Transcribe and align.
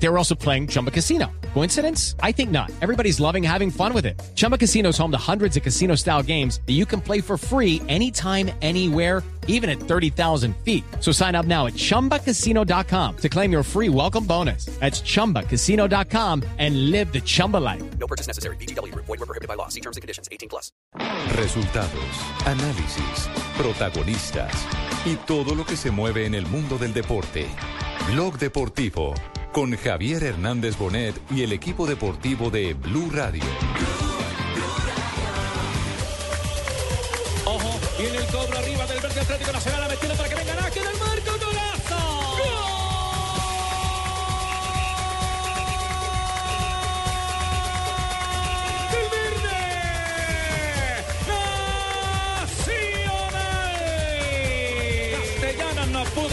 They 0.00 0.08
were 0.08 0.18
also 0.18 0.34
playing 0.34 0.68
Chumba 0.68 0.90
Casino. 0.90 1.30
Coincidence? 1.54 2.14
I 2.22 2.32
think 2.32 2.50
not. 2.50 2.70
Everybody's 2.80 3.18
loving 3.20 3.42
having 3.42 3.70
fun 3.70 3.92
with 3.92 4.06
it. 4.06 4.20
Chumba 4.34 4.56
Casino 4.56 4.90
is 4.90 4.98
home 4.98 5.10
to 5.10 5.18
hundreds 5.18 5.56
of 5.56 5.62
casino 5.62 5.96
style 5.96 6.22
games 6.22 6.60
that 6.66 6.74
you 6.74 6.86
can 6.86 7.00
play 7.00 7.20
for 7.20 7.36
free 7.36 7.82
anytime, 7.88 8.50
anywhere, 8.62 9.22
even 9.48 9.68
at 9.68 9.80
30,000 9.80 10.54
feet. 10.58 10.84
So 11.00 11.10
sign 11.10 11.34
up 11.34 11.46
now 11.46 11.66
at 11.66 11.72
chumbacasino.com 11.72 13.16
to 13.16 13.28
claim 13.28 13.50
your 13.50 13.62
free 13.62 13.88
welcome 13.88 14.24
bonus. 14.24 14.66
That's 14.78 15.00
chumbacasino.com 15.00 16.44
and 16.58 16.90
live 16.90 17.12
the 17.12 17.20
Chumba 17.20 17.56
life. 17.56 17.82
No 17.98 18.06
purchase 18.06 18.28
necessary. 18.28 18.56
BGW. 18.56 18.94
Void 18.94 19.08
were 19.08 19.26
prohibited 19.26 19.48
by 19.48 19.54
law. 19.54 19.68
See 19.68 19.80
terms 19.80 19.96
and 19.96 20.02
conditions. 20.02 20.28
18 20.30 20.48
plus. 20.48 20.70
Resultados, 21.34 22.14
análisis, 22.46 23.28
protagonistas 23.56 24.52
y 25.06 25.16
todo 25.26 25.54
lo 25.54 25.64
que 25.64 25.76
se 25.76 25.90
mueve 25.90 26.26
en 26.26 26.34
el 26.34 26.46
mundo 26.46 26.78
del 26.78 26.92
deporte. 26.92 27.46
Blog 28.12 28.38
Deportivo 28.38 29.14
con 29.52 29.76
Javier 29.76 30.22
Hernández 30.24 30.76
Bonet 30.78 31.14
y 31.30 31.42
el 31.42 31.52
equipo 31.52 31.86
deportivo 31.86 32.50
de 32.50 32.74
Blue 32.74 33.10
Radio. 33.12 33.44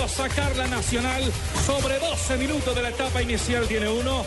No 0.06 0.10
sacar 0.10 0.56
la 0.56 0.68
Nacional 0.68 1.24
sobre 1.66 1.98
12 1.98 2.38
minutos 2.38 2.76
de 2.76 2.84
la 2.84 2.90
etapa 2.90 3.24
inicial. 3.24 3.68
Tiene 3.68 3.90
uno, 3.90 4.24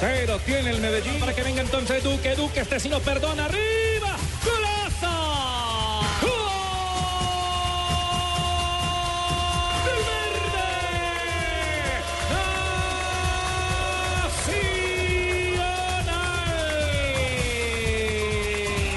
cero 0.00 0.40
tiene 0.44 0.70
el 0.70 0.80
Medellín. 0.80 1.20
Para 1.20 1.32
que 1.32 1.44
venga 1.44 1.60
entonces 1.60 2.02
Duque, 2.02 2.34
Duque, 2.34 2.58
este 2.58 2.80
sí 2.80 2.88
nos 2.88 3.00
perdona. 3.02 3.44
¡Arriba! 3.44 4.16
¡Golazo! 4.44 5.06
Nacional! 14.24 15.72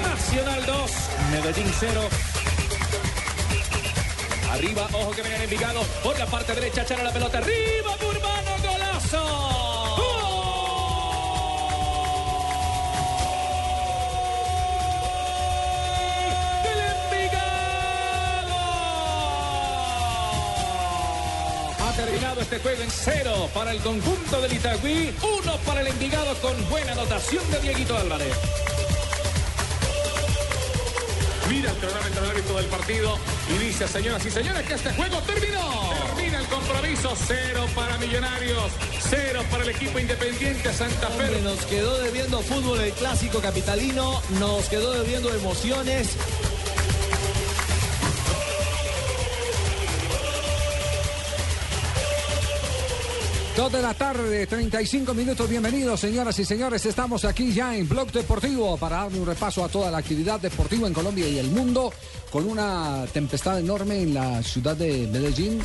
Nacional 0.02 0.66
2, 0.66 0.90
Medellín 1.30 1.72
0. 1.78 2.33
Arriba, 4.54 4.86
ojo 4.92 5.10
que 5.10 5.22
vengan 5.22 5.42
Envigado. 5.42 5.82
Por 6.04 6.16
la 6.16 6.26
parte 6.26 6.54
derecha, 6.54 6.82
echar 6.82 7.00
a 7.00 7.04
la 7.04 7.12
pelota. 7.12 7.38
Arriba, 7.38 7.96
Burbano, 8.00 8.50
golazo. 8.62 9.54
Terminado 21.96 22.40
este 22.40 22.58
juego 22.58 22.82
en 22.82 22.90
cero 22.90 23.48
para 23.54 23.70
el 23.70 23.78
conjunto 23.78 24.40
del 24.40 24.52
Itagüí, 24.52 25.14
uno 25.22 25.56
para 25.64 25.80
el 25.80 25.86
Envigado 25.86 26.34
con 26.42 26.68
buena 26.68 26.92
anotación 26.92 27.48
de 27.52 27.60
Dieguito 27.60 27.96
Álvarez. 27.96 28.63
Mira 31.54 31.70
el 31.70 31.76
cronómetro 31.76 32.20
del 32.20 32.30
árbitro 32.32 32.56
del 32.56 32.66
partido 32.66 33.18
y 33.48 33.58
dice, 33.64 33.86
señoras 33.86 34.26
y 34.26 34.30
señores, 34.32 34.66
que 34.66 34.74
este 34.74 34.90
juego 34.90 35.18
terminó. 35.20 35.92
Termina 36.16 36.40
el 36.40 36.46
compromiso, 36.46 37.14
cero 37.28 37.64
para 37.76 37.96
Millonarios, 37.98 38.72
cero 39.08 39.40
para 39.52 39.62
el 39.62 39.70
equipo 39.70 40.00
independiente 40.00 40.72
Santa 40.72 41.06
Fe. 41.10 41.40
Nos 41.42 41.64
quedó 41.66 41.96
debiendo 42.00 42.40
fútbol 42.40 42.80
el 42.80 42.92
clásico 42.94 43.38
capitalino, 43.38 44.20
nos 44.40 44.68
quedó 44.68 44.94
debiendo 44.94 45.32
emociones. 45.32 46.16
Dos 53.56 53.70
de 53.70 53.80
la 53.80 53.94
tarde, 53.94 54.48
35 54.48 55.14
minutos. 55.14 55.48
Bienvenidos, 55.48 56.00
señoras 56.00 56.36
y 56.40 56.44
señores. 56.44 56.84
Estamos 56.86 57.24
aquí 57.24 57.52
ya 57.52 57.76
en 57.76 57.88
Blog 57.88 58.10
Deportivo 58.10 58.76
para 58.76 58.96
darle 58.96 59.20
un 59.20 59.26
repaso 59.26 59.64
a 59.64 59.68
toda 59.68 59.92
la 59.92 59.98
actividad 59.98 60.40
deportiva 60.40 60.88
en 60.88 60.92
Colombia 60.92 61.28
y 61.28 61.38
el 61.38 61.46
mundo 61.52 61.92
con 62.32 62.48
una 62.48 63.04
tempestad 63.12 63.60
enorme 63.60 64.02
en 64.02 64.14
la 64.14 64.42
ciudad 64.42 64.76
de 64.76 65.06
Medellín. 65.06 65.62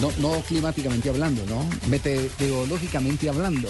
No, 0.00 0.10
no 0.18 0.40
climáticamente 0.42 1.08
hablando, 1.08 1.44
¿no? 1.46 1.64
Meteorológicamente 1.88 3.28
hablando. 3.28 3.68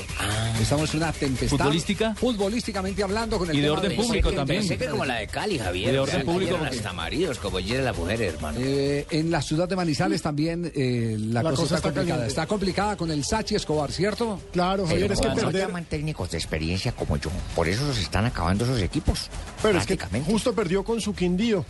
Estamos 0.60 0.90
en 0.94 1.00
una 1.02 1.12
tempestad. 1.12 1.58
¿Futbolística? 1.58 2.14
Futbolísticamente 2.14 3.02
hablando 3.02 3.38
con 3.38 3.50
el 3.50 3.56
Y 3.56 3.60
de 3.60 3.66
tema 3.68 3.78
orden 3.78 3.96
público 3.96 4.32
también. 4.32 4.64
sequía, 4.66 4.90
como 4.90 5.04
la 5.04 5.16
de 5.16 5.26
Cali, 5.26 5.58
Javier. 5.58 5.92
De 5.92 5.98
orden 5.98 6.14
O 6.14 6.18
sea, 6.18 6.24
público, 6.32 6.56
porque- 6.58 6.76
hasta 6.76 6.92
maridos, 6.92 7.38
como 7.38 7.58
ayer 7.58 7.82
las 7.82 7.96
mujeres, 7.96 8.34
hermano. 8.34 8.58
Eh, 8.60 9.06
en 9.10 9.30
la 9.30 9.42
ciudad 9.42 9.68
de 9.68 9.76
Manizales 9.76 10.22
también 10.22 10.72
eh, 10.74 11.16
la, 11.18 11.42
La 11.42 11.50
cosa, 11.50 11.62
cosa 11.62 11.76
está, 11.76 11.76
está 11.76 11.82
complicada. 11.90 12.04
caliente. 12.06 12.28
Está 12.28 12.46
complicada 12.46 12.96
con 12.96 13.10
el 13.10 13.24
Sachi 13.24 13.54
Escobar, 13.56 13.92
¿cierto? 13.92 14.40
Claro, 14.52 14.86
Javier, 14.86 15.12
es 15.12 15.20
que 15.20 15.28
no 15.28 15.34
perder. 15.34 15.66
llaman 15.66 15.84
técnicos 15.84 16.30
de 16.30 16.38
experiencia 16.38 16.92
como 16.92 17.16
yo. 17.18 17.30
Por 17.54 17.68
eso 17.68 17.92
se 17.92 18.00
están 18.00 18.24
acabando 18.24 18.64
esos 18.64 18.80
equipos. 18.80 19.28
Pero 19.62 19.78
es 19.78 19.86
que 19.86 19.96
prácticamente. 19.96 20.32
justo 20.32 20.54
perdió 20.54 20.84
con 20.84 21.00
su 21.00 21.14
Quindío, 21.14 21.64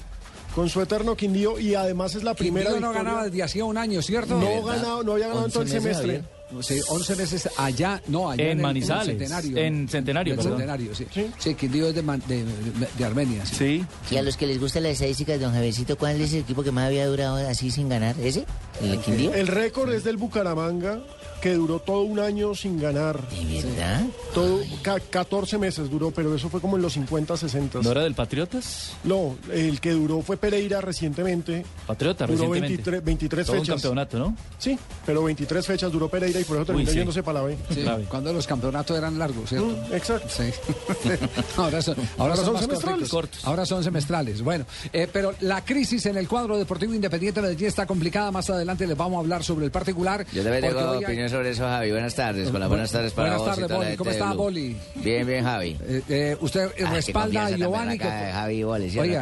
con 0.54 0.68
su 0.68 0.80
eterno 0.80 1.16
Quindío, 1.16 1.58
y 1.58 1.74
además 1.74 2.14
es 2.14 2.22
la 2.22 2.34
primera 2.34 2.66
Quindío 2.70 2.80
no 2.80 2.88
victoria. 2.88 3.10
ganaba 3.10 3.24
desde 3.28 3.42
hacía 3.42 3.64
un 3.64 3.76
año, 3.76 4.00
¿cierto? 4.02 4.38
No 4.38 4.62
ganado, 4.62 5.02
no 5.02 5.12
había 5.12 5.28
ganado 5.28 5.46
en 5.46 5.52
todo 5.52 5.62
el 5.62 5.68
11 5.68 5.80
meses, 5.80 6.02
semestre. 6.02 6.34
Sí, 6.60 6.80
11 6.88 7.16
meses 7.16 7.48
allá, 7.56 8.00
no, 8.06 8.30
allá 8.30 8.44
en, 8.44 8.50
En 8.50 8.58
el- 8.58 8.62
Manizales, 8.62 9.06
Centenario. 9.06 9.56
en 9.56 9.88
Centenario, 9.88 10.34
En 10.34 10.36
perdón. 10.38 10.52
Centenario, 10.52 10.94
sí. 10.94 11.06
Sí. 11.12 11.26
Sí, 11.38 11.54
Quindío 11.56 11.88
es 11.88 11.94
de, 11.96 13.04
Armenia. 13.04 13.44
Sí. 13.46 13.84
Sí. 14.08 14.14
Y 14.14 14.18
a 14.18 14.22
los 14.22 14.36
que 14.36 14.46
les 14.46 14.60
gusta 14.60 14.78
la 14.80 14.90
estadística 14.90 15.32
de 15.32 15.38
don 15.38 15.52
Javiercito, 15.52 15.96
¿cuál 15.98 16.20
es 16.20 16.32
el 16.32 16.40
equipo 16.40 16.62
que 16.62 16.70
más 16.70 16.86
había 16.86 17.06
durado 17.08 17.36
así 17.48 17.70
sin 17.72 17.88
ganar? 17.88 18.14
¿Ese? 18.22 18.44
¿El 18.80 19.00
Quindío? 19.00 19.34
El 19.34 19.48
récord 19.48 19.92
es 19.92 20.04
del 20.04 20.16
Bucaramanga, 20.16 21.00
que 21.44 21.52
duró 21.52 21.78
todo 21.78 22.00
un 22.04 22.18
año 22.20 22.54
sin 22.54 22.80
ganar. 22.80 23.20
¿De 23.28 23.62
verdad? 23.62 24.02
Todo, 24.32 24.60
ca- 24.80 24.98
14 24.98 25.58
meses 25.58 25.90
duró, 25.90 26.10
pero 26.10 26.34
eso 26.34 26.48
fue 26.48 26.58
como 26.58 26.76
en 26.76 26.82
los 26.82 26.94
50, 26.94 27.36
60. 27.36 27.80
¿No 27.82 27.90
era 27.90 28.02
del 28.02 28.14
Patriotas? 28.14 28.92
No, 29.04 29.36
el 29.52 29.78
que 29.78 29.90
duró 29.90 30.22
fue 30.22 30.38
Pereira 30.38 30.80
recientemente. 30.80 31.66
Patriota, 31.86 32.24
Duró 32.26 32.38
recientemente. 32.54 32.68
23, 32.68 33.04
23 33.04 33.46
Todo 33.46 33.56
un 33.56 33.62
fechas. 33.62 33.74
campeonato, 33.82 34.18
¿no? 34.18 34.36
Sí, 34.58 34.78
pero 35.04 35.22
23 35.22 35.66
fechas 35.66 35.92
duró 35.92 36.08
Pereira 36.08 36.40
y 36.40 36.44
por 36.44 36.56
eso 36.56 36.64
terminó 36.64 36.90
sí. 36.90 36.96
yéndose 36.96 37.22
para 37.22 37.40
la 37.40 37.44
B. 37.44 37.58
Sí, 37.74 37.84
cuando 38.08 38.32
los 38.32 38.46
campeonatos 38.46 38.96
eran 38.96 39.18
largos, 39.18 39.50
¿cierto? 39.50 39.66
Mm, 39.66 39.94
exacto. 39.94 40.28
Sí. 40.30 40.44
ahora 41.58 41.82
son, 41.82 41.96
ahora 41.98 42.08
Ahora 42.18 42.36
son, 42.36 42.44
son 42.46 42.54
más 42.54 42.62
semestrales. 42.62 43.08
Cortos. 43.10 43.44
Ahora 43.44 43.66
son 43.66 43.84
semestrales. 43.84 44.40
Bueno, 44.42 44.64
eh, 44.94 45.08
pero 45.12 45.34
la 45.40 45.62
crisis 45.62 46.06
en 46.06 46.16
el 46.16 46.26
cuadro 46.26 46.56
deportivo 46.56 46.94
independiente 46.94 47.40
de 47.42 47.48
Medellín 47.48 47.66
está 47.68 47.84
complicada. 47.86 48.30
Más 48.30 48.48
adelante 48.48 48.86
les 48.86 48.96
vamos 48.96 49.18
a 49.18 49.20
hablar 49.20 49.44
sobre 49.44 49.66
el 49.66 49.70
particular. 49.70 50.24
Yo 50.32 50.42
hoy 50.42 50.48
hay- 50.48 51.04
opinión 51.04 51.28
sobre 51.34 51.50
eso, 51.50 51.64
Javi. 51.64 51.90
Buenas 51.90 52.14
tardes. 52.14 52.48
Con 52.50 52.60
las 52.60 52.68
buenas 52.68 52.92
tardes 52.92 53.12
para 53.12 53.36
Buenas 53.36 53.46
vos 53.46 53.58
y 53.58 53.60
tardes, 53.60 53.76
Boli. 53.76 53.96
¿Cómo 53.96 54.10
está. 54.10 54.32
Boli? 54.34 54.76
Bien, 54.96 55.26
bien, 55.26 55.44
Javi. 55.44 55.76
Eh, 55.86 56.02
eh, 56.08 56.36
usted 56.40 56.66
eh, 56.66 56.72
qué 56.76 56.86
respalda 56.86 57.46
a 57.46 57.50
Giovanni. 57.50 57.98
que- 57.98 58.04
Javi 58.04 58.64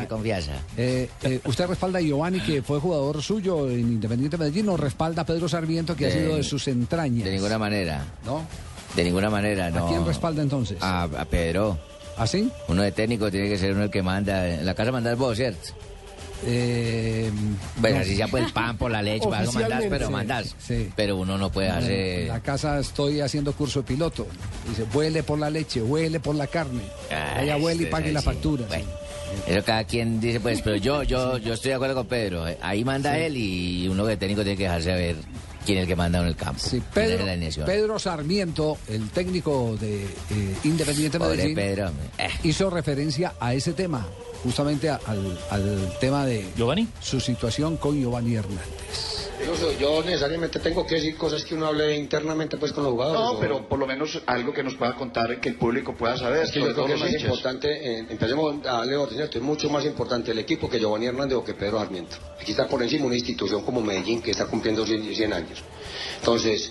confianza. 0.09 0.53
eh, 0.77 1.09
¿Usted 1.45 1.67
respalda 1.67 1.99
a 1.99 2.03
Giovanni, 2.03 2.41
que 2.41 2.63
fue 2.63 2.81
jugador 2.81 3.23
suyo 3.23 3.69
en 3.71 3.81
Independiente 3.81 4.37
Medellín, 4.37 4.69
o 4.69 4.77
respalda 4.77 5.23
a 5.23 5.25
Pedro 5.27 5.49
Sarmiento, 5.49 5.97
que 5.97 6.07
ha 6.07 6.11
sido 6.11 6.37
de 6.37 6.43
sus 6.43 6.69
entrañas? 6.69 7.25
De 7.25 7.31
ninguna 7.33 7.59
manera. 7.59 8.05
¿No? 8.27 8.45
De 8.95 9.05
ninguna 9.05 9.31
manera, 9.31 9.71
no. 9.71 9.87
¿A 9.87 9.89
quién 9.89 10.05
respalda 10.05 10.43
entonces? 10.43 10.77
A, 10.83 11.05
a 11.05 11.25
Pedro. 11.25 11.79
¿Así? 12.19 12.51
Uno 12.69 12.83
de 12.83 12.93
técnico 12.93 13.31
tiene 13.31 13.49
que 13.49 13.57
ser 13.57 13.73
uno 13.73 13.85
el 13.85 13.91
que 13.91 14.03
manda. 14.03 14.47
En 14.47 14.67
la 14.67 14.75
casa 14.75 14.93
mandas 14.93 15.17
vos, 15.17 15.35
¿cierto? 15.37 15.71
Eh, 16.45 17.31
Bueno, 17.79 17.97
no. 17.97 18.03
así 18.03 18.17
ya 18.17 18.27
por 18.29 18.41
el 18.41 18.53
pan, 18.53 18.77
por 18.77 18.91
la 18.91 19.01
leche, 19.03 19.29
para 19.29 19.45
eso 19.45 19.53
mandás, 19.53 19.81
pero 19.89 20.07
Oficialmente, 20.07 20.11
mandás. 20.13 20.57
sí. 20.59 20.89
Pero 20.97 21.17
uno 21.17 21.39
no 21.39 21.51
puede 21.51 21.69
En 21.69 21.75
hacer. 21.75 22.27
la 22.29 22.41
casa 22.41 22.79
estoy 22.81 23.21
haciendo 23.21 23.53
curso 23.53 23.81
de 23.83 23.87
piloto. 23.87 24.27
Dice, 24.69 24.85
huele 24.95 25.23
por 25.23 25.39
la 25.39 25.51
leche, 25.51 25.81
huele 25.83 26.21
por 26.21 26.35
la 26.35 26.47
carne. 26.47 26.83
Ay, 27.11 27.47
Vaya, 27.49 27.57
huele 27.59 27.83
y 27.83 27.87
sí, 27.87 27.91
pague 27.91 28.09
sí, 28.09 28.13
la 28.13 28.21
sí. 28.21 28.25
factura. 28.27 28.67
Bueno, 28.67 28.87
eso 29.47 29.65
cada 29.65 29.85
quien 29.85 30.21
dice, 30.21 30.41
pues, 30.41 30.61
pero 30.63 30.77
yo, 30.77 31.03
yo, 31.05 31.39
yo 31.39 31.55
estoy 31.55 31.71
de 31.71 31.75
acuerdo 31.77 31.95
con 31.95 32.07
Pedro. 32.07 32.45
Ahí 32.61 32.85
manda 32.85 33.17
él 33.19 33.37
y 33.37 33.89
uno 33.89 34.05
de 34.05 34.17
técnico 34.17 34.43
tiene 34.43 34.57
que 34.57 34.65
dejarse 34.65 34.93
ver 34.93 35.17
quién 35.65 35.79
es 35.79 35.83
el 35.83 35.89
que 35.89 35.97
manda 35.97 36.21
en 36.21 36.27
el 36.27 36.37
campo. 36.37 36.59
Sí, 36.61 36.83
Pedro, 36.93 37.99
Sarmiento, 37.99 38.79
el 38.89 39.09
técnico 39.11 39.77
de 39.81 40.03
eh, 40.05 40.57
Independiente 40.65 41.19
Pobre 41.19 41.37
Medellín, 41.37 41.55
Pedro. 41.55 41.89
hombre. 41.89 42.05
Eh, 42.19 42.29
hizo 42.43 42.69
referencia 42.69 43.35
a 43.41 43.55
ese 43.55 43.73
tema, 43.73 44.07
justamente 44.43 44.89
a- 44.89 45.01
al, 45.07 45.39
al 45.51 45.99
tema 46.01 46.27
de 46.27 46.47
¿Giovanni? 46.57 46.89
su 47.01 47.21
situación 47.21 47.77
con 47.77 47.99
Giovanni 48.01 48.35
Hernández. 48.37 48.67
Yo, 49.45 49.73
yo 49.79 50.03
necesariamente 50.05 50.61
tengo 50.61 50.87
que 50.87 50.95
decir 50.97 51.17
cosas 51.17 51.45
que 51.45 51.55
uno 51.57 51.67
hable 51.67 51.97
internamente 51.97 52.57
pues 52.59 52.73
con 52.73 52.85
los 52.85 52.93
jugadores. 52.93 53.21
No, 53.21 53.31
o- 53.33 53.41
pero 53.41 53.69
por 53.69 53.79
lo 53.79 53.87
menos 53.89 54.21
algo 54.27 54.53
que 54.53 54.63
nos 54.63 54.75
pueda 54.77 54.95
contar 54.95 55.41
que 55.41 55.49
el 55.49 55.57
público 55.57 55.95
pueda 55.97 56.17
saber. 56.17 56.45
Es 56.45 56.53
que 56.53 56.61
yo 56.61 56.67
creo 56.67 56.77
que 56.77 56.83
todo 56.83 56.95
es 56.95 57.01
más 57.01 57.09
hinchas. 57.11 57.25
importante, 57.25 57.69
eh, 57.71 58.07
empecemos 58.09 58.65
a 58.67 58.73
darle 58.79 58.97
orden, 58.97 59.17
¿cierto? 59.17 59.39
es 59.39 59.45
mucho 59.45 59.69
más 59.69 59.85
importante 59.85 60.31
el 60.31 60.39
equipo 60.39 60.71
que 60.71 60.79
Giovanni 60.79 61.07
Hernández 61.07 61.39
o 61.39 61.45
que 61.45 61.55
Pedro 61.55 61.79
Sarmiento. 61.81 62.17
Aquí 62.41 62.53
está 62.53 62.69
por 62.69 62.83
encima 62.83 63.07
una 63.07 63.17
institución 63.17 63.65
como 63.65 63.81
Medellín 63.81 64.23
que 64.23 64.31
está 64.31 64.47
cumpliendo 64.47 64.87
100, 64.87 65.13
100 65.13 65.33
años. 65.33 65.63
Entonces, 66.21 66.71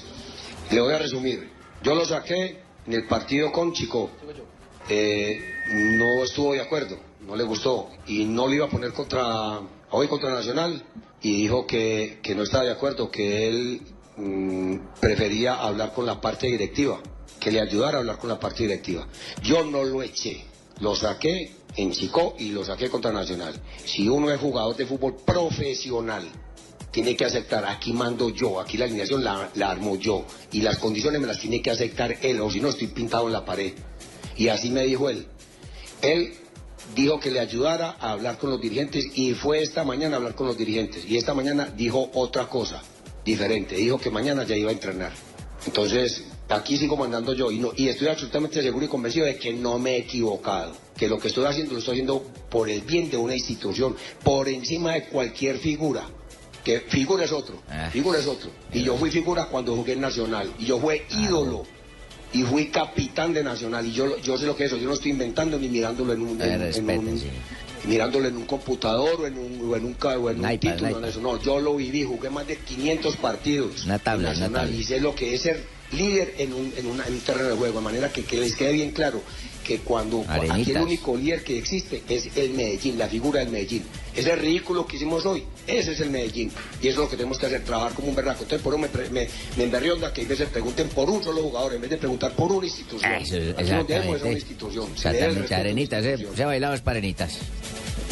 le 0.71 0.79
voy 0.79 0.93
a 0.93 0.97
resumir. 0.97 1.49
Yo 1.83 1.93
lo 1.93 2.05
saqué 2.05 2.61
en 2.87 2.93
el 2.93 3.05
partido 3.07 3.51
con 3.51 3.73
Chico. 3.73 4.09
Eh, 4.89 5.37
no 5.73 6.23
estuvo 6.23 6.53
de 6.53 6.61
acuerdo, 6.61 6.97
no 7.25 7.35
le 7.35 7.43
gustó 7.43 7.89
y 8.07 8.25
no 8.25 8.47
lo 8.47 8.53
iba 8.53 8.65
a 8.65 8.69
poner 8.69 8.93
contra 8.93 9.59
hoy 9.91 10.07
contra 10.07 10.31
Nacional 10.31 10.83
y 11.21 11.41
dijo 11.41 11.67
que, 11.67 12.19
que 12.21 12.33
no 12.33 12.43
estaba 12.43 12.63
de 12.63 12.71
acuerdo, 12.71 13.11
que 13.11 13.47
él 13.47 13.81
mm, 14.17 14.77
prefería 14.99 15.55
hablar 15.55 15.93
con 15.93 16.05
la 16.05 16.19
parte 16.19 16.47
directiva, 16.47 16.99
que 17.39 17.51
le 17.51 17.61
ayudara 17.61 17.97
a 17.97 17.99
hablar 17.99 18.17
con 18.17 18.29
la 18.29 18.39
parte 18.39 18.63
directiva. 18.63 19.07
Yo 19.43 19.63
no 19.63 19.83
lo 19.83 20.01
eché, 20.01 20.43
lo 20.79 20.95
saqué 20.95 21.51
en 21.75 21.91
Chico 21.91 22.35
y 22.39 22.49
lo 22.49 22.65
saqué 22.65 22.89
contra 22.89 23.11
Nacional. 23.11 23.61
Si 23.85 24.09
uno 24.09 24.31
es 24.31 24.39
jugador 24.39 24.75
de 24.75 24.87
fútbol 24.87 25.17
profesional, 25.23 26.27
tiene 26.89 27.15
que 27.15 27.25
aceptar, 27.25 27.65
aquí 27.65 27.93
mando 27.93 28.29
yo, 28.29 28.59
aquí 28.59 28.77
la 28.77 28.85
alineación 28.85 29.23
la, 29.23 29.49
la 29.55 29.71
armo 29.71 29.95
yo 29.95 30.25
y 30.51 30.61
las 30.61 30.77
condiciones 30.77 31.21
me 31.21 31.27
las 31.27 31.39
tiene 31.39 31.61
que 31.61 31.71
aceptar 31.71 32.17
él 32.21 32.41
o 32.41 32.51
si 32.51 32.59
no 32.59 32.69
estoy 32.69 32.87
pintado 32.87 33.27
en 33.27 33.33
la 33.33 33.45
pared. 33.45 33.73
Y 34.35 34.47
así 34.47 34.71
me 34.71 34.83
dijo 34.83 35.09
él. 35.09 35.27
Él 36.01 36.33
dijo 36.95 37.19
que 37.19 37.31
le 37.31 37.39
ayudara 37.39 37.95
a 37.99 38.11
hablar 38.11 38.37
con 38.37 38.49
los 38.49 38.61
dirigentes 38.61 39.05
y 39.15 39.33
fue 39.33 39.61
esta 39.61 39.83
mañana 39.83 40.15
a 40.15 40.17
hablar 40.17 40.35
con 40.35 40.47
los 40.47 40.57
dirigentes. 40.57 41.05
Y 41.05 41.17
esta 41.17 41.33
mañana 41.33 41.71
dijo 41.75 42.09
otra 42.13 42.47
cosa 42.47 42.81
diferente. 43.23 43.75
Dijo 43.75 43.97
que 43.97 44.09
mañana 44.09 44.43
ya 44.43 44.55
iba 44.55 44.69
a 44.69 44.73
entrenar. 44.73 45.11
Entonces, 45.65 46.23
aquí 46.49 46.77
sigo 46.77 46.97
mandando 46.97 47.33
yo 47.33 47.51
y, 47.51 47.59
no, 47.59 47.71
y 47.75 47.87
estoy 47.87 48.07
absolutamente 48.07 48.61
seguro 48.61 48.85
y 48.85 48.89
convencido 48.89 49.25
de 49.25 49.35
que 49.35 49.53
no 49.53 49.77
me 49.79 49.91
he 49.91 49.97
equivocado. 49.99 50.73
Que 50.97 51.07
lo 51.07 51.17
que 51.17 51.27
estoy 51.27 51.45
haciendo 51.45 51.73
lo 51.73 51.79
estoy 51.79 51.93
haciendo 51.93 52.23
por 52.49 52.69
el 52.69 52.81
bien 52.81 53.09
de 53.09 53.17
una 53.17 53.35
institución, 53.35 53.95
por 54.23 54.49
encima 54.49 54.93
de 54.93 55.05
cualquier 55.05 55.57
figura. 55.57 56.03
Que 56.63 56.79
figura 56.81 57.25
es 57.25 57.31
otro, 57.31 57.55
figura 57.91 58.19
es 58.19 58.27
otro. 58.27 58.51
Y 58.71 58.83
yo 58.83 58.95
fui 58.95 59.09
figura 59.09 59.45
cuando 59.45 59.75
jugué 59.75 59.93
en 59.93 60.01
Nacional. 60.01 60.51
Y 60.59 60.65
yo 60.65 60.79
fui 60.79 61.01
ídolo 61.09 61.63
y 62.33 62.43
fui 62.43 62.67
capitán 62.67 63.33
de 63.33 63.43
Nacional 63.43 63.85
y 63.87 63.91
yo, 63.91 64.17
yo 64.21 64.37
sé 64.37 64.45
lo 64.45 64.55
que 64.55 64.65
es 64.65 64.71
eso, 64.71 64.81
yo 64.81 64.87
no 64.87 64.93
estoy 64.93 65.11
inventando 65.11 65.59
ni 65.59 65.67
mirándolo 65.67 66.13
en 66.13 66.21
un, 66.21 66.41
Eh, 66.41 66.71
en- 66.75 66.89
en 66.89 66.99
un- 67.07 67.19
sí. 67.19 67.27
mirándolo 67.85 68.27
en 68.27 68.37
un 68.37 68.45
computador 68.45 69.21
o 69.21 69.27
en 69.27 69.37
un, 69.37 69.69
o 69.71 69.75
en 69.75 69.85
un, 69.85 69.95
o 70.01 70.29
en 70.29 70.39
un 70.39 70.51
iPad, 70.51 70.59
título, 70.59 70.97
un 70.97 71.03
en 71.03 71.09
eso. 71.09 71.19
no, 71.21 71.41
yo 71.41 71.59
lo 71.59 71.75
viví, 71.75 72.03
jugué 72.03 72.29
más 72.29 72.47
de 72.47 72.57
500 72.57 73.17
partidos 73.17 73.85
Una 73.85 73.99
tabla, 73.99 74.29
una 74.29 74.39
Nacional 74.39 74.61
tabla. 74.67 74.75
y 74.77 74.83
sé 74.83 74.99
lo 75.01 75.13
que 75.15 75.33
es 75.33 75.41
ser 75.41 75.63
líder 75.91 76.35
en 76.37 76.53
un, 76.53 76.73
en 76.77 76.85
una- 76.85 77.05
en 77.05 77.13
un 77.15 77.19
terreno 77.19 77.49
de 77.49 77.55
juego, 77.55 77.79
de 77.79 77.83
manera 77.83 78.09
que, 78.13 78.23
que 78.23 78.37
les 78.37 78.55
quede 78.55 78.71
bien 78.73 78.91
claro 78.91 79.21
que 79.77 79.83
cuando 79.83 80.21
aquí 80.27 80.51
Arenitas. 80.51 80.75
el 80.75 80.81
único 80.81 81.15
líder 81.15 81.43
que 81.43 81.57
existe 81.57 82.01
es 82.09 82.29
el 82.35 82.51
Medellín, 82.51 82.97
la 82.97 83.07
figura 83.07 83.39
del 83.39 83.49
Medellín. 83.49 83.83
Ese 84.13 84.35
ridículo 84.35 84.85
que 84.85 84.97
hicimos 84.97 85.25
hoy, 85.25 85.43
ese 85.65 85.93
es 85.93 85.99
el 86.01 86.09
Medellín. 86.09 86.51
Y 86.81 86.87
eso 86.89 86.99
es 87.01 87.05
lo 87.05 87.09
que 87.09 87.15
tenemos 87.15 87.37
que 87.37 87.45
hacer, 87.45 87.63
trabajar 87.63 87.93
como 87.93 88.09
un 88.09 88.15
berraco. 88.15 88.43
Entonces, 88.43 88.61
por 88.61 88.73
eso 88.73 88.81
me, 88.81 89.09
me, 89.09 89.27
me 89.55 89.63
emberrionda 89.63 90.11
que 90.11 90.23
a 90.23 90.27
veces 90.27 90.49
pregunten 90.49 90.89
por 90.89 91.09
un 91.09 91.23
solo 91.23 91.41
jugador 91.43 91.73
en 91.75 91.81
vez 91.81 91.89
de 91.89 91.97
preguntar 91.97 92.33
por 92.33 92.51
una 92.51 92.65
institución. 92.65 93.11
Eso, 93.13 93.35
Aquí 93.57 93.71
no 93.71 93.85
tenemos 93.85 94.17
es 94.17 94.21
una 94.21 94.31
exactamente. 94.31 94.31
institución. 94.33 94.91
Exactamente, 94.93 95.55
arenitas, 95.55 96.05
eh, 96.05 96.27
se 96.35 96.43
ha 96.43 96.47
bailado 96.47 96.73
las 96.73 96.81
parenitas. 96.81 97.37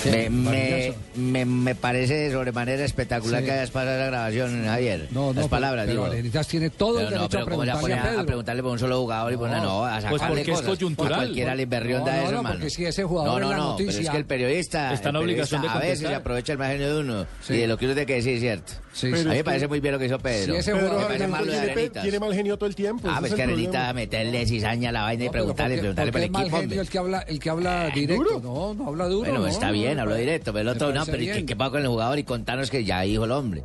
Sí, 0.01 0.10
Me, 0.10 0.30
me, 0.30 0.94
me, 1.16 1.46
me 1.46 1.75
parece 1.75 2.13
de 2.13 2.31
sobremanera 2.31 2.86
espectacular 2.86 3.42
Sí. 3.42 3.46
que 3.46 3.51
hayas 3.51 3.72
pasado 3.72 3.98
la 4.00 4.06
grabación, 4.06 4.63
Javier. 4.66 5.07
No, 5.12 5.19
no, 5.22 5.28
las 5.28 5.36
pero- 5.36 5.48
palabras, 5.50 5.86
pero 5.88 6.01
digo. 6.04 6.12
Arenitas 6.13 6.48
tiene 6.48 6.69
todo 6.69 7.00
el 7.00 7.06
Pero 7.07 7.18
no, 7.18 7.22
derecho 7.28 7.30
pero 7.31 7.42
a 7.42 7.50
¿cómo 7.50 7.63
se 7.63 7.68
va 7.69 7.74
a 7.74 7.80
preguntarle 7.80 7.81
poner 7.81 7.98
a 7.98 8.01
a, 8.01 8.10
Pedro. 8.10 8.22
a 8.22 8.25
preguntarle 8.25 8.63
por 8.63 8.72
un 8.72 8.80
solo 8.80 9.00
jugador 9.01 9.31
y 9.31 9.36
una 9.36 9.60
no, 9.60 9.86
a 9.86 9.92
Pues 9.92 10.04
sacarle 10.22 10.28
porque 10.46 10.51
es 10.54 10.62
coyuntural. 10.62 11.13
A 11.13 11.18
cualquiera 11.18 11.56
le 11.56 11.66
berrionda 11.66 12.12
No, 12.12 12.18
no, 12.18 12.24
eso, 12.24 12.31
no, 12.31 12.38
hermano. 12.38 12.56
porque 12.56 12.69
si 12.69 12.86
ese 12.86 13.04
jugador 13.04 13.42
no, 13.42 13.48
no, 13.48 13.51
la 13.51 13.57
no, 13.57 13.75
pero 13.75 13.90
es 13.90 13.96
noticia- 13.96 14.12
que 14.12 14.18
el 14.18 14.25
periodista, 14.25 14.94
Está 14.94 15.10
en 15.10 15.16
el 15.16 15.22
obligación 15.22 15.62
de 15.62 15.68
a 15.68 15.78
veces 15.80 16.10
aprovecha 16.10 16.54
el 16.54 16.60
margen 16.60 16.80
de 16.80 16.98
uno 16.98 17.25
Sí. 17.42 17.54
y 17.54 17.57
de 17.57 17.68
lo 17.68 17.78
que 17.78 17.86
uno 17.86 17.94
tiene 17.94 18.06
que 18.06 18.16
decir 18.16 18.34
es 18.36 18.40
cierto. 18.42 18.74
Sí, 18.94 19.07
a 19.07 19.10
mí 19.12 19.24
me 19.24 19.44
parece 19.44 19.68
muy 19.68 19.80
bien 19.80 19.94
lo 19.94 20.00
que 20.00 20.06
hizo 20.07 20.18
Pedro. 20.19 20.54
Si 20.54 20.60
ese 20.60 20.72
jugador 20.74 21.04
parece 21.07 21.24
Armando 21.25 21.45
malo 21.45 21.45
de 21.45 21.52
tiene, 21.60 21.68
pe- 21.68 21.80
Arenitas. 21.80 22.04
tiene 22.04 22.19
mal 22.19 22.34
genio 22.34 22.57
todo 22.57 22.68
el 22.68 22.75
tiempo. 22.75 23.07
Ah, 23.10 23.18
pues 23.19 23.31
es 23.31 23.36
que 23.36 23.44
el 23.44 23.50
Arenita 23.52 23.94
meterle 23.94 24.45
cizaña 24.45 24.90
a 24.90 24.92
la 24.92 25.02
vaina 25.04 25.24
y 25.24 25.28
No, 25.28 25.31
pero 25.31 25.44
preguntarle, 25.44 25.78
preguntarle 25.78 26.12
por 26.12 26.22
porque 26.22 26.25
el 26.25 26.45
es 26.48 26.52
mal 26.52 26.63
equipo. 26.63 26.81
el 26.81 26.90
que 26.90 26.98
habla, 26.98 27.19
el 27.22 27.40
que 27.40 27.50
habla 27.50 27.90
directo, 27.94 28.40
no, 28.44 28.74
no 28.74 28.88
habla 28.88 29.06
duro. 29.06 29.19
Bueno, 29.30 29.40
no, 29.42 29.48
está 29.48 29.68
no, 29.68 29.74
bien, 29.89 29.95
me 29.97 30.01
habló 30.03 30.15
directo, 30.15 30.51
pero 30.53 30.62
el 30.62 30.65
me 30.68 30.71
otro 30.83 30.94
no, 30.94 31.06
pero 31.06 31.21
¿y 31.24 31.27
¿qué, 31.27 31.45
qué 31.45 31.56
pasa 31.56 31.71
con 31.71 31.81
el 31.81 31.88
jugador? 31.88 32.19
Y 32.19 32.24
contanos 32.24 32.69
que 32.69 32.83
ya 32.83 33.01
dijo 33.01 33.25
el 33.25 33.31
hombre. 33.31 33.63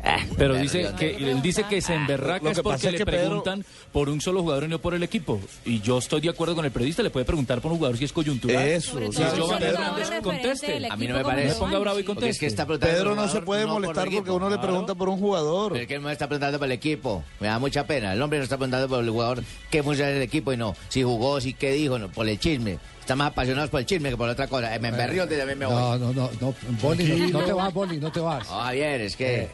Ah, 0.00 0.20
Pero 0.38 0.54
me 0.54 0.60
dice 0.62 0.88
que 0.96 1.16
él 1.16 1.42
dice 1.42 1.64
que 1.64 1.80
se 1.82 1.92
emberraca 1.92 2.44
Lo 2.44 2.50
es 2.52 2.56
que 2.58 2.62
porque 2.62 2.76
pasa 2.76 2.88
es 2.90 2.98
le 3.00 3.04
Pedro- 3.04 3.18
preguntan 3.42 3.64
por 3.92 4.08
un 4.08 4.20
solo 4.20 4.42
jugador 4.42 4.64
y 4.64 4.68
no 4.68 4.78
por 4.78 4.94
el 4.94 5.02
equipo. 5.02 5.40
Y 5.64 5.80
yo 5.80 5.98
estoy 5.98 6.20
de 6.20 6.28
acuerdo 6.28 6.54
con 6.54 6.64
el 6.64 6.70
periodista, 6.70 7.02
le 7.02 7.10
puede 7.10 7.26
preguntar 7.26 7.60
por 7.60 7.72
un 7.72 7.78
jugador 7.78 7.98
si 7.98 8.04
es 8.04 8.12
coyuntural. 8.12 8.62
Eso, 8.68 8.96
Si 8.96 9.04
o 9.04 9.08
es 9.10 9.16
sea, 9.16 9.34
Giovanni 9.34 9.58
Pedro- 9.66 9.78
Hernández, 9.82 10.10
conteste. 10.22 10.86
A 10.88 10.96
mí 10.96 11.08
no 11.08 11.16
me 11.16 11.24
parece. 11.24 11.48
No 11.48 11.54
se 11.54 11.58
ponga 11.60 11.78
bravo 11.80 11.98
y 11.98 12.02
es 12.02 12.06
que 12.06 12.14
conteste. 12.14 12.46
está 12.46 12.64
preguntando 12.64 12.94
Pedro 12.96 13.14
no 13.16 13.28
se 13.28 13.42
puede 13.42 13.62
no 13.66 13.72
por 13.74 13.82
el 13.82 13.86
molestar 13.88 14.08
porque 14.14 14.30
uno 14.30 14.48
le 14.48 14.54
Claro. 14.54 14.68
pregunta 14.68 14.94
por 14.94 15.08
un 15.08 15.18
jugador. 15.18 15.72
Pero 15.72 15.82
es 15.82 15.88
que 15.88 15.94
él 15.96 16.00
no 16.00 16.06
me 16.06 16.12
está 16.12 16.28
preguntando 16.28 16.58
por 16.60 16.66
el 16.66 16.72
equipo. 16.72 17.24
Me 17.40 17.48
da 17.48 17.58
mucha 17.58 17.84
pena. 17.84 18.12
El 18.12 18.22
hombre 18.22 18.38
no 18.38 18.44
está 18.44 18.56
preguntando 18.56 18.88
por 18.88 19.02
el 19.02 19.10
jugador 19.10 19.42
qué 19.68 19.82
funciona 19.82 20.12
en 20.12 20.18
el 20.18 20.22
equipo 20.22 20.52
y 20.52 20.56
no. 20.56 20.76
Si 20.90 21.02
jugó, 21.02 21.40
si 21.40 21.54
qué 21.54 21.72
dijo, 21.72 21.98
no, 21.98 22.08
por 22.08 22.28
el 22.28 22.38
chisme. 22.38 22.78
Están 23.08 23.16
más 23.16 23.28
apasionados 23.28 23.70
por 23.70 23.80
el 23.80 23.86
chisme 23.86 24.10
que 24.10 24.18
por 24.18 24.28
otra 24.28 24.46
cosa. 24.48 24.74
Eh, 24.74 24.78
Me 24.78 24.88
emberrió 24.88 25.24
y 25.24 25.28
también 25.28 25.58
me 25.58 25.64
voy. 25.64 25.74
No, 25.74 25.96
no, 25.96 26.12
no, 26.12 26.30
no, 26.42 26.54
Boli, 26.82 27.30
no, 27.32 27.40
no 27.40 27.46
te 27.46 27.52
vas, 27.54 27.72
Boli, 27.72 27.96
no 27.96 28.12
te 28.12 28.20
vas. 28.20 28.46
No, 28.46 28.60
Javier, 28.60 29.00
es 29.00 29.16
que... 29.16 29.48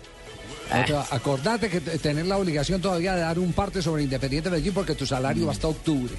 No 0.74 0.84
te 0.84 0.92
vas. 0.92 1.12
Acordate 1.12 1.70
que 1.70 1.80
tener 1.80 2.26
la 2.26 2.36
obligación 2.36 2.80
todavía 2.80 3.14
de 3.14 3.20
dar 3.20 3.38
un 3.38 3.52
parte 3.52 3.80
sobre 3.80 4.02
Independiente 4.02 4.50
Medellín 4.50 4.74
porque 4.74 4.96
tu 4.96 5.06
salario 5.06 5.46
va 5.46 5.52
hasta 5.52 5.68
octubre. 5.68 6.12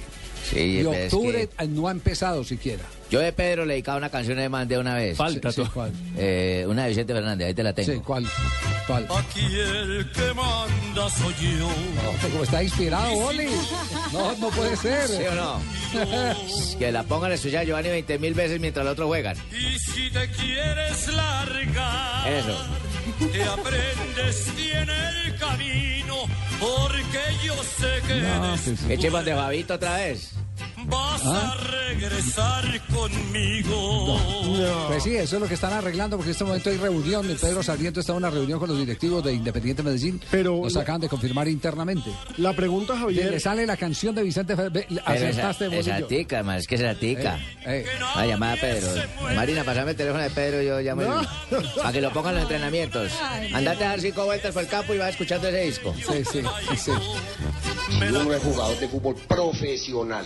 Sí, 0.50 0.58
Y 0.58 0.76
pero 0.78 0.92
es 0.94 1.12
octubre 1.12 1.48
que 1.48 1.64
eh, 1.64 1.68
no 1.68 1.88
ha 1.88 1.90
empezado 1.90 2.44
siquiera. 2.44 2.84
yo 3.10 3.20
de 3.20 3.32
Pedro 3.32 3.64
le 3.64 3.74
dedicaba 3.74 3.98
una 3.98 4.10
canción 4.10 4.36
de 4.38 4.48
mandé 4.48 4.78
una 4.78 4.94
vez. 4.94 5.16
Falta 5.16 5.50
Sí. 5.52 5.62
¿cuál? 5.72 5.92
Eh, 6.16 6.64
una 6.68 6.84
de 6.84 6.88
Vicente 6.90 7.12
Fernández, 7.12 7.48
ahí 7.48 7.54
te 7.54 7.62
la 7.62 7.72
tengo. 7.72 7.92
Sí, 7.92 7.98
¿cuál? 8.00 8.26
¿Cuál? 8.86 9.06
Aquí 9.18 9.40
el 9.44 10.10
que 10.12 10.34
manda 10.34 11.10
soy 11.10 11.34
yo. 11.58 11.66
No, 11.68 12.12
pero 12.20 12.30
como 12.32 12.44
está 12.44 12.62
inspirado, 12.62 13.10
Boli. 13.14 13.48
No, 14.12 14.36
no 14.36 14.48
puede 14.50 14.76
ser. 14.76 15.08
¿Sí 15.08 15.22
o 15.28 15.34
no? 15.34 15.60
que 16.78 16.92
la 16.92 17.02
pongan 17.02 17.32
a 17.32 17.34
escuchar 17.34 17.60
a 17.62 17.64
Giovanni 17.64 17.88
20 17.88 18.18
mil 18.20 18.34
veces 18.34 18.60
mientras 18.60 18.84
el 18.86 18.92
otro 18.92 19.06
juegan. 19.08 19.36
Y 19.50 19.78
si 19.78 20.10
te 20.10 20.28
quieres 20.30 21.08
largar, 21.08 22.28
Eso. 22.32 22.56
Te 23.32 23.44
aprendes 23.44 24.54
bien 24.56 24.88
el 24.88 25.36
camino, 25.38 26.16
porque 26.58 27.20
yo 27.44 27.54
sé 27.62 28.02
que 28.06 28.14
después 28.14 28.90
Echemos 28.90 29.24
de 29.24 29.34
Fabito 29.34 29.74
otra 29.74 29.96
vez. 29.96 30.32
Vas 30.88 31.22
¿Ah? 31.24 31.52
a 31.54 31.70
regresar 31.88 32.80
conmigo. 32.94 34.18
Pues 34.88 35.02
sí, 35.02 35.14
eso 35.16 35.36
es 35.36 35.42
lo 35.42 35.48
que 35.48 35.54
están 35.54 35.72
arreglando 35.72 36.16
porque 36.16 36.30
en 36.30 36.32
este 36.32 36.44
momento 36.44 36.70
hay 36.70 36.76
reunión. 36.78 37.26
Pedro 37.40 37.62
Sarmiento 37.62 38.00
está 38.00 38.12
en 38.12 38.18
una 38.18 38.30
reunión 38.30 38.58
con 38.58 38.68
los 38.68 38.78
directivos 38.78 39.22
de 39.24 39.32
Independiente 39.34 39.82
Medellín. 39.82 40.20
Pero 40.30 40.62
Los 40.62 40.74
lo- 40.74 40.80
acaban 40.80 41.00
de 41.00 41.08
confirmar 41.08 41.48
internamente. 41.48 42.10
La 42.38 42.52
pregunta, 42.54 42.96
Javier, 42.98 43.30
le 43.30 43.40
sale 43.40 43.66
la 43.66 43.76
canción 43.76 44.14
de 44.14 44.22
Vicente 44.22 44.54
Fernández. 44.56 44.86
Esa, 44.90 45.02
Acertaste, 45.04 45.66
esa 45.78 45.90
Bolillo. 45.92 46.06
tica, 46.06 46.42
man, 46.42 46.56
es 46.58 46.66
que 46.66 46.74
esa 46.76 46.94
tica. 46.94 47.36
Eh, 47.64 47.84
eh. 47.84 47.86
La 48.14 48.26
llamada 48.26 48.52
a 48.54 48.56
Pedro. 48.56 48.88
Marina, 49.34 49.64
pasame 49.64 49.90
el 49.92 49.96
teléfono 49.96 50.22
de 50.22 50.30
Pedro 50.30 50.62
y 50.62 50.66
yo 50.66 50.80
llamo 50.80 51.02
el- 51.02 51.08
para 51.76 51.92
que 51.92 52.00
lo 52.00 52.12
pongan 52.12 52.30
en 52.32 52.34
los 52.36 52.42
entrenamientos. 52.44 53.12
Andate 53.52 53.84
a 53.84 53.88
dar 53.90 54.00
cinco 54.00 54.24
vueltas 54.24 54.52
por 54.52 54.62
el 54.62 54.68
campo 54.68 54.94
y 54.94 54.98
vas 54.98 55.10
escuchando 55.10 55.48
ese 55.48 55.60
disco. 55.62 55.94
Sí, 55.96 56.22
sí, 56.30 56.42
sí. 56.76 56.92
Si 57.98 58.04
uno 58.14 58.32
es 58.32 58.42
jugador 58.42 58.78
de 58.78 58.88
fútbol 58.88 59.14
profesional, 59.28 60.24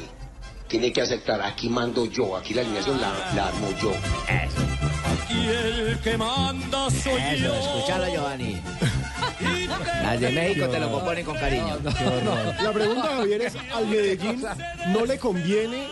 tiene 0.70 0.92
que 0.92 1.02
aceptar, 1.02 1.42
aquí 1.42 1.68
mando 1.68 2.06
yo, 2.06 2.36
aquí 2.36 2.54
la 2.54 2.62
alineación 2.62 3.00
la, 3.00 3.12
la 3.34 3.48
armo 3.48 3.68
yo. 3.82 3.90
Aquí 4.30 5.46
el 5.48 5.98
que 5.98 6.16
manda 6.16 6.88
soy 6.90 7.20
Eso, 7.20 7.44
yo. 7.44 7.54
escúchalo, 7.54 8.06
Giovanni. 8.12 8.56
Las 10.02 10.20
de 10.20 10.30
México 10.30 10.68
te 10.68 10.78
lo 10.78 10.92
componen 10.92 11.24
con 11.24 11.36
cariño. 11.36 11.76
la 12.62 12.72
pregunta, 12.72 13.08
Javier, 13.16 13.42
es 13.42 13.56
al 13.74 13.86
Medellín 13.88 14.42
no 14.88 15.04
le 15.04 15.18
conviene, 15.18 15.88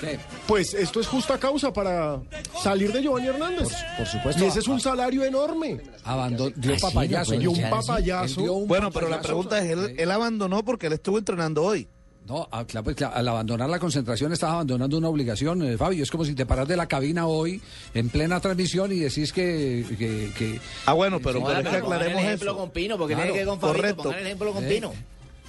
¿Qué? 0.00 0.18
pues 0.46 0.74
esto 0.74 1.00
es 1.00 1.06
justa 1.06 1.38
causa 1.38 1.72
para 1.72 2.20
salir 2.62 2.92
de 2.92 3.02
Giovanni 3.02 3.28
Hernández. 3.28 3.68
Por 3.96 4.06
supuesto. 4.06 4.44
Y 4.44 4.48
ese 4.48 4.58
es 4.58 4.66
un 4.68 4.80
salario 4.80 5.24
enorme. 5.24 5.80
Abandonó, 6.04 6.52
dio 6.56 6.72
no 6.72 6.78
papayazo. 6.80 7.34
Y 7.34 7.46
un 7.46 7.70
papayazo. 7.70 8.40
Dio 8.42 8.54
Bueno, 8.66 8.90
pero 8.90 9.08
la 9.08 9.20
pregunta 9.20 9.58
es, 9.58 9.70
él, 9.70 9.94
él 9.96 10.10
abandonó 10.10 10.64
porque 10.64 10.88
él 10.88 10.94
estuvo 10.94 11.18
entrenando 11.18 11.62
hoy. 11.62 11.88
No, 12.28 12.46
ah, 12.52 12.64
pues, 12.84 13.00
al 13.02 13.26
abandonar 13.26 13.70
la 13.70 13.78
concentración 13.78 14.32
estás 14.32 14.50
abandonando 14.50 14.98
una 14.98 15.08
obligación, 15.08 15.62
eh, 15.62 15.78
Fabio. 15.78 16.02
Es 16.02 16.10
como 16.10 16.24
si 16.26 16.34
te 16.34 16.44
paras 16.44 16.68
de 16.68 16.76
la 16.76 16.86
cabina 16.86 17.26
hoy 17.26 17.60
en 17.94 18.10
plena 18.10 18.38
transmisión 18.38 18.92
y 18.92 18.96
decís 18.98 19.32
que... 19.32 19.84
que, 19.98 20.30
que- 20.36 20.60
Ah, 20.84 20.92
bueno, 20.92 21.18
pero, 21.20 21.42
pero 21.42 21.58
es 21.60 21.64
que 21.64 21.64
pongan 21.64 21.74
el 21.74 21.82
aclaremos 21.84 22.22
ejemplo 22.22 22.50
eso. 22.50 22.58
con 22.58 22.70
Pino, 22.70 22.98
porque 22.98 23.14
Claro, 23.14 23.32
tiene 23.32 23.38
que 23.38 23.42
ir 23.42 23.48
con 23.48 23.60
Fabito, 23.60 24.12
el 24.12 24.26
ejemplo 24.26 24.52
con 24.52 24.64
Eh, 24.64 24.68
Pino. 24.68 24.92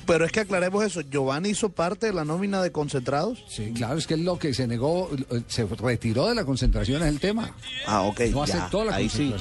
Pero 0.08 0.26
es 0.26 0.32
que 0.32 0.40
aclaremos 0.40 0.84
eso. 0.84 1.02
Giovanni 1.02 1.50
hizo 1.50 1.70
parte 1.70 2.08
de 2.08 2.14
la 2.14 2.26
nómina 2.26 2.64
de 2.64 2.72
concentrados. 2.72 3.44
Sí, 3.48 3.74
claro, 3.76 3.98
es 4.00 4.08
que 4.08 4.16
es 4.16 4.22
lo 4.22 4.40
que 4.40 4.56
se 4.56 4.66
negó, 4.66 5.10
eh, 5.32 5.42
se 5.48 5.66
retiró 5.68 6.28
de 6.30 6.34
la 6.36 6.46
concentración 6.46 7.04
es 7.04 7.10
el 7.10 7.20
tema. 7.20 7.52
Ah, 7.86 8.02
ok. 8.02 8.22
No 8.32 8.44
ya, 8.46 8.56
aceptó 8.56 8.84
la 8.86 8.96
ahí 8.96 9.08
sí. 9.10 9.32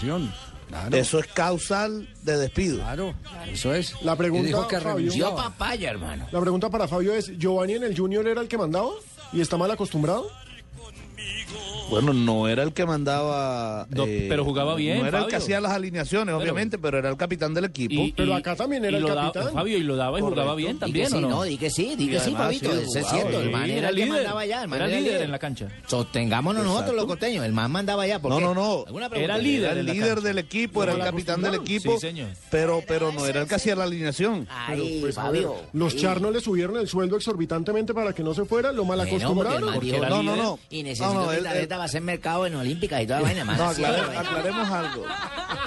Claro. 0.68 0.96
Eso 0.96 1.18
es 1.18 1.26
causal 1.28 2.08
de 2.22 2.36
despido. 2.36 2.78
Claro, 2.78 3.14
eso 3.50 3.74
es. 3.74 4.00
La 4.02 4.16
pregunta, 4.16 4.46
dijo 4.46 4.68
que 4.68 4.78
papaya, 4.78 5.90
hermano. 5.90 6.26
La 6.30 6.40
pregunta 6.40 6.68
para 6.68 6.86
Fabio 6.86 7.14
es, 7.14 7.36
¿Giovanni 7.38 7.74
en 7.74 7.84
el 7.84 7.96
Junior 7.96 8.26
era 8.26 8.40
el 8.40 8.48
que 8.48 8.58
mandaba? 8.58 8.90
¿Y 9.32 9.40
está 9.40 9.56
mal 9.56 9.70
acostumbrado? 9.70 10.30
Bueno, 11.90 12.12
no 12.12 12.48
era 12.48 12.62
el 12.62 12.72
que 12.72 12.84
mandaba. 12.84 13.86
No, 13.90 14.04
pero 14.04 14.44
jugaba 14.44 14.74
bien, 14.74 14.98
No 15.00 15.06
era 15.06 15.20
el 15.20 15.26
que 15.26 15.36
hacía 15.36 15.60
las 15.60 15.72
alineaciones, 15.72 16.26
Pero- 16.26 16.38
obviamente, 16.38 16.78
pero 16.78 16.98
era 16.98 17.08
el 17.08 17.16
capitán 17.16 17.54
del 17.54 17.64
equipo. 17.64 17.94
Y- 17.94 18.12
Pero 18.12 18.28
y- 18.30 18.32
acá 18.32 18.56
también 18.56 18.84
era 18.84 18.98
el 18.98 19.06
capitán. 19.06 19.52
Fabio, 19.52 19.78
y 19.78 19.82
lo 19.82 19.96
daba 19.96 20.18
y 20.18 20.22
jugaba 20.22 20.54
bien 20.54 20.74
que 20.74 20.80
también, 20.80 21.08
sí, 21.08 21.14
¿o 21.16 21.20
no? 21.20 21.28
no, 21.28 21.42
di 21.44 21.56
que 21.56 21.70
sí, 21.70 21.94
di 21.96 22.08
que 22.08 22.20
sí, 22.20 22.32
Fabito. 22.34 22.70
sí, 22.86 22.98
es 22.98 23.06
cierto. 23.08 23.40
El 23.40 23.50
man 23.50 23.70
era 23.70 23.88
el 23.88 23.94
que 23.96 24.04
líder. 24.04 24.16
mandaba 24.22 24.40
allá. 24.40 24.62
El 24.62 24.68
man 24.68 24.80
Era 24.80 24.88
era 24.90 25.00
líder 25.00 25.22
en 25.22 25.30
la 25.30 25.38
cancha. 25.38 25.68
Sostengámonos 25.86 26.64
nosotros 26.64 26.94
los 26.94 27.06
costeños. 27.06 27.44
El 27.44 27.52
man 27.52 27.70
mandaba 27.70 28.02
allá. 28.02 28.20
¿por 28.20 28.30
No, 28.32 28.38
qué? 28.38 28.44
no, 28.44 28.54
no. 28.54 28.84
Era 29.16 29.38
líder. 29.38 29.70
Era 29.72 29.80
el 29.80 29.86
líder 29.86 30.20
del 30.20 30.38
equipo, 30.38 30.82
era 30.82 30.92
el 30.92 30.98
capitán 31.00 31.40
del 31.42 31.54
equipo. 31.54 31.92
Sí, 31.94 32.00
señor. 32.08 32.28
Pero, 32.50 32.82
pero 32.86 33.12
no 33.12 33.24
era 33.26 33.40
el 33.42 33.48
que 33.48 33.54
hacía 33.54 33.74
la 33.74 33.84
alineación. 33.84 34.46
Ay, 34.50 34.98
Pues, 35.00 35.14
Fabio. 35.14 35.54
los 35.72 35.96
charnos 35.96 36.32
le 36.32 36.40
subieron 36.40 36.76
el 36.76 36.86
sueldo 36.88 37.16
exorbitantemente 37.16 37.94
para 37.94 38.12
que 38.12 38.22
no 38.22 38.34
se 38.34 38.44
fuera, 38.44 38.72
lo 38.72 38.84
mal 38.84 39.00
acostumbraron. 39.00 39.74
No, 40.08 40.22
no, 40.22 40.36
no. 40.36 40.58
Y 40.70 40.82
necesito 40.82 41.32
No, 41.78 41.80
no, 41.80 41.80
va 41.80 41.84
a 41.84 41.88
ser 41.88 42.02
mercado 42.02 42.46
en 42.46 42.54
Olímpica 42.56 43.00
y 43.02 43.06
toda 43.06 43.20
la 43.20 43.26
vaina, 43.26 43.44
man. 43.44 43.56
No, 43.58 43.70
aclare- 43.70 44.16
aclaremos 44.18 44.68
algo. 44.70 45.04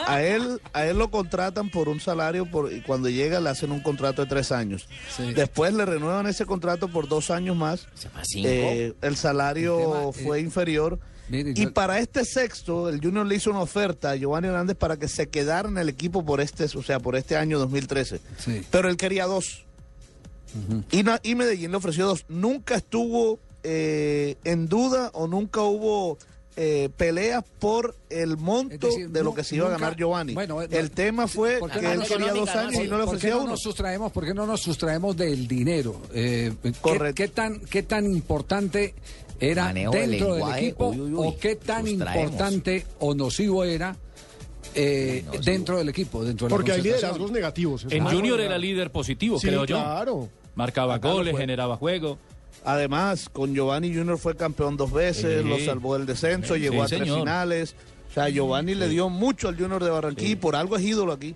A 0.08 0.22
él, 0.22 0.60
a 0.74 0.86
él 0.86 0.98
lo 0.98 1.10
contratan 1.12 1.70
por 1.70 1.88
un 1.90 2.00
salario 2.00 2.46
por, 2.50 2.72
y 2.74 2.82
cuando 2.82 3.08
llega 3.10 3.40
le 3.40 3.50
hacen 3.50 3.72
un 3.72 3.80
contrato 3.82 4.22
de 4.24 4.28
tres 4.28 4.52
años. 4.52 4.88
Sí. 5.16 5.34
Después 5.34 5.74
le 5.74 5.86
renuevan 5.86 6.28
ese 6.28 6.46
contrato 6.46 6.88
por 6.90 7.08
dos 7.08 7.32
años 7.32 7.56
más. 7.56 7.88
Se 7.94 8.10
fue 8.10 8.22
a 8.22 8.26
cinco. 8.26 8.48
Eh, 8.50 8.94
el 9.02 9.16
salario 9.16 9.78
El 10.10 10.16
tema, 10.16 10.28
fue 10.28 10.38
eh, 10.40 10.42
inferior. 10.42 11.00
mire, 11.30 11.52
y 11.52 11.54
yo- 11.66 11.74
para 11.74 12.00
este 12.00 12.26
sexto, 12.26 12.90
el 12.90 13.00
Junior 13.02 13.26
le 13.26 13.36
hizo 13.36 13.50
una 13.52 13.62
oferta 13.62 14.12
a 14.12 14.16
Giovanni 14.16 14.48
Hernández 14.48 14.76
para 14.78 14.98
que 14.98 15.08
se 15.08 15.30
quedara 15.30 15.70
en 15.70 15.78
el 15.78 15.88
equipo 15.90 16.26
por 16.26 16.42
este, 16.42 16.66
o 16.66 16.84
sea, 16.84 17.00
por 17.00 17.16
este 17.16 17.38
año 17.38 17.58
2013. 17.60 18.20
Sí. 18.38 18.66
Pero 18.70 18.90
él 18.90 18.98
quería 18.98 19.26
dos. 19.28 19.66
y, 20.92 21.04
na- 21.04 21.20
y 21.24 21.36
Medellín 21.36 21.72
le 21.72 21.78
ofreció 21.78 22.06
dos. 22.08 22.26
Nunca 22.28 22.76
estuvo 22.76 23.40
eh, 23.64 24.36
en 24.44 24.68
duda 24.68 25.10
o 25.14 25.28
nunca 25.28 25.62
hubo 25.62 26.18
eh, 26.58 26.90
peleas 26.98 27.44
por 27.60 27.96
el 28.10 28.36
monto 28.38 28.88
decir, 28.88 29.10
de 29.10 29.24
lo 29.24 29.34
que 29.34 29.44
se 29.44 29.56
iba 29.56 29.68
a 29.68 29.72
ganar 29.72 29.96
Giovanni. 29.96 30.34
bueno, 30.34 30.62
eh, 30.62 30.68
el 30.72 30.86
no- 30.86 30.92
tema 30.92 31.28
fue 31.28 31.60
¿por 31.60 31.72
qué 31.72 31.80
que 31.80 31.86
no 31.86 31.92
él 31.94 32.00
nos- 32.00 32.08
quería 32.10 32.34
dos 32.34 32.50
años 32.50 32.74
y 32.76 32.78
no 32.78 32.84
le 32.84 32.90
¿Por 32.90 32.98
qué 33.00 33.04
ofrecía 33.18 33.30
no 33.36 33.42
uno. 33.42 33.50
nos 33.52 33.62
sustraemos, 33.62 34.12
por 34.12 34.26
qué 34.26 34.34
no 34.34 34.46
nos 34.46 34.62
sustraemos 34.62 35.16
del 35.16 35.48
dinero? 35.48 36.02
Eh, 36.14 36.52
¿qué- 36.62 36.72
Correcto. 36.74 37.16
¿qué, 37.16 37.28
tan, 37.30 37.60
¿Qué 37.62 37.84
tan 37.84 38.06
importante 38.06 38.94
era 39.40 39.66
Manejo 39.66 39.92
dentro 39.94 40.28
del 40.28 40.36
lenguaje, 40.40 40.60
equipo 40.68 40.88
uy, 40.90 41.00
uy, 41.00 41.14
uy, 41.14 41.28
o 41.28 41.38
qué 41.40 41.56
tan 41.56 41.88
sustraemos. 41.88 42.24
importante 42.32 42.86
o 43.00 43.16
nocivo 43.16 43.64
era 43.64 43.96
eh, 44.76 45.24
dentro 45.44 45.78
del 45.78 45.90
equipo? 45.90 46.24
Dentro 46.24 46.48
de 46.48 46.52
la 46.52 46.56
Porque 46.58 46.72
hay 46.74 46.78
concentración? 46.80 47.10
liderazgos 47.12 47.32
negativos. 47.32 47.86
En 47.90 48.06
Junior 48.06 48.40
era 48.42 48.58
líder 48.58 48.92
positivo, 48.92 49.40
Sí, 49.40 49.48
creo 49.48 49.66
yo. 49.66 49.78
claro. 49.78 50.30
Marcaba 50.56 50.96
Acá 50.96 51.12
goles, 51.12 51.32
fue. 51.32 51.40
generaba 51.42 51.78
juego. 51.78 52.18
Además, 52.64 53.28
con 53.32 53.54
Giovanni 53.56 53.94
Junior 53.94 54.18
fue 54.18 54.36
campeón 54.36 54.78
dos 54.78 54.92
veces, 54.92 55.42
Sí. 55.44 55.48
lo 55.50 55.60
salvó 55.60 55.98
del 55.98 56.06
descenso, 56.06 56.54
Sí, 56.56 56.62
llegó 56.62 56.84
a 56.84 56.88
tres 56.88 57.00
señor. 57.02 57.20
finales. 57.20 57.76
O 58.10 58.14
sea, 58.14 58.30
Giovanni 58.30 58.76
le 58.76 58.90
dio 58.90 59.10
mucho 59.10 59.48
al 59.48 59.58
Junior 59.58 59.84
de 59.84 59.90
Barranquilla 59.90 60.32
y 60.32 60.36
por 60.36 60.56
algo 60.56 60.76
es 60.76 60.84
ídolo 60.84 61.14
aquí. 61.14 61.34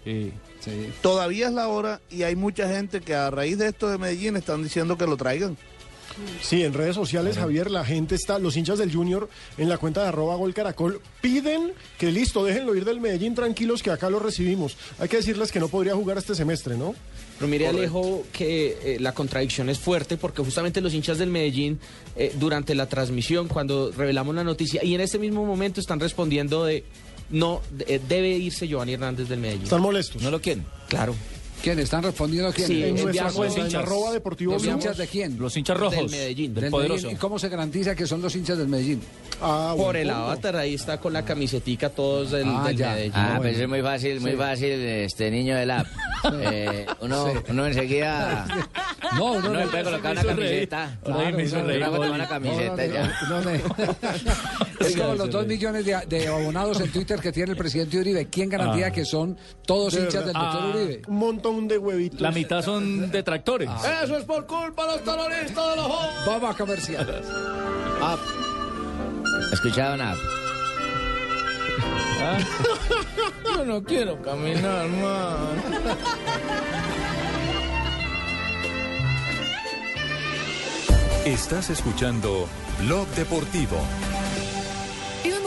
Todavía 1.01 1.47
es 1.47 1.53
la 1.53 1.67
hora 1.67 2.01
y 2.09 2.23
hay 2.23 2.35
mucha 2.35 2.67
gente 2.67 3.01
que 3.01 3.13
a 3.15 3.29
raíz 3.31 3.57
de 3.57 3.67
esto 3.67 3.89
de 3.89 3.97
Medellín 3.97 4.35
están 4.35 4.63
diciendo 4.63 4.97
que 4.97 5.05
lo 5.07 5.15
traigan. 5.17 5.57
Sí, 6.41 6.63
en 6.63 6.73
redes 6.73 6.95
sociales, 6.95 7.37
Javier, 7.37 7.69
la 7.69 7.83
gente 7.85 8.15
está, 8.15 8.39
los 8.39 8.55
hinchas 8.57 8.77
del 8.79 8.93
Junior 8.93 9.29
en 9.57 9.69
la 9.69 9.77
cuenta 9.77 10.01
de 10.03 10.07
arroba 10.09 10.35
gol 10.35 10.53
caracol 10.53 11.01
piden 11.21 11.73
que 11.97 12.11
listo, 12.11 12.43
déjenlo 12.43 12.75
ir 12.75 12.85
del 12.85 13.01
Medellín 13.01 13.35
tranquilos 13.35 13.83
que 13.83 13.91
acá 13.91 14.09
lo 14.09 14.19
recibimos. 14.19 14.77
Hay 14.99 15.09
que 15.09 15.17
decirles 15.17 15.51
que 15.51 15.59
no 15.59 15.67
podría 15.67 15.93
jugar 15.95 16.17
este 16.17 16.35
semestre, 16.35 16.77
¿no? 16.77 16.95
Pero 17.37 17.47
mire 17.49 17.67
Alejo 17.67 18.23
que 18.31 18.77
eh, 18.95 18.97
la 19.01 19.13
contradicción 19.13 19.69
es 19.69 19.77
fuerte 19.77 20.15
porque 20.15 20.41
justamente 20.41 20.79
los 20.79 20.93
hinchas 20.93 21.17
del 21.17 21.29
Medellín 21.29 21.79
eh, 22.15 22.31
durante 22.39 22.75
la 22.75 22.87
transmisión 22.87 23.47
cuando 23.49 23.91
revelamos 23.91 24.33
la 24.35 24.43
noticia 24.45 24.83
y 24.85 24.95
en 24.95 25.01
ese 25.01 25.19
mismo 25.19 25.45
momento 25.45 25.81
están 25.81 25.99
respondiendo 25.99 26.63
de 26.63 26.85
no 27.29 27.61
de- 27.71 27.95
eh, 27.95 28.01
debe 28.07 28.29
irse 28.29 28.67
Giovanni 28.69 28.93
Hernández 28.93 29.27
del 29.27 29.39
Medellín. 29.39 29.63
Están 29.63 29.81
molestos. 29.81 30.21
¿No 30.21 30.31
lo 30.31 30.39
quieren? 30.39 30.63
Claro. 30.87 31.13
¿Quién? 31.65 31.79
¿Están 31.79 32.03
respondiendo 32.03 32.49
a 32.49 32.53
quién? 32.53 32.67
Sí, 32.67 32.83
en 32.83 32.93
nuestra 33.03 33.31
cuenta, 33.31 33.59
en 33.59 33.65
hinchas. 33.65 33.81
arroba 33.81 34.11
deportivo 34.11 34.53
¿Los 34.53 34.61
Blue. 34.61 34.71
hinchas 34.73 34.97
de 34.97 35.07
quién? 35.07 35.39
Los 35.39 35.57
hinchas 35.57 35.75
rojos. 35.75 35.95
Del 35.97 36.11
Medellín. 36.11 36.53
Del 36.53 36.61
Del 36.65 36.71
poderoso. 36.71 36.95
Medellín. 37.01 37.17
¿Y 37.17 37.19
cómo 37.19 37.39
se 37.39 37.49
garantiza 37.49 37.95
que 37.95 38.05
son 38.05 38.21
los 38.21 38.35
hinchas 38.35 38.59
del 38.59 38.67
Medellín? 38.67 39.01
Ah, 39.41 39.73
Por 39.75 39.97
el 39.97 40.07
punto. 40.07 40.23
avatar 40.23 40.55
ahí 40.57 40.75
está 40.75 40.99
con 40.99 41.11
la 41.11 41.25
camisetica 41.25 41.89
todos 41.89 42.29
del, 42.29 42.45
Ah, 42.47 42.65
del. 42.67 42.77
Medellín. 42.77 43.11
Ah, 43.15 43.25
bueno. 43.29 43.41
pues 43.41 43.57
es 43.57 43.67
muy 43.67 43.81
fácil, 43.81 44.19
muy 44.21 44.31
Sí. 44.31 44.37
fácil, 44.37 44.71
este 44.71 45.31
niño 45.31 45.55
del 45.55 45.71
app. 45.71 45.87
Eh, 46.41 46.87
uno, 47.01 47.27
Sí. 47.33 47.39
uno 47.49 47.67
enseguida. 47.67 48.47
No, 49.15 49.33
Uno 49.33 49.49
no, 49.49 49.59
le 49.59 49.67
puede 49.67 49.83
colocar 49.83 50.11
una 50.13 50.23
camiseta. 50.23 50.99
Ahora 51.05 51.31
me 51.31 51.43
hizo 51.43 51.51
Claro, 51.63 51.67
reír, 51.67 52.11
una 52.13 52.27
camiseta 52.27 52.87
No, 52.87 52.87
no, 52.87 52.93
ya. 52.93 53.13
no, 53.29 53.41
no. 53.41 53.95
Es 54.85 54.95
como 54.97 55.13
los 55.15 55.29
dos 55.29 55.45
millones 55.47 55.85
de, 55.85 55.97
de 56.07 56.27
abonados 56.27 56.81
en 56.81 56.91
Twitter 56.91 57.19
que 57.19 57.31
tiene 57.31 57.51
el 57.51 57.57
presidente 57.57 57.97
Uribe. 57.99 58.25
¿Quién 58.27 58.49
garantiza 58.49 58.87
Ah. 58.87 58.91
que 58.91 59.05
son 59.05 59.37
todos 59.67 59.93
hinchas 59.93 60.25
del 60.25 60.33
doctor 60.33 60.61
Ah. 60.63 60.71
Uribe? 60.75 61.01
Un 61.07 61.17
montón 61.17 61.54
de 61.67 61.77
huevitos. 61.77 62.21
La 62.21 62.31
mitad 62.31 62.61
son 62.61 63.09
detractores. 63.11 63.69
Eso 64.03 64.17
es 64.17 64.23
por 64.25 64.45
culpa 64.45 64.85
de 64.85 64.91
los 64.93 65.03
terroristas 65.03 65.69
de 65.69 65.75
los 65.75 65.85
jóvenes. 65.85 66.25
Vamos 66.25 66.55
a 66.55 66.57
comercial. 66.57 67.23
Up. 68.01 68.19
Escucharon 69.53 70.01
app. 70.01 70.17
Yo 73.55 73.65
no 73.65 73.83
quiero 73.83 74.21
caminar 74.21 74.87
más. 74.87 75.35
Estás 81.25 81.69
escuchando 81.69 82.47
Blog 82.81 83.07
Deportivo. 83.09 83.77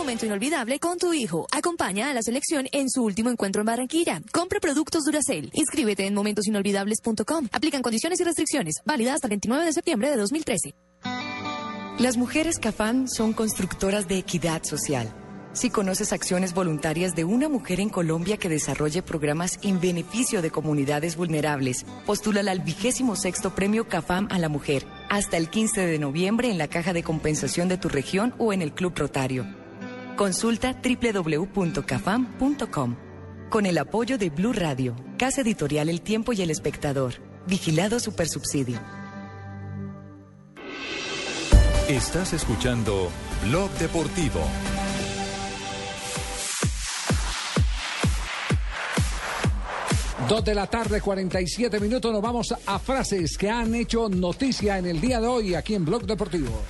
Momento 0.08 0.24
inolvidable 0.24 0.78
con 0.78 0.96
tu 0.96 1.12
hijo. 1.12 1.46
Acompaña 1.52 2.08
a 2.08 2.14
la 2.14 2.22
selección 2.22 2.66
en 2.72 2.88
su 2.88 3.04
último 3.04 3.28
encuentro 3.28 3.60
en 3.60 3.66
Barranquilla. 3.66 4.22
Compra 4.32 4.58
productos 4.58 5.04
Duracell. 5.04 5.50
Inscríbete 5.52 6.06
en 6.06 6.14
momentosinolvidables.com. 6.14 7.48
Aplican 7.52 7.82
condiciones 7.82 8.18
y 8.18 8.24
restricciones. 8.24 8.76
Válida 8.86 9.12
hasta 9.12 9.26
el 9.26 9.32
29 9.32 9.66
de 9.66 9.72
septiembre 9.74 10.10
de 10.10 10.16
2013. 10.16 10.74
Las 11.98 12.16
mujeres 12.16 12.58
Cafam 12.58 13.06
son 13.06 13.34
constructoras 13.34 14.08
de 14.08 14.16
equidad 14.16 14.62
social. 14.62 15.12
Si 15.52 15.68
conoces 15.68 16.14
acciones 16.14 16.54
voluntarias 16.54 17.14
de 17.14 17.24
una 17.24 17.50
mujer 17.50 17.78
en 17.78 17.90
Colombia 17.90 18.38
que 18.38 18.48
desarrolle 18.48 19.02
programas 19.02 19.58
en 19.62 19.78
beneficio 19.78 20.40
de 20.40 20.50
comunidades 20.50 21.16
vulnerables, 21.16 21.84
postúlala 22.06 22.52
al 22.52 22.60
vigésimo 22.60 23.14
sexto 23.14 23.54
premio 23.54 23.86
CAFAM 23.88 24.28
a 24.30 24.38
la 24.38 24.48
mujer 24.48 24.86
hasta 25.10 25.36
el 25.36 25.50
15 25.50 25.86
de 25.86 25.98
noviembre 25.98 26.50
en 26.50 26.56
la 26.56 26.68
caja 26.68 26.94
de 26.94 27.02
compensación 27.02 27.68
de 27.68 27.76
tu 27.76 27.90
región 27.90 28.34
o 28.38 28.54
en 28.54 28.62
el 28.62 28.72
Club 28.72 28.94
Rotario. 28.96 29.67
Consulta 30.18 30.76
www.cafam.com. 30.82 32.96
Con 33.48 33.64
el 33.66 33.78
apoyo 33.78 34.18
de 34.18 34.30
Blue 34.30 34.52
Radio, 34.52 34.96
Casa 35.16 35.42
Editorial 35.42 35.88
El 35.88 36.00
Tiempo 36.00 36.32
y 36.32 36.42
El 36.42 36.50
Espectador. 36.50 37.14
Vigilado 37.46 38.00
Supersubsidio. 38.00 38.80
Estás 41.88 42.32
escuchando 42.32 43.10
Blog 43.44 43.70
Deportivo. 43.78 44.40
Dos 50.28 50.44
de 50.44 50.56
la 50.56 50.66
tarde, 50.66 51.00
47 51.00 51.78
minutos. 51.78 52.12
Nos 52.12 52.20
vamos 52.20 52.52
a 52.66 52.78
frases 52.80 53.38
que 53.38 53.48
han 53.48 53.72
hecho 53.76 54.08
noticia 54.08 54.78
en 54.78 54.86
el 54.86 55.00
día 55.00 55.20
de 55.20 55.28
hoy 55.28 55.54
aquí 55.54 55.76
en 55.76 55.84
Blog 55.84 56.06
Deportivo. 56.06 56.60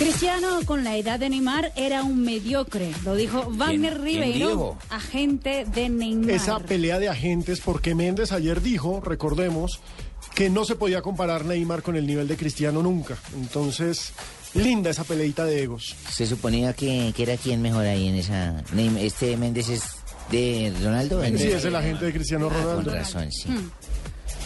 Cristiano 0.00 0.60
con 0.64 0.82
la 0.82 0.96
edad 0.96 1.20
de 1.20 1.28
Neymar 1.28 1.72
era 1.76 2.02
un 2.02 2.22
mediocre, 2.22 2.90
lo 3.04 3.14
dijo 3.14 3.44
Wagner 3.50 4.00
Ribeiro, 4.00 4.78
agente 4.88 5.66
de 5.66 5.90
Neymar. 5.90 6.30
Esa 6.30 6.58
pelea 6.58 6.98
de 6.98 7.10
agentes, 7.10 7.60
porque 7.60 7.94
Méndez 7.94 8.32
ayer 8.32 8.62
dijo, 8.62 9.02
recordemos, 9.04 9.78
que 10.34 10.48
no 10.48 10.64
se 10.64 10.74
podía 10.76 11.02
comparar 11.02 11.44
Neymar 11.44 11.82
con 11.82 11.96
el 11.96 12.06
nivel 12.06 12.28
de 12.28 12.38
Cristiano 12.38 12.82
nunca. 12.82 13.18
Entonces, 13.34 14.14
linda 14.54 14.88
esa 14.88 15.04
peleita 15.04 15.44
de 15.44 15.64
egos. 15.64 15.94
Se 16.10 16.26
suponía 16.26 16.72
que, 16.72 17.12
que 17.14 17.22
era 17.22 17.36
quien 17.36 17.60
mejor 17.60 17.84
ahí 17.84 18.08
en 18.08 18.14
esa. 18.14 18.64
Este 18.98 19.36
Méndez 19.36 19.68
es 19.68 19.82
de 20.30 20.72
Ronaldo. 20.82 21.22
Sí, 21.36 21.48
es 21.48 21.64
el 21.66 21.76
agente 21.76 22.06
de 22.06 22.12
Cristiano 22.14 22.48
Ah, 22.50 22.54
Ronaldo. 22.54 22.90
Con 22.90 22.94
razón, 22.94 23.30
sí. 23.30 23.50
Hmm. 23.50 23.70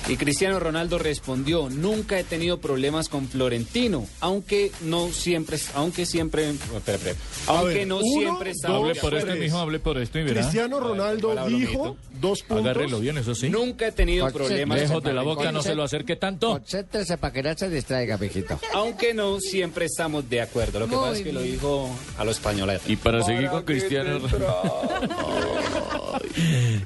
Y 0.07 0.17
Cristiano 0.17 0.61
Ronaldo 0.61 0.99
respondió, 0.99 1.71
nunca 1.71 2.19
he 2.19 2.25
tenido 2.25 2.59
problemas 2.59 3.09
con 3.09 3.27
Florentino, 3.27 4.07
aunque 4.21 4.71
no 4.83 5.11
siempre, 5.11 5.59
aunque 5.75 6.05
siempre, 6.05 6.51
espera, 6.51 6.99
espera, 6.99 7.17
aunque 7.47 7.75
ver, 7.75 7.87
no 7.87 7.99
uno, 7.99 8.21
siempre 8.21 8.51
estaba 8.51 8.77
Hable 8.77 8.95
por 8.97 9.15
esto, 9.15 9.35
mijo, 9.35 9.59
hable 9.59 9.79
por 9.79 9.99
esto 9.99 10.19
y 10.19 10.25
verá. 10.25 10.43
Cristiano 10.43 10.79
Ronaldo 10.79 11.35
dijo 11.49 11.97
dos 12.21 12.43
puntos. 12.43 12.67
Agárrelo 12.67 13.01
bien, 13.01 13.17
eso 13.17 13.35
sí. 13.35 13.49
Nunca 13.49 13.89
he 13.89 13.93
tenido 13.93 14.31
problemas 14.31 14.79
Lejos 14.79 15.03
de 15.03 15.13
la 15.15 15.23
boca, 15.23 15.51
no 15.53 15.63
se 15.63 15.75
lo 15.75 15.83
acerque 15.83 16.17
tanto. 16.17 16.51
Concéntrese 16.51 17.17
para 17.17 17.33
que 17.33 17.43
no 17.43 17.57
se 17.57 17.71
distraiga, 17.71 18.19
mijito. 18.19 18.61
Aunque 18.75 19.15
no 19.15 19.41
siempre 19.41 19.87
estamos 19.87 20.29
de 20.29 20.43
acuerdo. 20.43 20.81
Lo 20.81 20.87
que 20.87 20.97
Muy 20.97 21.05
pasa 21.05 21.17
es 21.19 21.25
que 21.25 21.33
lo 21.33 21.41
dijo 21.41 21.91
a 22.19 22.25
lo 22.25 22.31
español. 22.31 22.71
Y 22.87 22.97
para 22.97 23.23
seguir 23.23 23.49
con 23.49 23.63
Cristiano 23.63 24.21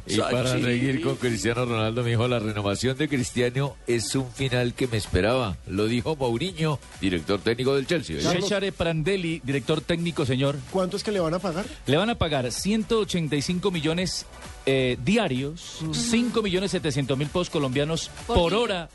Y 0.06 0.18
para 0.18 0.58
seguir 0.58 1.02
con 1.02 1.16
Cristiano 1.16 1.64
Ronaldo, 1.64 2.02
me 2.02 2.10
dijo, 2.10 2.28
la 2.28 2.38
renovación 2.38 2.96
de 2.96 3.07
Cristiano 3.08 3.76
es 3.86 4.14
un 4.14 4.30
final 4.30 4.74
que 4.74 4.86
me 4.86 4.96
esperaba. 4.96 5.56
Lo 5.66 5.86
dijo 5.86 6.16
Mourinho, 6.16 6.78
director 7.00 7.40
técnico 7.40 7.74
del 7.74 7.86
Chelsea. 7.86 8.20
Cesare 8.20 8.72
Prandelli, 8.72 9.40
director 9.44 9.80
técnico, 9.80 10.24
señor. 10.24 10.56
¿Cuánto 10.70 10.96
es 10.96 11.02
que 11.02 11.12
le 11.12 11.20
van 11.20 11.34
a 11.34 11.38
pagar? 11.38 11.66
Le 11.86 11.96
van 11.96 12.10
a 12.10 12.16
pagar 12.16 12.50
185 12.50 13.70
millones 13.70 14.26
eh, 14.66 14.96
diarios, 15.04 15.80
5 15.92 16.42
millones 16.42 16.70
700 16.70 17.16
mil 17.16 17.28
pesos 17.28 17.50
colombianos 17.50 18.10
Por 18.26 18.54
hora 18.54 18.90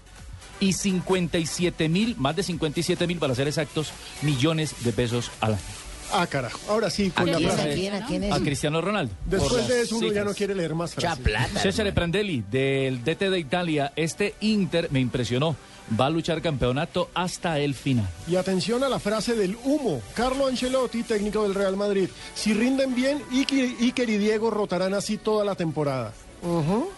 y 0.59 0.73
57 0.73 1.89
mil, 1.89 2.15
más 2.17 2.35
de 2.35 2.43
57 2.43 3.07
mil 3.07 3.17
para 3.17 3.35
ser 3.35 3.47
exactos, 3.47 3.91
millones 4.21 4.75
de 4.83 4.93
pesos 4.93 5.31
al 5.41 5.53
año. 5.53 5.82
Ah, 6.13 6.27
carajo. 6.27 6.59
Ahora 6.69 6.89
sí, 6.89 7.09
con 7.09 7.29
la 7.29 7.39
frase. 7.39 7.71
a 7.71 7.73
quién, 7.73 7.93
a 7.95 8.05
quién 8.05 8.23
es? 8.25 8.31
A 8.33 8.39
Cristiano 8.39 8.81
Ronaldo. 8.81 9.13
Después 9.25 9.67
de 9.67 9.81
eso 9.81 9.97
uno 9.97 10.11
ya 10.11 10.23
no 10.23 10.33
quiere 10.33 10.53
leer 10.55 10.75
más 10.75 10.93
frases. 10.93 11.23
Cesare 11.61 11.91
Prandelli, 11.91 12.43
del 12.49 13.03
DT 13.03 13.29
de 13.29 13.39
Italia, 13.39 13.91
este 13.95 14.35
Inter 14.41 14.89
me 14.91 14.99
impresionó. 14.99 15.55
Va 15.99 16.05
a 16.05 16.09
luchar 16.09 16.41
campeonato 16.41 17.09
hasta 17.13 17.59
el 17.59 17.73
final. 17.73 18.07
Y 18.27 18.37
atención 18.37 18.83
a 18.83 18.89
la 18.89 18.99
frase 18.99 19.35
del 19.35 19.57
humo. 19.65 20.01
Carlo 20.15 20.47
Ancelotti, 20.47 21.03
técnico 21.03 21.43
del 21.43 21.53
Real 21.55 21.75
Madrid. 21.75 22.07
Si 22.35 22.53
rinden 22.53 22.95
bien, 22.95 23.21
Iker, 23.31 23.69
Iker 23.81 24.09
y 24.09 24.17
Diego 24.17 24.49
rotarán 24.49 24.93
así 24.93 25.17
toda 25.17 25.43
la 25.43 25.55
temporada. 25.55 26.13
Ujú. 26.41 26.89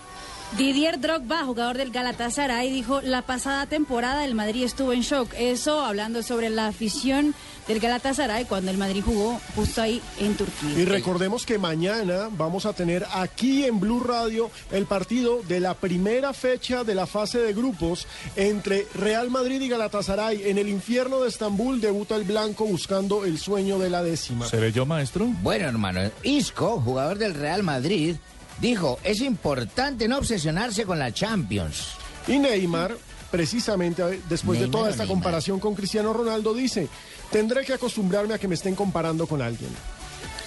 Didier 0.57 1.01
Drogba, 1.01 1.43
jugador 1.43 1.77
del 1.77 1.91
Galatasaray, 1.91 2.71
dijo, 2.71 3.01
la 3.01 3.23
pasada 3.23 3.65
temporada 3.65 4.23
el 4.23 4.35
Madrid 4.35 4.63
estuvo 4.63 4.93
en 4.93 5.01
shock. 5.01 5.33
Eso 5.37 5.81
hablando 5.81 6.23
sobre 6.23 6.49
la 6.49 6.67
afición 6.67 7.35
del 7.67 7.81
Galatasaray 7.81 8.45
cuando 8.45 8.71
el 8.71 8.77
Madrid 8.77 9.03
jugó 9.03 9.41
justo 9.53 9.81
ahí 9.81 10.01
en 10.17 10.35
Turquía. 10.35 10.77
Y 10.77 10.85
recordemos 10.85 11.45
que 11.45 11.57
mañana 11.57 12.29
vamos 12.31 12.65
a 12.65 12.71
tener 12.71 13.05
aquí 13.11 13.65
en 13.65 13.81
Blue 13.81 13.99
Radio 13.99 14.49
el 14.71 14.85
partido 14.85 15.41
de 15.45 15.59
la 15.59 15.73
primera 15.73 16.31
fecha 16.31 16.85
de 16.85 16.95
la 16.95 17.05
fase 17.05 17.39
de 17.39 17.53
grupos 17.53 18.07
entre 18.37 18.87
Real 18.93 19.29
Madrid 19.29 19.59
y 19.59 19.67
Galatasaray. 19.67 20.49
En 20.49 20.57
el 20.57 20.69
infierno 20.69 21.19
de 21.19 21.29
Estambul 21.29 21.81
debuta 21.81 22.15
el 22.15 22.23
blanco 22.23 22.65
buscando 22.65 23.25
el 23.25 23.39
sueño 23.39 23.77
de 23.77 23.89
la 23.89 24.03
décima. 24.03 24.47
¿Seré 24.47 24.71
yo, 24.71 24.85
maestro? 24.85 25.25
Bueno, 25.41 25.67
hermano, 25.67 25.99
Isco, 26.23 26.79
jugador 26.79 27.17
del 27.17 27.33
Real 27.33 27.63
Madrid, 27.63 28.15
dijo, 28.59 28.99
es 29.03 29.21
importante 29.21 30.07
no 30.07 30.17
obsesionarse 30.17 30.85
con 30.85 30.99
la 30.99 31.13
Champions. 31.13 31.89
Y 32.27 32.39
Neymar, 32.39 32.95
precisamente 33.31 34.01
a- 34.03 34.07
después 34.29 34.59
de 34.59 34.67
toda 34.67 34.89
esta 34.89 35.03
Neymar. 35.03 35.15
comparación 35.15 35.59
con 35.59 35.75
Cristiano 35.75 36.13
Ronaldo, 36.13 36.53
dice, 36.53 36.87
tendré 37.31 37.65
que 37.65 37.73
acostumbrarme 37.73 38.33
a 38.33 38.37
que 38.39 38.47
me 38.47 38.55
estén 38.55 38.75
comparando 38.75 39.27
con 39.27 39.41
alguien. 39.41 39.69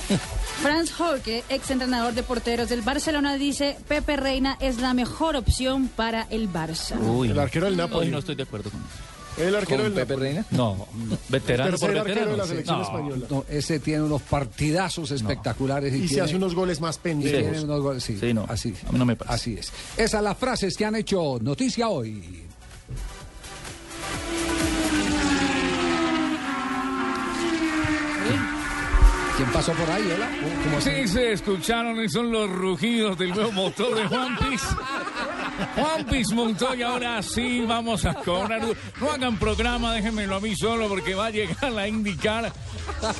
Franz 0.63 0.99
Holke, 0.99 1.45
ex 1.51 1.71
entrenador 1.71 2.15
de 2.15 2.23
porteros 2.23 2.69
del 2.69 2.81
Barcelona, 2.83 3.35
dice, 3.37 3.77
Pepe 3.87 4.17
Reina 4.17 4.57
es 4.61 4.79
la 4.81 4.95
mejor 4.95 5.37
opción 5.37 5.89
para 5.89 6.27
el 6.31 6.51
Barça. 6.51 6.97
el 7.31 7.39
arquero 7.39 7.67
del 7.67 7.77
Napoli. 7.77 8.07
Hoy 8.07 8.13
no 8.13 8.19
estoy 8.19 8.35
de 8.35 8.43
acuerdo 8.45 8.71
con 8.71 8.81
eso. 8.81 9.18
El 9.41 9.55
arquero 9.55 9.85
del 9.85 9.93
Pepe. 9.93 10.17
Reina? 10.17 10.45
No, 10.51 10.87
veterano 11.29 11.75
El 11.75 11.79
por 11.81 11.93
veterano. 11.93 12.31
de 12.33 12.37
la 12.37 12.47
selección 12.47 12.79
No. 12.79 12.85
española. 12.85 13.27
No, 13.31 13.45
ese 13.49 13.79
tiene 13.81 14.03
unos 14.03 14.23
partidazos 14.23 15.11
espectaculares. 15.11 15.93
Y, 15.95 15.97
Y 15.97 16.01
se 16.03 16.07
tiene- 16.09 16.23
hace 16.23 16.37
unos 16.37 16.55
goles 16.55 16.81
más 16.81 16.99
pendejos. 16.99 17.41
tiene 17.41 17.61
unos 17.65 17.81
goles, 17.83 18.03
sí, 18.05 18.19
Sí, 18.19 18.35
no, 18.35 18.45
así, 18.49 18.75
a 18.87 18.93
mí 18.93 18.99
no 18.99 19.05
me 19.07 19.17
parece. 19.17 19.35
así 19.35 19.55
es. 19.55 19.73
Esas 19.97 20.23
las 20.23 20.37
frases 20.37 20.77
que 20.77 20.85
han 20.85 20.95
hecho 20.97 21.39
noticia 21.41 21.89
hoy. 21.89 22.45
¿Quién 29.37 29.51
pasó 29.53 29.73
por 29.73 29.89
ahí, 29.89 30.03
hola? 30.13 30.29
¿Cómo 30.65 30.81
Sí, 30.81 31.07
se 31.07 31.33
escucharon 31.33 32.03
y 32.03 32.09
son 32.09 32.33
los 32.33 32.51
rugidos 32.51 33.17
del 33.19 33.31
nuevo 33.31 33.53
motor 33.53 33.95
de 33.95 34.05
Juan 34.09 34.37
Piz. 34.37 34.63
Juan 35.75 36.05
Piz 36.07 36.33
Montoya, 36.33 36.89
ahora 36.89 37.23
sí 37.23 37.65
vamos 37.67 38.05
a 38.05 38.15
cobrar. 38.15 38.63
No 39.01 39.11
hagan 39.11 39.39
programa, 39.39 39.93
déjenmelo 39.95 40.37
a 40.37 40.41
mí 40.41 40.55
solo 40.57 40.89
porque 40.89 41.15
va 41.15 41.27
a 41.27 41.31
llegar 41.31 41.73
la 41.73 41.89
indicar 41.89 42.53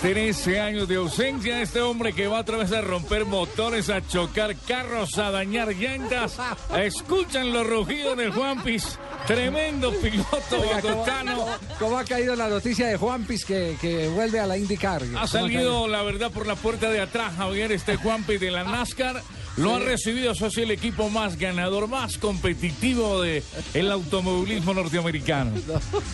13 0.03 0.61
años 0.61 0.89
de 0.89 0.97
ausencia 0.97 1.57
de 1.57 1.63
este 1.63 1.81
hombre 1.81 2.13
que 2.13 2.27
va 2.27 2.41
otra 2.41 2.59
vez 2.59 2.73
a 2.73 2.81
romper 2.81 3.25
motores, 3.25 3.91
a 3.91 4.07
chocar 4.07 4.57
carros, 4.67 5.19
a 5.19 5.31
dañar 5.31 5.75
llantas. 5.75 6.37
Escuchan 6.77 7.53
los 7.53 7.67
rugidos 7.67 8.17
del 8.17 8.33
Juan 8.33 8.63
Piz, 8.63 8.99
tremendo 9.27 9.93
piloto 10.01 10.61
Oiga, 10.61 10.81
¿cómo, 10.81 10.95
bogotano. 10.95 11.47
cómo 11.79 11.99
ha 11.99 12.05
caído 12.05 12.35
la 12.37 12.49
noticia 12.49 12.87
de 12.89 12.97
Juan 12.97 13.25
Piz 13.25 13.45
que, 13.45 13.77
que 13.81 14.09
vuelve 14.09 14.41
a 14.41 14.47
la 14.47 14.57
IndyCar? 14.57 15.05
¿Cómo 15.05 15.19
Ha 15.19 15.27
salido, 15.27 15.89
la 15.89 16.03
verdad, 16.03 16.31
por 16.31 16.47
la 16.47 16.55
puerta 16.57 16.91
de 16.91 17.01
atrás, 17.01 17.35
Javier, 17.37 17.73
este 17.73 17.97
Juanpi 17.97 18.39
de 18.39 18.51
la 18.51 18.65
NASCAR. 18.65 19.23
Lo 19.59 19.75
ha 19.75 19.79
recibido, 19.81 20.35
socio, 20.35 20.63
el 20.63 20.71
equipo 20.71 21.11
más 21.11 21.37
ganador, 21.37 21.89
más 21.89 22.17
competitivo 22.19 23.21
de 23.23 23.43
el 23.75 23.91
automovilismo 23.91 24.75
norteamericano. 24.75 25.53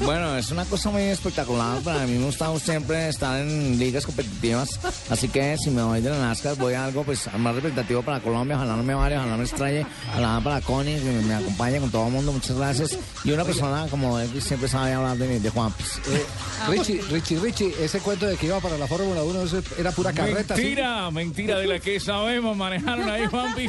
Bueno, 0.00 0.36
es 0.36 0.50
una 0.50 0.64
cosa 0.64 0.90
muy 0.90 1.02
espectacular. 1.02 1.80
Para 1.80 2.06
mí 2.06 2.18
me 2.18 2.26
gusta 2.26 2.58
siempre 2.58 3.08
estar 3.08 3.40
en 3.40 3.78
ligas 3.78 4.04
competitivas. 4.04 4.80
Así 5.08 5.28
que 5.28 5.56
si 5.56 5.70
me 5.70 5.82
voy 5.82 6.00
de 6.00 6.10
la 6.10 6.18
NASCAR, 6.18 6.56
voy 6.56 6.74
a 6.74 6.84
algo 6.84 7.04
pues 7.04 7.28
más 7.38 7.54
representativo 7.54 8.02
para 8.02 8.20
Colombia. 8.20 8.56
Ojalá 8.56 8.76
no 8.76 8.82
me 8.82 8.94
vaya, 8.94 9.18
ojalá 9.20 9.36
me 9.36 9.44
extrañe. 9.44 9.86
Ojalá 10.10 10.40
para 10.42 10.60
Connie, 10.60 10.98
que 10.98 11.10
me 11.10 11.34
acompañe 11.34 11.80
con 11.80 11.90
todo 11.90 12.06
el 12.06 12.12
mundo. 12.12 12.32
Muchas 12.32 12.56
gracias. 12.56 12.98
Y 13.24 13.30
una 13.30 13.44
persona 13.44 13.86
como 13.90 14.18
él 14.18 14.42
siempre 14.42 14.68
sabe 14.68 14.92
hablar 14.92 15.16
de, 15.16 15.40
de 15.40 15.50
Juan 15.50 15.72
Piz. 15.72 16.00
Eh, 16.08 16.24
Richie, 16.68 17.00
Richie, 17.10 17.38
Richie, 17.38 17.74
ese 17.80 18.00
cuento 18.00 18.26
de 18.26 18.36
que 18.36 18.46
iba 18.46 18.60
para 18.60 18.76
la 18.76 18.86
Fórmula 18.86 19.22
1 19.22 19.42
eso 19.42 19.62
era 19.78 19.92
pura 19.92 20.12
carreta. 20.12 20.56
¿sí? 20.56 20.62
Mentira, 20.62 21.10
mentira 21.10 21.58
de 21.58 21.66
la 21.66 21.78
que 21.78 22.00
sabemos, 22.00 22.56
manejaron 22.56 23.08
ahí 23.34 23.44
Juanpi. 23.44 23.64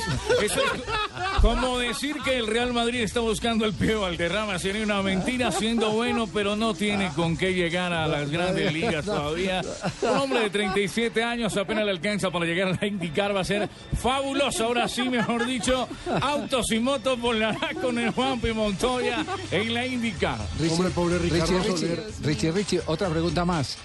Eso 0.46 0.60
es 0.60 1.42
como 1.42 1.80
decir 1.80 2.18
que 2.24 2.38
el 2.38 2.48
Real 2.48 2.74
Madrid 2.74 3.02
está 3.02 3.20
buscando 3.20 3.66
el 3.66 3.74
pie 3.74 3.96
Valderrama. 3.96 4.58
Sería 4.60 4.84
una 4.84 5.02
mentira, 5.02 5.52
siendo 5.52 5.92
bueno, 5.92 6.28
pero 6.28 6.56
no 6.56 6.74
tiene 6.74 7.12
con 7.16 7.38
qué 7.38 7.54
llegar 7.54 7.94
a 7.94 8.08
las 8.08 8.30
grandes 8.30 8.74
ligas 8.74 9.06
todavía. 9.06 9.62
Un 10.02 10.18
hombre 10.18 10.40
de 10.42 10.50
37 10.50 11.24
años 11.24 11.56
apenas 11.58 11.86
le 11.86 11.92
alcanza 11.92 12.32
para 12.32 12.46
llegar 12.46 12.70
a 12.70 12.78
la 12.80 12.88
IndyCar. 12.88 13.36
Va 13.36 13.42
a 13.42 13.46
ser 13.46 13.70
fabuloso. 14.00 14.66
Ahora 14.66 14.88
sí, 14.88 15.10
mejor 15.10 15.46
dicho, 15.46 15.88
autos 16.22 16.72
y 16.72 16.80
motos 16.80 17.20
volará 17.20 17.70
con 17.82 17.98
el 18.00 18.12
Juanpi 18.12 18.54
Montoya 18.54 19.26
en 19.52 19.74
la 19.74 19.86
IndyCar. 19.86 20.40
Richie, 20.60 20.74
Hombre, 20.76 20.90
pobre 20.92 21.20
Ricardo 21.20 21.58
Richie, 21.58 21.72
Richie, 21.72 21.78
Soler. 21.78 22.04
Richie, 22.24 22.52
Richie, 22.52 22.82
otra 22.88 23.10
pregunta 23.10 23.46
más. 23.46 23.78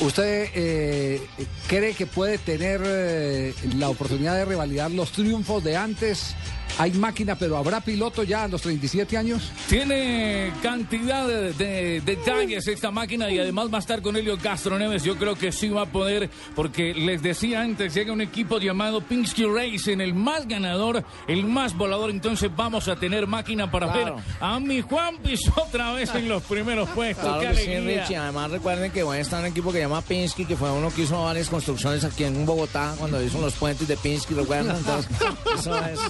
¿Usted 0.00 0.50
eh, 0.54 1.20
cree 1.68 1.94
que 1.94 2.06
puede 2.06 2.38
tener 2.38 2.80
eh, 2.84 3.54
la 3.76 3.88
oportunidad 3.88 4.34
de 4.36 4.44
revalidar 4.44 4.90
los 4.90 5.12
triunfos 5.12 5.62
de 5.62 5.76
antes? 5.76 6.34
Hay 6.78 6.92
máquina, 6.92 7.36
pero 7.36 7.56
¿habrá 7.56 7.80
piloto 7.80 8.22
ya 8.22 8.44
a 8.44 8.48
los 8.48 8.62
37 8.62 9.16
años? 9.16 9.52
Tiene 9.68 10.52
cantidad 10.62 11.28
de, 11.28 11.52
de 11.52 12.00
detalles 12.00 12.66
esta 12.66 12.90
máquina 12.90 13.30
y 13.30 13.38
además 13.38 13.68
va 13.72 13.76
a 13.76 13.80
estar 13.80 14.02
con 14.02 14.16
Helio 14.16 14.38
Castro 14.38 14.78
Neves. 14.78 15.04
Yo 15.04 15.16
creo 15.16 15.34
que 15.36 15.52
sí 15.52 15.68
va 15.68 15.82
a 15.82 15.86
poder, 15.86 16.30
porque 16.56 16.94
les 16.94 17.22
decía 17.22 17.60
antes, 17.60 17.94
llega 17.94 18.12
un 18.12 18.20
equipo 18.20 18.58
llamado 18.58 19.00
Pinsky 19.02 19.44
Racing, 19.44 19.98
el 20.00 20.14
más 20.14 20.48
ganador, 20.48 21.04
el 21.28 21.44
más 21.44 21.76
volador. 21.76 22.10
Entonces 22.10 22.50
vamos 22.56 22.88
a 22.88 22.96
tener 22.96 23.26
máquina 23.26 23.70
para 23.70 23.92
Claro. 23.92 24.16
ver 24.16 24.24
a 24.40 24.58
mi 24.58 24.80
Juan 24.80 25.18
Piz 25.18 25.40
otra 25.56 25.92
vez 25.92 26.14
en 26.14 26.28
los 26.28 26.42
primeros 26.44 26.88
puestos. 26.94 27.24
Claro 27.24 27.40
¡Qué 27.40 27.48
que 27.48 27.54
sí! 27.56 27.98
Richie. 28.00 28.16
Además, 28.16 28.50
recuerden 28.50 28.90
que 28.90 29.02
voy 29.02 29.18
a 29.18 29.20
estar 29.20 29.38
en 29.40 29.46
un 29.46 29.50
equipo 29.52 29.70
que 29.72 29.78
se 29.78 29.82
llama 29.84 30.00
Pinsky, 30.02 30.46
que 30.46 30.56
fue 30.56 30.70
uno 30.72 30.90
que 30.92 31.02
hizo 31.02 31.22
varias 31.22 31.48
construcciones 31.48 32.02
aquí 32.04 32.24
en 32.24 32.44
Bogotá 32.46 32.94
cuando 32.98 33.22
hizo 33.22 33.40
los 33.40 33.54
puentes 33.54 33.86
de 33.86 33.96
Pinsky, 33.96 34.34
¿recuerdan? 34.34 34.76
Entonces, 34.76 35.10
eso 35.58 35.76
es. 35.86 36.00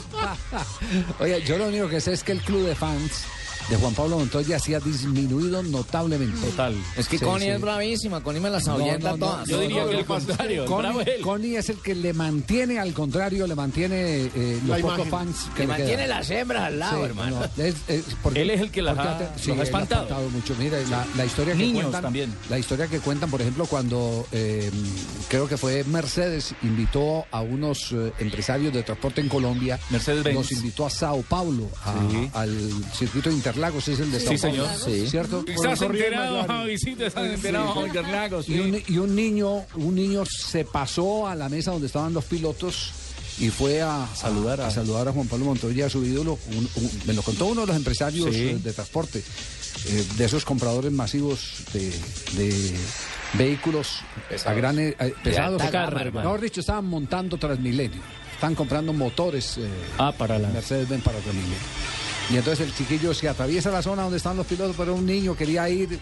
Oye, 1.20 1.42
yo 1.42 1.58
lo 1.58 1.68
único 1.68 1.88
que 1.88 2.00
sé 2.00 2.12
es 2.12 2.22
que 2.22 2.32
el 2.32 2.40
club 2.40 2.66
de 2.66 2.74
fans 2.74 3.24
de 3.68 3.76
Juan 3.76 3.94
Pablo 3.94 4.18
Montoya 4.18 4.58
sí 4.58 4.74
ha 4.74 4.80
disminuido 4.80 5.62
notablemente. 5.62 6.40
Total. 6.46 6.74
Es 6.96 7.08
que 7.08 7.18
Sí, 7.18 7.24
Connie 7.24 7.46
sí. 7.46 7.50
es 7.50 7.60
bravísima, 7.60 8.22
Connie 8.22 8.40
me 8.40 8.50
las 8.50 8.66
ahuyenta 8.68 9.10
no, 9.12 9.16
no, 9.16 9.26
todas. 9.26 9.48
no, 9.48 9.56
no, 9.56 9.62
diría 9.62 9.84
no, 9.84 9.90
que 9.90 9.98
el 9.98 10.04
contrario, 10.04 10.64
bravo 10.64 10.98
Connie, 10.98 11.14
él. 11.16 11.20
Connie 11.22 11.56
es 11.56 11.68
el 11.70 11.76
que 11.78 11.94
le 11.94 12.12
mantiene, 12.12 12.78
al 12.78 12.92
contrario, 12.92 13.46
le 13.46 13.54
mantiene 13.54 14.30
eh, 14.34 14.60
los 14.66 14.80
pocos 14.80 15.08
fans 15.08 15.36
que 15.54 15.60
Le 15.62 15.66
le 15.66 15.78
mantiene 15.78 16.06
las 16.06 16.30
hembras 16.30 16.62
al 16.64 16.78
lado, 16.78 16.96
Sí, 16.98 17.04
hermano. 17.04 17.40
no, 17.56 17.64
es- 17.64 17.74
es 17.88 18.04
porque- 18.22 18.42
Él 18.42 18.50
es 18.50 18.60
el 18.60 18.70
que 18.70 18.82
las 18.82 18.98
ha- 18.98 19.18
los 19.46 19.58
ha 19.58 19.62
espantado. 19.62 20.28
mucho. 20.30 20.54
Mira, 20.58 20.78
la, 20.90 21.06
la 21.16 21.24
historia 21.24 21.54
que 21.56 21.72
cuentan, 21.72 22.02
también. 22.02 22.34
la 22.50 22.58
historia 22.58 22.86
que 22.88 23.00
cuentan, 23.00 23.30
por 23.30 23.40
ejemplo, 23.40 23.66
cuando 23.66 24.26
eh, 24.32 24.70
creo 25.28 25.48
que 25.48 25.56
fue 25.56 25.84
Mercedes 25.84 26.54
invitó 26.62 27.24
a 27.30 27.40
unos 27.40 27.92
eh, 27.92 28.12
empresarios 28.18 28.72
de 28.72 28.82
transporte 28.82 29.20
en 29.20 29.28
Colombia, 29.28 29.78
Mercedes-Benz. 29.90 30.36
los 30.36 30.52
invitó 30.52 30.86
a 30.86 30.90
Sao 30.90 31.22
Paulo, 31.22 31.68
a- 31.84 31.94
Sí. 32.10 32.30
al 32.34 32.70
circuito 32.94 33.30
de 33.30 33.36
Interlagos, 33.52 33.88
es 33.88 34.00
el 34.00 34.10
de 34.10 34.18
Sí, 34.20 34.26
Sao 34.26 34.38
señor. 34.38 34.68
Sí. 34.84 35.06
¿cierto? 35.08 35.44
Estás 35.46 35.82
enterado. 35.82 36.44
Javisito, 36.46 37.06
estás 37.06 37.26
enterado, 37.30 37.86
Interlagos. 37.86 38.48
Y 38.48 38.58
un, 38.58 38.82
y 38.88 38.98
un 38.98 39.14
niño, 39.14 39.64
un 39.74 39.94
niño 39.94 40.24
se 40.26 40.64
pasó 40.64 41.26
a 41.28 41.34
la 41.34 41.48
mesa 41.48 41.70
donde 41.72 41.86
estaban 41.86 42.12
los 42.14 42.24
pilotos 42.24 42.90
y 43.38 43.48
fue 43.50 43.80
a 43.82 44.06
Saludar 44.14 44.60
a- 44.60 44.70
saludar 44.70 45.08
a 45.08 45.12
Juan 45.12 45.26
Pablo 45.26 45.46
Montoya, 45.46 45.86
a 45.86 45.90
su 45.90 46.04
ídolo. 46.04 46.38
Un- 46.50 46.68
un- 46.76 46.90
me 47.06 47.12
lo 47.14 47.22
contó 47.22 47.46
uno 47.46 47.62
de 47.62 47.66
los 47.68 47.76
empresarios 47.76 48.34
Sí. 48.34 48.40
eh, 48.48 48.58
de 48.62 48.72
transporte, 48.72 49.22
eh, 49.86 50.06
de 50.16 50.24
esos 50.24 50.44
compradores 50.44 50.92
masivos 50.92 51.64
de, 51.72 51.90
de 52.36 52.74
vehículos 53.34 54.00
a 54.44 54.52
gran, 54.52 54.78
eh, 54.78 54.94
pesados. 55.24 55.60
alta 55.62 55.70
gama, 55.70 55.90
Mejor 55.90 56.06
hermano. 56.06 56.38
dicho, 56.38 56.60
estaban 56.60 56.84
montando 56.86 57.36
Transmilenio. 57.38 58.00
Están 58.34 58.54
comprando 58.56 58.92
motores 58.92 59.56
eh, 59.58 59.68
Ah, 59.98 60.12
para 60.16 60.36
la... 60.38 60.48
Mercedes-Benz 60.48 61.02
para 61.04 61.18
Transmilenio. 61.20 61.56
Y 62.30 62.36
entonces 62.36 62.66
el 62.66 62.74
chiquillo 62.74 63.12
se 63.12 63.28
atraviesa 63.28 63.70
la 63.70 63.82
zona 63.82 64.02
donde 64.02 64.16
están 64.16 64.36
los 64.36 64.46
pilotos, 64.46 64.74
pero 64.76 64.94
un 64.94 65.04
niño 65.04 65.36
quería 65.36 65.68
ir. 65.68 65.98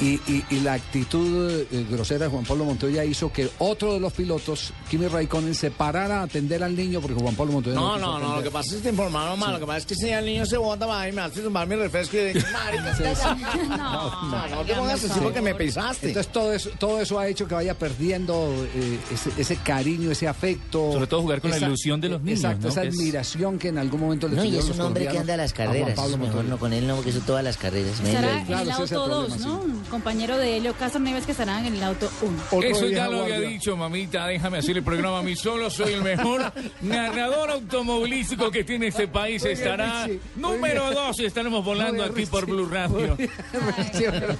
Y, 0.00 0.20
y- 0.30 0.44
y 0.50 0.60
la 0.60 0.74
actitud 0.74 1.50
eh, 1.72 1.86
grosera 1.90 2.26
de 2.26 2.30
Juan 2.30 2.44
Pablo 2.44 2.64
Montoya 2.64 3.04
hizo 3.04 3.32
que 3.32 3.50
otro 3.58 3.94
de 3.94 4.00
los 4.00 4.12
pilotos, 4.12 4.72
Kimi 4.88 5.08
Raikkonen, 5.08 5.56
se 5.56 5.72
parara 5.72 6.20
a 6.20 6.22
atender 6.22 6.62
al 6.62 6.76
niño 6.76 7.00
porque 7.00 7.20
Juan 7.20 7.34
Pablo 7.34 7.54
Montoya 7.54 7.74
No, 7.74 7.94
quiso 7.94 8.06
no, 8.06 8.18
no, 8.20 8.36
lo 8.36 8.42
que 8.44 8.50
pasa 8.52 8.70
es 8.70 8.76
que 8.76 8.82
te 8.82 8.88
informaron 8.90 9.36
mal. 9.38 9.54
Lo 9.54 9.58
que 9.58 9.66
pasa 9.66 9.78
es 9.78 9.86
que 9.86 9.94
si 9.96 10.08
el 10.10 10.24
niño 10.24 10.46
se 10.46 10.56
bota, 10.56 10.86
va 10.86 11.08
y 11.08 11.12
me 11.12 11.22
hace 11.22 11.40
tomar 11.40 11.66
mi 11.66 11.74
refresco 11.74 12.16
y 12.16 12.32
dice, 12.32 12.46
marica, 12.52 12.96
no, 13.76 14.28
no, 14.28 14.48
no 14.48 14.64
te 14.64 14.74
pongas 14.74 15.02
así 15.02 15.18
porque 15.20 15.40
me 15.42 15.54
pisaste. 15.56 16.08
Entonces 16.08 16.32
todo 16.32 16.52
eso, 16.52 16.70
todo 16.78 17.00
eso 17.00 17.18
ha 17.18 17.26
hecho 17.26 17.48
que 17.48 17.54
vaya 17.56 17.76
perdiendo 17.76 18.54
eh, 18.76 18.98
ese, 19.12 19.30
ese 19.36 19.56
cariño, 19.56 20.12
ese 20.12 20.28
afecto. 20.28 20.92
Sobre 20.92 21.08
todo 21.08 21.22
jugar 21.22 21.40
con 21.40 21.50
la 21.50 21.58
ilusión 21.58 22.00
de 22.00 22.08
los 22.10 22.22
niños, 22.22 22.40
Exacto, 22.44 22.62
¿no? 22.62 22.68
esa 22.68 22.84
es- 22.84 22.94
admiración 22.94 23.58
que 23.58 23.68
en 23.68 23.78
algún 23.78 24.00
momento 24.00 24.28
le 24.28 24.36
No, 24.36 24.44
y 24.44 24.56
es 24.56 24.68
un 24.70 24.80
hombre 24.80 25.08
que 25.08 25.18
anda 25.18 25.34
a 25.34 25.38
las 25.38 25.52
Juan 25.52 25.66
carreras. 25.66 25.94
Pablo 25.94 26.12
es 26.14 26.18
mejor 26.20 26.34
Montoya. 26.36 26.50
no 26.50 26.58
con 26.58 26.72
él, 26.72 26.86
no, 26.86 26.94
porque 26.94 27.10
eso 27.10 27.20
todas 27.26 27.42
las 27.42 27.56
carreras. 27.56 28.00
Claro, 28.00 28.62
el 28.62 28.70
auto 28.70 28.86
problema, 28.86 29.36
2, 29.36 29.38
¿no? 29.40 29.87
Compañero 29.88 30.36
de 30.38 30.56
Helio 30.56 30.74
Castro 30.74 31.00
Nieves 31.00 31.24
que 31.26 31.32
estará 31.32 31.66
en 31.66 31.74
el 31.74 31.82
auto 31.82 32.10
1. 32.22 32.38
Otro 32.50 32.68
Eso 32.68 32.86
ya 32.88 33.08
lo 33.08 33.22
había 33.22 33.40
dicho, 33.40 33.76
mamita. 33.76 34.26
Déjame 34.26 34.58
hacer 34.58 34.76
el 34.76 34.82
programa 34.84 35.20
a 35.20 35.22
mí 35.22 35.34
solo. 35.36 35.70
Soy 35.70 35.94
el 35.94 36.02
mejor 36.02 36.52
narrador 36.82 37.50
automovilístico 37.50 38.50
que 38.50 38.64
tiene 38.64 38.88
este 38.88 39.08
país. 39.08 39.44
Estará 39.44 40.06
Richie, 40.06 40.20
número 40.36 40.82
bien. 40.84 40.94
dos. 40.94 41.20
Estaremos 41.20 41.64
volando 41.64 42.04
aquí 42.04 42.26
por. 42.26 42.46
Blue 42.48 42.66
Radio. 42.66 43.16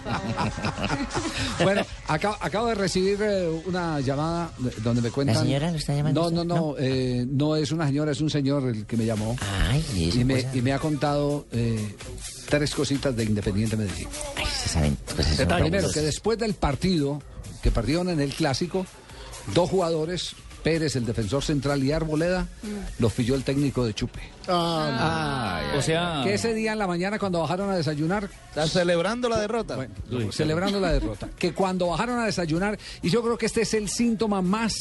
bueno, 1.63 1.83
acabo, 2.07 2.37
acabo 2.41 2.67
de 2.69 2.75
recibir 2.75 3.19
eh, 3.21 3.49
una 3.67 4.01
llamada 4.01 4.51
de- 4.59 4.71
donde 4.83 5.03
me 5.03 5.11
cuentan. 5.11 5.37
¿La 5.37 5.43
señora 5.43 5.71
lo 5.71 5.77
está 5.77 5.95
llamando 5.95 6.21
No, 6.23 6.27
usted? 6.29 6.45
no, 6.45 6.57
no, 6.57 6.75
eh, 6.79 7.27
no 7.29 7.57
es 7.57 7.71
una 7.73 7.87
señora, 7.87 8.13
es 8.13 8.21
un 8.21 8.31
señor 8.31 8.69
el 8.69 8.87
que 8.87 8.97
me 8.97 9.05
llamó. 9.05 9.37
Ay, 9.69 9.85
y 9.95 10.21
y, 10.21 10.25
me, 10.25 10.45
y 10.55 10.63
me 10.63 10.73
ha 10.73 10.79
contado 10.79 11.47
eh, 11.53 11.95
tres 12.49 12.75
cositas 12.75 13.15
de 13.17 13.25
Independiente 13.25 13.77
Medellín. 13.77 14.09
ay, 14.37 14.45
se 14.47 14.69
saben 14.69 14.97
cosas 15.07 15.37
son 15.37 15.49
Primero, 15.61 15.91
que 15.91 16.01
después 16.01 16.39
del 16.39 16.55
partido 16.55 17.23
que 17.63 17.71
perdieron 17.71 18.09
en 18.11 18.21
el 18.21 18.33
clásico, 18.35 18.87
dos 19.55 19.69
jugadores, 19.71 20.35
Pérez, 20.63 20.97
el 20.97 21.07
defensor 21.07 21.43
central 21.45 21.83
y 21.85 21.93
Arboleda, 21.93 22.47
los 22.99 23.13
pilló 23.13 23.35
el 23.37 23.45
técnico 23.45 23.85
de 23.87 23.95
Chupe. 23.95 24.21
Ah, 24.49 25.73
O 25.77 25.83
sea... 25.83 26.21
Que 26.25 26.35
ese 26.35 26.53
día 26.53 26.73
en 26.73 26.79
la 26.79 26.87
mañana 26.87 27.19
cuando 27.19 27.41
bajaron 27.41 27.71
a 27.71 27.77
desayunar, 27.77 28.29
Están 28.49 28.69
celebrando 28.69 29.29
la 29.29 29.39
derrota. 29.41 29.77
bueno, 29.77 29.95
celebrando 30.33 30.81
la 30.81 30.93
derrota, 30.93 31.29
que 31.39 31.55
cuando 31.55 31.87
bajaron 31.89 32.19
a 32.19 32.27
desayunar, 32.27 32.79
y 33.03 33.09
yo 33.11 33.23
creo 33.23 33.39
que 33.39 33.47
este 33.47 33.63
es 33.63 33.73
el 33.75 33.89
síntoma 33.89 34.43
más 34.43 34.75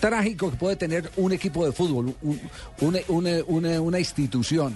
trágico 0.00 0.50
que 0.50 0.56
puede 0.56 0.76
tener 0.76 1.10
un 1.16 1.32
equipo 1.32 1.64
de 1.64 1.72
fútbol, 1.72 2.14
un- 2.22 2.40
una, 2.80 2.98
una- 3.08 3.44
una- 3.46 3.80
una 3.80 3.98
institución. 4.00 4.74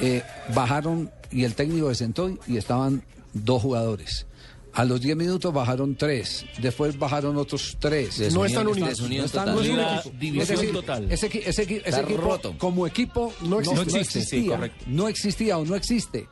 Eh, 0.00 0.22
bajaron 0.54 1.10
y 1.30 1.44
el 1.44 1.54
técnico 1.54 1.88
se 1.90 1.96
sentó 1.96 2.36
y 2.46 2.56
estaban 2.56 3.02
dos 3.32 3.62
jugadores. 3.62 4.26
A 4.72 4.84
los 4.84 5.00
10 5.00 5.16
minutos 5.16 5.52
bajaron 5.52 5.96
tres, 5.96 6.46
después 6.62 6.96
bajaron 6.96 7.36
otros 7.36 7.76
tres. 7.80 8.32
No 8.32 8.44
están 8.44 8.68
unidos. 8.68 9.00
No 9.00 9.24
están 9.24 9.56
unidos. 9.56 10.08
División 10.18 10.72
total. 10.72 11.10
Ese, 11.10 11.26
ese 11.44 11.62
equipo, 11.62 12.20
roto. 12.20 12.54
como 12.56 12.86
equipo, 12.86 13.32
no, 13.42 13.58
existe, 13.58 13.90
sí, 13.90 13.98
existía, 13.98 14.56
correcto. 14.56 14.84
no 14.86 15.08
existía 15.08 15.58
o 15.58 15.64
no 15.64 15.74
existe. 15.74 16.28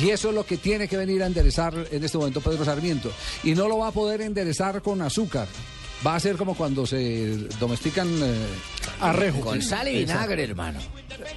Y 0.00 0.10
eso 0.10 0.28
es 0.28 0.34
lo 0.36 0.46
que 0.46 0.56
tiene 0.56 0.86
que 0.86 0.96
venir 0.96 1.20
a 1.24 1.26
enderezar 1.26 1.74
en 1.90 2.04
este 2.04 2.16
momento 2.16 2.40
Pedro 2.40 2.64
Sarmiento. 2.64 3.10
Y 3.42 3.56
no 3.56 3.66
lo 3.66 3.78
va 3.78 3.88
a 3.88 3.92
poder 3.92 4.20
enderezar 4.20 4.82
con 4.82 5.02
azúcar. 5.02 5.48
Va 6.06 6.14
a 6.14 6.20
ser 6.20 6.36
como 6.36 6.54
cuando 6.54 6.86
se 6.86 7.36
domestican 7.58 8.08
eh, 8.22 8.46
arrejo. 9.00 9.40
Con 9.40 9.60
sal 9.60 9.88
y 9.88 9.98
vinagre, 9.98 10.44
hermano. 10.44 10.80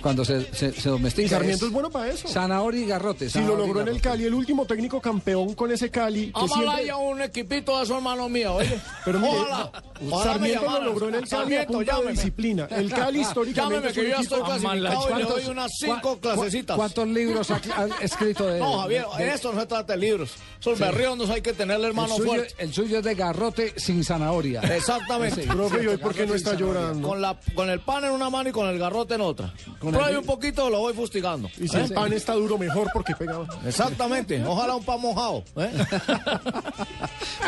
Cuando 0.01 0.23
se, 0.23 0.53
se, 0.53 0.71
se 0.71 0.89
domestica. 0.89 1.25
Y 1.25 1.29
Sarmiento 1.29 1.65
es 1.65 1.71
bueno 1.71 1.89
para 1.89 2.09
eso. 2.09 2.27
Zanahoria 2.27 2.81
y 2.81 2.85
garrote. 2.85 3.29
Si 3.29 3.39
lo 3.41 3.55
logró 3.57 3.81
en 3.81 3.89
el. 3.89 4.01
Cali, 4.01 4.23
el 4.25 4.33
último 4.33 4.65
técnico 4.65 5.01
campeón 5.01 5.53
con 5.55 5.71
ese 5.71 5.89
Cali. 5.89 6.31
Que 6.31 6.39
siempre... 6.47 6.63
Amalaya 6.67 6.97
un 6.97 7.21
equipito 7.21 7.77
de 7.77 7.83
esos 7.83 7.97
hermanos 7.97 8.29
míos, 8.29 8.53
oye. 8.57 8.79
Pero 9.03 9.19
mire, 9.19 9.37
Ojalá. 9.37 9.71
Ojalá 10.09 10.23
Sarmiento 10.33 10.71
lo 10.71 10.83
logró 10.83 11.09
en 11.09 11.15
el 11.15 11.21
Cali 11.27 11.33
a 11.33 11.39
Sarmiento, 11.39 11.73
punta 11.73 12.01
de 12.01 12.11
disciplina. 12.11 12.67
El 12.71 12.89
Cali 12.89 13.19
históricamente 13.21 13.75
Llámeme 13.91 13.93
que 13.93 14.09
yo 14.09 14.21
estoy 14.21 14.41
clasificado 14.41 15.09
y 15.09 15.23
le 15.23 15.25
doy 15.29 15.45
unas 15.47 15.71
cinco 15.77 16.17
clasecitas. 16.19 16.77
¿Cuántos 16.77 17.07
libros 17.07 17.51
ha, 17.51 17.61
ha 17.75 17.87
escrito 18.01 18.47
de 18.47 18.59
No, 18.63 18.79
Javier, 18.79 19.05
de- 19.17 19.23
en 19.23 19.29
esto 19.29 19.51
no 19.51 19.59
se 19.59 19.65
trata 19.67 19.93
de 19.93 19.99
libros. 19.99 20.31
Son 20.59 20.77
berriondos, 20.79 21.29
hay 21.29 21.41
que 21.41 21.51
tenerle 21.53 21.85
el 21.87 21.89
hermano 21.91 22.15
suyo, 22.15 22.29
fuerte. 22.29 22.55
el 22.57 22.73
suyo 22.73 22.99
es 22.99 23.03
de 23.03 23.15
garrote 23.15 23.73
sin 23.77 24.03
zanahoria. 24.03 24.52
Exactamente. 24.61 25.43
Sí. 25.43 25.47
Profe, 25.49 25.83
¿y 25.83 25.87
hoy 25.87 25.97
por 25.97 26.13
qué 26.13 26.25
no 26.25 26.35
está 26.35 26.53
llorando? 26.55 27.07
Con, 27.07 27.21
la, 27.21 27.37
con 27.55 27.69
el 27.69 27.79
pan 27.79 28.03
en 28.05 28.11
una 28.11 28.29
mano 28.29 28.49
y 28.49 28.51
con 28.51 28.67
el 28.67 28.77
garrote 28.77 29.15
en 29.15 29.21
otra. 29.21 29.53
Con 29.79 29.95
el- 29.95 30.17
un 30.17 30.25
poquito, 30.25 30.69
lo 30.69 30.79
voy 30.79 30.93
fustigando. 30.93 31.49
Y 31.59 31.67
si 31.67 31.77
¿eh? 31.77 31.83
el 31.85 31.93
pan 31.93 32.11
está 32.13 32.33
duro, 32.33 32.57
mejor 32.57 32.89
porque 32.93 33.15
pega. 33.15 33.39
Exactamente. 33.65 34.43
Ojalá 34.45 34.75
un 34.75 34.83
pan 34.83 35.01
mojado. 35.01 35.43
¿eh? 35.57 35.71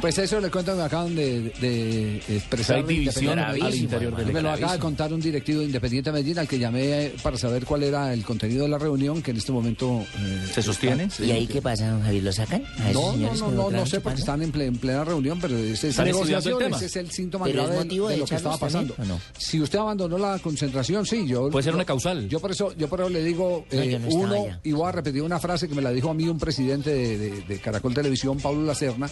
Pues 0.01 0.17
eso 0.17 0.39
le 0.39 0.49
cuento 0.51 0.73
que 0.73 0.77
me 0.77 0.83
acaban 0.83 1.15
de, 1.15 1.49
de 1.61 2.17
expresar. 2.29 2.77
Hay 2.77 2.83
división 2.83 3.39
al 3.39 3.75
interior 3.75 4.15
del 4.15 4.31
Me 4.31 4.41
lo 4.41 4.51
acaba 4.51 4.73
de 4.73 4.79
contar 4.79 5.13
un 5.13 5.21
directivo 5.21 5.59
de 5.59 5.65
Independiente 5.65 6.11
Medellín 6.11 6.37
al 6.39 6.47
que 6.47 6.59
llamé 6.59 7.13
para 7.23 7.37
saber 7.37 7.65
cuál 7.65 7.83
era 7.83 8.13
el 8.13 8.23
contenido 8.23 8.63
de 8.63 8.69
la 8.69 8.77
reunión 8.77 9.21
que 9.21 9.31
en 9.31 9.37
este 9.37 9.51
momento 9.51 10.03
eh, 10.19 10.47
¿Se 10.53 10.61
sostiene? 10.61 11.07
¿Y 11.19 11.31
ahí 11.31 11.47
qué 11.47 11.61
pasa, 11.61 11.89
don 11.89 12.03
Javier? 12.03 12.23
¿Lo 12.23 12.33
sacan? 12.33 12.63
No, 12.93 13.15
no, 13.15 13.33
no, 13.35 13.51
no, 13.51 13.71
no 13.71 13.85
sé 13.85 13.99
porque 14.01 14.19
están 14.19 14.41
en, 14.41 14.51
ple- 14.53 14.65
en 14.67 14.77
plena 14.77 15.03
reunión, 15.03 15.39
pero 15.39 15.57
ese 15.57 15.73
es, 15.73 15.83
Están 15.97 16.07
estudiando 16.07 16.49
el 16.59 16.65
tema. 16.65 16.77
Es 16.99 17.05
el 17.05 17.11
síntoma 17.11 17.45
¿Pero 17.45 17.59
es 17.61 17.65
grave 17.67 17.77
de, 17.79 17.85
motivo 17.85 18.07
de 18.07 18.13
de 18.13 18.19
lo 18.19 18.25
que 18.25 18.35
estaba 18.35 18.57
también, 18.57 18.87
pasando. 18.89 19.13
no? 19.15 19.21
Si 19.37 19.61
usted 19.61 19.79
abandonó 19.79 20.17
la 20.17 20.39
concentración, 20.39 21.05
sí, 21.05 21.25
yo 21.27 21.49
Puede 21.49 21.63
ser 21.63 21.75
una 21.75 21.85
causal. 21.85 22.27
Yo 22.29 22.39
por 22.39 22.51
eso, 22.51 22.73
yo 22.77 22.87
por 22.87 23.01
eso 23.01 23.09
le 23.09 23.23
digo 23.23 23.65
No, 23.71 23.81
eh, 23.81 23.99
no 23.99 24.07
uno 24.09 24.33
allá. 24.43 24.59
y 24.63 24.71
voy 24.71 24.87
a 24.87 24.91
repetir 24.91 25.21
una 25.21 25.39
frase 25.39 25.67
que 25.67 25.75
me 25.75 25.81
la 25.81 25.91
dijo 25.91 26.09
a 26.09 26.13
mí 26.13 26.27
un 26.27 26.39
presidente 26.39 26.89
de, 26.93 27.17
de- 27.17 27.41
de 27.41 27.59
Caracol 27.59 27.93
Televisión, 27.93 28.37
Pablo 28.39 28.63
Lacerna, 28.63 29.09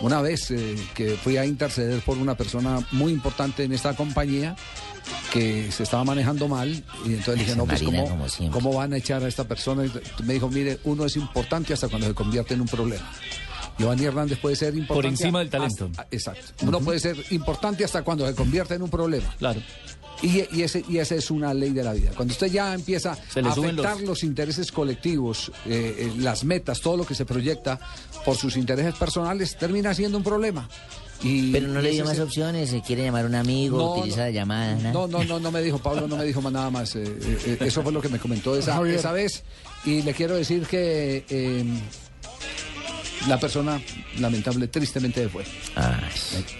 una 0.00 0.20
vez 0.22 0.50
eh, 0.50 0.76
que 0.94 1.10
fui 1.16 1.36
a 1.36 1.44
interceder 1.46 2.00
por 2.00 2.18
una 2.18 2.36
persona 2.36 2.86
muy 2.92 3.12
importante 3.12 3.64
en 3.64 3.72
esta 3.72 3.94
compañía 3.94 4.56
que 5.32 5.70
se 5.72 5.82
estaba 5.84 6.04
manejando 6.04 6.46
mal 6.48 6.68
y 7.04 7.08
entonces 7.14 7.36
le 7.36 7.44
dije, 7.44 7.56
no, 7.56 7.64
pues 7.66 7.82
Marina, 7.82 8.04
¿cómo, 8.04 8.26
como. 8.28 8.50
¿cómo 8.50 8.72
van 8.74 8.92
a 8.92 8.96
echar 8.98 9.22
a 9.24 9.28
esta 9.28 9.44
persona? 9.44 9.84
Y 9.86 10.22
me 10.24 10.34
dijo, 10.34 10.48
mire, 10.48 10.78
uno 10.84 11.04
es 11.04 11.16
importante 11.16 11.72
hasta 11.72 11.88
cuando 11.88 12.06
se 12.08 12.14
convierte 12.14 12.54
en 12.54 12.60
un 12.60 12.68
problema. 12.68 13.10
Giovanni 13.80 14.04
Hernández 14.04 14.38
puede 14.38 14.56
ser 14.56 14.74
importante. 14.74 15.08
encima 15.22 15.38
del 15.40 15.50
talento. 15.50 15.86
hasta- 15.90 16.06
exacto. 16.10 16.66
Uno 16.66 16.80
puede 16.80 17.00
ser 17.00 17.16
importante 17.30 17.84
hasta 17.84 18.02
cuando 18.02 18.26
se 18.26 18.34
convierte 18.34 18.74
en 18.74 18.82
un 18.82 18.90
problema. 18.90 19.34
Claro. 19.38 19.60
Y, 20.22 20.44
y 20.54 20.62
ese, 20.62 20.84
y 20.86 20.98
esa 20.98 21.14
es 21.14 21.30
una 21.30 21.54
ley 21.54 21.70
de 21.70 21.82
la 21.82 21.94
vida. 21.94 22.10
Cuando 22.14 22.32
usted 22.32 22.48
ya 22.48 22.74
empieza 22.74 23.14
Se 23.32 23.40
a 23.40 23.48
afectar 23.48 23.96
los- 23.96 24.02
los... 24.02 24.22
intereses 24.22 24.70
colectivos, 24.70 25.50
eh, 25.64 25.96
eh, 25.98 26.12
las 26.18 26.44
metas, 26.44 26.80
todo 26.82 26.98
lo 26.98 27.06
que 27.06 27.14
se 27.14 27.24
proyecta 27.24 27.80
por 28.26 28.36
sus 28.36 28.58
intereses 28.58 28.94
personales, 28.96 29.56
termina 29.56 29.94
siendo 29.94 30.18
un 30.18 30.24
problema. 30.24 30.68
Y, 31.22 31.50
Pero 31.52 31.68
no 31.68 31.80
y 31.80 31.84
le 31.84 31.90
dio 31.92 32.04
más 32.04 32.16
el- 32.18 32.22
opciones, 32.24 32.68
se 32.68 32.82
quiere 32.82 33.04
llamar 33.04 33.24
a 33.24 33.28
un 33.28 33.34
amigo, 33.34 33.78
No, 33.78 33.94
utiliza 33.96 34.18
no. 34.18 34.24
la 34.24 34.30
llamada. 34.30 34.74
¿no? 34.74 34.92
No, 34.92 35.06
no, 35.08 35.24
no, 35.24 35.40
no 35.40 35.50
me 35.50 35.62
dijo, 35.62 35.78
Pablo 35.78 36.06
no 36.06 36.16
me 36.18 36.24
dijo 36.26 36.42
más 36.42 36.52
nada 36.52 36.70
más. 36.70 36.94
eh, 36.96 37.56
eso 37.60 37.82
fue 37.82 37.90
lo 37.92 38.02
que 38.02 38.10
me 38.10 38.18
comentó 38.18 38.54
esa, 38.56 38.78
esa 38.88 39.12
vez. 39.12 39.42
Y 39.86 40.02
le 40.02 40.12
quiero 40.12 40.36
decir 40.36 40.66
que 40.66 41.24
eh, 41.30 41.64
La 43.28 43.38
persona, 43.38 43.80
lamentable, 44.18 44.68
tristemente 44.68 45.28
fue. 45.28 45.44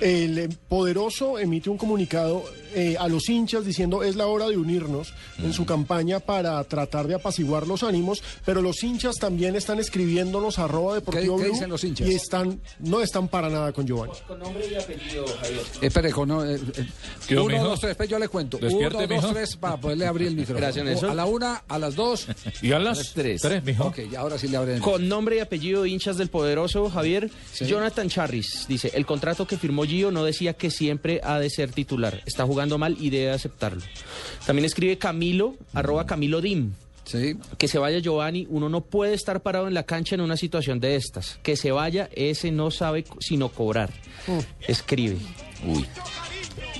El 0.00 0.48
poderoso 0.68 1.38
emite 1.38 1.70
un 1.70 1.78
comunicado 1.78 2.44
eh, 2.74 2.96
a 2.98 3.09
los 3.09 3.28
hinchas 3.28 3.64
diciendo 3.64 4.02
es 4.02 4.16
la 4.16 4.26
hora 4.26 4.48
de 4.48 4.56
unirnos 4.56 5.12
en 5.38 5.52
su 5.52 5.64
campaña 5.66 6.20
para 6.20 6.62
tratar 6.64 7.06
de 7.06 7.14
apaciguar 7.14 7.66
los 7.66 7.83
ánimos, 7.83 8.22
pero 8.44 8.62
los 8.62 8.83
hinchas 8.83 9.16
también 9.16 9.56
están 9.56 9.78
escribiéndonos 9.80 10.59
arroba 10.59 10.94
deportivo 10.94 11.37
¿Qué- 11.37 11.44
qué 11.44 11.50
dicen 11.50 11.70
los 11.70 11.85
hinchas? 11.85 12.09
y 12.09 12.14
están 12.14 12.61
no 12.78 13.00
están 13.00 13.28
para 13.28 13.48
nada 13.48 13.72
con 13.72 13.87
Giovanni. 13.87 14.12
Con 14.26 14.38
nombre 14.38 14.64
y 14.70 14.74
apellido, 14.74 15.24
Javier. 15.40 15.62
Espere, 15.80 16.11
con, 16.11 16.30
eh, 16.30 16.54
eh, 16.76 16.87
¿Qué 17.26 17.37
hubo, 17.37 17.44
uno, 17.46 17.54
mijo? 17.56 17.64
dos, 17.68 17.80
tres, 17.80 17.90
espere, 17.92 18.09
yo 18.11 18.18
le 18.18 18.28
cuento. 18.28 18.59
Despierte, 18.59 18.96
uno, 18.98 19.09
mijo. 19.09 19.22
dos, 19.22 19.33
tres, 19.33 19.56
para 19.56 19.76
poderle 19.78 20.06
abrir 20.06 20.28
el 20.28 20.37
micrófono. 20.37 20.61
Gracias. 20.66 21.02
A 21.02 21.14
la 21.14 21.26
una, 21.26 21.62
a 21.68 21.78
las 21.78 21.94
dos. 21.94 22.26
Y 22.62 22.72
a 22.72 22.78
las 22.78 23.12
tres. 23.14 23.40
tres, 23.42 23.64
mijo. 23.64 23.85
Ok, 23.87 23.98
y 24.11 24.14
ahora 24.14 24.38
sí 24.38 24.48
le 24.48 24.56
abren 24.56 24.76
el 24.76 24.83
Con 24.83 25.09
nombre 25.09 25.37
y 25.37 25.38
apellido 25.40 25.87
hinchas 25.87 26.16
del 26.18 26.28
poderoso 26.28 26.88
Javier, 26.90 27.30
Jonathan 27.61 28.09
Charris 28.09 28.66
dice, 28.68 28.90
el 28.94 29.06
contrato 29.06 29.46
que 29.46 29.56
firmó 29.56 29.85
Gio 29.85 30.11
no 30.11 30.24
decía 30.24 30.54
que 30.54 30.70
siempre 30.70 31.20
ha 31.24 31.38
de 31.38 31.50
ser 31.50 31.72
titular. 31.72 32.22
Está 32.26 32.44
jugando 32.44 32.59
mal 32.78 32.96
y 32.98 33.10
debe 33.10 33.30
aceptarlo. 33.30 33.82
También 34.46 34.64
escribe 34.64 34.98
Camilo, 34.98 35.56
arroba 35.72 36.06
Camilo 36.06 36.40
Dim. 36.40 36.72
Que 37.58 37.66
se 37.66 37.78
vaya 37.78 37.98
Giovanni, 37.98 38.46
uno 38.50 38.68
no 38.68 38.82
puede 38.82 39.14
estar 39.14 39.42
parado 39.42 39.66
en 39.66 39.74
la 39.74 39.82
cancha 39.82 40.14
en 40.14 40.20
una 40.20 40.36
situación 40.36 40.78
de 40.78 40.94
estas. 40.94 41.40
Que 41.42 41.56
se 41.56 41.72
vaya, 41.72 42.08
ese 42.12 42.52
no 42.52 42.70
sabe 42.70 43.04
sino 43.18 43.48
cobrar. 43.48 43.90
Escribe. 44.68 45.16
Uy. 45.66 45.84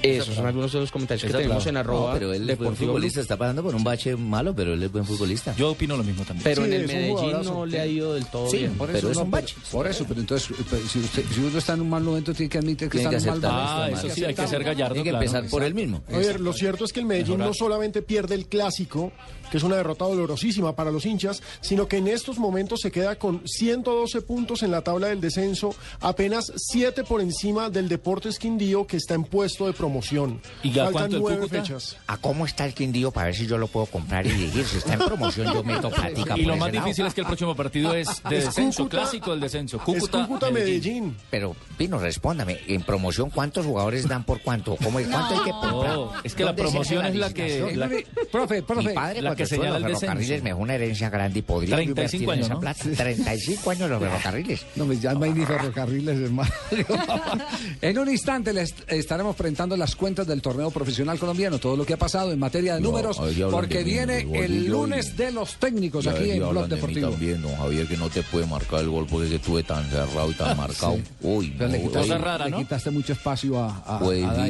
Esos 0.03 0.35
son 0.35 0.47
algunos 0.47 0.73
de 0.73 0.81
los 0.81 0.91
comentarios 0.91 1.23
que 1.25 1.29
tenemos 1.37 1.63
claro. 1.63 1.71
en 1.71 1.77
arroba 1.77 2.13
No, 2.13 2.19
pero 2.19 2.33
él 2.33 2.43
es 2.43 2.47
buen 2.59 2.71
Deportivo 2.71 2.93
futbolista, 2.93 3.21
está 3.21 3.37
pasando 3.37 3.63
por 3.63 3.75
un 3.75 3.85
bache 3.85 4.17
malo, 4.17 4.55
pero 4.55 4.73
él 4.75 4.83
es 4.83 4.91
buen 4.93 5.05
futbolista. 5.05 5.55
Yo 5.57 5.71
opino 5.73 5.97
lo 5.97 6.03
mismo 6.05 6.25
también. 6.25 6.45
Pero 6.45 6.65
en 6.65 6.73
el 6.73 6.87
Medellín 6.87 7.43
no 7.45 7.67
le 7.67 7.81
ha 7.81 7.87
ido 7.87 8.15
del 8.15 8.27
todo 8.27 8.49
Sí, 8.51 8.59
bien. 8.59 8.73
por 8.79 8.91
eso, 8.91 9.09
no, 9.13 9.31
pero- 9.31 9.47
por 9.71 9.87
eso, 9.87 10.05
pero 10.09 10.21
entonces, 10.21 10.57
pero 10.71 10.87
si, 10.89 10.99
usted- 11.01 11.25
si 11.35 11.41
uno 11.41 11.59
está 11.59 11.75
en 11.75 11.83
un 11.83 11.91
mal 11.91 12.03
momento, 12.03 12.33
tiene 12.33 12.49
que 12.49 12.59
admitir 12.59 12.89
que 12.89 12.99
Tiene 12.99 13.17
está 13.17 13.31
que 13.33 13.39
en 13.39 13.45
un 13.45 13.51
mal 13.51 13.53
momento. 13.53 13.97
Ah, 13.97 13.99
eso 14.07 14.15
sí, 14.15 14.25
hay 14.25 14.35
que 14.35 14.47
ser 14.47 14.65
gallardo, 14.65 14.95
Tiene 14.95 15.05
que 15.05 15.11
claro. 15.11 15.25
empezar 15.27 15.51
por 15.51 15.63
él 15.63 15.75
mismo. 15.75 16.03
A 16.09 16.17
ver, 16.19 16.41
lo 16.41 16.53
cierto 16.53 16.85
es 16.85 16.93
que 16.93 17.01
el 17.01 17.07
Medellín 17.07 17.39
Mejorar. 17.39 17.49
no 17.49 17.55
solamente 17.55 18.03
pierde 18.03 18.35
el 18.35 18.47
clásico, 18.47 19.13
que 19.51 19.57
es 19.57 19.63
una 19.65 19.77
derrota 19.77 20.05
dolorosísima 20.05 20.77
para 20.77 20.91
los 20.93 21.05
hinchas, 21.05 21.43
sino 21.61 21.89
que 21.89 21.97
en 21.99 22.07
estos 22.09 22.39
momentos 22.39 22.81
se 22.83 22.91
queda 22.93 23.17
con 23.17 23.43
112 23.47 24.23
puntos 24.23 24.63
en 24.63 24.71
la 24.71 24.81
tabla 24.83 25.09
del 25.09 25.21
descenso, 25.21 25.75
apenas 26.01 26.53
7 26.57 27.03
por 27.05 27.21
encima 27.21 27.69
del 27.69 27.89
Deportes 27.89 28.39
Quindío, 28.39 28.87
que 28.87 28.97
está 28.97 29.15
en 29.15 29.25
puesto 29.25 29.67
de 29.67 29.73
promoción. 29.81 30.41
¿Y 30.63 30.71
ya 30.71 30.85
Faltan 30.85 30.93
cuánto 30.93 31.17
el 31.17 31.23
nueve 31.23 31.39
Cúcuta? 31.39 31.63
fechas. 31.63 31.97
¿A 32.07 32.17
cómo 32.19 32.47
está 32.47 32.65
el 32.67 32.75
Quindío 32.75 33.11
para 33.11 33.27
ver 33.27 33.35
si 33.37 33.47
yo 33.47 33.59
lo 33.59 33.67
puedo 33.67 33.87
comprar 33.87 34.27
y 34.27 34.31
dirigir? 34.31 34.65
Si 34.67 34.79
está 34.79 34.95
en 34.95 35.01
promoción, 35.01 35.53
yo 35.53 35.65
meto 35.65 35.91
plática 35.91 36.35
Y 36.37 36.43
por 36.43 36.47
lo 36.47 36.53
ese 36.53 36.61
más 36.61 36.73
lado. 36.73 36.85
difícil 36.87 37.07
es 37.07 37.15
que 37.15 37.21
el 37.23 37.27
próximo 37.27 37.57
partido 37.57 37.95
es 37.95 38.23
de 38.29 38.39
Es 38.39 38.45
descenso, 38.47 38.83
Cúcuta- 38.85 38.97
clásico 39.03 39.31
del 39.33 39.41
descenso. 39.41 39.79
Cúcuta, 39.79 40.51
Medellín. 40.53 41.17
Pero, 41.31 41.57
Pino, 41.77 41.99
respóndame. 41.99 42.59
En 42.69 42.83
promoción, 42.83 43.31
¿cuántos 43.31 43.65
jugadores 43.67 44.07
dan 44.07 44.25
por 44.25 44.41
cuánto? 44.43 44.77
¿Cómo, 44.77 44.99
¿Cuánto 45.01 45.35
hay 45.35 45.45
que 45.45 45.51
comprar? 45.51 45.95
No, 45.95 46.13
es 46.23 46.35
que 46.35 46.45
la 46.45 46.51
¿Dónde 46.53 46.63
promoción 46.63 47.07
es 47.07 47.15
la 47.17 47.33
que- 47.33 47.77
la- 47.77 47.91
Profe, 48.31 48.63
profe. 48.63 48.89
Mi 48.89 48.95
padre, 48.95 49.23
la 49.23 49.35
que 49.35 49.47
señala 49.47 49.71
los 49.71 49.77
el 49.79 49.83
descenso. 49.85 50.01
ferrocarriles, 50.07 50.43
me 50.43 50.51
dejó 50.51 50.61
una 50.61 50.75
herencia 50.75 51.11
grande 51.11 51.39
y 51.39 51.43
podría 51.43 51.77
35 51.77 51.91
invertir 51.91 52.23
en 52.23 52.31
años, 52.31 52.47
esa 52.47 52.55
¿no? 52.55 52.61
plata. 52.61 52.85
35 53.05 53.71
años 53.71 53.91
los 53.91 54.01
ferrocarriles. 54.03 54.67
No 54.77 54.87
me 54.87 54.99
llama 54.99 55.27
ni 55.27 55.45
ferrocarriles, 55.47 56.19
hermano. 56.21 56.51
en 57.81 57.99
un 57.99 58.09
instante 58.09 58.53
les 58.53 58.75
estaremos 58.89 59.37
presentando 59.37 59.70
las 59.77 59.97
cuentas 59.97 60.27
del 60.27 60.43
torneo 60.43 60.71
profesional 60.71 61.19
colombiano, 61.19 61.59
todo 61.59 61.77
lo 61.77 61.85
que 61.87 61.95
ha 61.95 61.99
pasado 61.99 62.33
en 62.33 62.39
materia 62.39 62.75
de 62.75 62.81
No, 62.81 62.89
números, 62.91 63.19
porque 63.51 63.79
mí, 63.79 63.85
viene 63.85 64.27
el 64.35 64.67
lunes 64.67 65.17
de 65.17 65.33
los 65.33 65.55
técnicos 65.57 66.05
Ya- 66.05 66.13
aquí 66.13 66.31
en 66.31 66.49
Blog 66.49 66.69
de 66.69 66.75
Deportivo. 66.77 67.11
también, 67.11 67.43
don 67.43 67.57
Javier, 67.57 67.87
que 67.87 67.97
no 67.97 68.09
te 68.09 68.23
puede 68.23 68.47
marcar 68.47 68.81
el 68.81 68.89
gol 68.91 69.07
porque 69.09 69.25
es 69.27 69.31
que 69.31 69.37
estuve 69.37 69.63
tan 69.63 69.89
cerrado 69.91 70.31
y 70.31 70.35
tan 70.35 70.57
marcado. 70.57 70.99
Uy, 71.23 71.55
Pero 71.59 71.71
le 71.71 71.79
no, 71.79 71.89
quitaste, 71.89 72.19
güey. 72.19 72.51
le 72.51 72.57
quitaste 72.59 72.91
mucho 72.91 73.13
espacio 73.13 73.59
a, 73.59 73.77
a, 73.87 73.99
a 73.99 74.49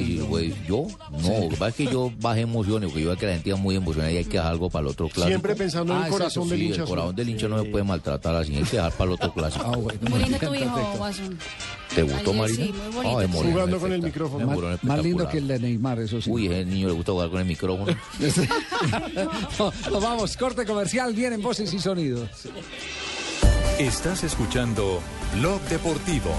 yo, 0.66 0.86
no, 1.10 1.40
lo 1.40 1.48
que 1.48 1.56
pasa 1.56 1.68
es 1.68 1.74
que 1.74 1.86
yo 1.86 2.12
bajé 2.20 2.40
emociones, 2.42 2.88
porque 2.90 3.02
yo 3.02 3.08
veo 3.08 3.16
que 3.18 3.26
la 3.26 3.32
gente 3.32 3.50
está 3.50 3.60
muy 3.62 3.76
emocionada 3.76 4.12
y 4.12 4.16
hay 4.18 4.24
que 4.24 4.36
dejar 4.36 4.52
algo 4.52 4.70
para 4.70 4.82
el 4.82 4.88
otro 4.88 5.06
clásico. 5.08 5.26
Siempre 5.28 5.54
pensando 5.54 5.92
en 5.92 5.98
el 5.98 6.04
Ah, 6.04 6.06
es 6.08 6.12
corazón 6.12 6.48
del 6.48 6.58
sí, 6.58 6.66
hincha 6.66 6.82
El 6.82 6.88
corazón 6.88 7.16
del 7.16 7.28
hincha 7.28 7.48
no 7.48 7.62
se 7.62 7.68
puede 7.70 7.84
maltratar 7.84 8.34
así, 8.36 8.54
hay 8.56 8.62
que 8.64 8.76
dejar 8.76 8.92
para 8.92 9.04
el 9.10 9.14
otro 9.14 9.32
clásico. 9.32 9.66
Muy 10.08 10.18
lindo 10.20 10.38
tu 10.38 10.54
hijo. 10.54 10.98
¿Te 11.94 12.02
gustó, 12.02 12.30
Ayer 12.30 12.36
Marina? 12.40 12.64
sí, 12.64 12.72
muy 12.72 13.04
bonito. 13.04 13.42
Jugando 13.42 13.80
con 13.80 13.92
el 13.92 14.02
micrófono. 14.02 14.46
Más, 14.46 14.84
más 14.84 15.02
lindo 15.02 15.28
que 15.28 15.38
el 15.38 15.48
de 15.48 15.58
Neymar, 15.58 15.98
eso 16.00 16.20
sí. 16.22 16.30
Uy, 16.30 16.46
ese 16.46 16.64
niño 16.64 16.88
le 16.88 16.94
gusta 16.94 17.12
jugar 17.12 17.30
con 17.30 17.40
el 17.40 17.46
micrófono. 17.46 17.94
No, 19.58 19.72
no, 19.90 20.00
vamos, 20.00 20.36
corte 20.36 20.64
comercial, 20.64 21.12
vienen 21.14 21.42
voces 21.42 21.72
y 21.74 21.78
sonidos. 21.78 22.28
Estás 23.78 24.24
escuchando 24.24 25.00
Blog 25.38 25.60
Deportivo. 25.62 26.30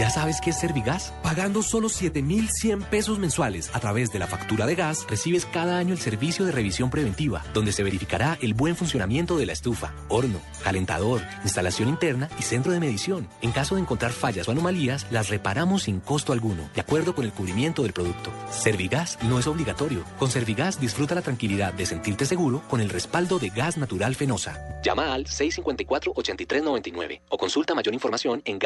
¿Ya 0.00 0.08
sabes 0.08 0.40
qué 0.40 0.48
es 0.48 0.58
Servigas? 0.58 1.12
Pagando 1.22 1.62
solo 1.62 1.90
7,100 1.90 2.84
pesos 2.84 3.18
mensuales 3.18 3.70
a 3.74 3.80
través 3.80 4.10
de 4.10 4.18
la 4.18 4.26
factura 4.26 4.64
de 4.64 4.74
gas, 4.74 5.04
recibes 5.06 5.44
cada 5.44 5.76
año 5.76 5.92
el 5.92 6.00
servicio 6.00 6.46
de 6.46 6.52
revisión 6.52 6.88
preventiva, 6.88 7.44
donde 7.52 7.70
se 7.70 7.82
verificará 7.82 8.38
el 8.40 8.54
buen 8.54 8.76
funcionamiento 8.76 9.36
de 9.36 9.44
la 9.44 9.52
estufa, 9.52 9.92
horno, 10.08 10.40
calentador, 10.64 11.20
instalación 11.44 11.90
interna 11.90 12.30
y 12.38 12.42
centro 12.44 12.72
de 12.72 12.80
medición. 12.80 13.28
En 13.42 13.52
caso 13.52 13.74
de 13.74 13.82
encontrar 13.82 14.12
fallas 14.12 14.48
o 14.48 14.52
anomalías, 14.52 15.06
las 15.10 15.28
reparamos 15.28 15.82
sin 15.82 16.00
costo 16.00 16.32
alguno, 16.32 16.70
de 16.74 16.80
acuerdo 16.80 17.14
con 17.14 17.26
el 17.26 17.32
cubrimiento 17.32 17.82
del 17.82 17.92
producto. 17.92 18.32
Servigas 18.50 19.18
no 19.24 19.38
es 19.38 19.46
obligatorio. 19.46 20.04
Con 20.18 20.30
Servigas 20.30 20.80
disfruta 20.80 21.14
la 21.14 21.20
tranquilidad 21.20 21.74
de 21.74 21.84
sentirte 21.84 22.24
seguro 22.24 22.62
con 22.70 22.80
el 22.80 22.88
respaldo 22.88 23.38
de 23.38 23.50
gas 23.50 23.76
natural 23.76 24.14
fenosa. 24.14 24.80
Llama 24.82 25.12
al 25.12 25.26
654-8399 25.26 27.20
o 27.28 27.36
consulta 27.36 27.74
mayor 27.74 27.92
información 27.92 28.40
en 28.46 28.58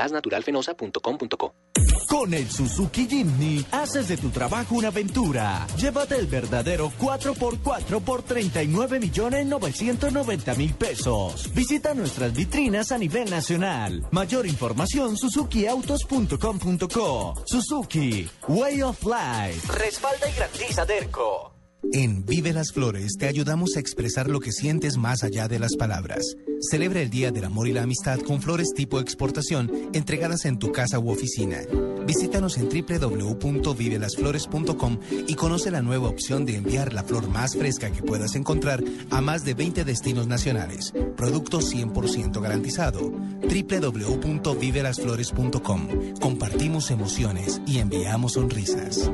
Con 2.08 2.34
el 2.34 2.50
Suzuki 2.50 3.06
Jimny 3.08 3.64
haces 3.72 4.08
de 4.08 4.16
tu 4.16 4.30
trabajo 4.30 4.74
una 4.76 4.88
aventura. 4.88 5.66
Llévate 5.76 6.16
el 6.16 6.26
verdadero 6.26 6.90
4x4 7.00 8.00
por 8.00 8.22
39 8.22 9.00
millones 9.00 9.46
990 9.46 10.54
mil 10.54 10.72
pesos. 10.74 11.52
Visita 11.54 11.94
nuestras 11.94 12.32
vitrinas 12.34 12.92
a 12.92 12.98
nivel 12.98 13.30
nacional. 13.30 14.06
Mayor 14.10 14.46
información 14.46 15.16
suzukiautos.com.co. 15.16 17.34
Suzuki, 17.46 18.28
Way 18.48 18.82
of 18.82 19.02
Life. 19.04 19.72
Respalda 19.72 20.28
y 20.28 20.32
garantiza 20.34 20.84
Derco. 20.84 21.53
En 21.92 22.24
Vive 22.24 22.52
las 22.52 22.72
Flores 22.72 23.16
te 23.18 23.26
ayudamos 23.26 23.76
a 23.76 23.80
expresar 23.80 24.28
lo 24.28 24.40
que 24.40 24.52
sientes 24.52 24.96
más 24.96 25.22
allá 25.22 25.48
de 25.48 25.58
las 25.58 25.76
palabras. 25.76 26.36
Celebra 26.60 27.02
el 27.02 27.10
Día 27.10 27.30
del 27.30 27.44
Amor 27.44 27.68
y 27.68 27.72
la 27.72 27.82
Amistad 27.82 28.18
con 28.20 28.40
flores 28.42 28.72
tipo 28.74 29.00
exportación 29.00 29.70
entregadas 29.92 30.44
en 30.44 30.58
tu 30.58 30.72
casa 30.72 30.98
u 30.98 31.10
oficina. 31.10 31.60
Visítanos 32.06 32.58
en 32.58 32.68
www.vivelasflores.com 32.68 34.98
y 35.26 35.34
conoce 35.34 35.70
la 35.70 35.80
nueva 35.82 36.08
opción 36.08 36.44
de 36.44 36.56
enviar 36.56 36.92
la 36.92 37.04
flor 37.04 37.28
más 37.28 37.56
fresca 37.56 37.92
que 37.92 38.02
puedas 38.02 38.34
encontrar 38.34 38.82
a 39.10 39.20
más 39.20 39.44
de 39.44 39.54
20 39.54 39.84
destinos 39.84 40.26
nacionales. 40.26 40.92
Producto 41.16 41.60
100% 41.60 42.40
garantizado. 42.40 43.10
www.vivelasflores.com. 43.10 45.88
Compartimos 46.20 46.90
emociones 46.90 47.60
y 47.66 47.78
enviamos 47.78 48.32
sonrisas. 48.32 49.08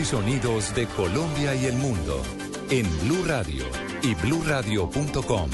Y 0.00 0.04
sonidos 0.04 0.74
de 0.74 0.86
Colombia 0.86 1.54
y 1.54 1.66
el 1.66 1.74
mundo 1.74 2.22
en 2.70 2.86
Blue 3.00 3.22
Radio 3.26 3.64
y 4.02 4.14
bluradio.com. 4.14 5.50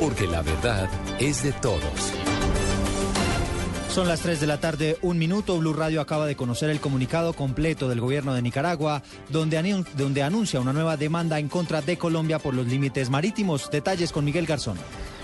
Porque 0.00 0.26
la 0.26 0.40
verdad 0.40 0.88
es 1.20 1.42
de 1.42 1.52
todos. 1.52 2.12
Son 3.90 4.08
las 4.08 4.20
3 4.20 4.40
de 4.40 4.46
la 4.46 4.60
tarde, 4.60 4.98
un 5.02 5.18
minuto. 5.18 5.58
Blue 5.58 5.74
Radio 5.74 6.00
acaba 6.00 6.26
de 6.26 6.36
conocer 6.36 6.70
el 6.70 6.80
comunicado 6.80 7.34
completo 7.34 7.88
del 7.88 8.00
gobierno 8.00 8.34
de 8.34 8.42
Nicaragua, 8.42 9.02
donde, 9.28 9.84
donde 9.96 10.22
anuncia 10.22 10.60
una 10.60 10.72
nueva 10.72 10.96
demanda 10.96 11.38
en 11.38 11.48
contra 11.48 11.82
de 11.82 11.98
Colombia 11.98 12.38
por 12.38 12.54
los 12.54 12.66
límites 12.66 13.10
marítimos. 13.10 13.70
Detalles 13.70 14.12
con 14.12 14.24
Miguel 14.24 14.46
Garzón. 14.46 14.78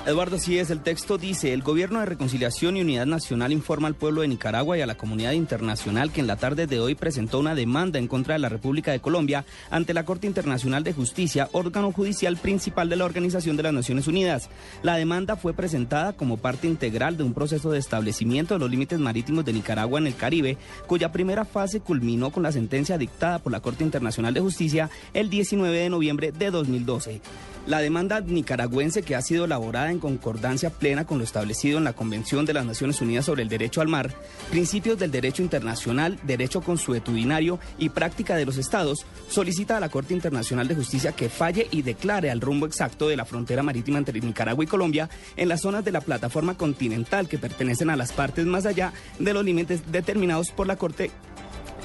Eduardo, 0.05 0.37
sí 0.37 0.59
es, 0.59 0.71
el 0.71 0.81
texto 0.81 1.17
dice, 1.17 1.53
el 1.53 1.63
Gobierno 1.63 2.01
de 2.01 2.07
Reconciliación 2.07 2.77
y 2.77 2.81
Unidad 2.81 3.07
Nacional 3.07 3.53
informa 3.53 3.87
al 3.87 3.95
pueblo 3.95 4.23
de 4.23 4.29
Nicaragua 4.29 4.77
y 4.77 4.81
a 4.81 4.87
la 4.87 4.97
comunidad 4.97 5.31
internacional 5.31 6.11
que 6.11 6.21
en 6.21 6.27
la 6.27 6.35
tarde 6.35 6.67
de 6.67 6.81
hoy 6.81 6.97
presentó 6.97 7.39
una 7.39 7.55
demanda 7.55 8.01
en 8.01 8.09
contra 8.09 8.35
de 8.35 8.41
la 8.41 8.49
República 8.49 8.91
de 8.91 8.99
Colombia 8.99 9.45
ante 9.71 9.95
la 9.95 10.05
Corte 10.05 10.27
Internacional 10.27 10.83
de 10.83 10.93
Justicia, 10.93 11.49
órgano 11.53 11.93
judicial 11.93 12.37
principal 12.37 12.89
de 12.89 12.97
la 12.97 13.05
Organización 13.05 13.57
de 13.57 13.63
las 13.63 13.73
Naciones 13.73 14.09
Unidas. 14.09 14.51
La 14.83 14.97
demanda 14.97 15.37
fue 15.37 15.55
presentada 15.55 16.15
como 16.15 16.37
parte 16.37 16.67
integral 16.67 17.17
de 17.17 17.23
un 17.23 17.33
proceso 17.33 17.71
de 17.71 17.79
establecimiento 17.79 18.55
de 18.55 18.61
los 18.61 18.71
límites 18.73 18.99
marítimos 18.99 19.45
de 19.45 19.53
Nicaragua 19.53 20.01
en 20.01 20.09
el 20.09 20.17
Caribe, 20.17 20.59
cuya 20.89 21.13
primera 21.13 21.45
fase 21.45 21.79
culminó 21.79 22.31
con 22.31 22.43
la 22.43 22.51
sentencia 22.51 22.99
dictada 22.99 23.39
por 23.39 23.53
la 23.53 23.61
Corte 23.61 23.85
Internacional 23.85 24.35
de 24.35 24.41
Justicia 24.41 24.91
el 25.15 25.31
19 25.31 25.79
de 25.79 25.91
noviembre 25.91 26.33
de 26.33 26.51
2012. 26.51 27.21
La 27.65 27.79
demanda 27.79 28.21
nicaragüense 28.21 29.05
que 29.05 29.15
ha 29.15 29.23
sido 29.23 29.45
elaborada 29.45 29.92
en 29.93 30.01
concordancia 30.01 30.71
plena 30.71 31.07
con 31.07 31.19
lo 31.19 31.25
establecido 31.25 31.79
en 31.79 31.85
la 31.85 31.93
Convención 31.93 32.45
de 32.45 32.55
las 32.55 32.67
Naciones 32.67 33.01
Unidas 33.01 33.27
sobre 33.27 33.43
el 33.43 33.49
Derecho 33.49 33.81
al 33.81 33.89
Mar, 33.89 34.15
principios 34.51 34.99
del 34.99 35.11
derecho 35.11 35.43
internacional, 35.43 36.19
derecho 36.25 36.61
consuetudinario 36.61 37.61
y 37.79 37.91
práctica 37.91 38.35
de 38.35 38.45
los 38.45 38.57
estados, 38.57 39.07
solicita 39.29 39.77
a 39.77 39.81
la 39.81 39.89
Corte 39.89 40.15
Internacional 40.15 40.67
de 40.67 40.75
Justicia 40.75 41.13
que 41.13 41.29
falle 41.29 41.69
y 41.71 41.83
declare 41.83 42.31
al 42.31 42.41
rumbo 42.41 42.67
exacto 42.67 43.09
de 43.09 43.17
la 43.17 43.25
frontera 43.25 43.63
marítima 43.63 43.99
entre 43.99 44.21
Nicaragua 44.21 44.65
y 44.65 44.69
Colombia 44.69 45.09
en 45.37 45.49
las 45.49 45.61
zonas 45.61 45.85
de 45.85 45.93
la 45.93 46.01
plataforma 46.01 46.57
continental 46.57 47.29
que 47.29 47.39
pertenecen 47.39 47.91
a 47.91 47.97
las 47.97 48.13
partes 48.13 48.47
más 48.47 48.67
allá 48.67 48.93
de 49.19 49.33
los 49.33 49.45
límites 49.45 49.93
determinados 49.93 50.51
por 50.51 50.67
la 50.67 50.77
Corte 50.77 51.11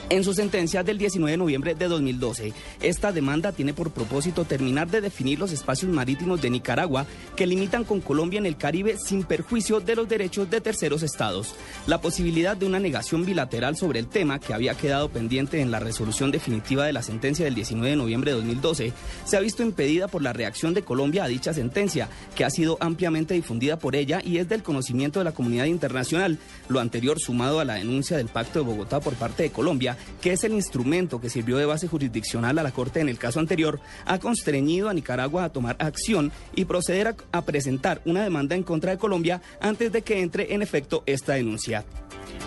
en 0.10 0.24
su 0.24 0.34
sentencia 0.34 0.84
del 0.84 0.98
19 0.98 1.32
de 1.32 1.38
noviembre 1.38 1.76
de 1.76 1.88
2012. 1.88 2.54
Esta 2.82 3.12
demanda 3.12 3.52
tiene 3.52 3.74
por 3.74 3.92
propósito 3.92 4.46
terminar 4.46 4.90
de 4.90 5.02
definir 5.02 5.40
los 5.40 5.52
espacios 5.52 5.92
marítimos 5.92 6.42
de 6.42 6.50
Nicaragua 6.50 7.06
que 7.36 7.48
limitan 7.48 7.84
con 7.84 8.00
Colombia 8.00 8.38
en 8.38 8.46
el 8.46 8.58
Caribe 8.58 8.98
sin 8.98 9.24
perjuicio 9.24 9.80
de 9.80 9.96
los 9.96 10.08
derechos 10.08 10.50
de 10.50 10.62
terceros 10.62 11.04
estados. 11.04 11.56
La 11.88 12.00
posibilidad 12.00 12.56
de 12.56 12.66
una 12.66 12.80
negación 12.80 13.26
bilateral 13.26 13.76
sobre 13.76 14.00
el 14.00 14.08
tema 14.08 14.40
que 14.40 14.54
había 14.54 14.76
quedado 14.76 15.10
pendiente 15.10 15.62
en 15.62 15.72
la 15.72 15.80
resolución 15.80 16.32
definitiva 16.32 16.86
de 16.86 16.94
la 16.94 17.04
sentencia 17.04 17.46
del 17.46 17.56
19 17.56 17.90
de 17.90 17.96
noviembre 17.96 18.32
de 18.32 18.38
2012 18.38 18.94
se 19.26 19.38
ha 19.38 19.42
visto 19.42 19.64
impedida 19.64 20.08
por 20.08 20.22
la 20.22 20.34
reacción 20.34 20.74
de 20.74 20.84
Colombia 20.84 21.26
a 21.26 21.28
dicha 21.28 21.54
sentencia, 21.54 22.10
que 22.36 22.46
ha 22.46 22.50
sido 22.50 22.78
ampliamente 22.80 23.34
difundida 23.34 23.78
por 23.78 23.96
ella 23.96 24.22
y 24.24 24.38
es 24.38 24.48
del 24.48 24.64
conocimiento 24.64 25.20
de 25.20 25.26
la 25.26 25.34
comunidad 25.34 25.66
internacional. 25.66 26.38
Lo 26.70 26.80
anterior 26.80 27.20
sumado 27.20 27.60
a 27.60 27.66
la 27.66 27.76
denuncia 27.76 28.18
del 28.18 28.28
Pacto 28.28 28.60
de 28.60 28.66
Bogotá 28.66 29.00
por 29.00 29.16
parte 29.16 29.44
de 29.44 29.52
Colombia 29.52 29.97
que 30.22 30.34
es 30.34 30.44
el 30.44 30.54
instrumento 30.54 31.22
que 31.22 31.30
sirvió 31.30 31.58
de 31.58 31.66
base 31.66 31.88
jurisdiccional 31.88 32.58
a 32.60 32.64
la 32.64 32.72
Corte 32.72 33.00
en 33.00 33.10
el 33.10 33.18
caso 33.18 33.40
anterior, 33.40 33.80
ha 34.06 34.20
constreñido 34.20 34.90
a 34.90 34.94
Nicaragua 34.94 35.46
a 35.46 35.50
tomar 35.50 35.76
acción 35.80 36.32
y 36.56 36.66
proceder 36.66 37.08
a, 37.08 37.16
a 37.32 37.44
presentar 37.44 38.02
una 38.06 38.24
demanda 38.24 38.56
en 38.56 38.64
contra 38.64 38.92
de 38.92 38.98
Colombia 38.98 39.42
antes 39.62 39.92
de 39.92 40.02
que 40.02 40.22
entre 40.22 40.54
en 40.54 40.62
efecto 40.62 41.04
esta 41.06 41.34
denuncia. 41.34 41.86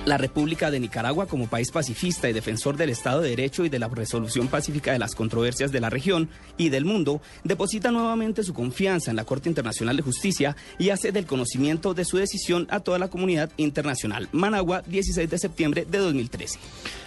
La 0.06 0.16
República 0.16 0.70
de 0.70 0.80
Nicaragua, 0.80 1.26
como 1.26 1.46
país 1.46 1.70
pacifista 1.70 2.28
y 2.28 2.32
defensor 2.32 2.76
del 2.76 2.88
Estado 2.88 3.20
de 3.20 3.30
Derecho 3.30 3.66
y 3.66 3.68
de 3.68 3.78
la 3.78 3.88
resolución 3.88 4.48
pacífica 4.48 4.92
de 4.92 4.98
las 4.98 5.14
controversias 5.14 5.72
de 5.72 5.80
la 5.80 5.90
región 5.90 6.30
y 6.56 6.70
del 6.70 6.86
mundo, 6.86 7.20
deposita 7.44 7.90
nuevamente 7.90 8.42
su 8.42 8.54
confianza 8.54 9.10
en 9.10 9.16
la 9.16 9.24
Corte 9.24 9.50
Internacional 9.50 9.96
de 9.96 10.02
Justicia 10.02 10.56
y 10.78 10.88
hace 10.88 11.12
del 11.12 11.26
conocimiento 11.26 11.92
de 11.92 12.06
su 12.06 12.16
decisión 12.16 12.66
a 12.70 12.80
toda 12.80 12.98
la 12.98 13.08
comunidad 13.08 13.50
internacional. 13.58 14.28
Managua, 14.32 14.82
16 14.86 15.28
de 15.28 15.38
septiembre 15.38 15.86
de 15.88 15.98
2013. 15.98 16.58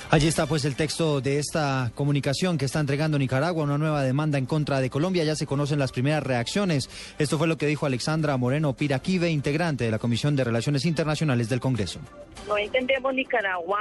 Allí 0.09 0.27
está 0.27 0.45
pues 0.45 0.65
el 0.65 0.75
texto 0.75 1.21
de 1.21 1.39
esta 1.39 1.91
comunicación 1.95 2.57
que 2.57 2.65
está 2.65 2.79
entregando 2.79 3.17
Nicaragua, 3.17 3.63
una 3.63 3.77
nueva 3.77 4.03
demanda 4.03 4.37
en 4.37 4.45
contra 4.45 4.79
de 4.79 4.89
Colombia. 4.89 5.23
Ya 5.23 5.35
se 5.35 5.47
conocen 5.47 5.79
las 5.79 5.91
primeras 5.91 6.23
reacciones. 6.23 6.89
Esto 7.17 7.37
fue 7.37 7.47
lo 7.47 7.57
que 7.57 7.65
dijo 7.65 7.85
Alexandra 7.85 8.37
Moreno 8.37 8.73
Piraquive, 8.73 9.29
integrante 9.29 9.85
de 9.85 9.91
la 9.91 9.99
Comisión 9.99 10.35
de 10.35 10.43
Relaciones 10.43 10.85
Internacionales 10.85 11.49
del 11.49 11.59
Congreso. 11.59 11.99
No 12.47 12.57
entendemos, 12.57 13.13
Nicaragua 13.13 13.79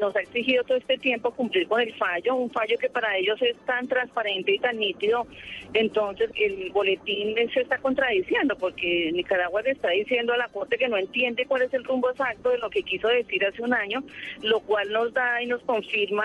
nos 0.00 0.16
ha 0.16 0.20
exigido 0.20 0.64
todo 0.64 0.76
este 0.76 0.98
tiempo 0.98 1.30
cumplir 1.30 1.68
con 1.68 1.80
el 1.80 1.94
fallo, 1.94 2.34
un 2.34 2.50
fallo 2.50 2.76
que 2.78 2.88
para 2.88 3.16
ellos 3.16 3.40
es 3.40 3.56
tan 3.66 3.86
transparente 3.86 4.52
y 4.52 4.58
tan 4.58 4.78
nítido. 4.78 5.26
Entonces 5.72 6.30
el 6.34 6.70
boletín 6.72 7.34
se 7.52 7.60
está 7.60 7.78
contradiciendo 7.78 8.56
porque 8.56 9.10
Nicaragua 9.12 9.62
le 9.62 9.70
está 9.70 9.90
diciendo 9.90 10.32
a 10.32 10.36
la 10.36 10.48
Corte 10.48 10.76
que 10.76 10.88
no 10.88 10.96
entiende 10.96 11.46
cuál 11.46 11.62
es 11.62 11.74
el 11.74 11.84
rumbo 11.84 12.10
exacto 12.10 12.50
de 12.50 12.58
lo 12.58 12.68
que 12.68 12.82
quiso 12.82 13.08
decir 13.08 13.44
hace 13.44 13.62
un 13.62 13.72
año, 13.72 14.02
lo 14.42 14.60
cual 14.60 14.90
nos 14.90 15.12
da 15.14 15.40
y 15.44 15.46
nos 15.46 15.62
confirma 15.62 16.24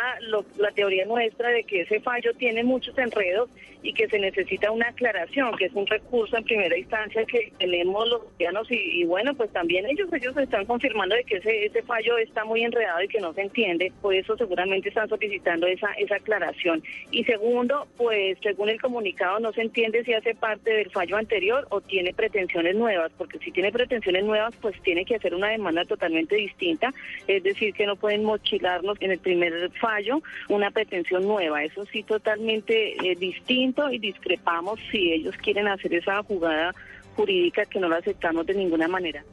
la 0.58 0.72
teoría 0.72 1.06
nuestra 1.06 1.50
de 1.50 1.64
que 1.66 1.82
ese 1.82 2.00
fallo 2.00 2.34
tiene 2.36 2.64
muchos 2.64 2.98
enredos 2.98 3.50
y 3.82 3.94
que 3.94 4.08
se 4.10 4.20
necesita 4.20 4.72
una 4.72 4.88
aclaración, 4.90 5.56
que 5.58 5.66
es 5.66 5.74
un 5.74 5.88
recurso 5.88 6.38
en 6.38 6.44
primera 6.44 6.78
instancia 6.78 7.24
que 7.26 7.52
tenemos 7.58 8.08
los 8.10 8.22
ciudadanos 8.38 8.68
y, 8.70 9.04
bueno, 9.06 9.34
pues 9.36 9.52
también 9.52 9.86
ellos 9.86 10.12
ellos 10.12 10.36
están 10.38 10.66
confirmando 10.66 11.16
de 11.16 11.24
que 11.24 11.38
ese, 11.38 11.66
ese 11.66 11.82
fallo 11.84 12.18
está 12.18 12.44
muy 12.44 12.64
enredado 12.64 13.02
y 13.02 13.08
que 13.08 13.22
no 13.22 13.34
se 13.34 13.42
entiende, 13.42 13.92
por 14.02 14.14
eso 14.14 14.36
seguramente 14.38 14.90
están 14.90 15.08
solicitando 15.08 15.68
esa, 15.68 15.92
esa 15.94 16.16
aclaración. 16.16 16.84
Y 17.12 17.24
segundo, 17.24 17.88
pues 17.98 18.38
según 18.42 18.70
el 18.70 18.82
comunicado 18.82 19.40
no 19.40 19.54
se 19.54 19.62
entiende 19.62 20.04
si 20.04 20.14
hace 20.14 20.36
parte 20.36 20.72
del 20.72 20.90
fallo 20.92 21.18
anterior 21.18 21.66
o 21.70 21.80
tiene 21.82 22.14
pretensiones 22.14 22.76
nuevas, 22.76 23.12
porque 23.18 23.40
si 23.40 23.52
tiene 23.52 23.72
pretensiones 23.72 24.26
nuevas, 24.26 24.54
pues 24.62 24.80
tiene 24.82 25.06
que 25.06 25.16
hacer 25.16 25.34
una 25.34 25.50
demanda 25.50 25.86
totalmente 25.86 26.36
distinta, 26.36 26.94
es 27.28 27.44
decir, 27.44 27.74
que 27.74 27.86
no 27.86 27.96
pueden 27.96 28.24
mochilarnos 28.24 28.98
en 29.00 29.09
el 29.12 29.20
primer 29.20 29.72
fallo 29.80 30.22
una 30.48 30.72
pretensión 30.72 31.24
nueva, 31.24 31.64
eso 31.64 31.86
sí 31.92 32.04
totalmente 32.04 32.96
eh, 32.96 33.16
distinto 33.16 33.90
y 33.92 34.00
discrepamos 34.00 34.80
si 34.92 35.12
ellos 35.12 35.36
quieren 35.38 35.68
hacer 35.68 35.94
esa 35.94 36.24
jugada 36.24 36.74
jurídica 37.16 37.66
que 37.66 37.80
no 37.80 37.90
la 37.90 37.98
aceptamos 37.98 38.46
de 38.46 38.54
ninguna 38.54 38.88
manera. 38.88 39.24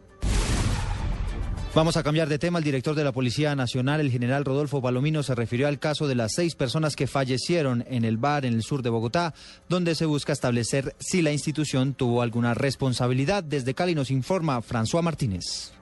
Vamos 1.77 1.99
a 1.99 2.03
cambiar 2.03 2.31
de 2.31 2.39
tema. 2.39 2.57
El 2.57 2.65
director 2.65 2.95
de 2.95 3.05
la 3.05 3.13
Policía 3.13 3.55
Nacional, 3.55 4.01
el 4.01 4.11
general 4.11 4.47
Rodolfo 4.47 4.81
Palomino, 4.81 5.23
se 5.23 5.35
refirió 5.35 5.69
al 5.69 5.79
caso 5.79 6.09
de 6.09 6.15
las 6.15 6.33
seis 6.35 6.55
personas 6.55 6.97
que 6.97 7.07
fallecieron 7.07 7.85
en 7.87 8.07
el 8.07 8.17
bar 8.17 8.47
en 8.47 8.55
el 8.55 8.63
sur 8.63 8.81
de 8.81 8.89
Bogotá, 8.89 9.35
donde 9.69 9.95
se 9.95 10.07
busca 10.07 10.33
establecer 10.33 10.97
si 10.99 11.21
la 11.21 11.33
institución 11.33 11.93
tuvo 11.93 12.23
alguna 12.23 12.55
responsabilidad. 12.55 13.45
Desde 13.45 13.75
Cali 13.75 13.95
nos 13.95 14.11
informa 14.11 14.63
François 14.63 15.03
Martínez. 15.03 15.76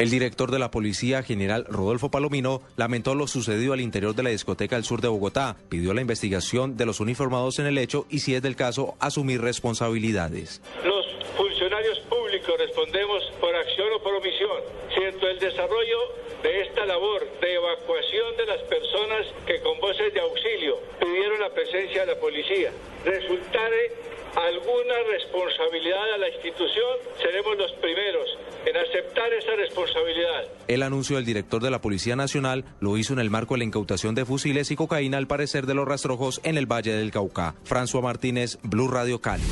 El 0.00 0.08
director 0.08 0.50
de 0.50 0.58
la 0.58 0.70
Policía 0.70 1.22
General 1.22 1.66
Rodolfo 1.68 2.10
Palomino 2.10 2.62
lamentó 2.78 3.14
lo 3.14 3.26
sucedido 3.26 3.74
al 3.74 3.82
interior 3.82 4.14
de 4.14 4.22
la 4.22 4.30
discoteca 4.30 4.76
del 4.76 4.84
sur 4.86 5.02
de 5.02 5.08
Bogotá, 5.08 5.58
pidió 5.68 5.92
la 5.92 6.00
investigación 6.00 6.78
de 6.78 6.86
los 6.86 7.00
uniformados 7.00 7.58
en 7.58 7.66
el 7.66 7.76
hecho 7.76 8.06
y, 8.08 8.20
si 8.20 8.34
es 8.34 8.40
del 8.40 8.56
caso, 8.56 8.94
asumir 8.98 9.42
responsabilidades. 9.42 10.62
Los 10.82 11.04
funcionarios 11.36 11.98
públicos 12.08 12.54
respondemos 12.58 13.24
por 13.42 13.54
acción 13.54 13.88
o 13.94 14.02
por 14.02 14.14
omisión. 14.14 14.56
Siento 14.96 15.28
el 15.28 15.38
desarrollo 15.38 15.98
de 16.29 16.29
esta 16.70 16.86
labor 16.86 17.26
de 17.40 17.54
evacuación 17.54 18.36
de 18.36 18.46
las 18.46 18.62
personas 18.62 19.26
que 19.44 19.60
con 19.60 19.78
voces 19.80 20.14
de 20.14 20.20
auxilio 20.20 20.78
pidieron 21.00 21.40
la 21.40 21.50
presencia 21.50 22.06
de 22.06 22.14
la 22.14 22.20
policía. 22.20 22.70
Resultare 23.04 23.92
alguna 24.36 24.94
responsabilidad 25.10 26.14
a 26.14 26.18
la 26.18 26.28
institución, 26.28 26.98
seremos 27.20 27.56
los 27.58 27.72
primeros 27.72 28.38
en 28.64 28.76
aceptar 28.76 29.32
esa 29.32 29.56
responsabilidad. 29.56 30.44
El 30.68 30.84
anuncio 30.84 31.16
del 31.16 31.24
director 31.24 31.60
de 31.60 31.70
la 31.70 31.80
Policía 31.80 32.14
Nacional 32.14 32.64
lo 32.78 32.96
hizo 32.96 33.14
en 33.14 33.18
el 33.18 33.30
marco 33.30 33.54
de 33.54 33.58
la 33.58 33.64
incautación 33.64 34.14
de 34.14 34.24
fusiles 34.24 34.70
y 34.70 34.76
cocaína 34.76 35.18
al 35.18 35.26
parecer 35.26 35.66
de 35.66 35.74
los 35.74 35.88
rastrojos 35.88 36.40
en 36.44 36.56
el 36.56 36.66
Valle 36.66 36.92
del 36.92 37.10
Cauca. 37.10 37.56
François 37.64 38.02
Martínez, 38.02 38.58
Blue 38.62 38.88
Radio 38.88 39.20
Cali. 39.20 39.42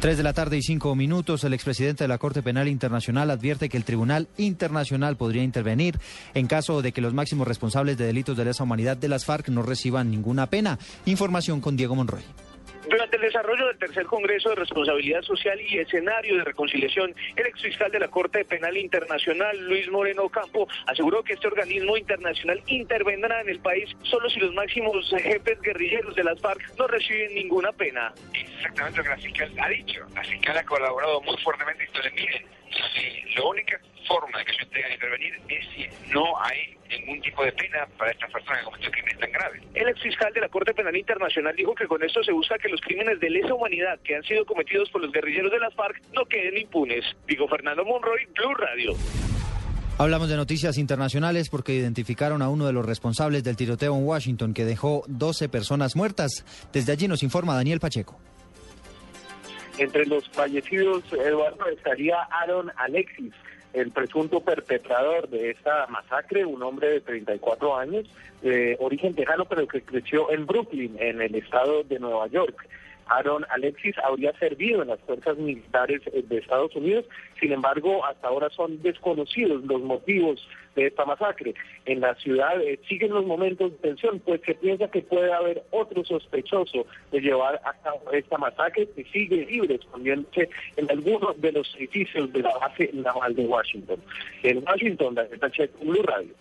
Tres 0.00 0.18
de 0.18 0.22
la 0.22 0.34
tarde 0.34 0.58
y 0.58 0.62
cinco 0.62 0.94
minutos, 0.94 1.42
el 1.44 1.54
expresidente 1.54 2.04
de 2.04 2.08
la 2.08 2.18
Corte 2.18 2.42
Penal 2.42 2.68
Internacional 2.68 3.30
advierte 3.30 3.70
que 3.70 3.78
el 3.78 3.84
Tribunal 3.84 4.28
Internacional 4.36 5.16
podría 5.16 5.42
intervenir 5.42 5.98
en 6.34 6.46
caso 6.46 6.82
de 6.82 6.92
que 6.92 7.00
los 7.00 7.14
máximos 7.14 7.48
responsables 7.48 7.96
de 7.96 8.04
delitos 8.04 8.36
de 8.36 8.44
lesa 8.44 8.64
humanidad 8.64 8.98
de 8.98 9.08
las 9.08 9.24
FARC 9.24 9.48
no 9.48 9.62
reciban 9.62 10.10
ninguna 10.10 10.48
pena. 10.48 10.78
Información 11.06 11.62
con 11.62 11.76
Diego 11.76 11.94
Monroy. 11.94 12.22
Durante 12.88 13.16
el 13.16 13.22
desarrollo 13.22 13.66
del 13.66 13.78
tercer 13.78 14.06
Congreso 14.06 14.50
de 14.50 14.54
Responsabilidad 14.56 15.22
Social 15.22 15.60
y 15.60 15.78
Escenario 15.78 16.36
de 16.36 16.44
Reconciliación, 16.44 17.14
el 17.34 17.46
exfiscal 17.46 17.90
de 17.90 17.98
la 17.98 18.08
Corte 18.08 18.44
Penal 18.44 18.76
Internacional, 18.76 19.58
Luis 19.66 19.90
Moreno 19.90 20.28
Campo, 20.28 20.68
aseguró 20.86 21.22
que 21.24 21.32
este 21.32 21.48
organismo 21.48 21.96
internacional 21.96 22.62
intervendrá 22.68 23.40
en 23.40 23.48
el 23.48 23.58
país 23.58 23.90
solo 24.02 24.30
si 24.30 24.38
los 24.38 24.54
máximos 24.54 25.12
jefes 25.18 25.60
guerrilleros 25.60 26.14
de 26.14 26.24
las 26.24 26.40
FARC 26.40 26.60
no 26.78 26.86
reciben 26.86 27.34
ninguna 27.34 27.72
pena. 27.72 28.12
Exactamente 28.32 28.98
lo 28.98 29.04
que 29.04 29.10
la 29.10 29.16
fiscal 29.16 29.52
ha 29.58 29.68
dicho. 29.68 30.06
La 30.14 30.22
fiscal 30.22 30.56
ha 30.56 30.64
colaborado 30.64 31.20
muy 31.22 31.36
fuertemente. 31.38 31.84
Entonces, 31.84 32.12
miren, 32.14 32.46
si 32.94 33.34
la 33.34 33.44
única 33.44 33.80
forma 34.06 34.38
de 34.38 34.44
que 34.44 34.52
se 34.52 34.66
tenga 34.66 34.86
que 34.88 34.94
intervenir 34.94 35.40
es 35.48 35.66
si 35.74 36.12
no 36.12 36.40
hay 36.40 36.75
ningún 37.06 37.22
tipo 37.22 37.44
de 37.44 37.52
pena 37.52 37.86
para 37.96 38.10
estas 38.10 38.30
personas 38.30 38.58
que 38.58 38.64
cometen 38.64 38.90
crímenes 38.90 39.18
tan 39.18 39.32
graves. 39.32 39.62
El 39.74 39.88
ex 39.88 40.02
fiscal 40.02 40.32
de 40.32 40.40
la 40.40 40.48
Corte 40.48 40.74
Penal 40.74 40.96
Internacional 40.96 41.54
dijo 41.54 41.74
que 41.74 41.86
con 41.86 42.02
esto 42.02 42.22
se 42.24 42.32
busca 42.32 42.58
que 42.58 42.68
los 42.68 42.80
crímenes 42.80 43.20
de 43.20 43.30
lesa 43.30 43.54
humanidad 43.54 43.98
que 44.02 44.16
han 44.16 44.22
sido 44.24 44.44
cometidos 44.44 44.90
por 44.90 45.00
los 45.00 45.12
guerrilleros 45.12 45.52
de 45.52 45.60
las 45.60 45.74
FARC 45.74 46.02
no 46.12 46.24
queden 46.26 46.58
impunes. 46.58 47.04
Digo 47.26 47.48
Fernando 47.48 47.84
Monroy, 47.84 48.26
Blue 48.34 48.54
Radio. 48.54 48.94
Hablamos 49.98 50.28
de 50.28 50.36
noticias 50.36 50.76
internacionales 50.76 51.48
porque 51.48 51.72
identificaron 51.72 52.42
a 52.42 52.50
uno 52.50 52.66
de 52.66 52.72
los 52.72 52.84
responsables 52.84 53.42
del 53.44 53.56
tiroteo 53.56 53.96
en 53.96 54.04
Washington 54.04 54.52
que 54.52 54.66
dejó 54.66 55.04
12 55.06 55.48
personas 55.48 55.96
muertas. 55.96 56.44
Desde 56.72 56.92
allí 56.92 57.08
nos 57.08 57.22
informa 57.22 57.54
Daniel 57.54 57.80
Pacheco. 57.80 58.18
Entre 59.78 60.04
los 60.06 60.28
fallecidos, 60.30 61.02
Eduardo, 61.12 61.66
estaría 61.68 62.16
Aaron 62.30 62.70
Alexis, 62.76 63.32
el 63.76 63.90
presunto 63.90 64.40
perpetrador 64.40 65.28
de 65.28 65.50
esta 65.50 65.86
masacre, 65.88 66.46
un 66.46 66.62
hombre 66.62 66.88
de 66.88 67.00
34 67.02 67.76
años, 67.76 68.06
de 68.40 68.76
origen 68.80 69.14
tejano, 69.14 69.44
pero 69.44 69.68
que 69.68 69.82
creció 69.82 70.30
en 70.30 70.46
Brooklyn, 70.46 70.96
en 70.98 71.20
el 71.20 71.34
estado 71.34 71.82
de 71.84 71.98
Nueva 71.98 72.26
York. 72.28 72.66
Aaron 73.06 73.44
Alexis 73.50 73.94
habría 73.98 74.32
servido 74.38 74.82
en 74.82 74.88
las 74.88 75.00
fuerzas 75.00 75.36
militares 75.38 76.02
eh, 76.06 76.24
de 76.26 76.38
Estados 76.38 76.74
Unidos, 76.74 77.04
sin 77.40 77.52
embargo, 77.52 78.04
hasta 78.04 78.28
ahora 78.28 78.50
son 78.50 78.82
desconocidos 78.82 79.64
los 79.64 79.82
motivos 79.82 80.46
de 80.74 80.86
esta 80.86 81.04
masacre. 81.04 81.54
En 81.86 82.00
la 82.00 82.14
ciudad 82.16 82.60
eh, 82.60 82.78
siguen 82.88 83.12
los 83.12 83.24
momentos 83.24 83.72
de 83.72 83.78
tensión, 83.78 84.20
pues 84.20 84.40
se 84.44 84.54
piensa 84.54 84.88
que 84.88 85.02
puede 85.02 85.32
haber 85.32 85.64
otro 85.70 86.04
sospechoso 86.04 86.86
de 87.10 87.20
llevar 87.20 87.60
a 87.64 87.72
cabo 87.82 88.10
esta 88.12 88.38
masacre 88.38 88.88
que 88.94 89.04
sigue 89.04 89.46
libre, 89.46 89.76
escondiéndose 89.76 90.48
en 90.76 90.90
algunos 90.90 91.40
de 91.40 91.52
los 91.52 91.74
edificios 91.76 92.32
de 92.32 92.42
la 92.42 92.56
base 92.58 92.90
naval 92.92 93.34
de 93.34 93.46
Washington. 93.46 94.00
En 94.42 94.62
Washington, 94.64 95.14
la 95.14 95.50
Checo, 95.50 95.84
Blue 95.84 96.02
Radio. 96.02 96.34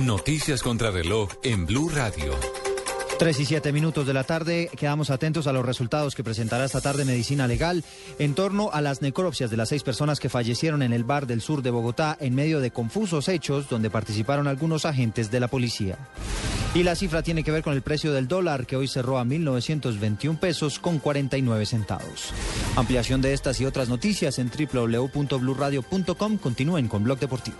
Noticias 0.00 0.62
contra 0.62 0.90
reloj 0.90 1.30
en 1.42 1.66
Blue 1.66 1.90
Radio. 1.90 2.32
3 3.22 3.38
y 3.38 3.46
7 3.46 3.70
minutos 3.70 4.04
de 4.04 4.14
la 4.14 4.24
tarde, 4.24 4.68
quedamos 4.76 5.10
atentos 5.10 5.46
a 5.46 5.52
los 5.52 5.64
resultados 5.64 6.16
que 6.16 6.24
presentará 6.24 6.64
esta 6.64 6.80
tarde 6.80 7.04
Medicina 7.04 7.46
Legal 7.46 7.84
en 8.18 8.34
torno 8.34 8.70
a 8.72 8.80
las 8.80 9.00
necropsias 9.00 9.48
de 9.48 9.56
las 9.56 9.68
seis 9.68 9.84
personas 9.84 10.18
que 10.18 10.28
fallecieron 10.28 10.82
en 10.82 10.92
el 10.92 11.04
bar 11.04 11.28
del 11.28 11.40
sur 11.40 11.62
de 11.62 11.70
Bogotá 11.70 12.16
en 12.18 12.34
medio 12.34 12.58
de 12.58 12.72
confusos 12.72 13.28
hechos 13.28 13.68
donde 13.68 13.90
participaron 13.90 14.48
algunos 14.48 14.86
agentes 14.86 15.30
de 15.30 15.38
la 15.38 15.46
policía. 15.46 15.98
Y 16.74 16.82
la 16.82 16.96
cifra 16.96 17.22
tiene 17.22 17.44
que 17.44 17.52
ver 17.52 17.62
con 17.62 17.74
el 17.74 17.82
precio 17.82 18.12
del 18.12 18.26
dólar 18.26 18.66
que 18.66 18.74
hoy 18.74 18.88
cerró 18.88 19.20
a 19.20 19.24
1.921 19.24 20.40
pesos 20.40 20.80
con 20.80 20.98
49 20.98 21.64
centavos. 21.64 22.34
Ampliación 22.74 23.22
de 23.22 23.34
estas 23.34 23.60
y 23.60 23.66
otras 23.66 23.88
noticias 23.88 24.40
en 24.40 24.50
www.bluradio.com. 24.50 26.38
Continúen 26.38 26.88
con 26.88 27.04
Blog 27.04 27.20
Deportivo. 27.20 27.58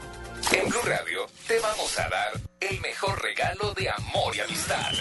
En 0.51 0.69
Blue 0.69 0.83
Radio 0.85 1.32
te 1.47 1.59
vamos 1.61 1.99
a 1.99 2.09
dar 2.09 2.33
el 2.61 2.81
mejor 2.81 3.21
regalo 3.23 3.73
de 3.75 3.91
amor 3.91 4.37
y 4.37 4.41
amistad. 4.41 4.93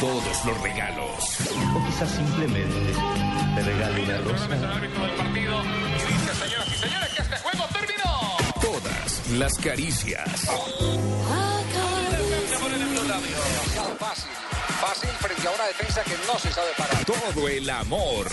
Todos 0.00 0.44
los 0.44 0.60
regalos. 0.62 1.40
O 1.74 1.86
quizás 1.86 2.10
simplemente 2.10 2.92
te 3.56 3.62
regale 3.62 4.02
una 4.02 4.18
rosa. 4.18 4.48
Todas 8.60 9.28
las 9.30 9.58
caricias. 9.58 10.48
Fácil, 14.80 15.10
frente 15.10 15.48
a 15.48 15.50
una 15.50 15.64
defensa 15.66 16.02
que 16.04 16.14
no 16.26 16.38
se 16.38 16.52
sabe 16.52 16.68
parar. 16.76 17.04
Todo 17.04 17.48
el 17.48 17.68
amor. 17.68 18.28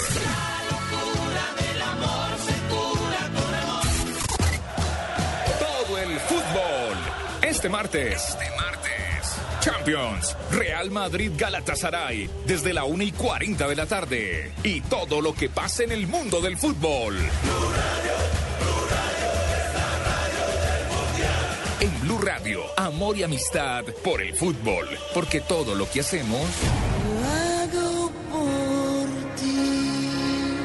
Todo 5.60 5.98
el 5.98 6.20
fútbol. 6.20 6.98
Este 7.42 7.68
martes. 7.70 8.30
Este 8.30 8.52
martes. 8.52 9.36
Champions. 9.60 10.38
Real 10.52 10.92
Madrid 10.92 11.32
Galatasaray. 11.36 12.30
Desde 12.46 12.74
la 12.74 12.84
1 12.84 13.04
y 13.04 13.12
40 13.12 13.68
de 13.68 13.76
la 13.76 13.86
tarde. 13.88 14.52
Y 14.64 14.82
todo 14.82 15.22
lo 15.22 15.34
que 15.34 15.50
pasa 15.50 15.84
en 15.84 15.92
el 15.92 16.06
mundo 16.08 16.42
del 16.42 16.58
fútbol. 16.58 17.16
Blue 17.16 17.72
Radio, 17.74 18.14
amor 22.78 23.18
y 23.18 23.24
amistad 23.24 23.86
por 24.04 24.22
el 24.22 24.34
fútbol. 24.34 24.88
Porque 25.14 25.42
todo 25.42 25.76
lo 25.76 25.90
que 25.90 26.00
hacemos. 26.00 26.42
hago 27.24 28.12
por 28.32 29.08
ti. 29.36 30.58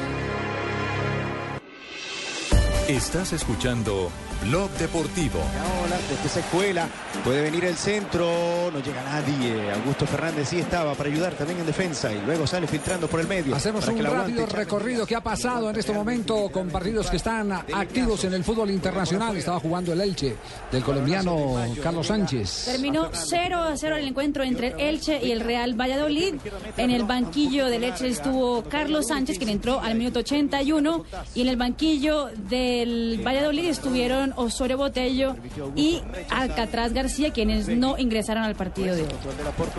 Estás 2.87 3.33
escuchando 3.33 4.11
Blog 4.41 4.71
Deportivo. 4.71 5.39
Hola, 5.83 5.97
desde 6.09 6.25
esa 6.25 6.39
escuela 6.39 6.87
puede 7.23 7.43
venir 7.43 7.65
el 7.65 7.75
centro, 7.75 8.71
no 8.73 8.79
llega 8.79 9.03
nadie. 9.03 9.71
Augusto 9.71 10.07
Fernández 10.07 10.49
sí 10.49 10.59
estaba 10.59 10.95
para 10.95 11.09
ayudar 11.09 11.33
también 11.33 11.59
en 11.59 11.65
defensa 11.65 12.11
y 12.11 12.19
luego 12.25 12.47
sale 12.47 12.65
filtrando 12.65 13.07
por 13.07 13.19
el 13.19 13.27
medio. 13.27 13.55
Hacemos 13.55 13.87
un 13.87 14.03
rápido 14.03 14.45
recorrido 14.47 15.05
que 15.05 15.15
ha 15.15 15.21
pasado 15.21 15.69
en 15.69 15.75
este 15.77 15.93
momento 15.93 16.49
con 16.51 16.69
partidos 16.69 17.09
que 17.09 17.17
están 17.17 17.51
activos 17.51 18.23
en 18.23 18.33
el 18.33 18.43
fútbol 18.43 18.71
internacional. 18.71 19.37
Estaba 19.37 19.59
jugando 19.59 19.93
el 19.93 20.01
Elche 20.01 20.35
del 20.71 20.83
colombiano 20.83 21.63
Carlos 21.81 22.07
Sánchez. 22.07 22.65
Terminó 22.65 23.09
0 23.13 23.59
a 23.61 23.77
0 23.77 23.95
el 23.97 24.07
encuentro 24.07 24.43
entre 24.43 24.69
el 24.69 24.79
Elche 24.79 25.19
y 25.23 25.31
el 25.31 25.41
Real 25.41 25.79
Valladolid. 25.79 26.35
En 26.77 26.89
el 26.89 27.03
banquillo 27.03 27.67
del 27.67 27.83
Elche 27.83 28.07
estuvo 28.07 28.63
Carlos 28.63 29.07
Sánchez, 29.07 29.37
quien 29.37 29.49
entró 29.49 29.79
al 29.79 29.95
minuto 29.95 30.19
81. 30.19 31.05
Y 31.35 31.41
en 31.41 31.47
el 31.47 31.57
banquillo 31.57 32.29
del 32.49 33.21
Valladolid 33.23 33.69
estuvieron 33.69 34.30
Osorio 34.35 34.77
Botello 34.77 35.35
y 35.75 36.01
Alcatraz 36.29 36.93
García, 36.93 37.31
quienes 37.31 37.67
no 37.67 37.97
ingresaron 37.97 38.43
al 38.43 38.55
partido 38.55 38.95
de 38.95 39.03
hoy. 39.03 39.09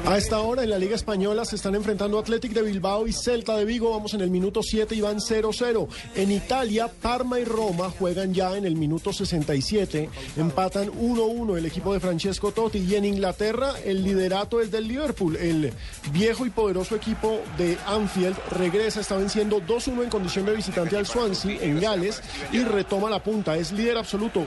A 0.07 0.19
esta 0.19 0.41
hora 0.41 0.63
en 0.63 0.71
la 0.71 0.79
Liga 0.79 0.95
Española 0.95 1.45
se 1.45 1.57
están 1.57 1.75
enfrentando 1.75 2.19
Athletic 2.19 2.53
de 2.53 2.63
Bilbao 2.63 3.07
y 3.07 3.13
Celta 3.13 3.57
de 3.57 3.65
Vigo. 3.65 3.91
Vamos 3.91 4.15
en 4.15 4.21
el 4.21 4.31
minuto 4.31 4.63
7 4.63 4.95
y 4.95 5.01
van 5.01 5.19
0-0. 5.19 5.89
En 6.15 6.31
Italia, 6.31 6.89
Parma 6.89 7.39
y 7.41 7.45
Roma 7.45 7.91
juegan 7.91 8.35
ya 8.35 8.57
en 8.57 8.65
el 8.65 8.77
minuto 8.77 9.13
67. 9.13 10.09
Empatan 10.37 10.91
1-1 10.91 11.59
el 11.59 11.67
equipo 11.67 11.93
de 11.93 12.01
Francesco 12.01 12.53
Totti. 12.53 12.79
Y 12.79 12.95
en 12.95 13.05
Inglaterra, 13.05 13.75
el 13.85 14.03
liderato 14.03 14.61
es 14.61 14.71
del 14.71 14.89
Liverpool. 14.89 15.37
El 15.37 15.73
viejo 16.13 16.47
y 16.47 16.51
poderoso 16.51 16.97
equipo 16.97 17.41
de 17.59 17.79
Anfield 17.87 18.37
regresa, 18.51 19.01
está 19.01 19.17
venciendo 19.17 19.61
2-1 19.61 20.05
en 20.05 20.11
condición 20.11 20.47
de 20.47 20.57
visitante 20.57 20.97
al 20.97 21.07
Swansea 21.07 21.59
en 21.61 21.81
Gales 21.81 22.23
y 22.53 22.61
retoma 22.61 23.11
la 23.11 23.23
punta. 23.23 23.57
Es 23.57 23.73
líder 23.73 23.99
absoluto. 23.99 24.42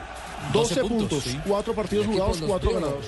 12, 0.54 0.76
12 0.76 0.82
puntos, 0.82 0.98
puntos, 1.10 1.24
sí. 1.24 1.40
4 1.48 1.74
partidos 1.74 2.06
El 2.06 2.12
jugados, 2.14 2.40
los 2.40 2.50
4 2.50 2.70
dio. 2.70 2.80
ganados. 2.80 3.06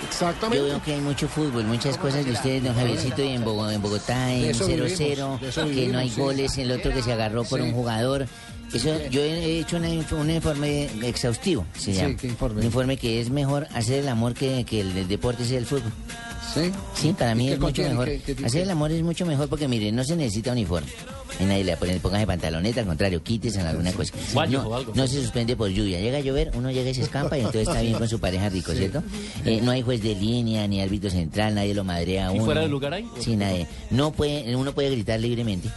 Yo 0.00 0.08
Exactamente. 0.08 0.64
veo 0.64 0.82
que 0.82 0.94
hay 0.94 1.00
mucho 1.00 1.28
fútbol, 1.28 1.64
muchas 1.64 1.96
cosas 1.96 2.24
de 2.24 2.32
ustedes, 2.32 2.64
don 2.64 2.74
Javiercito, 2.74 3.22
y 3.22 3.28
en, 3.28 3.44
Bogo- 3.44 3.70
en 3.70 3.80
Bogotá 3.80 4.32
en 4.32 4.46
eso 4.46 4.66
0-0, 4.66 4.96
vivimos, 4.98 5.40
de 5.40 5.48
eso 5.48 5.64
que 5.68 5.86
no 5.88 5.98
hay 6.00 6.10
sí. 6.10 6.20
goles, 6.20 6.58
el 6.58 6.72
otro 6.72 6.92
que 6.92 7.02
se 7.02 7.12
agarró 7.12 7.44
por 7.44 7.60
Sí. 7.60 7.66
un 7.66 7.72
jugador. 7.72 8.26
Eso, 8.74 8.88
yo 9.10 9.20
he 9.20 9.60
hecho 9.60 9.76
una 9.76 9.88
un 9.90 10.30
informe 10.30 10.88
exhaustivo, 11.06 11.64
se 11.74 11.92
Sí, 11.92 11.92
llama. 11.92 12.16
¿qué 12.16 12.26
informe? 12.26 12.60
Un 12.60 12.66
informe 12.66 12.96
que 12.96 13.20
es 13.20 13.28
mejor 13.30 13.68
hacer 13.74 14.00
el 14.00 14.08
amor 14.08 14.32
que, 14.34 14.64
que 14.64 14.80
el, 14.80 14.92
del 14.94 15.06
deporte 15.06 15.44
sea 15.44 15.58
el 15.58 15.66
fútbol. 15.66 15.92
¿Sí? 16.54 16.70
Sí, 16.94 17.14
para 17.18 17.34
mí 17.34 17.44
¿Y 17.44 17.48
qué 17.48 17.54
es 17.54 17.60
mucho 17.60 17.82
mejor. 17.82 18.04
¿Qué- 18.06 18.36
hacer 18.44 18.62
el 18.62 18.70
amor 18.70 18.92
es 18.92 19.02
mucho 19.02 19.24
mejor 19.26 19.48
porque, 19.48 19.68
mire, 19.68 19.90
no 19.92 20.04
se 20.04 20.16
necesita 20.16 20.52
uniforme. 20.52 20.88
Y 21.40 21.44
nadie 21.44 21.64
le 21.64 21.76
pone, 21.78 21.98
póngase 21.98 22.26
pantaloneta, 22.26 22.80
al 22.80 22.86
contrario, 22.86 23.22
quítese 23.22 23.60
en 23.60 23.66
alguna 23.66 23.90
cosa. 23.92 24.12
No, 24.94 25.06
se 25.06 25.22
suspende 25.22 25.56
por 25.56 25.70
lluvia. 25.70 25.98
Llega 25.98 26.18
a 26.18 26.20
llover, 26.20 26.50
uno 26.54 26.70
llega 26.70 26.90
y 26.90 26.94
se 26.94 27.02
escampa 27.02 27.36
y 27.38 27.40
entonces 27.40 27.68
está 27.68 27.80
bien 27.80 27.94
con 27.94 28.06
su 28.06 28.20
pareja 28.20 28.50
rico, 28.50 28.72
¿cierto? 28.72 29.02
Eh, 29.46 29.60
no 29.62 29.70
hay 29.70 29.80
juez 29.82 30.02
de 30.02 30.14
línea, 30.14 30.66
ni 30.68 30.82
árbitro 30.82 31.08
central, 31.10 31.54
nadie 31.54 31.72
lo 31.74 31.84
madrea 31.84 32.28
a 32.28 32.32
¿Y 32.32 32.36
uno. 32.36 32.44
fuera 32.44 32.60
de 32.60 32.68
lugar 32.68 32.92
hay? 32.92 33.08
Sí, 33.18 33.34
nadie. 33.36 33.66
No 33.90 34.12
puede, 34.12 34.54
uno 34.54 34.72
puede 34.72 34.90
gritar 34.90 35.18
libremente. 35.20 35.70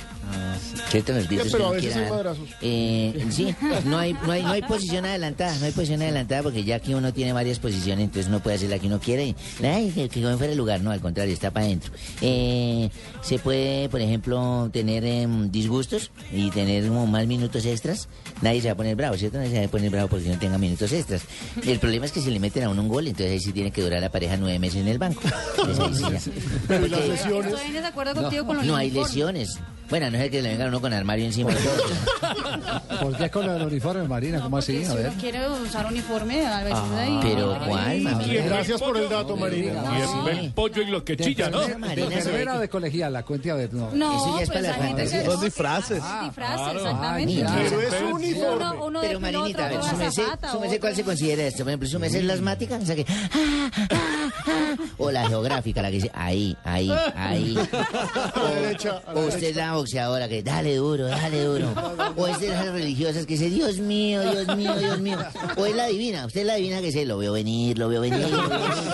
¿Cierto? 0.90 1.14
Los 1.14 1.28
gritos 1.28 1.48
pero 1.52 1.68
a 1.68 1.72
veces 1.72 1.96
hay 1.96 2.10
madrazos. 2.10 2.50
Eh, 2.62 3.26
sí, 3.30 3.56
no 3.86 3.98
hay, 3.98 4.14
no, 4.14 4.32
hay, 4.32 4.44
no 4.44 4.52
hay 4.52 4.62
posición 4.62 5.06
adelantada, 5.06 5.58
no 5.60 5.66
hay 5.66 5.72
posición 5.72 6.02
adelantada 6.02 6.44
porque 6.44 6.64
ya 6.64 6.80
que 6.80 6.96
uno 6.96 7.14
tiene 7.14 7.34
varias 7.34 7.60
posiciones, 7.60 8.06
entonces 8.06 8.28
uno 8.30 8.40
puede 8.42 8.56
hacer 8.58 8.70
la 8.70 8.80
que 8.80 8.88
uno 8.88 9.00
quiera 9.00 9.24
y 9.24 9.36
ay, 9.64 9.92
que, 9.92 10.10
que 10.10 10.20
no 10.22 10.38
fuera 10.38 10.52
el 10.52 10.58
lugar, 10.58 10.82
no, 10.82 10.92
al 10.92 11.02
contrario, 11.02 11.34
está 11.34 11.52
para 11.52 11.66
adentro. 11.66 11.92
Eh, 12.22 12.90
se 13.22 13.40
puede, 13.40 13.90
por 13.90 14.02
ejemplo, 14.02 14.70
tener 14.72 15.06
em, 15.06 15.52
disgustos 15.52 16.12
y 16.32 16.50
tener 16.52 16.88
como 16.88 17.08
más 17.08 17.26
minutos 17.28 17.66
extras. 17.66 18.08
Nadie 18.42 18.62
se 18.62 18.68
va 18.68 18.74
a 18.74 18.78
poner 18.78 18.96
bravo, 18.96 19.18
¿cierto? 19.18 19.38
Nadie 19.38 19.52
se 19.52 19.60
va 19.60 19.66
a 19.66 19.70
poner 19.70 19.90
bravo 19.90 20.08
porque 20.10 20.30
no 20.30 20.38
tenga 20.40 20.58
minutos 20.58 20.92
extras. 20.92 21.24
El 21.66 21.80
problema 21.80 22.06
es 22.06 22.12
que 22.12 22.22
si 22.22 22.32
le 22.32 22.40
meten 22.40 22.64
a 22.64 22.70
uno 22.70 22.82
un 22.82 22.90
gol, 22.90 23.08
entonces 23.08 23.32
ahí 23.32 23.40
sí 23.40 23.52
tiene 23.52 23.72
que 23.72 23.82
durar 23.82 24.02
la 24.02 24.10
pareja 24.10 24.38
nueve 24.38 24.60
meses 24.60 24.82
en 24.82 24.88
el 24.88 24.98
banco. 24.98 25.22
Entonces 25.58 25.80
ahí 25.80 25.94
sí 25.94 26.30
ya. 26.30 26.34
Pero 26.68 26.86
¿y 26.86 26.90
las 26.90 27.00
Porque- 27.02 27.14
lesiones? 27.14 27.54
Estoy 27.54 27.68
en 27.68 27.74
desacuerdo 27.74 28.22
contigo 28.22 28.46
con 28.46 28.58
los 28.58 28.66
no 28.66 28.76
hay 28.76 28.92
lesiones. 28.92 29.60
Bueno, 29.90 30.10
no 30.10 30.18
es 30.18 30.32
que 30.32 30.42
le 30.42 30.50
venga 30.50 30.66
uno 30.68 30.82
con 30.82 30.92
armario 30.94 31.26
encima. 31.26 31.52
y. 31.52 31.56
¿Por 33.04 33.18
qué 33.18 33.30
con 33.30 33.50
el 33.50 33.62
uniforme, 33.62 34.08
Marina? 34.08 34.40
¿Cómo 34.42 34.58
así? 34.58 34.84
Si 34.86 34.92
A 34.92 34.96
ver. 34.96 35.12
quiere 35.14 35.48
usar 35.50 35.86
uniforme, 35.86 36.46
a 36.46 36.64
veces 36.64 36.80
hay- 36.98 37.20
Pero 37.22 37.58
¿cuál, 37.68 38.02
mami? 38.02 38.26
Gracias 38.36 38.82
por 38.82 38.98
el 38.98 39.10
dato, 39.10 39.36
Marina. 39.38 39.84
Sí. 40.06 40.30
El 40.40 40.52
pollo 40.54 40.82
y 40.82 40.86
lo 40.88 41.04
que 41.04 41.16
¿De 41.16 41.24
chilla, 41.26 41.50
¿no? 41.50 41.62
¿De 41.62 42.02
enfermera 42.02 42.60
de 42.60 42.70
colegiala? 42.70 43.24
Cuente 43.24 43.52
a 43.52 43.56
ver, 43.56 43.74
no. 43.74 43.90
No, 43.94 44.16
Eso 44.16 44.38
ya 44.38 44.44
es 44.44 44.50
pues 44.50 44.62
para 44.66 44.78
la 44.78 44.84
fantasía. 44.88 45.26
Son 45.26 45.42
disfraces. 45.42 46.02
Ah, 46.04 46.22
disfraces, 46.26 46.60
Ah, 46.66 46.72
exactamente. 46.76 47.26
mira. 47.34 47.56
Pero 47.56 47.82
es 47.82 48.02
un 48.02 48.14
uniforme. 48.14 48.66
Pero 49.02 49.14
de 49.14 49.20
Marinita, 49.20 49.66
a 49.66 49.70
ver, 49.70 49.82
de 49.82 49.98
merced, 49.98 50.80
¿cuál 50.80 50.96
se 50.96 51.04
considera 51.04 51.44
esto? 51.44 51.64
Por 51.64 51.70
ejemplo, 51.74 51.88
es 52.06 52.24
la 52.24 52.34
asmática, 52.34 52.80
o 52.82 52.86
sea 52.86 52.96
que... 52.96 53.06
ah, 53.10 53.70
ah, 53.92 54.30
ah, 54.48 54.76
o 54.98 55.12
la 55.12 55.28
geográfica, 55.28 55.82
la 55.82 55.90
que 55.90 55.96
dice 55.96 56.12
ahí, 56.14 56.56
ahí, 56.64 56.92
ahí. 57.16 57.56
A 58.36 58.40
la 58.40 58.52
derecha, 58.62 59.02
usted 59.14 59.56
la 59.56 59.75
boxeadora 59.76 60.28
que 60.28 60.42
dale 60.44 60.76
duro, 60.76 61.06
dale 61.08 61.44
duro. 61.44 61.74
O 62.16 62.28
es 62.28 62.40
de 62.40 62.50
las 62.50 62.66
religiosas 62.68 63.26
que 63.26 63.34
dice, 63.34 63.50
Dios 63.50 63.78
mío, 63.80 64.22
Dios 64.32 64.56
mío, 64.56 64.74
Dios 64.78 65.00
mío. 65.00 65.18
O 65.58 65.66
es 65.66 65.76
la 65.76 65.88
divina, 65.88 66.26
usted 66.26 66.42
es 66.42 66.48
la 66.48 66.56
divina 66.56 66.80
que 66.80 66.88
dice, 66.88 67.06
lo 67.06 67.18
veo 67.18 67.34
venir, 67.34 67.78
lo 67.78 67.90
veo 67.90 68.02
venir. 68.02 68.20
lo 68.30 68.50
veo 68.50 68.50
venir. 68.50 68.94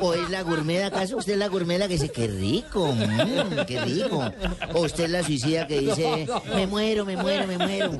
O 0.00 0.14
es 0.14 0.30
la 0.30 0.42
gourmet, 0.42 0.82
¿acaso 0.84 1.16
usted 1.16 1.32
es 1.34 1.38
la 1.38 1.48
gourmet 1.48 1.78
la 1.78 1.86
que 1.88 1.94
dice, 1.94 2.08
qué 2.10 2.26
rico, 2.28 2.92
mm, 2.92 3.64
qué 3.66 3.80
rico. 3.80 4.32
O 4.74 4.80
usted 4.82 5.04
es 5.04 5.10
la 5.10 5.22
suicida 5.22 5.66
que 5.66 5.80
dice, 5.80 6.26
me 6.54 6.66
muero, 6.66 7.04
me 7.04 7.16
muero, 7.16 7.46
me 7.46 7.58
muero. 7.58 7.90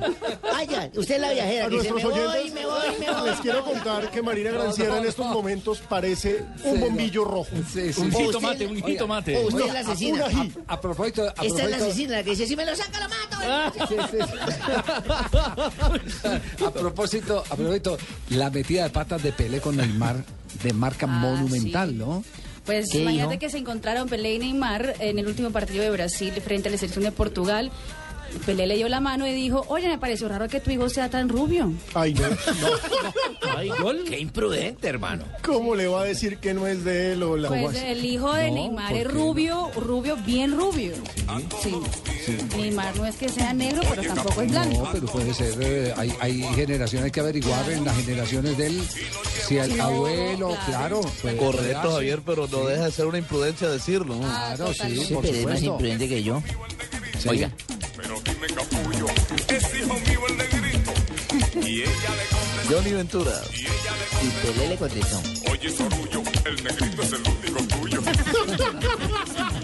Ay, 0.53 0.67
ya, 0.67 0.89
usted 0.95 1.15
es 1.15 1.21
la 1.21 1.31
viajera 1.31 1.65
A 1.65 1.69
que 1.69 1.75
dice, 1.75 1.93
me 1.93 2.01
nuestros 2.01 2.13
voy, 2.13 2.21
oyentes 2.37 2.53
me 2.53 2.65
voy, 2.65 2.79
me 2.99 3.11
voy. 3.11 3.29
les 3.29 3.39
quiero 3.39 3.63
contar 3.63 4.11
que 4.11 4.21
Marina 4.21 4.51
Granciera 4.51 4.97
en 4.97 5.05
estos 5.05 5.25
momentos 5.27 5.79
parece 5.87 6.43
un 6.63 6.79
bombillo 6.79 7.23
rojo. 7.25 7.47
Un 7.53 8.11
jitomate, 8.11 8.65
un 8.67 8.81
jitomate. 8.81 9.37
O 9.37 9.47
usted 9.47 9.65
es 9.67 9.73
la 9.73 9.79
asesina. 9.81 10.25
A 10.67 10.79
propósito, 10.79 11.23
a 11.23 11.45
Esta 11.45 11.63
es 11.63 11.69
la 11.71 11.77
propósito- 11.77 11.83
asesina 11.99 12.17
la 12.17 12.23
que 12.23 12.29
dice, 12.31 12.47
si 12.47 12.55
me 12.55 12.65
lo 12.65 12.75
saca, 12.75 12.99
lo 12.99 13.09
mato. 13.09 13.37
A 16.65 16.71
propósito, 16.71 17.43
a 17.49 17.55
propósito, 17.55 17.97
la 18.29 18.49
metida 18.49 18.83
de 18.83 18.89
patas 18.89 19.23
de 19.23 19.31
Pelé 19.31 19.59
con 19.59 19.77
Neymar 19.77 20.23
de 20.63 20.73
marca 20.73 21.07
monumental, 21.07 21.97
¿no? 21.97 22.23
Pues 22.65 22.89
¿Qué 22.91 23.01
imagínate 23.01 23.39
que 23.39 23.49
se 23.49 23.57
encontraron 23.57 24.09
Pelé 24.09 24.35
y 24.35 24.39
Neymar 24.39 24.95
en 24.99 25.17
el 25.17 25.27
último 25.27 25.51
partido 25.51 25.83
de 25.83 25.89
Brasil 25.89 26.33
frente 26.33 26.69
a 26.69 26.71
la 26.71 26.77
selección 26.77 27.03
de 27.03 27.11
Portugal. 27.11 27.71
Pelé 28.45 28.67
le 28.67 28.75
dio 28.77 28.87
la 28.89 28.99
mano 28.99 29.27
y 29.27 29.33
dijo, 29.33 29.65
oye, 29.69 29.87
me 29.87 29.97
pareció 29.97 30.27
raro 30.27 30.47
que 30.47 30.59
tu 30.59 30.71
hijo 30.71 30.89
sea 30.89 31.09
tan 31.09 31.29
rubio. 31.29 31.71
Ay, 31.93 32.13
no. 32.13 32.23
Ay, 33.57 33.69
gol. 33.81 34.03
Qué 34.07 34.19
imprudente, 34.19 34.87
hermano. 34.87 35.23
¿Cómo 35.43 35.75
le 35.75 35.87
va 35.87 36.01
a 36.01 36.03
decir 36.05 36.37
que 36.37 36.53
no 36.53 36.67
es 36.67 36.83
de 36.83 37.13
él 37.13 37.23
o 37.23 37.35
la 37.37 37.49
Pues 37.49 37.75
el 37.83 38.05
hijo 38.05 38.33
de 38.33 38.49
No, 38.49 38.55
Neymar 38.55 38.89
¿por 38.91 38.97
es 38.99 39.07
rubio, 39.11 39.71
rubio, 39.75 40.17
bien 40.25 40.55
rubio. 40.57 40.93
Sí. 41.61 41.75
Neymar 42.57 42.95
no 42.97 43.05
es 43.05 43.15
que 43.15 43.29
sea 43.29 43.53
negro, 43.53 43.81
pero 43.89 44.13
tampoco 44.13 44.41
es 44.41 44.51
blanco. 44.51 44.83
No, 44.83 44.91
pero 44.91 45.05
puede 45.07 45.33
ser. 45.33 45.53
eh, 45.61 45.93
hay, 45.97 46.13
hay 46.19 46.41
generaciones, 46.55 47.05
hay 47.05 47.11
que 47.11 47.19
averiguar 47.19 47.69
en 47.71 47.83
las 47.85 47.95
generaciones 47.97 48.57
de 48.57 48.67
él 48.67 48.81
si 49.47 49.57
el 49.57 49.77
No, 49.77 49.83
abuelo, 49.83 50.47
claro. 50.65 51.01
claro. 51.01 51.01
pues, 51.21 51.35
Correcto. 51.35 51.91
Javier, 51.93 52.21
pero 52.25 52.47
no 52.47 52.65
deja 52.65 52.85
de 52.85 52.91
ser 52.91 53.05
una 53.07 53.17
imprudencia 53.17 53.69
decirlo. 53.69 54.15
¿no? 54.15 54.21
Claro, 54.21 54.73
sí, 54.73 55.03
Sí, 55.05 55.13
por 55.13 55.23
pero 55.23 55.37
es 55.37 55.45
más 55.45 55.61
imprudente 55.61 56.07
que 56.07 56.23
yo. 56.23 56.41
Sí. 58.09 58.15
Oiga. 61.61 61.91
Johnny 62.67 62.93
Ventura. 62.93 63.41
Y 63.53 64.29
Pelé 64.45 64.69
le 64.69 64.77
contestó. 64.77 65.21
Oye, 65.51 65.69
Sorullo, 65.69 66.23
el 66.45 66.63
negrito 66.63 67.01
es 67.03 67.11
el 67.13 67.21
único 67.21 67.63
tuyo. 67.75 68.01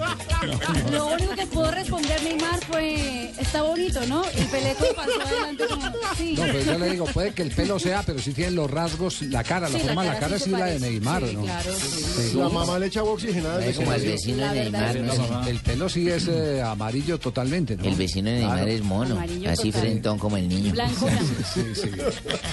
Lo 0.91 1.07
único 1.07 1.33
que 1.35 1.47
pudo 1.47 1.71
responder 1.71 2.21
Neymar 2.23 2.63
fue, 2.65 3.31
está 3.39 3.61
bonito, 3.63 4.05
¿no? 4.07 4.23
Y 4.37 4.41
Pelé 4.45 4.75
como 4.75 4.93
pasó 4.93 5.21
adelante 5.21 5.63
como, 5.67 5.81
sí. 6.17 6.35
No, 6.37 6.43
pero 6.43 6.61
yo 6.61 6.77
le 6.77 6.89
digo, 6.91 7.05
puede 7.05 7.33
que 7.33 7.41
el 7.41 7.51
pelo 7.51 7.79
sea, 7.79 8.03
pero 8.03 8.19
sí 8.19 8.31
tienen 8.33 8.55
los 8.55 8.69
rasgos, 8.69 9.21
la 9.23 9.43
cara, 9.43 9.69
la 9.69 9.79
Sí, 9.79 9.85
forma 9.85 10.03
de 10.03 10.07
la 10.09 10.13
cara 10.15 10.27
cara 10.27 10.39
sí 10.39 10.49
la 10.51 10.65
de. 10.65 10.79
Neymar, 10.79 11.27
Sí, 11.27 11.35
¿no? 11.35 11.43
claro, 11.43 11.73
sí. 11.73 12.31
La 12.37 12.49
mamá 12.49 12.79
le 12.79 12.85
echa 12.87 12.99
agua 12.99 13.13
oxigenada 13.13 13.65
Es 13.65 13.75
como 13.77 13.93
el 13.93 14.01
vecino 14.01 14.53
de 14.53 14.59
Neymar. 14.61 14.95
¿no? 14.97 15.41
El, 15.43 15.47
el 15.49 15.59
pelo 15.61 15.89
sí 15.89 16.09
es 16.09 16.27
eh, 16.27 16.61
amarillo 16.61 17.17
totalmente, 17.19 17.75
¿no? 17.77 17.83
El 17.85 17.95
vecino 17.95 18.29
de 18.29 18.35
Neymar 18.37 18.55
Claro. 18.57 18.71
es 18.71 18.81
mono, 18.83 19.15
Amarillo 19.15 19.49
así 19.49 19.71
total. 19.71 19.81
frentón 19.81 20.19
como 20.19 20.37
el 20.37 20.47
niño. 20.47 20.71
Blanco, 20.73 21.05
blanco. 21.05 21.23
Sí, 21.53 21.61
sí. 21.75 21.91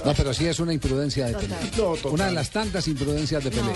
No, 0.05 0.15
pero 0.15 0.33
sí 0.35 0.47
es 0.47 0.59
una 0.61 0.73
imprudencia 0.73 1.27
de 1.27 1.35
Pelé. 1.35 1.55
No, 1.77 1.95
total. 1.97 2.13
Una 2.13 2.27
de 2.27 2.33
las 2.33 2.51
tantas 2.51 2.87
imprudencias 2.89 3.43
de 3.45 3.51
Pelé. 3.51 3.63
No, 3.63 3.73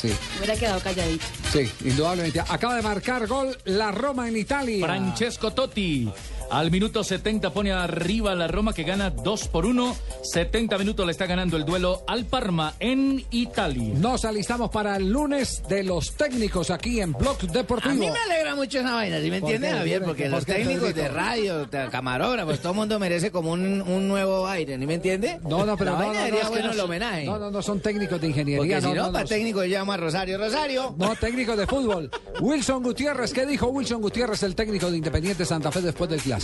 sí. 0.00 0.12
Hubiera 0.38 0.54
quedado 0.56 0.80
calladito. 0.80 1.24
Sí, 1.52 1.68
indudablemente. 1.84 2.40
Acaba 2.40 2.76
de 2.76 2.82
marcar 2.82 3.07
gol 3.26 3.56
la 3.64 3.90
Roma 3.90 4.28
en 4.28 4.36
Italia. 4.36 4.84
Francesco 4.84 5.50
Totti. 5.52 6.06
Al 6.50 6.70
minuto 6.70 7.04
70 7.04 7.50
pone 7.50 7.72
arriba 7.72 8.34
la 8.34 8.48
Roma 8.48 8.72
que 8.72 8.82
gana 8.82 9.10
2 9.10 9.48
por 9.48 9.66
1. 9.66 9.94
70 10.22 10.78
minutos 10.78 11.04
le 11.04 11.12
está 11.12 11.26
ganando 11.26 11.56
el 11.58 11.64
duelo 11.66 12.02
al 12.06 12.24
Parma 12.24 12.74
en 12.80 13.22
Italia. 13.30 13.94
Nos 13.98 14.24
alistamos 14.24 14.70
para 14.70 14.96
el 14.96 15.10
lunes 15.10 15.62
de 15.68 15.84
los 15.84 16.12
técnicos 16.14 16.70
aquí 16.70 17.00
en 17.00 17.12
Blog 17.12 17.38
Deportivo. 17.52 17.92
A 17.92 17.94
mí 17.94 18.10
me 18.10 18.18
alegra 18.18 18.54
mucho 18.54 18.78
esa 18.80 18.94
vaina, 18.94 19.20
¿sí 19.20 19.30
me 19.30 19.40
¿Por 19.40 19.50
entiende, 19.50 19.68
qué? 19.68 19.74
Javier? 19.78 19.98
¿Por 19.98 20.08
Porque 20.08 20.28
los 20.30 20.44
¿Por 20.44 20.54
qué, 20.54 20.62
técnicos 20.64 20.94
de 20.94 21.08
radio, 21.08 21.66
de 21.66 21.88
camarógrafos, 21.90 22.60
todo 22.60 22.72
el 22.72 22.78
mundo 22.78 22.98
merece 22.98 23.30
como 23.30 23.52
un, 23.52 23.82
un 23.82 24.08
nuevo 24.08 24.46
aire, 24.48 24.78
¿sí 24.78 24.86
me 24.86 24.94
entiende? 24.94 25.38
No, 25.42 25.66
no, 25.66 25.76
pero 25.76 25.92
La 25.92 25.98
no, 25.98 26.06
vaina 26.06 26.20
no, 26.20 26.26
sería 26.26 26.42
no, 26.44 26.48
bueno 26.50 26.66
no 26.68 26.72
el 26.72 26.80
homenaje. 26.80 27.24
No, 27.26 27.38
no, 27.38 27.50
no 27.50 27.62
son 27.62 27.80
técnicos 27.80 28.18
de 28.20 28.28
ingeniería. 28.28 28.58
Porque 28.58 28.74
no, 28.76 28.80
si 28.80 28.94
no, 28.96 29.06
no, 29.06 29.12
para 29.12 29.24
no. 29.24 29.28
técnico 29.28 29.62
yo 29.64 29.78
llamo 29.78 29.92
a 29.92 29.96
Rosario. 29.98 30.38
Rosario. 30.38 30.94
No, 30.96 31.14
técnico 31.16 31.56
de 31.56 31.66
fútbol. 31.66 32.10
Wilson 32.40 32.82
Gutiérrez, 32.82 33.32
¿qué 33.34 33.44
dijo 33.44 33.66
Wilson 33.68 34.00
Gutiérrez, 34.00 34.42
el 34.44 34.54
técnico 34.54 34.90
de 34.90 34.96
Independiente 34.96 35.44
Santa 35.44 35.70
Fe 35.70 35.82
después 35.82 36.08
del 36.08 36.20
clásico? 36.22 36.37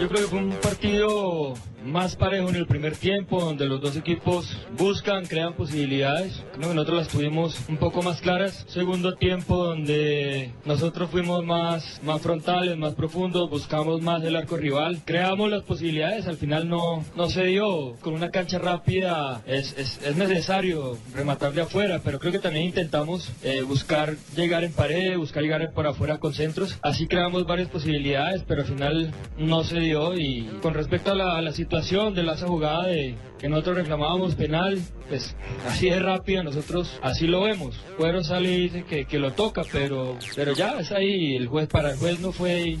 Yo 0.00 0.08
creo 0.08 0.22
que 0.22 0.28
fue 0.28 0.38
un 0.38 0.50
partido 0.52 1.54
más 1.84 2.16
parejo 2.16 2.48
en 2.48 2.56
el 2.56 2.66
primer 2.66 2.96
tiempo, 2.96 3.40
donde 3.40 3.66
los 3.66 3.80
dos 3.80 3.96
equipos 3.96 4.56
buscan, 4.76 5.26
crean 5.26 5.54
posibilidades. 5.54 6.42
Creo 6.54 6.70
que 6.70 6.74
nosotros 6.74 6.98
las 6.98 7.08
tuvimos 7.08 7.58
un 7.68 7.76
poco 7.76 8.02
más 8.02 8.20
claras. 8.20 8.64
Segundo 8.68 9.14
tiempo, 9.14 9.56
donde 9.56 10.50
nosotros 10.64 11.10
fuimos 11.10 11.44
más, 11.44 12.00
más 12.02 12.22
frontales, 12.22 12.76
más 12.78 12.94
profundos, 12.94 13.50
buscamos 13.50 14.00
más 14.00 14.22
el 14.24 14.36
arco 14.36 14.56
rival. 14.56 15.02
Creamos 15.04 15.50
las 15.50 15.62
posibilidades, 15.62 16.26
al 16.26 16.36
final 16.36 16.68
no, 16.68 17.04
no 17.16 17.28
se 17.28 17.44
dio. 17.44 17.96
Con 18.00 18.14
una 18.14 18.30
cancha 18.30 18.58
rápida 18.58 19.42
es, 19.46 19.76
es, 19.76 20.00
es 20.02 20.16
necesario 20.16 20.96
rematar 21.14 21.52
de 21.52 21.62
afuera, 21.62 22.00
pero 22.02 22.18
creo 22.18 22.32
que 22.32 22.38
también 22.38 22.66
intentamos 22.66 23.30
eh, 23.42 23.62
buscar 23.62 24.16
llegar 24.34 24.64
en 24.64 24.72
pared, 24.72 25.16
buscar 25.18 25.42
llegar 25.42 25.70
por 25.72 25.86
afuera 25.86 26.18
con 26.18 26.32
centros. 26.32 26.78
Así 26.82 27.06
creamos 27.06 27.46
varias 27.46 27.68
posibilidades, 27.68 28.42
pero 28.46 28.62
al 28.62 28.68
final 28.68 29.14
no 29.38 29.64
se 29.64 29.80
dio. 29.80 30.14
Y 30.18 30.44
con 30.62 30.74
respecto 30.74 31.12
a 31.12 31.14
la, 31.14 31.36
a 31.36 31.42
la 31.42 31.52
situación 31.52 32.14
de 32.14 32.22
la 32.22 32.34
esa 32.34 32.46
jugada 32.46 32.86
de 32.86 33.14
que 33.38 33.48
nosotros 33.48 33.76
reclamábamos 33.76 34.34
penal, 34.34 34.80
pues 35.08 35.36
así 35.68 35.90
de 35.90 35.98
rápida, 35.98 36.42
nosotros 36.42 36.98
así 37.02 37.26
lo 37.26 37.42
vemos. 37.42 37.76
Cuero 37.96 38.22
sale 38.24 38.52
y 38.52 38.60
dice 38.62 38.84
que, 38.84 39.04
que 39.06 39.18
lo 39.18 39.32
toca, 39.32 39.62
pero, 39.70 40.16
pero 40.34 40.52
ya 40.54 40.78
es 40.80 40.90
ahí. 40.92 41.36
El 41.36 41.48
juez 41.48 41.68
para 41.68 41.90
el 41.92 41.98
juez 41.98 42.20
no 42.20 42.32
fue 42.32 42.60
y, 42.62 42.78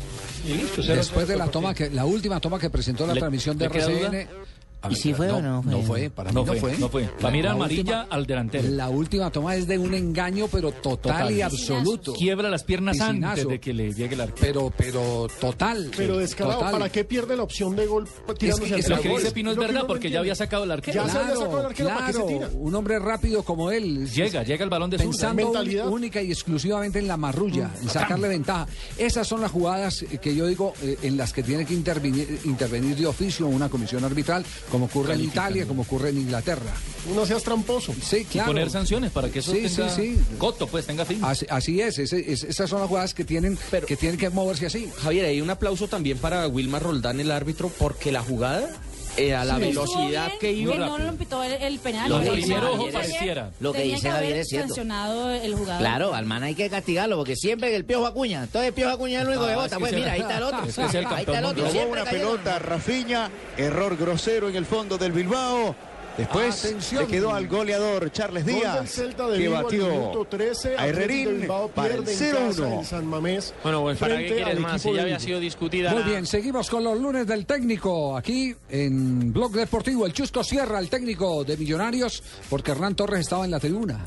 y 0.48 0.54
listo. 0.54 0.82
Después 0.82 1.28
de 1.28 1.36
la 1.36 1.48
toma 1.48 1.74
que 1.74 1.90
la 1.90 2.04
última 2.04 2.40
toma 2.40 2.58
que 2.58 2.70
presentó 2.70 3.06
la 3.06 3.14
¿Le- 3.14 3.20
transmisión 3.20 3.58
de? 3.58 3.66
RCN. 3.66 4.43
A 4.84 4.88
¿Y 4.88 4.90
ver, 4.90 4.98
si 4.98 5.14
fue 5.14 5.30
o 5.30 5.40
no 5.40 5.62
fue? 5.62 5.72
No 5.72 5.82
fue, 5.82 6.10
para 6.10 6.30
mí 6.30 6.34
No 6.34 6.40
no 6.42 6.46
fue, 6.46 6.60
fue. 6.60 6.78
no 6.78 6.88
fue. 6.88 7.04
Para 7.04 7.30
mí 7.30 7.38
era 7.38 7.48
La 7.50 7.54
amarilla 7.54 7.80
última- 8.02 8.06
al 8.14 8.26
delantero. 8.26 8.68
La 8.68 8.88
última 8.90 9.30
toma 9.30 9.56
es 9.56 9.66
de 9.66 9.78
un 9.78 9.94
engaño, 9.94 10.46
pero 10.52 10.72
total, 10.72 11.12
Total. 11.20 11.32
y 11.32 11.40
absoluto. 11.42 12.12
Quiebra 12.12 12.50
las 12.50 12.64
piernas 12.64 12.98
Piscinazo. 12.98 13.30
antes 13.30 13.48
de 13.48 13.60
que 13.60 13.72
le 13.72 13.92
llegue 13.92 14.14
el 14.14 14.20
arco. 14.20 14.36
Pero, 14.40 14.72
pero 14.76 15.26
total. 15.40 15.90
Pero 15.96 16.18
descarado, 16.18 16.58
total. 16.58 16.72
¿para 16.72 16.88
qué 16.90 17.04
pierde 17.04 17.36
la 17.36 17.42
opción 17.44 17.74
de 17.76 17.86
gol 17.86 18.06
tirándose 18.38 18.78
Es 18.78 18.84
que- 18.86 18.94
Lo 18.94 19.00
que 19.00 19.08
dice 19.08 19.30
Pino 19.32 19.50
es 19.50 19.56
verdad 19.56 19.80
no 19.82 19.86
porque 19.86 20.10
ya 20.10 20.20
había 20.20 20.34
sacado 20.34 20.64
el 20.64 20.70
arquero. 20.70 21.02
Ya 21.04 21.10
se 21.10 21.18
había 21.18 21.34
sacado 21.36 21.60
el 21.60 21.66
arquero, 21.66 21.88
¿para 21.88 22.06
qué 22.06 22.12
se 22.12 22.22
tira? 22.22 22.50
Un 22.54 22.74
hombre 22.74 22.98
rápido 22.98 23.42
como 23.42 23.70
él. 23.70 24.08
Llega, 24.10 24.42
llega 24.42 24.64
el 24.64 24.70
balón 24.70 24.90
de. 24.90 24.98
Pensando 24.98 25.34
Mentalidad. 25.44 25.88
única 25.88 26.20
y 26.22 26.30
exclusivamente 26.30 26.98
en 26.98 27.08
la 27.08 27.16
marrulla, 27.16 27.70
en 27.82 27.88
sacarle 27.88 28.28
ventaja. 28.28 28.66
Esas 28.98 29.26
son 29.26 29.40
las 29.40 29.50
jugadas 29.50 30.04
que 30.20 30.34
yo 30.34 30.46
digo 30.46 30.74
eh, 30.82 30.98
en 31.02 31.16
las 31.16 31.32
que 31.32 31.42
tiene 31.42 31.64
que 31.64 31.74
intervenir, 31.74 32.38
intervenir 32.44 32.96
de 32.96 33.06
oficio 33.06 33.46
una 33.46 33.68
comisión 33.68 34.04
arbitral, 34.04 34.44
como 34.74 34.86
ocurre 34.86 35.14
en 35.14 35.20
Italia, 35.20 35.66
como 35.68 35.82
ocurre 35.82 36.08
en 36.08 36.18
Inglaterra. 36.18 36.72
No 37.14 37.24
seas 37.24 37.44
tramposo. 37.44 37.94
Sí, 38.02 38.16
Y 38.18 38.24
claro. 38.24 38.48
poner 38.48 38.70
sanciones 38.70 39.12
para 39.12 39.28
que 39.30 39.38
eso 39.38 39.52
Sí, 39.52 39.68
tenga 39.68 39.88
sí, 39.88 40.16
sí. 40.16 40.20
coto, 40.36 40.66
pues 40.66 40.84
tenga 40.84 41.04
fin. 41.04 41.20
Así, 41.22 41.46
así 41.48 41.80
es, 41.80 42.00
ese- 42.00 42.32
es- 42.32 42.42
esas 42.42 42.68
son 42.68 42.80
las 42.80 42.88
jugadas 42.88 43.14
que 43.14 43.24
tienen, 43.24 43.56
que 43.86 43.96
tienen 43.96 44.18
que 44.18 44.30
moverse 44.30 44.66
así. 44.66 44.90
Javier, 45.00 45.26
hay 45.26 45.40
un 45.40 45.48
aplauso 45.50 45.86
también 45.86 46.18
para 46.18 46.48
Wilmar 46.48 46.82
Roldán, 46.82 47.20
el 47.20 47.30
árbitro, 47.30 47.68
porque 47.78 48.10
la 48.10 48.20
jugada, 48.22 48.68
eh, 49.16 49.34
a 49.34 49.44
la 49.44 49.54
Sí. 49.56 49.60
velocidad 49.62 50.26
Estuvo 50.26 50.38
que 50.40 50.52
bien, 50.52 50.62
iba. 50.64 50.72
que 50.72 50.78
no 50.78 50.98
lo 50.98 51.12
pitó 51.14 51.42
el, 51.44 51.52
el 51.52 51.78
penal. 51.78 52.08
Lo 52.10 52.18
Lo 52.18 52.24
que 52.24 52.36
dice 52.36 52.54
es- 52.54 52.92
pareciera. 52.92 53.50
Lo 53.60 53.72
que 53.72 53.78
Tenía 53.80 53.94
dice 53.94 54.08
haber 54.08 54.20
Javier 54.22 54.36
es 54.38 54.48
cierto. 54.48 54.68
sancionado 54.68 55.30
el 55.30 55.54
jugador. 55.54 55.78
Claro, 55.80 56.14
al 56.14 56.26
man 56.26 56.42
hay 56.42 56.54
que 56.54 56.68
castigarlo, 56.70 57.16
porque 57.16 57.36
siempre 57.36 57.74
el 57.74 57.84
piojo 57.84 58.06
acuña, 58.06 58.42
entonces 58.44 58.68
el 58.68 58.74
piojo 58.74 58.92
acuña 58.94 59.18
es 59.18 59.22
el 59.22 59.28
único 59.28 59.44
Ah, 59.44 59.48
que 59.50 59.54
vota. 59.56 59.78
Pues 59.78 59.92
mira, 59.92 60.12
ahí 60.12 60.20
está 60.20 60.36
el 60.38 60.42
otro. 60.42 60.64
es 60.66 60.74
que 60.76 60.84
es 60.84 60.94
el 60.94 61.06
ahí 61.06 61.20
está 61.20 61.38
el 61.38 61.44
otro. 61.44 61.64
Robó 61.66 61.86
una 61.92 62.04
pelota, 62.04 62.58
Rafiña, 62.58 63.30
error 63.56 63.96
grosero 63.96 64.48
en 64.48 64.56
el 64.56 64.66
fondo 64.66 64.98
del 64.98 65.12
Bilbao. 65.12 65.74
Después 66.16 66.64
Atención. 66.64 67.02
le 67.02 67.08
quedó 67.08 67.34
al 67.34 67.48
goleador 67.48 68.12
Charles 68.12 68.46
Díaz, 68.46 68.96
de 68.96 69.36
que 69.36 69.48
batió 69.48 69.88
minuto 69.88 70.24
13. 70.26 70.76
a 70.78 70.86
Herrerín 70.86 71.48
para 71.74 71.94
el 71.94 72.04
pierde 72.04 72.12
en 72.12 72.34
casa 72.34 72.62
0-1. 72.62 72.78
en 72.78 72.84
San 72.84 73.06
Mamés. 73.06 73.54
Bueno, 73.64 73.82
pues 73.82 73.98
para 73.98 74.18
qué 74.18 74.56
más, 74.60 74.80
si 74.82 74.92
ya 74.92 75.02
había 75.02 75.18
sido 75.18 75.40
discutida 75.40 75.90
Muy 75.90 76.00
la- 76.02 76.06
bien, 76.08 76.26
seguimos 76.26 76.70
con 76.70 76.84
los 76.84 76.98
lunes 77.00 77.26
del 77.26 77.46
técnico 77.46 78.16
aquí 78.16 78.54
en 78.68 79.32
Blog 79.32 79.52
Deportivo. 79.52 80.06
El 80.06 80.12
Chusco 80.12 80.44
Sierra, 80.44 80.78
el 80.78 80.88
técnico 80.88 81.42
de 81.42 81.56
Millonarios, 81.56 82.22
porque 82.48 82.70
Hernán 82.70 82.94
Torres 82.94 83.20
estaba 83.20 83.44
en 83.44 83.50
la 83.50 83.58
tribuna. 83.58 84.04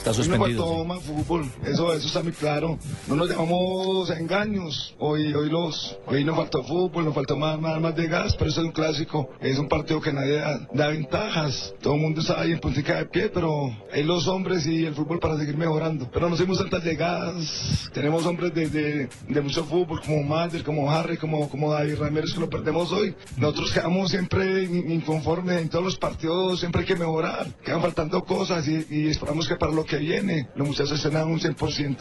Está 0.00 0.14
suspendido, 0.14 0.66
faltó 0.66 0.84
más 0.86 1.02
fútbol, 1.02 1.44
eso, 1.62 1.92
eso 1.92 2.06
está 2.06 2.22
muy 2.22 2.32
claro. 2.32 2.78
No 3.06 3.16
nos 3.16 3.28
dejamos 3.28 4.08
engaños. 4.08 4.94
Hoy, 4.98 5.34
hoy 5.34 5.50
los, 5.50 5.98
hoy 6.06 6.24
nos 6.24 6.36
faltó 6.36 6.62
fútbol, 6.64 7.04
nos 7.04 7.14
faltó 7.14 7.36
más, 7.36 7.60
más, 7.60 7.78
más 7.82 7.94
de 7.94 8.06
gas, 8.08 8.34
pero 8.34 8.50
eso 8.50 8.62
es 8.62 8.66
un 8.68 8.72
clásico. 8.72 9.28
Es 9.42 9.58
un 9.58 9.68
partido 9.68 10.00
que 10.00 10.10
nadie 10.10 10.36
da, 10.38 10.66
da 10.72 10.88
ventajas. 10.88 11.74
Todo 11.82 11.96
el 11.96 12.00
mundo 12.00 12.22
está 12.22 12.40
ahí 12.40 12.52
en 12.52 12.60
puntica 12.60 12.96
de 12.96 13.06
pie, 13.06 13.28
pero 13.28 13.70
hay 13.92 14.02
los 14.02 14.26
hombres 14.26 14.66
y 14.66 14.86
el 14.86 14.94
fútbol 14.94 15.18
para 15.20 15.36
seguir 15.36 15.58
mejorando. 15.58 16.08
Pero 16.10 16.30
no 16.30 16.34
hicimos 16.34 16.56
tantas 16.56 16.82
llegadas. 16.82 17.90
Tenemos 17.92 18.24
hombres 18.24 18.54
de, 18.54 18.70
de, 18.70 19.08
de 19.28 19.40
mucho 19.42 19.64
fútbol, 19.66 20.00
como 20.00 20.22
Mander, 20.22 20.64
como 20.64 20.90
Harry, 20.90 21.18
como, 21.18 21.46
como 21.50 21.74
David 21.74 21.98
Ramírez, 21.98 22.32
que 22.32 22.40
lo 22.40 22.48
perdemos 22.48 22.90
hoy. 22.90 23.14
Nosotros 23.36 23.70
quedamos 23.70 24.10
siempre 24.10 24.64
in- 24.64 24.90
inconformes 24.92 25.60
en 25.60 25.68
todos 25.68 25.84
los 25.84 25.98
partidos, 25.98 26.58
siempre 26.60 26.80
hay 26.80 26.86
que 26.86 26.96
mejorar. 26.96 27.46
Quedan 27.62 27.82
faltando 27.82 28.24
cosas 28.24 28.66
y, 28.66 28.86
y 28.88 29.08
esperamos 29.08 29.46
que 29.46 29.56
para 29.56 29.72
lo 29.72 29.84
que 29.90 29.96
viene 29.98 30.48
los 30.54 30.68
muchachos 30.68 30.92
estén 30.92 31.16
a 31.16 31.24
un 31.24 31.40
100%. 31.40 31.96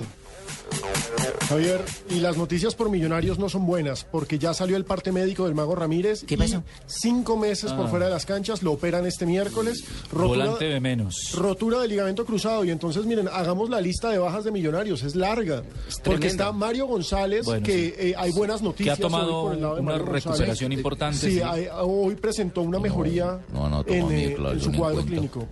Javier, 1.49 1.81
y 2.11 2.19
las 2.19 2.37
noticias 2.37 2.75
por 2.75 2.89
millonarios 2.91 3.39
no 3.39 3.49
son 3.49 3.65
buenas, 3.65 4.03
porque 4.03 4.37
ya 4.37 4.53
salió 4.53 4.77
el 4.77 4.85
parte 4.85 5.11
médico 5.11 5.45
del 5.45 5.55
Mago 5.55 5.73
Ramírez. 5.75 6.23
¿Qué 6.25 6.37
pasó? 6.37 6.63
Cinco 6.85 7.37
meses 7.37 7.73
por 7.73 7.87
Ah. 7.87 7.89
fuera 7.89 8.05
de 8.05 8.11
las 8.11 8.25
canchas, 8.27 8.61
lo 8.61 8.73
operan 8.73 9.05
este 9.07 9.25
miércoles. 9.25 9.83
Volante 10.11 10.65
de 10.65 10.79
menos. 10.79 11.31
rotura 11.35 11.79
de 11.79 11.87
ligamento 11.87 12.23
cruzado. 12.25 12.63
Y 12.65 12.69
entonces, 12.71 13.05
miren, 13.05 13.27
hagamos 13.27 13.69
la 13.71 13.81
lista 13.81 14.09
de 14.11 14.19
bajas 14.19 14.43
de 14.43 14.51
millonarios, 14.51 15.01
es 15.03 15.15
larga. 15.15 15.63
porque 16.03 16.27
está 16.27 16.51
Mario 16.51 16.85
González, 16.85 17.45
Bueno, 17.45 17.65
que 17.65 17.73
sí. 17.73 17.93
eh, 17.97 18.13
hay 18.15 18.31
buenas 18.31 18.59
Que 18.59 18.65
noticias. 18.67 18.99
ha 18.99 19.01
tomado 19.01 19.35
hoy 19.37 19.43
por 19.47 19.55
el 19.55 19.61
lado 19.61 19.75
de 19.75 19.81
una 19.81 19.91
Mario 19.93 20.05
González. 20.05 20.25
recuperación 20.37 20.71
importante, 20.71 21.17
Sí, 21.17 21.31
sí. 21.33 21.41
hay- 21.41 21.67
hoy 21.81 22.15
presentó 22.15 22.61
una 22.61 22.79
mejoría 22.79 23.39
no, 23.51 23.67
no, 23.69 23.79
en, 23.87 23.99
toma 24.01 24.11
mi 24.11 24.21
eh, 24.23 24.37
en 24.53 24.61
su 24.61 24.71
cuadro 24.71 25.03
clínico. 25.03 25.47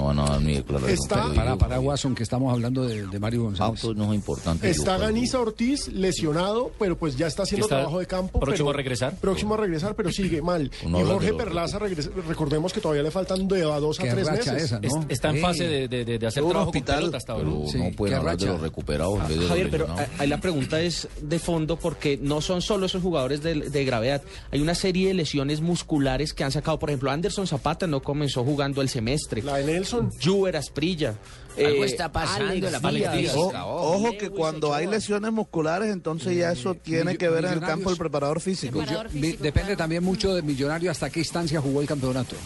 No 0.00 0.06
van 0.06 0.18
a 0.18 0.24
dar 0.30 0.40
declaración. 0.40 0.90
Está- 0.92 1.32
Para, 1.34 1.56
para 1.56 1.78
Watson, 1.80 2.14
que 2.14 2.22
estamos 2.22 2.52
hablando 2.52 2.86
de, 2.86 3.06
de 3.06 3.18
Mario 3.18 3.42
González. 3.44 3.82
Autos 3.84 3.96
no 3.96 4.10
es 4.10 4.14
importante. 4.14 4.70
Está 4.70 4.96
yo- 4.96 5.02
Ganiza 5.02 5.38
Ortiz 5.40 5.88
lesionado, 5.88 6.70
pero 6.78 6.96
pues 6.96 7.16
ya 7.16 7.26
está 7.26 7.42
haciendo 7.42 7.66
¿Está 7.66 7.76
trabajo 7.76 7.98
de 7.98 8.06
campo. 8.06 8.40
próximo 8.40 8.68
pero- 8.68 8.70
a 8.70 8.82
regresar? 8.82 9.14
Próximo 9.20 9.54
a 9.54 9.56
regresar, 9.58 9.94
pero 9.94 10.10
sigue 10.10 10.40
mal. 10.42 10.70
Y 10.86 10.90
Jorge 10.90 11.34
Perlaza, 11.34 11.78
regresa- 11.78 12.10
recordemos 12.26 12.72
que 12.72 12.80
todavía 12.80 13.02
le 13.02 13.10
faltan 13.10 13.46
de 13.48 13.62
a 13.62 13.78
dos 13.80 14.00
a 14.00 14.04
Qué 14.04 14.10
tres 14.10 14.30
meses. 14.30 14.62
esa, 14.62 14.80
¿no? 14.80 14.86
Es- 14.86 14.94
Está 15.08 15.28
en 15.30 15.36
Sí. 15.36 15.40
fase 15.42 15.64
de, 15.68 15.88
de- 15.88 16.04
de- 16.04 16.18
de 16.18 16.26
hacer 16.26 16.42
trabajo 16.42 16.58
con 16.58 16.68
hospital, 16.68 16.96
pelota 16.98 17.16
hasta 17.18 17.32
ahora. 17.34 17.44
pero 17.44 17.64
Sí, 17.68 17.78
no 17.78 17.90
pueden 17.96 18.12
qué 18.14 18.18
hablar 18.18 18.36
de 18.38 18.44
racha. 18.46 18.52
los 18.54 18.62
recuperados 18.62 19.14
en 19.16 19.20
vez 19.20 19.28
de 19.28 19.36
los 19.36 19.48
Javier, 19.48 19.70
pero 19.70 19.86
ahí 20.18 20.28
la 20.28 20.40
pregunta 20.40 20.80
es 20.80 21.08
de 21.20 21.38
fondo 21.38 21.76
porque 21.76 22.18
no 22.22 22.40
son 22.40 22.62
solo 22.62 22.86
esos 22.86 23.02
jugadores 23.02 23.42
de, 23.42 23.54
de 23.70 23.84
gravedad. 23.84 24.22
Hay 24.50 24.60
una 24.60 24.74
serie 24.74 25.08
de 25.08 25.14
lesiones 25.14 25.60
musculares 25.60 26.32
que 26.32 26.44
han 26.44 26.52
sacado, 26.52 26.78
por 26.78 26.90
ejemplo, 26.90 27.10
Anderson 27.10 27.46
Zapata 27.46 27.86
no 27.86 28.02
comenzó 28.02 28.44
jugando 28.44 28.80
el 28.82 28.88
semestre. 28.88 29.42
La 29.42 29.56
de 29.56 29.64
Nelson. 29.92 30.10
Juber 30.22 30.56
Asprilla. 30.56 31.14
Algo 31.56 31.82
eh, 31.82 31.86
está 31.86 32.10
pasando 32.12 32.70
la 32.70 32.78
O- 33.36 33.94
ojo 33.96 34.12
que 34.18 34.30
cuando 34.30 34.72
hay 34.72 34.86
lesiones 34.86 35.32
musculares, 35.32 35.90
entonces 35.92 36.36
ya 36.36 36.52
eso 36.52 36.74
tiene 36.74 37.16
que 37.18 37.28
ver 37.28 37.44
en 37.44 37.52
el 37.54 37.60
campo 37.60 37.90
del 37.90 37.98
preparador 37.98 38.40
físico. 38.40 38.82
Yo- 38.84 39.02
depende 39.38 39.76
también 39.76 40.02
mucho 40.04 40.34
de 40.34 40.42
Millonario 40.42 40.90
hasta 40.90 41.10
qué 41.10 41.18
instancia 41.20 41.60
jugó 41.60 41.80
el 41.80 41.88
campeonato. 41.88 42.36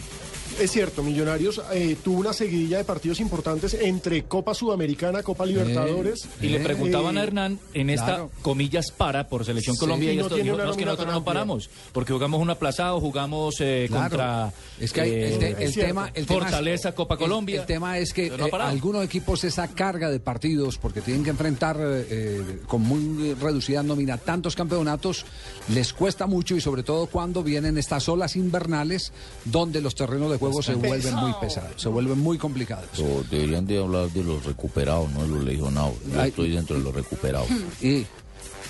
Es 0.60 0.70
cierto, 0.70 1.02
Millonarios 1.02 1.60
eh, 1.72 1.96
tuvo 2.02 2.20
una 2.20 2.32
seguidilla 2.32 2.78
de 2.78 2.84
partidos 2.84 3.18
importantes 3.20 3.74
entre 3.74 4.22
Copa 4.24 4.54
Sudamericana, 4.54 5.22
Copa 5.22 5.44
Libertadores. 5.44 6.28
Y 6.40 6.46
le 6.48 6.58
Eh, 6.58 6.60
preguntaban 6.60 7.18
a 7.18 7.22
Hernán 7.24 7.58
en 7.74 7.90
esta, 7.90 8.06
claro. 8.06 8.30
comillas, 8.40 8.92
para 8.92 9.28
por 9.28 9.44
Selección 9.44 9.74
Sí, 9.74 9.80
Colombia 9.80 10.12
y 10.12 10.16
no 10.16 10.22
esto 10.22 10.36
dijo, 10.36 10.54
una 10.54 10.64
no, 10.64 10.70
es 10.70 10.76
que 10.76 10.84
nosotros 10.84 11.08
no 11.08 11.14
amplia". 11.18 11.34
paramos, 11.34 11.70
porque 11.92 12.12
jugamos 12.12 12.40
un 12.40 12.50
aplazado, 12.50 13.00
jugamos 13.00 13.56
eh, 13.60 13.86
Claro. 13.88 14.02
contra 14.10 14.52
Es 14.80 14.92
que 14.92 15.00
hay- 15.00 15.10
el, 15.10 15.16
eh, 15.32 15.36
te- 15.38 15.48
el 15.50 15.62
es 15.62 15.72
cierto. 15.74 15.88
tema, 15.88 16.06
el 16.14 16.26
tema 16.26 16.38
es- 16.38 16.44
Fortaleza, 16.44 16.92
Copa 16.94 17.14
el- 17.14 17.18
Colombia. 17.20 17.60
El, 17.60 17.66
tema 17.66 17.98
es 17.98 18.12
que 18.12 18.30
no 18.30 18.46
eh, 18.46 18.50
algunos 18.60 19.04
equipos 19.04 19.42
esa 19.44 19.68
carga 19.68 20.08
de 20.10 20.20
partidos, 20.20 20.78
porque 20.78 21.00
tienen 21.00 21.24
que 21.24 21.30
enfrentar 21.30 21.76
eh, 21.80 22.06
eh, 22.08 22.58
con 22.68 22.80
muy 22.82 23.34
reducida 23.34 23.82
nómina 23.82 24.18
tantos 24.18 24.54
campeonatos, 24.54 25.26
les 25.68 25.92
cuesta 25.92 26.26
mucho 26.26 26.54
y 26.54 26.60
sobre 26.60 26.84
todo 26.84 27.06
cuando 27.06 27.42
vienen 27.42 27.76
estas 27.76 28.08
olas 28.08 28.36
invernales 28.36 29.12
donde 29.44 29.80
los 29.80 29.94
terrenos 29.94 30.30
de 30.30 30.38
juego 30.46 30.62
se 30.62 30.74
vuelven 30.74 31.14
muy 31.14 31.32
pesados, 31.40 31.80
se 31.80 31.88
vuelven 31.88 32.18
muy 32.18 32.38
complicados. 32.38 32.86
Pero 32.96 33.24
deberían 33.30 33.66
de 33.66 33.78
hablar 33.78 34.10
de 34.10 34.24
los 34.24 34.44
recuperados, 34.44 35.10
no 35.10 35.22
de 35.22 35.28
los 35.28 35.44
lesionados. 35.44 35.94
Yo 36.12 36.20
Ay. 36.20 36.28
estoy 36.30 36.50
dentro 36.50 36.76
de 36.76 36.82
los 36.82 36.94
recuperados. 36.94 37.48
Y 37.80 38.06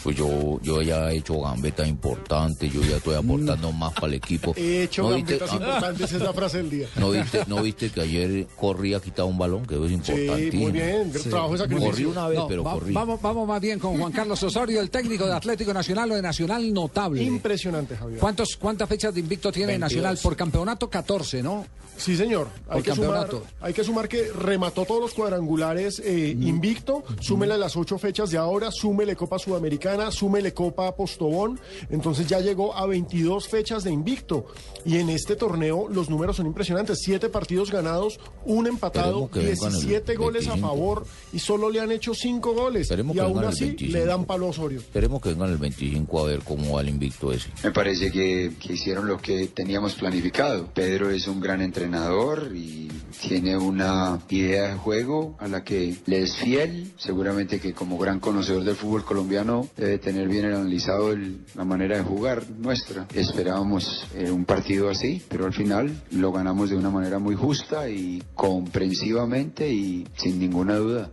Pues 0.05 0.17
yo, 0.19 0.61
yo 0.63 0.83
ya 0.83 1.11
he 1.11 1.17
hecho 1.17 1.41
gambetas 1.41 1.89
importantes, 1.89 2.71
yo 2.71 2.83
ya 2.83 2.99
estoy 2.99 3.15
aportando 3.15 3.73
más 3.73 3.93
para 3.95 4.09
el 4.09 4.15
equipo. 4.15 4.53
He 4.57 4.83
hecho 4.83 5.03
¿No 5.09 5.17
viste, 5.17 5.39
gambetas 5.39 5.51
ah, 5.53 5.57
importantes, 5.65 6.13
es 6.13 6.21
la 6.23 6.33
frase 6.35 6.59
del 6.59 6.69
día. 6.71 6.89
¿no 6.97 7.11
viste, 7.11 7.41
¿No 7.47 7.63
viste 7.63 7.89
que 7.91 8.01
ayer 8.03 8.47
corrí 8.55 8.93
a 8.93 9.01
quitar 9.01 9.25
un 9.25 9.39
balón? 9.39 9.65
Que 9.65 9.77
es 9.77 9.89
Sí, 9.89 9.95
importantísimo. 9.95 10.63
muy 10.63 10.73
bien, 10.73 11.11
trabajo 11.11 11.53
de 11.53 11.59
sacrificio. 11.59 11.91
Corrí 11.91 12.05
una 12.05 12.29
vez, 12.29 12.39
No, 12.39 12.47
pero 12.49 12.63
va- 12.65 12.73
corrí. 12.75 12.93
vamos, 12.93 13.23
vamos 13.23 13.49
más 13.49 13.61
bien 13.63 13.79
con 13.79 13.99
Juan 13.99 14.13
Carlos 14.13 14.43
Osorio, 14.43 14.81
el 14.83 14.91
técnico 14.91 15.25
de 15.27 15.33
Atlético 15.33 15.73
Nacional 15.73 16.13
o 16.13 16.15
de 16.17 16.23
Nacional 16.23 16.71
notable. 16.75 17.23
Impresionante, 17.23 17.97
Javier. 17.97 18.21
¿Cuántos, 18.21 18.57
¿Cuántas 18.57 18.87
fechas 18.87 19.15
de 19.15 19.21
invicto 19.21 19.51
tiene 19.51 19.73
22. 19.73 19.91
Nacional? 19.91 20.19
Por 20.23 20.37
campeonato 20.37 20.91
14, 20.91 21.43
¿no? 21.43 21.65
Sí, 21.97 22.17
señor. 22.17 22.49
Hay 22.69 22.79
Por 22.79 22.83
que, 22.83 22.91
sumar, 22.97 23.11
campeonato. 23.21 23.47
hay 23.61 23.73
que 23.73 23.85
sumar 23.85 24.09
que 24.09 24.25
remató 24.33 24.85
todos 24.85 25.01
los 25.01 25.15
cuadrangulares 25.15 26.03
eh, 26.05 26.37
invicto, 26.41 27.05
súmele 27.21 27.57
las 27.57 27.77
ocho 27.77 27.99
fechas 27.99 28.31
de 28.33 28.37
ahora, 28.37 28.73
súmele 28.73 29.15
Copa 29.15 29.39
Sudamericana, 29.39 29.94
súmele 30.11 30.53
Copa 30.53 30.95
Postobón, 30.95 31.59
entonces 31.91 32.27
ya 32.27 32.41
llegó 32.41 32.75
a 32.75 32.87
22 32.87 33.49
fechas 33.49 33.85
de 33.85 33.93
invicto. 33.93 34.47
Y 34.85 34.99
en 34.99 35.09
este 35.09 35.37
torneo 35.37 35.89
los 35.89 36.11
números 36.11 36.37
son 36.37 36.47
impresionantes, 36.47 37.01
siete 37.03 37.29
partidos 37.29 37.71
ganados, 37.71 38.21
un 38.45 38.67
empatado, 38.67 39.25
Esperemos 39.25 39.31
que 39.31 39.39
vengan 39.41 39.75
el 39.75 39.81
17 39.81 40.15
goles 40.17 40.47
a 40.47 40.51
25. 40.51 40.69
favor 40.69 41.07
y 41.33 41.39
solo 41.39 41.71
le 41.71 41.81
han 41.81 41.93
hecho 41.93 42.15
cinco 42.15 42.53
goles. 42.53 42.83
Esperemos 42.83 43.15
y 43.15 43.19
que 43.19 43.25
aún 43.25 43.35
vengan 43.35 43.45
el 43.45 43.55
así 43.55 43.65
25. 43.65 43.99
le 43.99 44.05
dan 44.05 44.25
palo 44.25 44.47
a 44.47 44.49
Osorio. 44.51 44.81
Esperemos 44.81 45.23
que 45.23 45.31
vengan 45.31 45.51
el 45.51 45.59
25 45.59 46.21
a 46.21 46.25
ver 46.25 46.41
cómo 46.41 46.75
va 46.75 46.83
el 46.83 46.89
invicto 46.89 47.33
ese. 47.33 47.49
Me 47.63 47.71
parece 47.71 48.11
que, 48.11 48.53
que 48.61 48.75
hicieron 48.75 49.07
lo 49.07 49.19
que 49.19 49.47
teníamos 49.49 49.95
planificado. 49.95 50.69
Pedro 50.75 51.11
es 51.11 51.27
un 51.27 51.41
gran 51.41 51.63
entrenador 51.63 52.53
y 52.55 52.89
tiene 53.21 53.57
una 53.57 54.21
idea 54.29 54.69
de 54.69 54.75
juego 54.75 55.37
a 55.39 55.49
la 55.49 55.65
que 55.65 55.97
le 56.07 56.23
es 56.23 56.37
fiel. 56.37 56.93
Seguramente 56.99 57.61
que 57.61 57.73
como 57.73 57.99
gran 57.99 58.21
conocedor 58.21 58.65
del 58.65 58.77
fútbol 58.77 59.05
colombiano 59.05 59.69
debe 59.85 59.99
tener 59.99 60.29
bien 60.29 60.47
analizado 60.47 61.13
el- 61.13 61.45
la 61.55 61.65
manera 61.65 61.97
de 61.99 62.03
jugar 62.03 62.43
nuestra. 62.59 63.07
Esperábamos 63.15 64.07
eh, 64.15 64.31
un 64.31 64.45
partido 64.45 64.89
así, 64.91 65.23
pero 65.29 65.47
al 65.47 65.53
final 65.53 65.93
lo 66.11 66.33
ganamos 66.33 66.71
de 66.71 66.77
una 66.77 66.91
manera 66.91 67.19
muy 67.19 67.35
justa 67.35 67.89
y 67.89 68.23
comprensivamente 68.35 69.69
y 69.69 70.07
sin 70.17 70.39
ninguna 70.39 70.77
duda. 70.77 71.11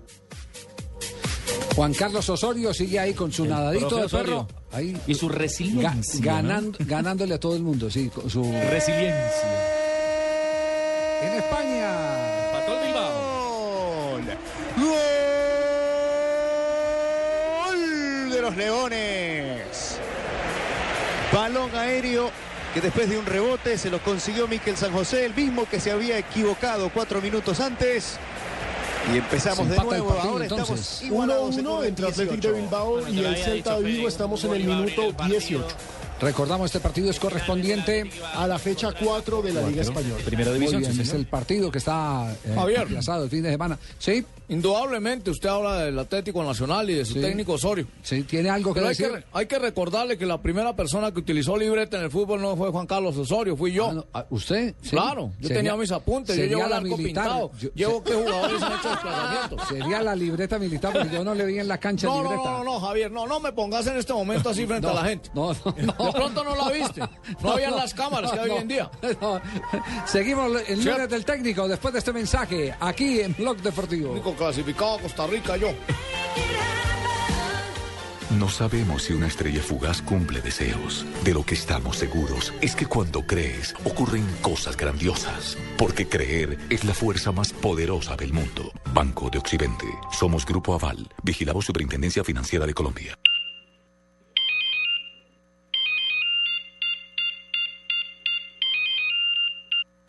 Juan 1.76 1.94
Carlos 1.94 2.30
Osorio 2.30 2.74
sigue 2.74 3.00
ahí 3.00 3.14
con 3.14 3.32
su 3.32 3.46
nadadito 3.46 3.96
de 3.98 4.10
perro. 4.10 4.48
Ahí, 4.74 4.96
Y 5.08 5.14
su 5.16 5.30
resiliencia, 5.30 5.92
Ga- 6.22 6.24
ganando, 6.26 6.78
ganándole 6.82 7.34
a 7.36 7.40
todo 7.40 7.56
el 7.56 7.64
mundo, 7.64 7.90
sí, 7.90 8.10
con 8.10 8.30
su 8.30 8.44
resiliencia. 8.44 9.68
En 11.24 11.34
España. 11.38 12.41
De 18.42 18.48
los 18.48 18.58
Leones. 18.58 20.00
Balón 21.32 21.76
aéreo 21.76 22.32
que 22.74 22.82
después 22.82 23.10
de 23.10 23.18
un 23.18 23.26
rebote 23.26 23.78
se 23.78 23.90
lo 23.90 24.02
consiguió 24.02 24.48
Miquel 24.48 24.76
San 24.78 24.92
José, 24.92 25.26
el 25.26 25.36
mismo 25.36 25.68
que 25.70 25.80
se 25.80 25.92
había 25.92 26.18
equivocado 26.18 26.90
cuatro 26.90 27.22
minutos 27.22 27.60
antes. 27.60 28.18
Y 29.14 29.18
empezamos 29.18 29.70
de 29.70 29.78
nuevo. 29.78 30.10
partido, 30.10 30.32
Ahora 30.32 30.46
entonces. 30.46 30.80
estamos 30.80 31.04
igualados 31.04 31.58
en 31.58 31.66
1-1 31.66 31.80
el 31.82 31.88
entre 31.88 32.08
Atlético 32.08 32.32
de 32.32 32.38
18. 32.42 32.62
Bilbao 32.62 33.10
y 33.10 33.20
el 33.20 33.38
Celta 33.38 33.78
de 33.78 33.84
Vigo, 33.84 34.08
estamos 34.08 34.44
en 34.44 34.54
el 34.54 34.64
minuto 34.64 35.12
18. 35.26 35.66
Recordamos, 36.22 36.68
este 36.68 36.80
partido 36.80 37.10
es 37.10 37.20
correspondiente 37.20 38.10
a 38.36 38.46
la 38.48 38.60
fecha 38.60 38.90
4 38.94 39.42
de 39.42 39.54
la 39.54 39.62
Liga 39.68 39.82
Española. 39.82 40.22
Primera 40.24 40.52
Muy 40.52 40.60
división, 40.60 40.82
bien, 40.82 40.94
sí, 40.94 41.02
es 41.02 41.14
el 41.14 41.26
partido 41.26 41.72
que 41.72 41.80
está 41.80 42.32
eh, 42.46 42.54
Javier. 42.54 42.88
el 42.92 43.30
fin 43.30 43.44
de 43.44 43.52
semana. 43.52 43.80
Sí, 43.98 44.24
Indudablemente 44.50 45.30
usted 45.32 45.48
habla 45.48 45.78
del 45.86 45.98
Atlético 45.98 46.44
Nacional 46.44 46.90
y 46.90 46.96
de 46.96 47.06
su 47.06 47.14
Sí. 47.14 47.22
técnico 47.22 47.54
Osorio. 47.54 47.88
sí, 48.04 48.24
tiene 48.24 48.50
algo 48.50 48.74
que 48.74 48.82
Pero 48.82 48.90
hay 48.90 48.96
decir. 48.98 49.10
que, 49.14 49.24
hay 49.32 49.46
que 49.46 49.58
recordarle 49.58 50.18
que 50.18 50.26
la 50.26 50.42
primera 50.42 50.76
persona 50.76 51.10
que 51.14 51.20
utilizó 51.20 51.56
libreta 51.56 51.98
en 51.98 52.04
el 52.04 52.12
fútbol 52.12 52.42
no 52.42 52.58
fue 52.58 52.70
Juan 52.70 52.86
Carlos 52.86 53.16
Osorio, 53.16 53.56
fui 53.56 53.72
yo. 53.72 53.88
Ah, 53.90 53.94
no, 53.94 54.06
ah, 54.14 54.26
¿Usted? 54.30 54.76
Sí. 54.82 54.90
Claro, 54.90 55.32
yo 55.40 55.48
Sería- 55.48 55.56
tenía 55.58 55.76
mis 55.78 55.90
apuntes, 55.94 56.36
yo 56.36 56.44
llevo 56.44 56.64
el 56.66 56.70
la 56.70 56.76
arco 56.78 56.98
militar. 56.98 57.24
pintado, 57.24 57.52
Yo- 57.62 57.70
llevo 57.74 58.04
qué 58.04 58.14
jugadores 58.14 58.62
han 58.62 58.74
hecho 58.78 58.90
desplazamientos. 58.90 59.62
Sería 59.70 60.02
la 60.02 60.16
libreta 60.18 60.60
militar, 60.60 60.92
porque 60.92 61.16
yo 61.16 61.24
no 61.24 61.34
le 61.34 61.46
vi 61.46 61.58
en 61.60 61.68
la 61.70 61.78
cancha 61.78 62.08
No, 62.08 62.18
no, 62.18 62.24
libreta. 62.24 62.52
no, 62.52 62.58
no, 62.58 62.64
no, 62.66 62.80
Javier, 62.82 63.10
no, 63.10 63.28
no 63.28 63.40
me 63.40 63.54
pongas 63.54 63.88
en 63.88 63.96
este 63.96 64.12
momento 64.12 64.50
así 64.50 64.66
frente 64.68 64.86
No, 64.86 64.92
a 64.92 65.02
la 65.02 65.10
gente. 65.10 65.30
No, 65.34 65.54
no, 65.54 65.76
no. 65.98 66.11
De 66.12 66.20
pronto 66.20 66.44
no 66.44 66.56
la 66.56 66.72
viste. 66.72 67.02
No 67.42 67.52
habían 67.52 67.76
las 67.76 67.94
cámaras 67.94 68.32
que 68.32 68.40
hay 68.40 68.48
no, 68.48 68.56
hoy 68.56 68.62
en 68.62 68.68
día. 68.68 68.92
no. 69.22 69.42
Seguimos 70.06 70.62
el 70.68 70.84
lunes 70.84 71.10
del 71.10 71.26
técnico 71.26 71.68
después 71.68 71.94
de 71.94 72.00
este 72.00 72.14
mensaje 72.14 72.74
aquí 72.80 73.22
en 73.22 73.36
Blog 73.36 73.58
Deportivo. 73.58 74.12
Único 74.12 74.36
clasificado 74.36 74.96
a 74.96 75.00
Costa 75.00 75.28
Rica 75.28 75.58
yo. 75.58 75.70
No 78.38 78.48
sabemos 78.48 79.04
si 79.04 79.14
una 79.14 79.28
estrella 79.28 79.62
fugaz 79.62 80.02
cumple 80.02 80.40
deseos. 80.42 81.06
De 81.24 81.34
lo 81.34 81.44
que 81.44 81.54
estamos 81.54 81.98
seguros 81.98 82.54
es 82.62 82.76
que 82.76 82.86
cuando 82.86 83.24
crees 83.24 83.76
ocurren 83.84 84.26
cosas 84.42 84.78
grandiosas. 84.78 85.58
Porque 85.78 86.08
creer 86.08 86.58
es 86.70 86.86
la 86.86 86.94
fuerza 86.94 87.34
más 87.34 87.52
poderosa 87.52 88.16
del 88.16 88.32
mundo. 88.32 88.72
Banco 88.94 89.30
de 89.30 89.38
Occidente. 89.38 89.86
Somos 90.18 90.46
Grupo 90.46 90.74
Aval. 90.74 91.10
Vigilamos 91.24 91.66
Superintendencia 91.66 92.24
Financiera 92.24 92.66
de 92.66 92.74
Colombia. 92.74 93.18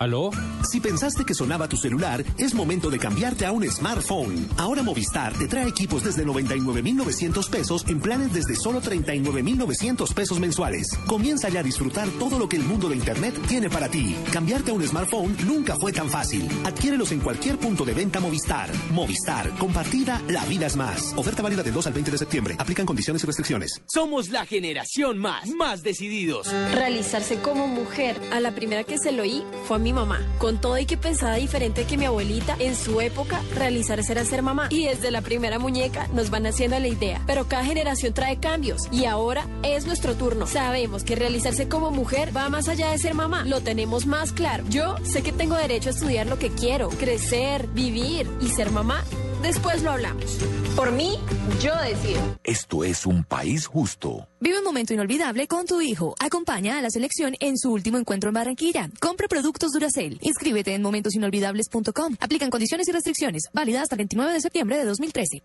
¿Aló? 0.02 0.30
Si 0.68 0.80
pensaste 0.80 1.24
que 1.24 1.32
sonaba 1.32 1.68
tu 1.68 1.76
celular, 1.76 2.24
es 2.36 2.54
momento 2.54 2.90
de 2.90 2.98
cambiarte 2.98 3.46
a 3.46 3.52
un 3.52 3.62
smartphone. 3.70 4.48
Ahora 4.56 4.82
Movistar 4.82 5.32
te 5.32 5.46
trae 5.46 5.68
equipos 5.68 6.02
desde 6.02 6.24
99,900 6.24 7.48
pesos 7.48 7.84
en 7.86 8.00
planes 8.00 8.32
desde 8.32 8.56
solo 8.56 8.80
39,900 8.80 10.12
pesos 10.12 10.40
mensuales. 10.40 10.88
Comienza 11.06 11.48
ya 11.50 11.60
a 11.60 11.62
disfrutar 11.62 12.08
todo 12.18 12.38
lo 12.38 12.48
que 12.48 12.56
el 12.56 12.64
mundo 12.64 12.88
de 12.88 12.96
Internet 12.96 13.38
tiene 13.46 13.70
para 13.70 13.88
ti. 13.88 14.16
Cambiarte 14.32 14.72
a 14.72 14.74
un 14.74 14.82
smartphone 14.82 15.36
nunca 15.46 15.76
fue 15.76 15.92
tan 15.92 16.08
fácil. 16.08 16.48
Adquiérelos 16.64 17.12
en 17.12 17.20
cualquier 17.20 17.58
punto 17.58 17.84
de 17.84 17.94
venta 17.94 18.18
Movistar. 18.18 18.70
Movistar, 18.90 19.50
compartida, 19.56 20.20
la 20.26 20.44
vida 20.46 20.66
es 20.66 20.74
más. 20.74 21.12
Oferta 21.16 21.42
válida 21.42 21.62
del 21.62 21.74
2 21.74 21.86
al 21.86 21.92
20 21.92 22.10
de 22.10 22.18
septiembre. 22.18 22.56
Aplican 22.58 22.86
condiciones 22.86 23.22
y 23.22 23.26
restricciones. 23.26 23.80
Somos 23.86 24.30
la 24.30 24.46
generación 24.46 25.18
más, 25.18 25.48
más 25.50 25.84
decididos. 25.84 26.52
Realizarse 26.72 27.36
como 27.36 27.68
mujer. 27.68 28.20
A 28.32 28.40
la 28.40 28.52
primera 28.52 28.82
que 28.82 28.98
se 28.98 29.12
lo 29.12 29.22
oí 29.22 29.44
fue 29.68 29.76
a 29.76 29.80
mi 29.80 29.91
mamá. 29.92 30.20
Con 30.38 30.60
todo 30.60 30.78
y 30.78 30.86
que 30.86 30.96
pensaba 30.96 31.36
diferente 31.36 31.84
que 31.84 31.96
mi 31.96 32.04
abuelita, 32.04 32.56
en 32.58 32.74
su 32.74 33.00
época, 33.00 33.40
realizarse 33.54 34.12
era 34.12 34.24
ser 34.24 34.42
mamá. 34.42 34.68
Y 34.70 34.86
desde 34.86 35.10
la 35.10 35.20
primera 35.20 35.58
muñeca 35.58 36.08
nos 36.12 36.30
van 36.30 36.46
haciendo 36.46 36.78
la 36.78 36.88
idea. 36.88 37.22
Pero 37.26 37.46
cada 37.46 37.64
generación 37.64 38.14
trae 38.14 38.38
cambios. 38.38 38.82
Y 38.90 39.04
ahora 39.04 39.46
es 39.62 39.86
nuestro 39.86 40.14
turno. 40.14 40.46
Sabemos 40.46 41.04
que 41.04 41.16
realizarse 41.16 41.68
como 41.68 41.90
mujer 41.90 42.36
va 42.36 42.48
más 42.48 42.68
allá 42.68 42.90
de 42.90 42.98
ser 42.98 43.14
mamá. 43.14 43.44
Lo 43.44 43.60
tenemos 43.60 44.06
más 44.06 44.32
claro. 44.32 44.64
Yo 44.68 44.96
sé 45.04 45.22
que 45.22 45.32
tengo 45.32 45.56
derecho 45.56 45.90
a 45.90 45.92
estudiar 45.92 46.26
lo 46.26 46.38
que 46.38 46.50
quiero, 46.50 46.88
crecer, 46.88 47.68
vivir 47.68 48.28
y 48.40 48.48
ser 48.48 48.70
mamá. 48.70 49.04
Después 49.42 49.82
lo 49.82 49.90
hablamos. 49.90 50.38
Por 50.76 50.92
mí, 50.92 51.18
yo 51.60 51.74
decido. 51.76 52.38
Esto 52.44 52.84
es 52.84 53.06
un 53.06 53.24
país 53.24 53.66
justo. 53.66 54.28
Vive 54.40 54.58
un 54.58 54.64
momento 54.64 54.94
inolvidable 54.94 55.46
con 55.48 55.66
tu 55.66 55.80
hijo. 55.80 56.14
Acompaña 56.18 56.78
a 56.78 56.82
la 56.82 56.90
selección 56.90 57.34
en 57.40 57.58
su 57.58 57.72
último 57.72 57.98
encuentro 57.98 58.30
en 58.30 58.34
Barranquilla. 58.34 58.88
Compra 59.00 59.28
productos 59.28 59.72
Duracell. 59.72 60.18
Inscríbete 60.22 60.74
en 60.74 60.82
momentosinolvidables.com. 60.82 62.16
Aplican 62.20 62.50
condiciones 62.50 62.88
y 62.88 62.92
restricciones. 62.92 63.42
Válida 63.52 63.82
hasta 63.82 63.96
el 63.96 63.98
29 63.98 64.32
de 64.32 64.40
septiembre 64.40 64.78
de 64.78 64.84
2013. 64.84 65.42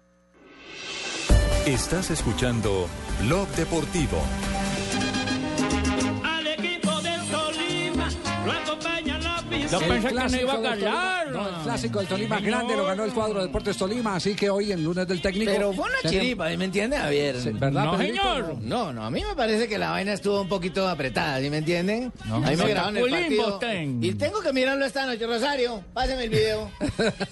Estás 1.66 2.12
escuchando 2.12 2.88
Blog 3.26 3.48
Deportivo. 3.50 4.22
Yo 9.72 9.80
El 9.82 9.88
pensé 9.88 10.08
que 10.08 10.14
no 10.14 10.20
clásico 10.22 10.42
iba 10.44 10.54
a 10.54 10.58
del 10.58 10.64
Tolima- 10.80 10.92
ganar. 10.92 11.28
no, 11.32 11.48
el 11.50 11.64
clásico 11.64 12.00
del 12.00 12.08
Tolima 12.08 12.40
grande 12.40 12.76
lo 12.78 12.86
ganó 12.86 13.04
el 13.04 13.12
cuadro 13.14 13.40
de 13.40 13.48
Deportes 13.48 13.78
Tolima, 13.78 14.16
así 14.16 14.34
que 14.36 14.50
hoy 14.50 14.72
en 14.72 14.84
lunes 14.84 15.08
del 15.08 15.22
técnico. 15.22 15.52
Pero 15.52 15.74
fue 15.74 15.86
una 15.90 16.10
chiripa, 16.10 16.50
¿sí 16.50 16.58
¿me 16.58 16.66
entiende, 16.66 16.98
Javier? 16.98 17.40
Sí, 17.42 17.50
¿verdad, 17.52 17.84
No, 17.86 17.98
Pedrito? 17.98 18.22
señor. 18.24 18.58
No, 18.62 18.94
no, 18.94 19.06
a 19.06 19.10
mí 19.12 19.24
me 19.28 19.36
parece 19.36 19.68
que 19.68 19.78
la 19.78 19.92
vaina 19.92 20.14
estuvo 20.14 20.42
un 20.42 20.48
poquito 20.48 20.88
apretada, 20.88 21.40
¿sí 21.42 21.50
me 21.50 21.58
entienden? 21.58 22.14
No, 22.26 22.36
a 22.36 22.40
mí 22.40 22.56
me 22.56 22.68
grabaron 22.68 22.98
el 22.98 23.10
partido. 23.10 23.60
Y 24.02 24.14
tengo 24.14 24.40
que 24.42 24.54
mirarlo 24.54 24.86
esta 24.86 25.06
noche, 25.06 25.26
Rosario. 25.28 25.84
Páseme 25.94 26.24
el 26.24 26.30
video. 26.30 26.72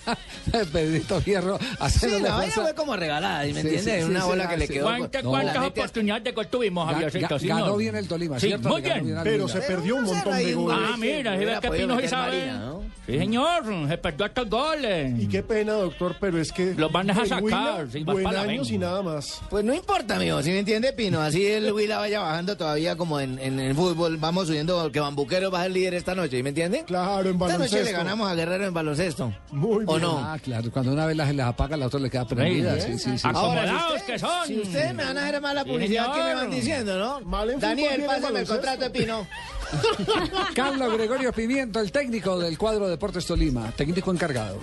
Pedrito 0.72 1.20
Fierro 1.22 1.58
Sí, 1.90 2.08
la 2.10 2.36
vaina 2.36 2.36
fuerza. 2.38 2.62
fue 2.62 2.76
como 2.76 2.96
regalada, 2.96 3.44
¿sí 3.46 3.54
me 3.54 3.62
Sí, 3.62 3.68
entiende? 3.68 4.00
sí, 4.04 4.10
Una 4.10 4.22
sí, 4.22 4.28
bola 4.28 4.44
sí, 4.44 4.50
que 4.50 4.58
le 4.58 4.68
quedó. 4.68 4.86
¿Cuántas, 5.24 5.66
oportunidades 5.66 6.24
de 6.24 6.32
gol 6.32 6.48
tuvimos, 6.48 6.92
Javiercito? 6.94 7.38
ganó 7.42 7.78
bien 7.78 7.96
el 7.96 8.08
Tolima, 8.08 8.40
Sí, 8.40 8.48
¿cierto? 8.48 8.70
muy 8.70 8.82
bien. 8.82 9.18
Pero 9.24 9.48
se 9.48 9.60
perdió 9.62 9.96
un 9.98 10.04
montón 10.04 10.36
de 10.38 10.54
goles. 10.54 10.80
Ah, 10.92 10.96
mira, 10.98 11.36
Hubiera 11.36 11.60
que 11.60 11.70
Pino 11.72 12.00
sabe. 12.08 12.25
Marina, 12.26 12.60
¿no? 12.60 12.84
Sí, 13.06 13.20
señor, 13.20 13.64
se 13.88 13.98
perdió 14.00 14.26
estos 14.26 14.50
goles. 14.50 15.20
Y 15.22 15.28
qué 15.28 15.44
pena, 15.44 15.74
doctor, 15.74 16.16
pero 16.20 16.40
es 16.40 16.52
que. 16.52 16.74
Los 16.74 16.92
van 16.92 17.12
a 17.12 17.22
el 17.22 17.28
sacar, 17.28 17.86
vas 17.88 18.04
buen 18.04 18.28
años 18.28 18.72
y 18.72 18.78
nada 18.80 19.04
más. 19.04 19.42
Pues 19.50 19.64
no 19.64 19.74
importa, 19.76 20.16
amigo, 20.16 20.42
si 20.42 20.50
me 20.50 20.60
entiende, 20.60 20.92
Pino. 20.92 21.22
Así 21.22 21.46
el 21.46 21.72
Huila 21.72 22.00
vaya 22.00 22.20
bajando 22.22 22.58
todavía 22.58 22.96
como 22.96 23.20
en, 23.20 23.38
en 23.38 23.60
el 23.60 23.76
fútbol. 23.76 24.18
Vamos 24.18 24.48
subiendo, 24.48 24.92
que 24.92 25.00
Bambuquero 25.00 25.52
va 25.52 25.60
a 25.60 25.64
ser 25.64 25.72
líder 25.72 25.94
esta 25.94 26.16
noche, 26.16 26.38
¿sí 26.38 26.44
me 26.44 26.50
entiende? 26.50 26.84
Claro, 26.86 27.30
en 27.30 27.36
Esta 27.36 27.46
noche 27.46 27.54
baloncesto. 27.54 27.86
le 27.86 27.92
ganamos 27.92 28.32
a 28.32 28.34
Guerrero 28.34 28.66
en 28.66 28.74
baloncesto. 28.74 29.34
Muy 29.52 29.84
¿O 29.86 29.94
bien. 29.98 30.02
no? 30.02 30.18
Ah, 30.18 30.40
claro, 30.42 30.72
cuando 30.72 30.92
una 30.94 31.06
vez 31.06 31.16
las 31.16 31.34
les 31.36 31.46
apaga, 31.46 31.78
la 31.78 31.86
otra 31.86 32.00
le 32.00 32.10
queda 32.10 32.26
prendida. 32.26 32.80
Sí, 32.80 32.98
sí, 32.98 33.18
sí. 33.20 33.28
Ahora, 33.32 33.62
Acomodados 33.62 34.00
si 34.02 34.06
que 34.08 34.14
ustedes, 34.16 34.22
son. 34.22 34.48
si 34.48 34.60
ustedes 34.62 34.94
me 34.96 35.04
van 35.06 35.18
a 35.18 35.28
hacer 35.28 35.42
mala 35.42 35.64
Sí, 35.64 35.70
publicidad, 35.70 36.12
¿qué 36.14 36.24
me 36.24 36.34
van 36.36 36.50
diciendo, 36.50 36.98
no? 36.98 37.22
Mal 37.22 37.50
en 37.52 37.60
Daniel, 37.60 38.02
pásame 38.08 38.16
el 38.18 38.22
baloncesto. 38.24 38.54
contrato 38.56 38.84
de 38.86 38.90
Pino. 38.90 39.28
Carlos 40.56 40.94
Gregorio 40.94 41.32
Pimiento, 41.34 41.80
el 41.80 41.92
técnico 41.92 42.40
del 42.40 42.58
cuadro 42.58 42.88
Deportes 42.88 43.26
Tolima, 43.26 43.72
técnico 43.72 44.12
encargado. 44.12 44.60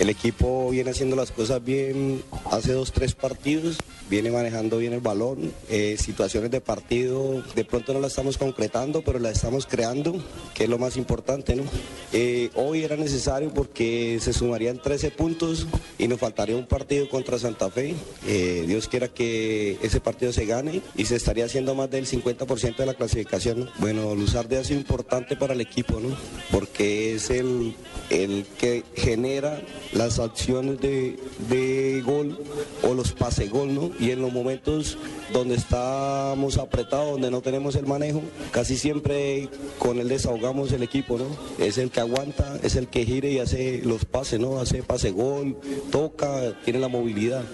El 0.00 0.08
equipo 0.10 0.70
viene 0.70 0.90
haciendo 0.90 1.16
las 1.16 1.30
cosas 1.30 1.64
bien 1.64 2.22
hace 2.50 2.72
dos, 2.72 2.92
tres 2.92 3.14
partidos, 3.14 3.78
viene 4.08 4.30
manejando 4.30 4.78
bien 4.78 4.92
el 4.92 5.00
balón, 5.00 5.52
eh, 5.68 5.96
situaciones 5.98 6.50
de 6.50 6.60
partido, 6.60 7.42
de 7.54 7.64
pronto 7.64 7.92
no 7.92 8.00
las 8.00 8.12
estamos 8.12 8.38
concretando, 8.38 9.02
pero 9.02 9.18
las 9.18 9.36
estamos 9.36 9.66
creando, 9.66 10.14
que 10.54 10.64
es 10.64 10.70
lo 10.70 10.78
más 10.78 10.96
importante, 10.96 11.56
¿no? 11.56 11.64
Eh, 12.12 12.50
hoy 12.54 12.84
era 12.84 12.96
necesario 12.96 13.52
porque 13.52 14.18
se 14.20 14.32
sumarían 14.32 14.80
13 14.80 15.10
puntos 15.10 15.66
y 15.98 16.08
nos 16.08 16.18
faltaría 16.18 16.56
un 16.56 16.66
partido 16.66 17.08
contra 17.08 17.38
Santa 17.38 17.70
Fe. 17.70 17.94
Eh, 18.26 18.64
Dios 18.66 18.88
quiera 18.88 19.08
que 19.08 19.78
ese 19.82 20.00
partido 20.00 20.32
se 20.32 20.46
gane 20.46 20.80
y 20.96 21.04
se 21.04 21.16
estaría 21.16 21.44
haciendo 21.44 21.74
más 21.74 21.90
del 21.90 22.06
50% 22.06 22.76
de 22.76 22.86
la 22.86 22.94
clasificación, 22.94 23.60
¿no? 23.60 23.68
Bueno, 23.78 24.14
Luzarde 24.48 24.58
ha 24.58 24.64
sido 24.64 24.80
importante 24.80 25.36
para 25.36 25.52
el 25.52 25.60
equipo, 25.60 26.00
¿no? 26.00 26.16
Porque 26.50 27.14
es 27.14 27.30
el, 27.30 27.74
el 28.10 28.46
que 28.58 28.82
genera 28.94 29.60
las 29.92 30.18
acciones 30.18 30.80
de, 30.80 31.18
de 31.48 32.02
gol 32.04 32.38
o 32.82 32.94
los 32.94 33.12
pase 33.12 33.48
gol, 33.48 33.74
¿no? 33.74 33.90
Y 34.00 34.10
en 34.10 34.22
los 34.22 34.32
momentos 34.32 34.96
donde 35.32 35.54
estamos 35.54 36.56
apretados, 36.56 37.12
donde 37.12 37.30
no 37.30 37.42
tenemos 37.42 37.76
el 37.76 37.86
manejo, 37.86 38.22
casi 38.50 38.76
siempre 38.78 39.48
con 39.78 39.98
él 39.98 40.08
desahogamos 40.08 40.72
el 40.72 40.82
equipo, 40.82 41.18
¿no? 41.18 41.26
Es 41.62 41.78
el 41.78 41.90
que 41.90 42.00
aguanta, 42.00 42.58
es 42.62 42.76
el 42.76 42.88
que 42.88 43.04
gira 43.04 43.28
y 43.28 43.38
hace 43.38 43.82
los 43.84 44.04
pases, 44.04 44.40
¿no? 44.40 44.58
Hace 44.58 44.82
pase 44.82 45.10
gol, 45.10 45.56
toca, 45.90 46.58
tiene 46.64 46.78
la 46.78 46.88
movilidad. 46.88 47.44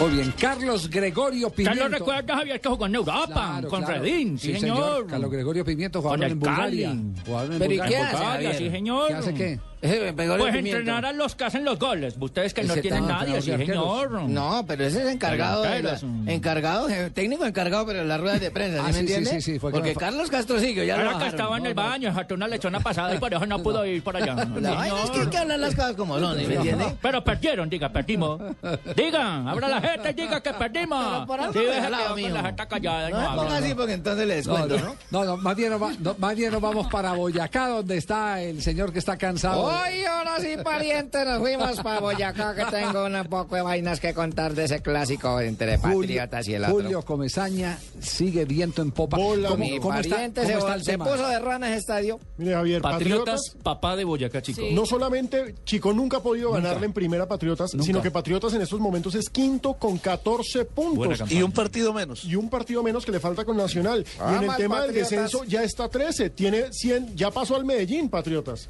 Muy 0.00 0.10
bien, 0.14 0.32
Carlos 0.40 0.88
Gregorio 0.88 1.50
Pimiento. 1.50 1.78
Carlos 1.82 1.98
recuerda, 1.98 2.36
Javier, 2.36 2.60
que 2.60 2.68
jugó 2.70 2.86
en 2.86 2.94
Europa 2.94 3.24
Claro, 3.26 3.68
con 3.68 3.84
claro. 3.84 4.02
Redín, 4.02 4.38
sí, 4.38 4.54
señor. 4.58 5.06
Carlos 5.06 5.30
Gregorio 5.30 5.62
Pimiento 5.64 6.02
Con 6.02 6.22
el 6.22 6.32
en 6.32 6.38
Bulgaria. 6.40 6.96
Jugaron 7.26 7.52
en 7.52 7.58
Pero 7.58 7.72
¿y 7.72 7.76
Bulgaria. 7.76 7.98
qué 7.98 8.04
hace, 8.04 8.16
Bulgaria, 8.16 8.50
Javier? 8.52 8.56
sí, 8.56 8.70
señor. 8.70 9.08
¿Qué 9.08 9.14
hace 9.14 9.34
qué? 9.34 9.60
Ese 9.82 10.12
Gregorio 10.12 10.36
Pues 10.44 10.54
Pimiento. 10.56 10.78
entrenar 10.80 11.06
a 11.06 11.12
los 11.12 11.34
que 11.34 11.44
hacen 11.44 11.64
los 11.64 11.78
goles. 11.78 12.14
Ustedes 12.20 12.52
que 12.52 12.62
no 12.64 12.74
Ese 12.74 12.82
tienen 12.82 13.02
estaba 13.04 13.20
nadie, 13.24 13.40
sí, 13.40 13.50
señor. 13.50 14.10
No, 14.28 14.64
pero 14.66 14.84
ese 14.84 15.02
es 15.02 15.08
encargado, 15.08 15.62
de 15.62 15.68
la- 15.70 15.74
Delanteros. 15.94 16.28
encargado, 16.28 16.88
eh, 16.90 17.10
técnico 17.10 17.46
encargado, 17.46 17.86
pero 17.86 18.00
en 18.02 18.08
las 18.08 18.20
ruedas 18.20 18.40
de 18.40 18.50
prensa, 18.50 18.78
¿sí 18.78 18.84
Ah, 18.84 18.86
me 18.88 18.92
sí, 18.92 18.98
sí, 18.98 19.00
entiende? 19.14 19.30
sí, 19.30 19.40
sí, 19.52 19.58
fue 19.58 19.72
que 19.72 19.78
Porque 19.78 19.94
Carlos 19.94 20.28
Castrocillo 20.28 20.82
ya 20.84 20.96
lo 20.98 21.10
Ahora 21.10 21.18
que 21.24 21.28
estaba 21.30 21.56
en 21.56 21.64
el 21.66 21.74
baño, 21.74 22.12
jaltó 22.12 22.34
una 22.34 22.46
lechona 22.46 22.80
pasada 22.80 23.14
y 23.14 23.18
por 23.18 23.32
eso 23.32 23.46
no 23.46 23.62
pudo 23.62 23.86
ir 23.86 24.02
por 24.02 24.16
allá. 24.16 24.34
La 24.34 24.74
vaina 24.74 25.02
es 25.04 25.10
que 25.10 25.20
hay 25.20 25.26
que 25.28 25.38
hablar 25.38 25.58
las 25.58 25.74
cosas 25.74 25.96
como 25.96 26.18
son, 26.18 26.38
¿sí 26.38 26.46
me 26.46 26.54
entiende? 26.56 26.96
Pero 27.00 27.24
perdieron, 27.24 27.70
diga, 27.70 27.88
perdimos. 27.90 28.38
Digan, 28.96 29.48
abra 29.48 29.68
la 29.68 29.80
gente, 29.80 30.12
diga 30.12 30.42
que 30.42 30.52
perdimos. 30.52 31.04
Pero 31.14 31.26
por 31.26 31.40
algo 31.40 31.52
Sí, 31.54 32.28
la 32.30 32.42
gente 32.42 32.66
callada 32.68 33.08
y 33.08 33.12
No 33.12 33.34
no 33.34 33.42
así 33.50 33.74
porque 33.74 33.94
entonces 33.94 34.26
le 34.26 34.42
No, 34.42 34.52
descuento, 34.66 34.78
no, 34.78 34.84
¿no? 34.84 34.96
no, 35.10 35.24
no, 35.24 35.36
más 35.38 35.56
bien, 35.56 35.70
nos 35.70 35.82
va- 35.82 35.94
no, 35.98 36.14
más 36.18 36.36
bien 36.36 36.52
nos 36.52 36.60
vamos 36.60 36.86
para 36.88 37.12
Boyacá, 37.12 37.68
donde 37.68 37.96
está 37.96 38.42
el 38.42 38.60
señor 38.62 38.92
que 38.92 38.98
está 38.98 39.16
cansado. 39.16 39.69
Hoy, 39.70 40.04
ahora 40.04 40.40
sí, 40.40 40.56
pariente, 40.62 41.24
nos 41.24 41.38
fuimos 41.40 41.80
para 41.80 42.00
Boyacá, 42.00 42.54
que 42.54 42.64
tengo 42.66 43.06
un 43.06 43.24
poco 43.28 43.56
de 43.56 43.62
vainas 43.62 44.00
que 44.00 44.12
contar 44.14 44.54
de 44.54 44.64
ese 44.64 44.80
clásico 44.82 45.40
entre 45.40 45.78
Patriotas 45.78 46.48
y 46.48 46.54
el 46.54 46.64
otro. 46.64 46.74
Julio 46.74 47.02
Comesaña 47.02 47.78
sigue 48.00 48.44
viento 48.44 48.82
en 48.82 48.90
popa. 48.90 49.16
¿Cómo, 49.16 49.56
Mi 49.56 49.78
cómo 49.78 49.94
está, 49.98 50.10
pariente 50.16 50.40
cómo 50.42 50.52
se, 50.52 50.58
está 50.58 50.74
el 50.74 50.84
se 50.84 50.90
tema? 50.92 51.04
puso 51.06 51.28
de 51.28 51.38
rana 51.38 51.68
ese 51.68 51.78
estadio. 51.78 52.20
Mire, 52.38 52.54
Javier, 52.54 52.82
Patriotas, 52.82 53.40
Patriotas. 53.48 53.62
papá 53.62 53.96
de 53.96 54.04
Boyacá, 54.04 54.42
chico. 54.42 54.62
No 54.72 54.86
solamente 54.86 55.54
Chico 55.64 55.92
nunca 55.92 56.18
ha 56.18 56.22
podido 56.22 56.52
ganarle 56.52 56.86
en 56.86 56.92
primera 56.92 57.26
Patriotas, 57.28 57.74
Nunca. 57.74 57.86
sino 57.86 58.02
que 58.02 58.10
Patriotas 58.10 58.52
en 58.54 58.62
estos 58.62 58.80
momentos 58.80 59.14
es 59.14 59.28
quinto 59.30 59.74
con 59.74 59.98
14 59.98 60.64
Buena 60.64 61.14
puntos. 61.16 61.30
Y 61.30 61.42
un 61.42 61.52
partido 61.52 61.92
menos. 61.92 62.24
Y 62.24 62.36
un 62.36 62.48
partido 62.48 62.82
menos 62.82 63.04
que 63.04 63.12
le 63.12 63.20
falta 63.20 63.44
con 63.44 63.56
Nacional. 63.56 64.04
y 64.18 64.34
en 64.44 64.50
el 64.50 64.56
tema 64.56 64.82
del 64.82 64.94
descenso 64.94 65.44
ya 65.44 65.62
está 65.62 65.88
13. 65.88 66.30
Tiene 66.30 66.72
100, 66.72 67.16
ya 67.16 67.30
pasó 67.30 67.56
al 67.56 67.64
Medellín, 67.64 68.08
Patriotas. 68.08 68.68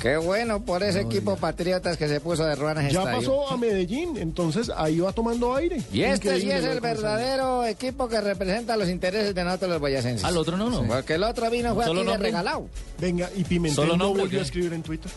Qué 0.00 0.16
bueno 0.16 0.64
por 0.64 0.82
ese 0.84 1.00
equipo 1.00 1.36
Patriotas 1.36 1.96
que 1.96 2.06
se 2.08 2.20
puso 2.20 2.44
de 2.44 2.54
rana 2.54 2.82
ese 2.82 2.94
Ya 2.94 3.00
estadio. 3.00 3.18
pasó 3.18 3.50
a 3.50 3.56
Medellín, 3.56 4.16
entonces 4.16 4.70
ahí 4.76 5.00
va 5.00 5.12
tomando 5.12 5.54
aire. 5.56 5.82
Y 5.92 6.02
este 6.02 6.40
sí 6.40 6.50
es 6.50 6.64
el 6.64 6.80
verdadero 6.80 7.64
equipo 7.64 8.08
que 8.08 8.20
representa 8.20 8.76
los 8.76 8.88
intereses 8.88 9.34
de 9.34 9.44
nosotros 9.44 9.70
los 9.72 9.80
boyacenses. 9.80 10.24
Al 10.24 10.36
otro 10.36 10.56
no, 10.56 10.70
no. 10.70 10.84
Porque 10.86 11.14
el 11.14 11.24
otro 11.24 11.50
vino 11.50 11.74
fue 11.74 11.84
Solo 11.84 12.02
aquí 12.02 12.10
de 12.10 12.16
regalado. 12.18 12.68
Venga, 12.98 13.28
y 13.34 13.42
Pimentel 13.44 13.74
Solo 13.74 13.96
no 13.96 14.04
nombre, 14.04 14.22
volvió 14.22 14.38
¿qué? 14.38 14.42
a 14.42 14.44
escribir 14.44 14.72
en 14.72 14.82
Twitter. 14.82 15.10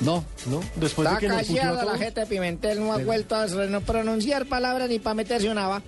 No. 0.00 0.24
¿No? 0.46 0.60
Después 0.76 1.06
Está 1.08 1.18
de 1.18 1.20
que 1.20 1.28
nos 1.28 1.46
puteó 1.46 1.62
a 1.62 1.66
callada 1.66 1.84
la 1.84 1.98
gente 1.98 2.20
de 2.20 2.26
Pimentel, 2.26 2.80
no 2.80 2.92
ha 2.92 2.98
vuelto 2.98 3.36
a 3.36 3.46
no 3.46 3.80
pronunciar 3.80 4.46
palabras 4.46 4.88
ni 4.88 4.98
para 4.98 5.14
meterse 5.14 5.48
una 5.48 5.68
va. 5.68 5.82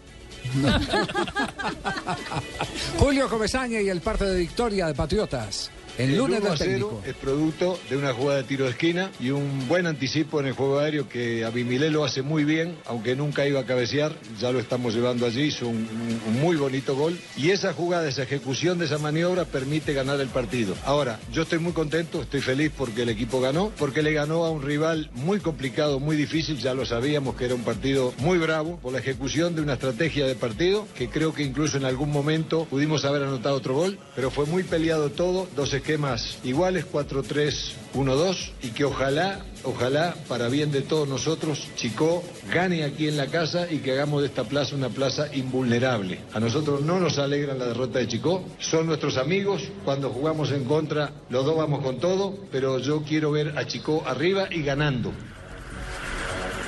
Julio 2.98 3.28
Comesaña 3.28 3.80
y 3.80 3.88
el 3.88 4.00
parte 4.00 4.24
de 4.24 4.38
victoria 4.38 4.86
de 4.86 4.94
Patriotas. 4.94 5.70
El 5.98 6.16
lunes 6.16 6.38
1 6.40 6.44
del 6.44 6.52
a 6.52 6.56
0 6.56 6.68
técnico. 6.88 7.02
es 7.06 7.14
producto 7.14 7.78
de 7.90 7.96
una 7.96 8.12
jugada 8.14 8.38
de 8.38 8.44
tiro 8.44 8.64
de 8.66 8.70
esquina 8.70 9.10
y 9.18 9.30
un 9.30 9.66
buen 9.66 9.86
anticipo 9.86 10.38
en 10.40 10.46
el 10.46 10.52
juego 10.52 10.78
aéreo 10.78 11.08
que 11.08 11.44
Abimilé 11.44 11.90
lo 11.90 12.04
hace 12.04 12.22
muy 12.22 12.44
bien, 12.44 12.76
aunque 12.86 13.16
nunca 13.16 13.46
iba 13.48 13.60
a 13.60 13.64
cabecear, 13.66 14.14
ya 14.40 14.52
lo 14.52 14.60
estamos 14.60 14.94
llevando 14.94 15.26
allí, 15.26 15.42
hizo 15.42 15.66
un, 15.68 15.76
un- 15.76 16.40
muy 16.40 16.56
bonito 16.56 16.94
gol 16.94 17.18
y 17.36 17.50
esa 17.50 17.72
jugada, 17.72 18.08
esa 18.08 18.22
ejecución 18.22 18.78
de 18.78 18.84
esa 18.84 18.98
maniobra 18.98 19.44
permite 19.44 19.92
ganar 19.92 20.20
el 20.20 20.28
partido. 20.28 20.74
Ahora, 20.84 21.18
yo 21.32 21.42
estoy 21.42 21.58
muy 21.58 21.72
contento, 21.72 22.22
estoy 22.22 22.40
feliz 22.42 22.70
porque 22.76 23.02
el 23.02 23.08
equipo 23.08 23.40
ganó, 23.40 23.72
porque 23.78 24.02
le 24.02 24.12
ganó 24.12 24.44
a 24.44 24.50
un 24.50 24.62
rival 24.62 25.10
muy 25.14 25.40
complicado, 25.40 25.98
muy 25.98 26.14
difícil, 26.16 26.58
ya 26.58 26.74
lo 26.74 26.86
sabíamos 26.86 27.34
que 27.34 27.46
era 27.46 27.54
un 27.56 27.62
partido 27.64 28.14
muy 28.18 28.38
bravo 28.38 28.78
por 28.80 28.92
la 28.92 29.00
ejecución 29.00 29.56
de 29.56 29.62
una 29.62 29.72
estrategia 29.74 30.26
de 30.26 30.36
partido 30.36 30.86
que 30.96 31.08
creo 31.08 31.34
que 31.34 31.42
incluso 31.42 31.76
en 31.76 31.84
algún 31.84 32.12
momento 32.12 32.66
pudimos 32.70 33.04
haber 33.04 33.24
anotado 33.24 33.56
otro 33.56 33.74
gol, 33.74 33.98
pero 34.14 34.30
fue 34.30 34.46
muy 34.46 34.62
peleado 34.62 35.10
todo, 35.10 35.48
dos 35.56 35.72
esquemas 35.88 36.38
iguales, 36.44 36.84
4-3-1-2 36.92 38.50
y 38.62 38.68
que 38.72 38.84
ojalá, 38.84 39.40
ojalá, 39.64 40.14
para 40.28 40.48
bien 40.48 40.70
de 40.70 40.82
todos 40.82 41.08
nosotros, 41.08 41.66
Chico 41.76 42.22
gane 42.52 42.84
aquí 42.84 43.08
en 43.08 43.16
la 43.16 43.28
casa 43.28 43.66
y 43.70 43.78
que 43.78 43.92
hagamos 43.92 44.20
de 44.20 44.26
esta 44.26 44.44
plaza 44.44 44.76
una 44.76 44.90
plaza 44.90 45.34
invulnerable. 45.34 46.20
A 46.34 46.40
nosotros 46.40 46.82
no 46.82 47.00
nos 47.00 47.18
alegra 47.18 47.54
la 47.54 47.68
derrota 47.68 48.00
de 48.00 48.06
Chico, 48.06 48.44
son 48.58 48.86
nuestros 48.86 49.16
amigos, 49.16 49.62
cuando 49.82 50.10
jugamos 50.10 50.52
en 50.52 50.64
contra 50.64 51.10
los 51.30 51.46
dos 51.46 51.56
vamos 51.56 51.82
con 51.82 51.98
todo, 51.98 52.36
pero 52.52 52.78
yo 52.80 53.02
quiero 53.02 53.30
ver 53.30 53.56
a 53.56 53.66
Chico 53.66 54.02
arriba 54.06 54.48
y 54.50 54.60
ganando. 54.60 55.10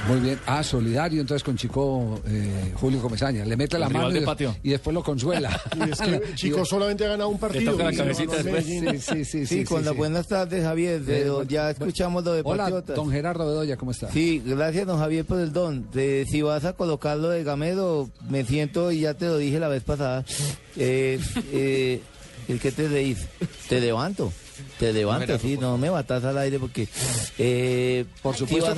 Muy 0.09 0.19
bien. 0.21 0.39
Ah, 0.47 0.63
solidario 0.63 1.21
entonces 1.21 1.45
con 1.45 1.57
Chico 1.57 2.21
eh, 2.27 2.73
Julio 2.75 3.01
Comesaña. 3.01 3.45
Le 3.45 3.57
mete 3.57 3.79
la 3.79 3.87
El 3.87 3.93
mano 3.93 4.11
y, 4.11 4.15
de 4.15 4.21
des- 4.21 4.27
patio. 4.27 4.57
y 4.63 4.71
después 4.71 4.95
lo 4.95 5.03
consuela. 5.03 5.51
Y 5.77 5.91
es 5.91 6.01
que 6.01 6.23
Chico 6.35 6.65
solamente 6.65 7.05
ha 7.05 7.09
ganado 7.11 7.29
un 7.29 7.39
partido. 7.39 7.77
la 7.77 7.93
cabecita 7.93 8.37
después. 8.43 8.65
Sí, 8.65 8.99
sí, 8.99 9.25
sí. 9.25 9.47
Sí, 9.47 9.65
con 9.65 9.85
las 9.85 9.95
buenas 9.95 10.27
tardes, 10.27 10.65
Javier. 10.65 11.01
Eh, 11.03 11.05
Pero 11.07 11.43
ya 11.45 11.71
escuchamos 11.71 12.25
lo 12.25 12.33
de 12.33 12.43
Hola, 12.45 12.65
Patriotas. 12.65 12.97
don 12.97 13.11
Gerardo 13.11 13.47
Bedoya, 13.47 13.77
¿cómo 13.77 13.91
está? 13.91 14.11
Sí, 14.11 14.43
gracias, 14.45 14.87
don 14.87 14.99
Javier, 14.99 15.25
por 15.25 15.39
el 15.39 15.53
don. 15.53 15.91
De- 15.91 16.27
si 16.31 16.43
vas 16.43 16.65
a 16.65 16.73
colocarlo 16.73 17.29
de 17.29 17.45
Gamero, 17.45 18.09
me 18.29 18.45
siento, 18.45 18.91
y 18.93 19.01
ya 19.01 19.15
te 19.15 19.27
lo 19.27 19.37
dije 19.39 19.61
la 19.61 19.69
vez 19.69 19.83
pasada, 19.85 20.25
eh, 20.77 21.21
eh, 21.53 22.01
el 22.49 22.59
que 22.59 22.73
te 22.73 22.89
reís, 22.89 23.19
te 23.69 23.81
levanto. 23.81 24.33
Te 24.79 24.93
levanto, 24.93 25.39
sí, 25.39 25.57
no 25.59 25.77
me 25.79 25.91
batas 25.91 26.25
al 26.25 26.39
aire 26.39 26.59
porque... 26.59 26.89
Eh, 27.39 28.05
Por 28.23 28.37
supuesto, 28.37 28.71
a 28.71 28.75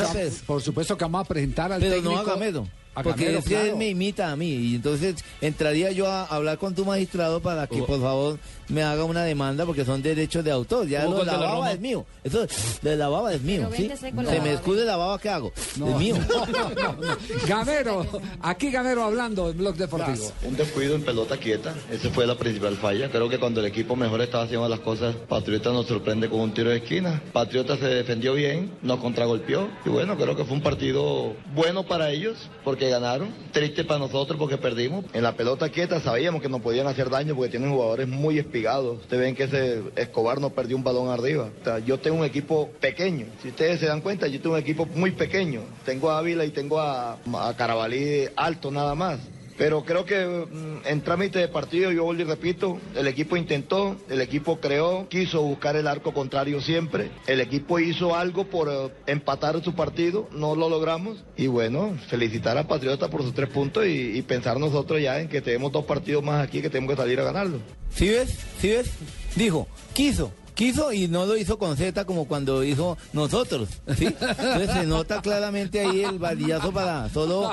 por 0.47 0.63
supuesto 0.63 0.97
que 0.97 1.05
vamos 1.05 1.21
a 1.23 1.25
presentar 1.29 1.73
al 1.73 1.81
pero 1.81 1.95
técnico. 1.95 2.15
no 2.15 2.21
a 2.21 2.25
Gamero. 2.25 2.69
A 2.95 3.03
Porque 3.03 3.25
Gamero, 3.25 3.39
es 3.39 3.45
que 3.45 3.51
claro. 3.55 3.67
él 3.71 3.77
me 3.77 3.89
imita 3.89 4.31
a 4.31 4.37
mí. 4.37 4.51
Y 4.51 4.75
entonces 4.75 5.17
entraría 5.41 5.93
yo 5.93 6.07
a 6.07 6.25
hablar 6.27 6.59
con 6.59 6.75
tu 6.75 6.85
magistrado 6.85 7.41
para 7.41 7.67
que 7.67 7.83
por 7.83 8.01
favor 8.01 8.39
me 8.69 8.83
haga 8.83 9.05
una 9.05 9.25
demanda 9.25 9.65
porque 9.67 9.85
son 9.85 10.03
derechos 10.03 10.45
de 10.45 10.51
autor. 10.51 10.87
Ya 10.87 11.05
lo 11.05 11.25
la 11.25 11.33
la 11.33 11.39
baba 11.39 11.55
Roma. 11.55 11.73
es 11.73 11.81
mío. 11.81 12.05
Eso 12.25 12.47
de 12.83 12.97
la 12.97 13.09
baba 13.09 13.33
es 13.33 13.43
mío. 13.43 13.71
¿sí? 13.75 13.91
Se 13.99 14.13
me 14.13 14.23
baba. 14.25 14.51
escude 14.51 14.85
la 14.85 14.97
baba 14.97 15.19
que 15.19 15.29
hago. 15.29 15.53
Es 15.57 15.79
mío. 15.79 16.17
Gamero, 17.49 18.07
aquí 18.41 18.71
Gamero 18.71 19.05
hablando 19.05 19.51
en 19.51 19.57
Blog 19.59 19.77
Deportivo. 19.77 20.33
Un 20.43 20.57
descuido 20.57 20.95
en 20.95 21.03
pelota 21.03 21.37
quieta, 21.37 21.75
esa 21.91 22.11
fue 22.11 22.27
la 22.27 22.37
principal 22.37 22.77
falla. 22.77 23.11
Creo 23.11 23.29
que 23.29 23.39
cuando 23.39 23.61
el 23.61 23.67
equipo 23.67 23.97
mejor 23.97 24.21
estaba 24.21 24.45
haciendo 24.45 24.69
las 24.69 24.81
cosas, 24.81 25.15
Patriota 25.29 25.71
nos 25.71 25.87
sorprende 25.87 26.29
con 26.29 26.41
un 26.41 26.55
tiro 26.55 26.71
de 26.71 26.77
esquina. 26.79 27.23
Patriota 27.33 27.77
se 27.77 27.87
defendió 27.87 28.35
bien, 28.35 28.73
nos 28.83 29.01
contragolpeó 29.01 29.69
y 29.85 29.89
bueno, 29.89 30.17
creo 30.17 30.37
que 30.37 30.45
fue 30.45 30.55
un 30.57 30.63
partido 30.63 31.35
bueno 31.55 31.85
para 31.85 32.11
ellos 32.11 32.51
porque 32.65 32.82
ganaron, 32.89 33.29
triste 33.53 33.85
para 33.85 34.01
nosotros 34.01 34.39
porque 34.39 34.59
perdimos. 34.59 35.05
En 35.13 35.23
la 35.23 35.37
pelota 35.37 35.69
quieta 35.69 36.01
sabíamos 36.01 36.43
que 36.43 36.49
nos 36.49 36.61
podían 36.61 36.87
hacer 36.87 37.11
daño 37.11 37.35
porque 37.35 37.51
tienen 37.51 37.71
jugadores 37.71 38.09
muy 38.09 38.39
espigados. 38.39 39.01
Ustedes 39.01 39.23
ven 39.23 39.35
que 39.35 39.45
ese 39.45 39.83
Escobar 39.97 40.41
no 40.41 40.51
perdió 40.51 40.77
un 40.77 40.85
balón 40.85 41.09
arriba. 41.09 41.51
O 41.61 41.65
sea, 41.65 41.79
yo 41.79 41.99
tengo 41.99 42.19
un 42.19 42.25
equipo 42.25 42.71
pequeño. 42.81 43.27
Si 43.43 43.49
ustedes 43.49 43.81
se 43.81 43.87
dan 43.87 44.01
cuenta, 44.01 44.27
yo 44.27 44.41
tengo 44.41 44.55
un 44.55 44.61
equipo 44.61 44.87
muy 44.87 45.13
pequeño. 45.13 45.63
Tengo 45.85 46.11
a 46.11 46.19
Ávila 46.19 46.45
y 46.45 46.51
tengo 46.51 46.81
a, 46.81 47.15
a 47.15 47.57
Carabalí 47.57 48.29
alto 48.37 48.71
nada 48.71 48.95
más. 48.95 49.19
Pero 49.59 49.85
creo 49.85 50.05
que 50.05 50.27
mm, 50.27 50.87
en 50.87 51.03
trámite 51.03 51.39
de 51.39 51.49
partido, 51.49 51.91
yo 51.91 52.13
y 52.13 52.25
repito, 52.25 52.79
el 52.95 53.07
equipo 53.07 53.37
intentó, 53.37 53.97
el 54.09 54.21
equipo 54.21 54.61
creó, 54.61 55.09
quiso 55.09 55.43
buscar 55.43 55.77
el 55.77 55.87
arco 55.87 56.13
contrario 56.13 56.61
siempre. 56.61 57.11
El 57.27 57.41
equipo 57.41 57.79
hizo 57.79 58.15
algo 58.15 58.45
por 58.45 58.69
eh, 58.69 58.93
empatar 59.07 59.63
su 59.63 59.75
partido, 59.75 60.29
no 60.33 60.55
lo 60.55 60.69
logramos. 60.69 61.25
Y 61.37 61.47
bueno, 61.47 61.97
felicitar 62.09 62.59
a 62.59 62.67
Patriota 62.67 63.09
por 63.09 63.23
sus 63.23 63.35
tres 63.35 63.49
puntos 63.49 63.87
y, 63.87 64.19
y 64.19 64.23
pensar 64.23 64.59
nosotros 64.59 65.01
ya 65.01 65.21
en 65.21 65.29
que 65.29 65.41
tenemos 65.41 65.73
dos 65.73 65.85
partidos 65.85 66.23
más 66.23 66.47
aquí 66.47 66.61
que 66.61 66.71
tenemos 66.71 66.95
que 66.95 67.03
salir 67.03 67.21
a 67.21 67.25
ganarlo. 67.25 67.59
¿Sí 67.95 68.09
ves? 68.09 68.39
¿Sí 68.61 68.69
ves? 68.69 68.91
Dijo, 69.37 69.67
quiso. 69.93 70.33
Quiso 70.55 70.93
y 70.93 71.09
no 71.09 71.25
lo 71.27 71.37
hizo 71.37 71.59
con 71.59 71.77
Z 71.77 72.05
como 72.05 72.27
cuando 72.27 72.63
hizo 72.63 72.99
nosotros. 73.13 73.69
¿sí? 73.97 74.07
Entonces 74.07 74.71
se 74.71 74.87
nota 74.87 75.23
claramente 75.23 75.81
ahí 75.81 76.03
el 76.03 76.19
varillazo 76.19 76.73
para 76.73 77.09
solo 77.09 77.51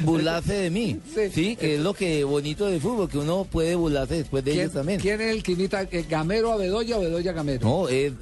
burlarse 0.00 0.54
de 0.54 0.70
mí. 0.70 1.00
Sí, 1.32 1.56
que 1.56 1.76
es 1.76 1.80
lo 1.80 1.94
que 1.94 2.24
bonito 2.24 2.66
del 2.66 2.80
fútbol, 2.80 3.08
que 3.08 3.18
uno 3.18 3.46
puede 3.50 3.74
burlarse 3.74 4.16
después 4.16 4.44
de 4.44 4.52
¿Quién, 4.52 4.62
ellos 4.62 4.74
también. 4.74 5.00
quién 5.00 5.20
es 5.20 5.30
el 5.30 5.42
que 5.42 5.52
imita 5.52 5.82
eh, 5.82 6.04
Gamero 6.08 6.52
a 6.52 6.56
Bedoya 6.56 6.98
o 6.98 7.00
Bedoya 7.00 7.32
Gamero? 7.32 7.68
No, 7.68 7.88
él, 7.88 8.16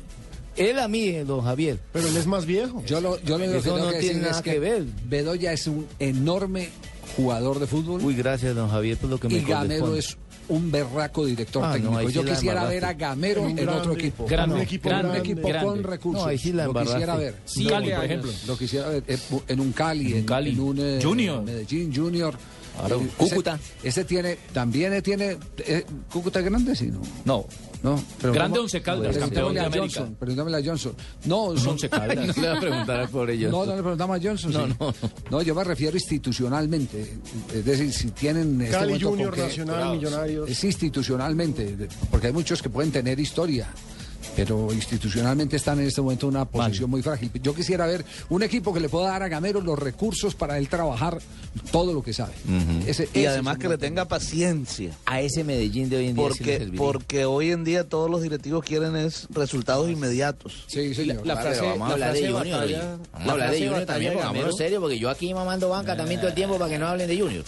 él 0.57 0.79
a 0.79 0.89
mí, 0.89 1.09
eh, 1.09 1.25
don 1.25 1.43
Javier. 1.43 1.79
Pero 1.93 2.07
él 2.09 2.17
es 2.17 2.27
más 2.27 2.45
viejo. 2.45 2.83
Yo 2.87 3.01
lo, 3.01 3.19
yo 3.23 3.39
lo 3.39 3.45
que 3.51 3.57
Eso 3.59 3.79
no 3.79 3.91
que 3.91 3.99
tiene 3.99 4.21
nada 4.21 4.37
es 4.37 4.43
que 4.43 4.59
ver. 4.59 4.85
Bedoya 5.09 5.53
es 5.53 5.67
un 5.67 5.87
enorme 5.99 6.69
jugador 7.17 7.59
de 7.59 7.67
fútbol 7.67 8.03
Uy, 8.03 8.15
gracias, 8.15 8.55
don 8.55 8.71
Javier, 8.71 8.97
por 8.97 9.11
lo 9.11 9.19
que 9.19 9.29
me 9.29 9.35
y 9.37 9.41
Gamero 9.45 9.95
es 9.97 10.17
un 10.53 10.71
berraco 10.71 11.25
director 11.27 11.63
Ah, 11.65 11.69
no, 11.69 11.75
técnico. 11.75 12.09
sí 12.09 12.15
Yo 12.15 12.25
quisiera 12.25 12.65
ver 12.65 12.85
a 12.85 12.93
Gamero 12.95 13.47
en 13.49 13.57
grande, 13.57 13.73
otro 13.81 13.93
equipo. 13.95 14.27
grande, 14.27 14.55
un 14.57 14.61
equipo, 14.63 14.89
grande, 14.89 15.11
un 15.11 15.17
equipo 15.17 15.49
grande. 15.49 15.67
con 15.67 15.83
recursos. 15.83 16.23
No, 16.25 16.29
ahí 16.29 16.39
sí 16.39 16.53
la 16.53 16.67
lo 16.67 16.75
quisiera 16.75 17.17
ver. 17.17 17.37
Sí, 17.45 17.67
Cali, 17.67 17.71
Cali, 17.71 17.87
por 17.91 17.95
años. 17.95 18.05
ejemplo. 18.05 18.33
Lo 18.47 18.59
quisiera 18.59 18.89
ver 18.89 19.03
en 19.49 19.61
un 19.61 19.73
Cali, 19.73 20.15
en, 20.15 20.25
Cali. 20.25 20.51
en 20.51 20.61
un 20.61 20.79
eh, 20.79 20.99
Junior. 21.03 21.43
Medellín 21.43 21.95
Junior. 21.95 22.35
Claro, 22.79 23.01
Eh, 23.01 23.09
Cúcuta. 23.17 23.59
Ese, 23.79 23.89
ese 23.89 24.05
tiene, 24.05 24.39
también 24.53 25.01
tiene. 25.03 25.37
eh, 25.59 25.85
¿Cúcuta 26.13 26.39
es 26.41 26.45
grande? 26.45 26.75
Sí, 26.75 26.87
no. 26.87 27.01
No. 27.25 27.47
No, 27.83 28.01
pero 28.21 28.33
Grande 28.33 28.59
¿cómo? 28.59 28.63
Once 28.63 28.81
Caldas, 28.81 29.19
campeón 29.19 29.55
de 29.55 29.59
a 29.61 29.67
América. 29.67 29.81
Johnson. 29.81 30.15
Preguntémosle 30.15 30.57
a 30.57 30.63
Johnson. 30.65 30.95
No, 31.25 31.57
son 31.57 31.71
Once 31.71 31.89
Caldas. 31.89 32.37
Le 32.37 32.49
voy 32.49 32.57
a 32.57 32.61
preguntar 32.61 33.09
por 33.09 33.29
ellos. 33.29 33.51
No, 33.51 33.67
no 33.67 33.75
le 33.75 33.83
preguntamos 33.83 34.21
a 34.21 34.23
Johnson. 34.23 34.53
No, 34.53 34.67
sí. 34.69 34.75
no, 34.79 34.95
No, 35.33 35.43
yo 35.43 35.53
me 35.53 35.65
refiero 35.65 35.97
institucionalmente. 35.97 37.13
Es 37.53 37.65
decir, 37.65 37.93
si 37.93 38.13
tienen. 38.13 38.55
en 38.55 38.61
este 38.63 38.73
Cali 38.77 38.87
momento 38.93 39.09
Junior, 39.11 39.37
Nacional, 39.37 39.97
Millonarios. 39.97 40.49
Es 40.49 40.63
institucionalmente, 40.63 41.89
porque 42.09 42.29
hay 42.29 42.33
muchos 42.33 42.63
que 42.63 42.71
pueden 42.71 42.93
tener 42.93 43.19
historia. 43.19 43.67
Pero 44.35 44.73
institucionalmente 44.73 45.57
están 45.57 45.79
en 45.81 45.87
este 45.89 46.01
momento 46.01 46.27
en 46.27 46.37
una 46.37 46.45
posición 46.47 46.89
muy 46.89 47.03
frágil. 47.03 47.31
Yo 47.43 47.55
quisiera 47.55 47.87
ver 47.87 48.05
un 48.31 48.43
equipo 48.43 48.73
que 48.73 48.81
le 48.81 48.89
pueda 48.89 49.09
dar 49.09 49.23
a 49.23 49.29
Gamero 49.29 49.61
los 49.61 49.79
recursos 49.79 50.35
para 50.35 50.57
él 50.59 50.69
trabajar 50.69 51.19
todo 51.71 51.93
lo 51.93 52.03
que 52.03 52.15
sabe. 52.15 52.33
Ese- 52.87 53.09
Y 53.13 53.19
ese 53.21 53.29
además 53.29 53.57
es 53.57 53.63
que 53.63 53.69
le 53.69 53.79
tenga 53.79 54.07
paciencia. 54.07 54.93
A 55.05 55.21
ese 55.21 55.45
Medellín 55.45 55.91
de 55.91 55.97
hoy 55.99 56.07
en 56.09 56.17
día 56.17 56.25
sí 56.25 56.29
Porque, 56.39 56.59
serviría. 56.59 56.79
porque 56.81 57.25
hoy 57.27 57.51
en 57.51 57.65
día 57.65 57.85
todos 57.89 58.11
los 58.11 58.23
directivos 58.23 58.65
quieren 58.65 58.97
es 58.97 59.27
resultados 59.31 59.91
inmediatos. 59.91 60.65
Sí, 60.67 60.95
señor. 60.95 61.27
La 61.27 61.37
frase, 61.37 61.61
vamos 61.61 61.91
a 61.91 61.93
hablar 61.93 62.13
de 62.15 62.33
Junior. 62.33 62.69
Vamos 63.13 63.29
a 63.29 63.33
hablar 63.33 63.51
de 63.51 63.59
Junior 63.59 63.85
también, 63.87 64.13
pongámonos 64.15 64.57
serio, 64.57 64.81
porque 64.81 64.99
yo 64.99 65.11
aquí 65.11 65.35
mamando 65.35 65.69
banca 65.69 65.95
también 65.97 66.21
todo 66.21 66.29
el 66.31 66.35
tiempo 66.35 66.59
para 66.59 66.71
que 66.71 66.79
no 66.79 66.87
hablen 66.89 67.07
de 67.09 67.19
Junior. 67.21 67.45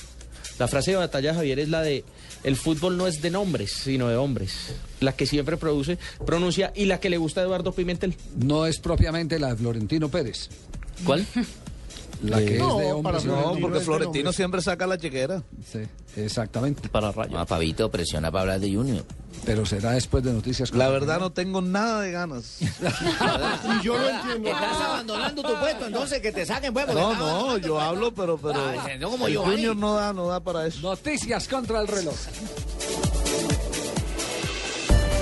La 0.58 0.68
frase 0.68 0.92
de 0.92 0.98
batalla, 0.98 1.34
Javier, 1.34 1.58
es 1.58 1.68
la 1.68 1.82
de 1.82 2.04
el 2.44 2.56
fútbol 2.56 2.96
no 2.96 3.06
es 3.06 3.20
de 3.22 3.30
nombres, 3.30 3.72
sino 3.72 4.08
de 4.08 4.16
hombres. 4.16 4.74
La 5.00 5.12
que 5.12 5.26
siempre 5.26 5.56
produce, 5.56 5.98
pronuncia 6.24 6.72
y 6.76 6.84
la 6.84 7.00
que 7.00 7.10
le 7.10 7.16
gusta 7.16 7.40
a 7.40 7.44
Eduardo 7.44 7.72
Pimentel. 7.72 8.14
No 8.36 8.66
es 8.66 8.78
propiamente 8.78 9.38
la 9.38 9.48
de 9.48 9.56
Florentino 9.56 10.08
Pérez. 10.08 10.48
¿Cuál? 11.04 11.26
La 12.22 12.38
que 12.38 12.58
no, 12.58 12.80
es 12.80 12.86
de 12.86 12.92
hombres. 12.92 13.24
no, 13.24 13.56
porque 13.60 13.80
Florentino 13.80 14.32
siempre 14.32 14.62
saca 14.62 14.86
la 14.86 14.96
chequera. 14.98 15.42
Sí, 15.70 15.80
exactamente. 16.16 16.88
Para 16.88 17.12
Rayo. 17.12 17.38
Ah, 17.38 17.44
Pavito, 17.44 17.90
presiona 17.90 18.30
para 18.30 18.42
hablar 18.42 18.60
de 18.60 18.74
Junior. 18.74 19.04
Pero 19.44 19.66
será 19.66 19.90
después 19.92 20.24
de 20.24 20.32
noticias. 20.32 20.72
La 20.72 20.88
verdad 20.88 21.18
no 21.20 21.32
tengo 21.32 21.60
nada 21.60 22.00
de 22.00 22.12
ganas. 22.12 22.58
Y 22.60 23.84
yo 23.84 23.98
lo 23.98 24.08
entiendo. 24.08 24.48
Estás 24.48 24.80
abandonando 24.80 25.42
tu 25.42 25.58
puesto, 25.58 25.86
entonces 25.86 26.20
que 26.20 26.32
te 26.32 26.46
saquen, 26.46 26.72
pues. 26.72 26.86
porque 26.86 27.00
No, 27.00 27.14
no, 27.14 27.58
yo 27.58 27.78
hablo, 27.80 28.14
pero, 28.14 28.38
pero 28.38 28.60
Ay, 28.80 28.98
no 28.98 29.10
como 29.10 29.26
el 29.26 29.32
Giovanni. 29.34 29.56
Junior 29.56 29.76
no 29.76 29.94
da, 29.94 30.12
no 30.12 30.28
da 30.28 30.40
para 30.40 30.66
eso. 30.66 30.80
Noticias 30.80 31.46
contra 31.48 31.80
el 31.80 31.88
reloj. 31.88 32.14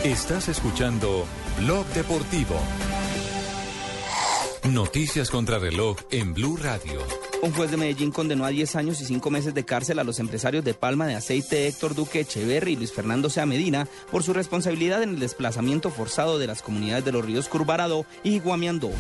Estás 0.05 0.49
escuchando 0.49 1.25
Blog 1.61 1.87
Deportivo. 1.95 2.57
Noticias 4.71 5.29
contra 5.29 5.59
reloj 5.59 5.99
en 6.13 6.35
Blue 6.35 6.57
Radio. 6.57 7.01
Un 7.43 7.51
juez 7.51 7.73
de 7.73 7.77
Medellín 7.77 8.13
condenó 8.13 8.45
a 8.45 8.51
10 8.51 8.77
años 8.77 9.01
y 9.01 9.05
5 9.05 9.29
meses 9.29 9.55
de 9.55 9.65
cárcel 9.65 9.99
a 9.99 10.05
los 10.05 10.21
empresarios 10.21 10.65
de 10.65 10.73
Palma 10.73 11.05
de 11.05 11.17
Aceite 11.17 11.67
Héctor 11.67 11.97
Duque 11.97 12.21
Echeverri 12.21 12.75
y 12.75 12.77
Luis 12.77 12.93
Fernando 12.93 13.29
Sea 13.29 13.45
Medina 13.45 13.89
por 14.13 14.23
su 14.23 14.33
responsabilidad 14.33 15.03
en 15.03 15.11
el 15.11 15.19
desplazamiento 15.19 15.91
forzado 15.91 16.39
de 16.39 16.47
las 16.47 16.63
comunidades 16.63 17.05
de 17.05 17.11
los 17.11 17.25
ríos 17.25 17.49
Curvarado 17.49 18.07
y 18.23 18.39
Guamiandó. 18.39 18.93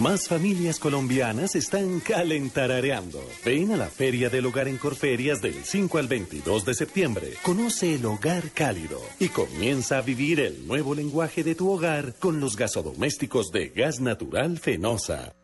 Más 0.00 0.28
familias 0.28 0.78
colombianas 0.78 1.54
están 1.54 2.00
calentarareando. 2.00 3.20
Ven 3.44 3.72
a 3.72 3.76
la 3.76 3.86
Feria 3.86 4.30
del 4.30 4.46
Hogar 4.46 4.68
en 4.68 4.78
Corferias 4.78 5.40
del 5.40 5.64
5 5.64 5.98
al 5.98 6.08
22 6.08 6.64
de 6.64 6.74
septiembre. 6.74 7.34
Conoce 7.42 7.94
el 7.94 8.06
hogar 8.06 8.50
cálido 8.52 9.00
y 9.18 9.28
comienza 9.28 9.98
a 9.98 10.02
vivir 10.02 10.40
el 10.40 10.66
nuevo 10.66 10.94
lenguaje 10.94 11.44
de 11.44 11.54
tu 11.54 11.70
hogar 11.70 12.14
con 12.18 12.40
los 12.40 12.56
gasodomésticos 12.56 13.50
de 13.52 13.68
gas 13.68 14.00
natural 14.00 14.58
Fenosa. 14.58 15.34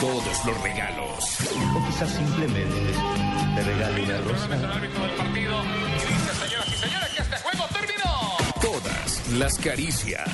Todos 0.00 0.44
los 0.44 0.60
regalos. 0.62 1.38
O 1.74 1.86
quizás 1.86 2.10
simplemente 2.10 2.92
te 3.54 3.62
regale 3.62 4.02
una 4.02 4.18
rosa. 4.18 4.48
Todas 8.60 9.28
las 9.30 9.58
caricias. 9.58 10.28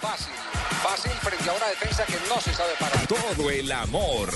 Fácil, 0.00 0.34
fácil 0.82 1.12
frente 1.20 1.50
a 1.50 1.52
una 1.52 1.66
defensa 1.66 2.04
que 2.04 2.16
no 2.28 2.40
se 2.40 2.54
sabe 2.54 2.70
parar. 2.78 3.06
Todo 3.08 3.50
el 3.50 3.72
amor. 3.72 4.30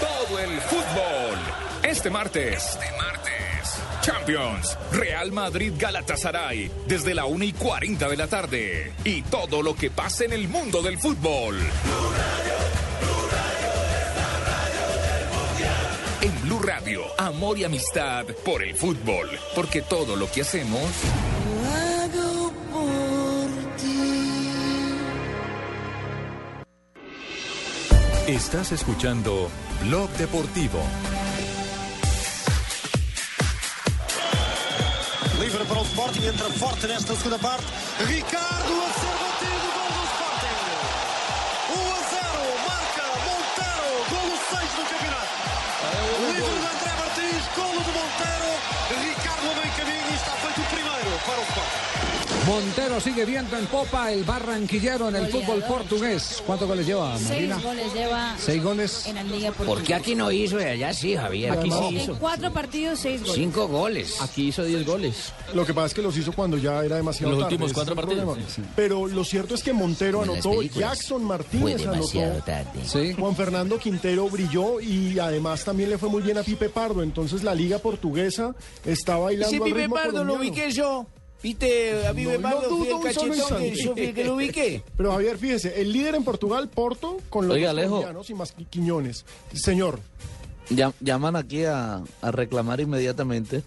Todo 0.00 0.38
el 0.38 0.60
fútbol. 0.60 1.38
Este 1.82 2.10
martes. 2.10 2.62
Este 2.62 2.92
martes. 2.92 3.13
Champions. 4.04 4.76
Real 4.92 5.32
Madrid 5.32 5.72
Galatasaray. 5.78 6.70
Desde 6.86 7.14
la 7.14 7.24
1 7.24 7.42
y 7.42 7.52
40 7.54 8.06
de 8.06 8.16
la 8.18 8.26
tarde. 8.26 8.92
Y 9.02 9.22
todo 9.22 9.62
lo 9.62 9.74
que 9.74 9.90
pasa 9.90 10.26
en 10.26 10.34
el 10.34 10.46
mundo 10.46 10.82
del 10.82 10.98
fútbol. 10.98 11.58
En 16.20 16.42
Blue 16.42 16.60
Radio, 16.60 17.02
amor 17.16 17.58
y 17.58 17.64
amistad 17.64 18.26
por 18.44 18.62
el 18.62 18.74
fútbol. 18.74 19.30
Porque 19.54 19.80
todo 19.80 20.16
lo 20.16 20.30
que 20.30 20.42
hacemos. 20.42 20.82
hago 22.02 22.52
por 22.72 23.76
ti. 23.78 24.34
Estás 28.26 28.72
escuchando 28.72 29.48
Blog 29.82 30.10
Deportivo. 30.18 30.80
Sporting, 36.24 36.26
entra 36.26 36.50
forte 36.50 36.86
nesta 36.86 37.14
segunda 37.14 37.38
parte. 37.38 37.64
Ricardo 37.98 38.82
a 38.82 38.92
ser 38.98 39.14
batido, 39.20 39.66
gol 39.74 39.90
do 39.92 40.04
Sporting. 40.14 40.58
1 41.70 41.92
a 41.92 42.02
0, 42.08 42.22
marca 42.66 43.04
Montero, 43.26 43.88
golo 44.10 44.36
6 44.50 44.72
do 44.74 44.84
campeonato. 44.88 46.33
Livre 47.56 47.84
de 47.84 47.92
Montero. 47.98 48.50
Ricardo 49.00 49.50
caminho 49.76 50.08
e 50.10 50.14
está 50.14 50.32
feito 50.42 50.60
o 50.60 50.64
primeiro 50.74 51.10
para 51.24 51.38
o 51.38 51.44
Sporting. 51.44 51.84
Montero 52.46 53.00
sigue 53.00 53.24
viendo 53.24 53.56
en 53.56 53.64
popa 53.66 54.12
el 54.12 54.22
barranquillero 54.22 55.08
en 55.08 55.16
el 55.16 55.28
fútbol 55.28 55.62
portugués. 55.66 56.42
¿Cuántos 56.44 56.68
goles 56.68 56.86
lleva, 56.86 57.18
Marina? 57.18 57.54
Seis 57.56 57.62
goles 57.64 57.94
lleva 57.94 58.34
Seis 58.38 58.62
goles. 58.62 59.06
en 59.06 59.14
la 59.14 59.22
Liga 59.22 59.48
¿Por 59.52 59.66
Portuguesa. 59.66 59.86
qué 59.86 59.94
aquí 59.94 60.14
no 60.14 60.30
hizo 60.30 60.60
y 60.60 60.64
allá 60.64 60.92
sí, 60.92 61.16
Javier? 61.16 61.52
Aquí 61.52 61.70
sí 61.70 61.78
En 61.88 61.96
hizo. 61.96 62.18
cuatro 62.18 62.52
partidos, 62.52 62.98
seis 63.00 63.20
goles. 63.22 63.34
Cinco 63.34 63.66
goles. 63.66 64.20
Aquí 64.20 64.48
hizo 64.48 64.62
10 64.62 64.84
goles. 64.84 65.32
Lo 65.54 65.64
que 65.64 65.72
pasa 65.72 65.86
es 65.86 65.94
que 65.94 66.02
los 66.02 66.14
hizo 66.18 66.32
cuando 66.32 66.58
ya 66.58 66.84
era 66.84 66.96
demasiado 66.96 67.30
Los 67.32 67.40
tarde, 67.44 67.54
últimos 67.54 67.72
cuatro 67.72 67.96
partidos. 67.96 68.38
Pero 68.76 69.06
lo 69.06 69.24
cierto 69.24 69.54
es 69.54 69.62
que 69.62 69.72
Montero 69.72 70.22
en 70.22 70.30
anotó. 70.30 70.60
Jackson 70.62 71.24
Martínez 71.24 71.86
anotó. 71.86 72.42
tarde. 72.44 73.14
Juan 73.18 73.34
Fernando 73.36 73.78
Quintero 73.78 74.28
brilló 74.28 74.80
y 74.82 75.18
además 75.18 75.64
también 75.64 75.88
le 75.88 75.96
fue 75.96 76.10
muy 76.10 76.20
bien 76.20 76.36
a 76.36 76.42
Pipe 76.42 76.68
Pardo. 76.68 77.02
Entonces 77.02 77.42
la 77.44 77.54
liga 77.54 77.78
portuguesa 77.78 78.54
está 78.84 79.16
bailando 79.16 79.54
Ese 79.54 79.62
al 79.64 79.70
ritmo 79.70 79.94
Pardo 79.94 80.24
lo 80.24 80.34
ubiqué 80.34 80.70
yo. 80.72 81.06
¿Viste? 81.42 82.06
A 82.06 82.14
Pipe 82.14 82.38
No 82.38 82.42
Pardo 82.42 82.62
lo 82.62 82.68
fui 82.68 82.78
dudo 82.78 82.88
el 82.88 82.94
un 83.06 83.12
solo 83.14 83.32
cachetón 83.34 83.58
que 83.60 83.74
yo 83.76 83.92
fui 83.92 84.02
el 84.04 84.14
que 84.14 84.24
lo 84.24 84.34
ubiqué. 84.36 84.82
Pero 84.96 85.12
Javier, 85.12 85.36
fíjese, 85.38 85.80
el 85.80 85.92
líder 85.92 86.14
en 86.14 86.24
Portugal, 86.24 86.68
Porto, 86.70 87.18
con 87.28 87.46
los 87.48 87.58
colombianos 87.58 88.30
y 88.30 88.34
más 88.34 88.52
Quiñones. 88.70 89.24
Señor. 89.52 90.00
Llam- 90.70 90.94
Llaman 91.00 91.36
aquí 91.36 91.64
a, 91.66 92.02
a 92.22 92.30
reclamar 92.30 92.80
inmediatamente. 92.80 93.62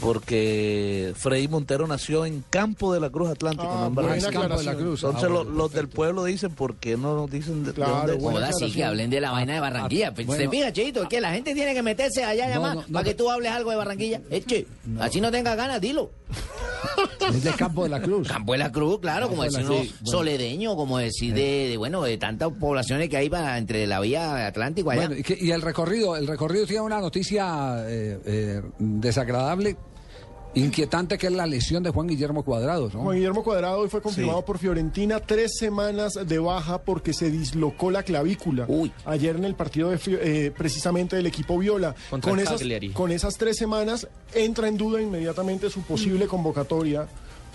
Porque 0.00 1.12
Freddy 1.16 1.48
Montero 1.48 1.86
nació 1.86 2.24
en 2.26 2.44
Campo 2.50 2.92
de 2.92 3.00
la 3.00 3.10
Cruz 3.10 3.30
Atlántico, 3.30 3.68
Ah, 3.70 3.90
no 3.92 4.14
en. 4.14 4.20
Campo 4.22 4.56
de 4.58 4.64
la 4.64 4.74
Cruz. 4.74 5.02
Entonces 5.04 5.24
Ah, 5.30 5.32
bueno, 5.32 5.50
los 5.50 5.72
del 5.72 5.88
pueblo 5.88 6.24
dicen, 6.24 6.50
¿por 6.54 6.76
qué 6.76 6.96
no 6.96 7.14
nos 7.16 7.30
dicen 7.30 7.62
de, 7.62 7.68
de 7.70 7.74
Claro, 7.74 7.94
dónde? 7.96 8.12
buena 8.14 8.46
Joda, 8.52 8.52
sí, 8.68 8.72
que 8.72 8.84
hablen 8.84 9.10
de 9.10 9.20
la 9.20 9.30
vaina 9.32 9.54
de 9.54 9.60
Barranquilla. 9.60 10.14
Pues, 10.14 10.26
bueno. 10.26 10.42
¿Se 10.42 10.48
fija, 10.48 10.72
Cheito? 10.72 11.02
Es 11.02 11.08
que 11.08 11.20
la 11.20 11.32
gente 11.32 11.54
tiene 11.54 11.74
que 11.74 11.82
meterse 11.82 12.24
allá 12.24 12.46
No, 12.48 12.54
llamar 12.54 12.74
no, 12.76 12.82
no, 12.82 12.92
para 12.92 13.04
que 13.04 13.14
tú 13.14 13.30
hables 13.30 13.50
algo 13.52 13.70
de 13.70 13.76
Barranquilla. 13.76 14.20
Eche, 14.30 14.66
así 15.00 15.20
no 15.20 15.30
tengas 15.30 15.56
ganas, 15.56 15.80
dilo. 15.80 16.10
Es 17.32 17.42
de 17.44 17.52
Campo 17.52 17.82
de 17.84 17.88
la 17.90 18.00
Cruz. 18.00 18.28
Campo 18.28 18.52
de 18.52 18.58
la 18.58 18.70
Cruz, 18.72 19.00
claro, 19.00 19.28
como 19.28 19.42
Campo 19.42 19.56
de 19.58 19.62
decir 19.62 19.66
Cruz, 19.84 19.94
bueno. 20.00 20.10
soledeño, 20.18 20.76
como 20.76 20.98
decir 20.98 21.34
de, 21.34 21.68
de, 21.70 21.76
bueno, 21.76 22.02
de 22.02 22.16
tantas 22.18 22.50
poblaciones 22.52 23.08
que 23.08 23.16
hay 23.16 23.28
para, 23.28 23.58
entre 23.58 23.86
la 23.86 24.00
vía 24.00 24.46
Atlántico 24.46 24.90
allá. 24.90 25.06
Bueno, 25.08 25.20
y, 25.20 25.22
que- 25.22 25.38
y 25.40 25.50
el 25.50 25.62
recorrido, 25.62 26.16
el 26.16 26.26
recorrido 26.26 26.66
tiene 26.66 26.82
una 26.82 27.00
noticia 27.00 27.84
eh, 27.88 28.18
eh, 28.24 28.62
desagradable, 28.78 29.65
inquietante, 30.54 31.18
que 31.18 31.26
es 31.26 31.32
la 31.34 31.44
lesión 31.46 31.82
de 31.82 31.90
Juan 31.90 32.06
Guillermo 32.06 32.42
Cuadrado, 32.42 32.88
¿no? 32.92 33.02
Juan 33.02 33.16
Guillermo 33.16 33.44
Cuadrado 33.44 33.80
hoy 33.80 33.88
fue 33.90 34.00
confirmado 34.00 34.38
Sí. 34.38 34.44
por 34.46 34.58
Fiorentina 34.58 35.20
tres 35.20 35.52
semanas 35.58 36.14
de 36.26 36.38
baja 36.38 36.80
porque 36.80 37.12
se 37.12 37.30
dislocó 37.30 37.90
la 37.90 38.02
clavícula. 38.02 38.66
Ayer 39.04 39.36
en 39.36 39.44
el 39.44 39.54
partido 39.54 39.90
de 39.90 39.98
eh, 40.06 40.50
precisamente 40.56 41.16
del 41.16 41.26
equipo 41.26 41.58
Viola. 41.58 41.94
Contra 42.08 42.30
con 42.30 42.40
esas, 42.40 42.62
con 42.94 43.12
esas 43.12 43.36
tres 43.36 43.58
semanas 43.58 44.08
entra 44.34 44.68
en 44.68 44.78
duda 44.78 45.02
inmediatamente 45.02 45.68
su 45.68 45.82
posible 45.82 46.26
convocatoria 46.26 47.06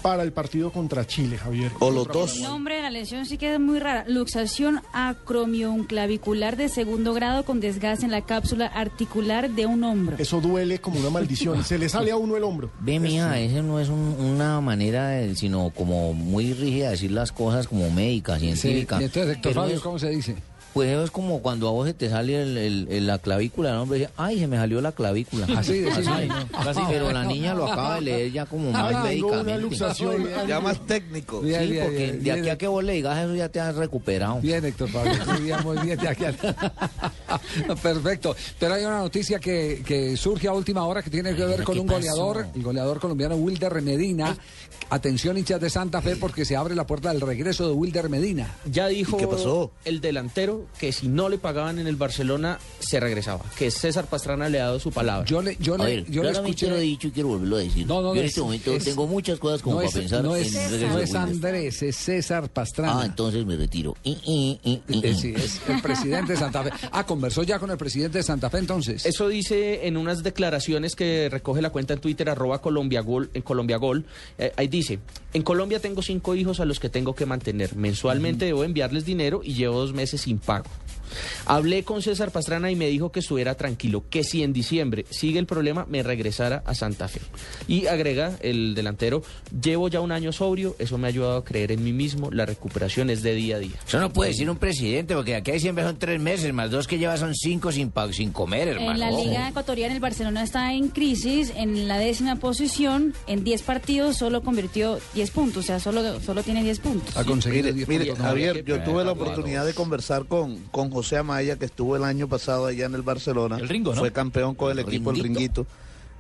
para 0.01 0.23
el 0.23 0.31
partido 0.33 0.71
contra 0.71 1.05
Chile, 1.05 1.37
Javier. 1.37 1.71
El 1.79 2.43
nombre 2.43 2.75
de 2.77 2.81
la 2.81 2.89
lesión 2.89 3.25
sí 3.25 3.37
que 3.37 3.53
es 3.53 3.59
muy 3.59 3.79
rara. 3.79 4.03
Luxación 4.07 4.81
acromioclavicular 4.93 6.57
de 6.57 6.69
segundo 6.69 7.13
grado 7.13 7.43
con 7.45 7.59
desgaste 7.59 8.05
en 8.05 8.11
la 8.11 8.21
cápsula 8.21 8.65
articular 8.67 9.49
de 9.49 9.65
un 9.65 9.83
hombro. 9.83 10.15
Eso 10.19 10.41
duele 10.41 10.79
como 10.79 10.99
una 10.99 11.09
maldición. 11.09 11.63
se 11.63 11.77
le 11.77 11.89
sale 11.89 12.11
a 12.11 12.17
uno 12.17 12.35
el 12.37 12.43
hombro. 12.43 12.71
Ve, 12.79 12.99
mija, 12.99 13.39
esa 13.39 13.61
no 13.61 13.79
es 13.79 13.89
un- 13.89 14.15
una 14.19 14.59
manera, 14.61 15.09
de- 15.09 15.35
sino 15.35 15.69
como 15.71 16.13
muy 16.13 16.53
rígida 16.53 16.85
de 16.85 16.91
decir 16.91 17.11
las 17.11 17.31
cosas 17.31 17.67
como 17.67 17.89
médica, 17.91 18.37
científica. 18.39 18.97
entonces, 19.01 19.35
Héctor 19.35 19.53
Fabio, 19.53 19.81
¿cómo 19.81 19.99
se 19.99 20.09
dice? 20.09 20.35
Pues 20.73 20.89
eso 20.89 21.03
es 21.03 21.11
como 21.11 21.41
cuando 21.41 21.67
a 21.67 21.71
vos 21.71 21.85
se 21.87 21.93
te 21.93 22.09
sale 22.09 22.41
el- 22.41 22.57
el- 22.57 22.87
el- 22.89 23.07
la 23.07 23.17
clavícula, 23.19 23.73
¿no? 23.73 23.81
Hombre, 23.83 23.99
dice, 23.99 24.11
ay, 24.15 24.39
se 24.39 24.47
me 24.47 24.55
salió 24.57 24.79
la 24.79 24.91
clavícula. 24.93 25.45
Así, 25.57 25.85
así, 25.87 26.07
Así, 26.07 26.27
no. 26.29 26.35
así, 26.59 26.79
pero 26.87 27.11
la 27.11 27.25
niña 27.25 27.53
lo 27.53 27.65
acaba 27.69 27.95
de 27.95 28.01
leer 28.01 28.31
ya 28.31 28.45
como 28.45 28.71
más 28.71 29.03
médicamente. 29.03 29.57
luxación. 29.61 30.27
Ya 30.47 30.59
más 30.61 30.79
técnico. 30.85 31.41
Sí, 31.41 31.47
Bien, 31.47 31.79
porque 31.83 31.97
bien, 31.97 32.23
de 32.23 32.31
aquí 32.31 32.41
bien. 32.41 32.53
a 32.53 32.57
que 32.57 32.67
vos 32.67 32.83
le 32.83 32.93
digas 32.93 33.17
eso 33.25 33.35
ya 33.35 33.49
te 33.49 33.59
has 33.59 33.75
recuperado. 33.75 34.39
Bien, 34.39 34.63
Héctor 34.63 34.89
Fabio, 34.89 35.13
muy 35.25 35.41
bien, 35.41 35.57
muy 35.63 35.77
bien. 35.79 35.99
de 35.99 36.07
aquí 36.07 36.23
a- 36.25 37.75
Perfecto. 37.81 38.35
Pero 38.59 38.73
hay 38.73 38.85
una 38.85 38.99
noticia 38.99 39.39
que, 39.39 39.83
que 39.85 40.15
surge 40.17 40.47
a 40.47 40.53
última 40.53 40.85
hora 40.85 41.01
que 41.01 41.09
tiene 41.09 41.35
que 41.35 41.45
ver 41.45 41.63
con 41.63 41.75
¿qué 41.75 41.81
un 41.81 41.87
pasó? 41.87 41.97
goleador, 41.99 42.45
el 42.55 42.63
goleador 42.63 42.99
colombiano 42.99 43.35
Wilder 43.35 43.81
Medina. 43.81 44.37
Atención, 44.89 45.37
hinchas 45.37 45.61
de 45.61 45.69
Santa 45.69 46.01
Fe, 46.01 46.17
porque 46.17 46.43
se 46.43 46.57
abre 46.57 46.75
la 46.75 46.85
puerta 46.85 47.13
del 47.13 47.21
regreso 47.21 47.65
de 47.67 47.73
Wilder 47.73 48.09
Medina. 48.09 48.55
Ya 48.69 48.87
dijo 48.87 49.15
¿Y 49.15 49.21
qué 49.21 49.27
pasó? 49.27 49.71
el 49.85 50.01
delantero 50.01 50.60
que 50.79 50.91
si 50.91 51.07
no 51.07 51.29
le 51.29 51.37
pagaban 51.37 51.79
en 51.79 51.87
el 51.87 51.95
Barcelona 51.95 52.59
se 52.79 52.99
regresaba. 52.99 53.43
Que 53.57 53.71
César 53.71 54.05
Pastrana 54.07 54.49
le 54.49 54.59
ha 54.59 54.65
dado 54.65 54.79
su 54.79 54.91
palabra. 54.91 55.25
Yo 55.27 55.41
le, 55.41 55.55
yo 55.59 55.75
A 55.75 55.85
ver, 55.85 56.03
claramente 56.05 56.67
lo 56.69 56.77
he 56.77 56.81
dicho 56.81 57.07
y 57.07 57.11
quiero 57.11 57.29
volverlo 57.29 57.55
a 57.57 57.59
decir. 57.59 57.85
No, 57.87 58.01
no, 58.01 58.09
Yo 58.09 58.13
no, 58.15 58.19
en 58.19 58.25
es- 58.25 58.31
este 58.31 58.41
momento 58.41 58.71
es- 58.73 58.83
tengo 58.83 59.07
muchas 59.07 59.39
cosas 59.39 59.61
como 59.61 59.75
no 59.75 59.85
para 59.85 59.89
es, 59.89 59.95
pensar 59.95 60.23
no 60.23 60.35
en 60.35 60.43
es, 60.43 61.13
no. 61.13 61.19
Andrés, 61.19 61.81
es 61.81 61.95
César 61.95 62.49
Pastrana. 62.49 63.01
Ah, 63.01 63.05
entonces 63.05 63.45
me 63.45 63.55
retiro. 63.55 63.95
Eh, 64.03 64.15
y. 64.25 64.59
sí, 65.15 65.33
es 65.35 65.61
el 65.67 65.81
presidente 65.81 66.33
de 66.33 66.39
Santa 66.39 66.63
Fe. 66.63 66.69
Ah, 66.91 67.05
conversó 67.05 67.43
ya 67.43 67.59
con 67.59 67.71
el 67.71 67.77
presidente 67.77 68.17
de 68.19 68.23
Santa 68.23 68.49
Fe 68.49 68.57
entonces. 68.59 69.05
Eso 69.05 69.27
dice 69.27 69.87
en 69.87 69.97
unas 69.97 70.23
declaraciones 70.23 70.95
que 70.95 71.29
recoge 71.29 71.61
la 71.61 71.69
cuenta 71.69 71.93
en 71.93 71.99
Twitter, 72.01 72.29
arroba 72.29 72.61
Colombia 72.61 73.01
Gol, 73.01 73.29
en 73.33 73.41
Colombia 73.41 73.77
Gol. 73.77 74.05
Eh, 74.37 74.51
ahí 74.57 74.67
dice, 74.67 74.99
en 75.33 75.41
Colombia 75.43 75.79
tengo 75.79 76.01
cinco 76.01 76.35
hijos 76.35 76.59
a 76.59 76.65
los 76.65 76.79
que 76.79 76.89
tengo 76.89 77.15
que 77.15 77.25
mantener. 77.25 77.75
Mensualmente 77.75 78.45
debo 78.45 78.63
enviarles 78.63 79.05
dinero 79.05 79.41
y 79.43 79.53
llevo 79.53 79.79
dos 79.79 79.93
meses 79.93 80.21
sin 80.21 80.37
pago. 80.39 80.50
pago. 80.51 80.69
Hablé 81.45 81.83
con 81.83 82.01
César 82.01 82.31
Pastrana 82.31 82.71
y 82.71 82.75
me 82.75 82.87
dijo 82.87 83.11
que 83.11 83.19
estuviera 83.19 83.55
tranquilo, 83.55 84.03
que 84.09 84.23
si 84.23 84.43
en 84.43 84.53
diciembre 84.53 85.05
sigue 85.09 85.39
el 85.39 85.45
problema, 85.45 85.85
me 85.89 86.03
regresara 86.03 86.63
a 86.65 86.73
Santa 86.73 87.07
Fe. 87.07 87.21
Y 87.67 87.87
agrega 87.87 88.37
el 88.41 88.75
delantero, 88.75 89.23
llevo 89.61 89.87
ya 89.87 90.01
un 90.01 90.11
año 90.11 90.31
sobrio, 90.31 90.75
eso 90.79 90.97
me 90.97 91.07
ha 91.07 91.09
ayudado 91.09 91.37
a 91.37 91.45
creer 91.45 91.71
en 91.71 91.83
mí 91.83 91.93
mismo, 91.93 92.31
la 92.31 92.45
recuperación 92.45 93.09
es 93.09 93.23
de 93.23 93.33
día 93.33 93.57
a 93.57 93.59
día. 93.59 93.75
Eso 93.87 93.99
no 93.99 94.11
puede 94.11 94.31
decir 94.31 94.49
un 94.49 94.57
presidente, 94.57 95.15
porque 95.15 95.35
aquí 95.35 95.59
siempre 95.59 95.83
son 95.83 95.97
tres 95.97 96.19
meses, 96.19 96.53
más 96.53 96.71
dos 96.71 96.87
que 96.87 96.97
lleva 96.97 97.17
son 97.17 97.35
cinco 97.35 97.71
sin, 97.71 97.91
sin 98.11 98.31
comer, 98.31 98.69
hermano. 98.69 98.91
En 98.91 98.99
la. 98.99 99.11
Liga 99.11 99.49
Ecuatoriana, 99.49 99.93
el 99.93 99.99
Barcelona 99.99 100.43
está 100.43 100.73
en 100.73 100.87
crisis, 100.87 101.51
en 101.55 101.87
la 101.87 101.97
décima 101.97 102.37
posición. 102.37 103.13
En 103.27 103.43
10 103.43 103.61
partidos 103.63 104.17
solo 104.17 104.41
convirtió 104.41 104.99
10 105.13 105.31
puntos, 105.31 105.65
o 105.65 105.67
sea, 105.67 105.79
solo, 105.79 106.19
solo 106.21 106.43
tiene 106.43 106.63
10 106.63 106.79
puntos. 106.79 107.15
Mire, 107.45 107.73
mire, 107.73 107.85
puntos, 107.85 108.19
no, 108.19 108.25
Javier, 108.25 108.63
yo 108.65 108.81
tuve 108.83 109.03
la 109.03 109.11
oportunidad 109.11 109.65
de 109.65 109.73
conversar 109.73 110.25
con, 110.25 110.57
con 110.71 110.89
José 110.89 111.00
Amaya, 111.17 111.57
que 111.57 111.65
estuvo 111.65 111.95
el 111.95 112.03
año 112.03 112.27
pasado 112.27 112.65
allá 112.65 112.85
en 112.85 112.95
el 112.95 113.01
Barcelona. 113.01 113.57
El 113.57 113.69
Ringo, 113.69 113.93
¿no? 113.93 113.99
Fue 113.99 114.11
campeón 114.11 114.55
con 114.55 114.71
el, 114.71 114.79
equipo, 114.79 115.11
el 115.11 115.19
Ringuito. 115.21 115.65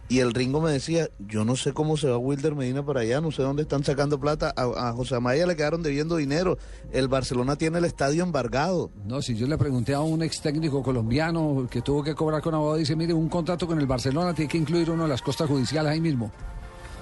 Y 0.09 0.19
el 0.19 0.33
Ringo 0.33 0.59
me 0.59 0.71
decía, 0.71 1.09
yo 1.19 1.45
no 1.45 1.55
sé 1.55 1.71
cómo 1.71 1.95
se 1.95 2.09
va 2.09 2.17
Wilder 2.17 2.53
Medina 2.53 2.85
para 2.85 2.99
allá, 2.99 3.21
no 3.21 3.31
sé 3.31 3.43
dónde 3.43 3.61
están 3.61 3.85
sacando 3.85 4.19
plata. 4.19 4.53
A, 4.57 4.89
a 4.89 4.91
José 4.91 5.15
Amaya 5.15 5.45
le 5.45 5.55
quedaron 5.55 5.83
debiendo 5.83 6.17
dinero. 6.17 6.57
El 6.91 7.07
Barcelona 7.07 7.55
tiene 7.55 7.77
el 7.77 7.85
estadio 7.85 8.21
embargado. 8.21 8.91
No, 9.05 9.21
si 9.21 9.37
yo 9.37 9.47
le 9.47 9.57
pregunté 9.57 9.93
a 9.93 10.01
un 10.01 10.21
ex 10.21 10.41
técnico 10.41 10.83
colombiano 10.83 11.65
que 11.71 11.81
tuvo 11.81 12.03
que 12.03 12.13
cobrar 12.13 12.41
con 12.41 12.53
abogado, 12.53 12.75
dice, 12.75 12.93
mire, 12.93 13.13
un 13.13 13.29
contrato 13.29 13.65
con 13.65 13.79
el 13.79 13.87
Barcelona 13.87 14.33
tiene 14.33 14.51
que 14.51 14.57
incluir 14.57 14.91
uno 14.91 15.03
de 15.03 15.09
las 15.09 15.21
costas 15.21 15.47
judiciales 15.47 15.93
ahí 15.93 16.01
mismo. 16.01 16.29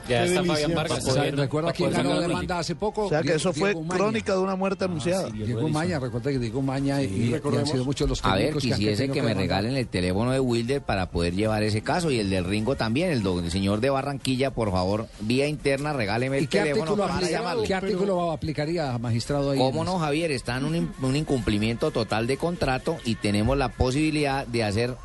Ya 0.09 0.19
Qué 0.23 0.27
está 0.29 0.41
delicia. 0.41 0.53
Fabián 0.53 0.75
Vargas. 0.75 0.97
O 0.99 1.01
sea, 1.01 1.13
Javier, 1.13 1.35
recuerda 1.37 1.71
quién 1.73 1.91
ganó 1.91 2.09
sacar 2.09 2.27
demanda 2.27 2.59
hace 2.59 2.75
poco. 2.75 3.05
O 3.05 3.09
sea 3.09 3.21
que 3.21 3.33
eso 3.35 3.53
fue 3.53 3.69
Diego 3.69 3.83
Maña. 3.83 3.99
crónica 3.99 4.33
de 4.33 4.39
una 4.39 4.55
muerte 4.55 4.85
anunciada. 4.85 5.29
Diego 5.29 5.69
Maña, 5.69 5.99
recuerda 5.99 6.31
que 6.31 6.39
Diego 6.39 6.61
Maña 6.61 7.01
y, 7.01 7.05
y 7.05 7.33
han 7.57 7.65
sido 7.67 7.85
muchos 7.85 8.09
los 8.09 8.25
A 8.25 8.35
ver, 8.35 8.55
quisiese 8.55 9.09
que 9.09 9.21
me 9.21 9.33
regalen 9.33 9.75
el 9.77 9.87
teléfono 9.87 10.31
de 10.31 10.39
Wilder 10.39 10.81
para 10.81 11.09
poder 11.11 11.33
llevar 11.35 11.63
ese 11.63 11.81
caso 11.81 12.11
y 12.11 12.19
el 12.19 12.29
del 12.29 12.45
Ringo 12.45 12.75
también, 12.75 13.11
el, 13.11 13.21
do- 13.23 13.39
el 13.39 13.51
señor 13.51 13.79
de 13.81 13.89
Barranquilla, 13.89 14.51
por 14.51 14.71
favor, 14.71 15.07
vía 15.21 15.47
interna, 15.47 15.93
regáleme 15.93 16.37
el 16.37 16.43
¿Y 16.45 16.47
qué 16.47 16.59
teléfono 16.59 16.91
artículo, 16.91 17.07
para 17.07 17.29
llamarle. 17.29 17.67
¿qué 17.67 17.73
artículo 17.73 18.31
aplicaría, 18.31 18.97
magistrado 18.97 19.51
ahí? 19.51 19.59
¿Cómo 19.59 19.83
no, 19.83 19.99
Javier? 19.99 20.31
Está 20.31 20.57
en 20.57 20.65
un, 20.65 20.91
un 21.01 21.15
incumplimiento 21.15 21.91
total 21.91 22.27
de 22.27 22.37
contrato 22.37 22.97
y 23.05 23.15
tenemos 23.15 23.57
la 23.57 23.69
posibilidad 23.69 24.45
de 24.47 24.63
hacer 24.63 24.95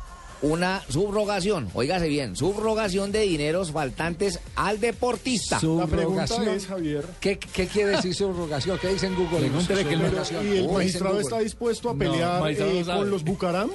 una 0.45 0.83
subrogación, 0.89 1.69
oígase 1.73 2.07
bien, 2.07 2.35
subrogación 2.35 3.11
de 3.11 3.21
dineros 3.21 3.71
faltantes 3.71 4.39
al 4.55 4.79
deportista. 4.79 5.59
La 5.61 5.87
pregunta 5.87 6.53
es, 6.53 6.67
Javier, 6.67 7.05
¿Qué, 7.19 7.39
qué 7.39 7.67
quiere 7.67 7.91
decir 7.91 8.13
subrogación? 8.13 8.77
¿Qué 8.77 8.89
dice 8.89 9.07
en 9.07 9.15
Google? 9.15 9.39
Pregúntele 9.39 9.85
que. 9.85 9.95
¿y 10.45 10.57
el 10.57 10.71
magistrado 10.71 11.19
está 11.19 11.39
dispuesto 11.39 11.89
a 11.89 11.95
pelear 11.95 12.51
eh, 12.51 12.83
con 12.85 13.09
los 13.09 13.23
Bucaram? 13.23 13.71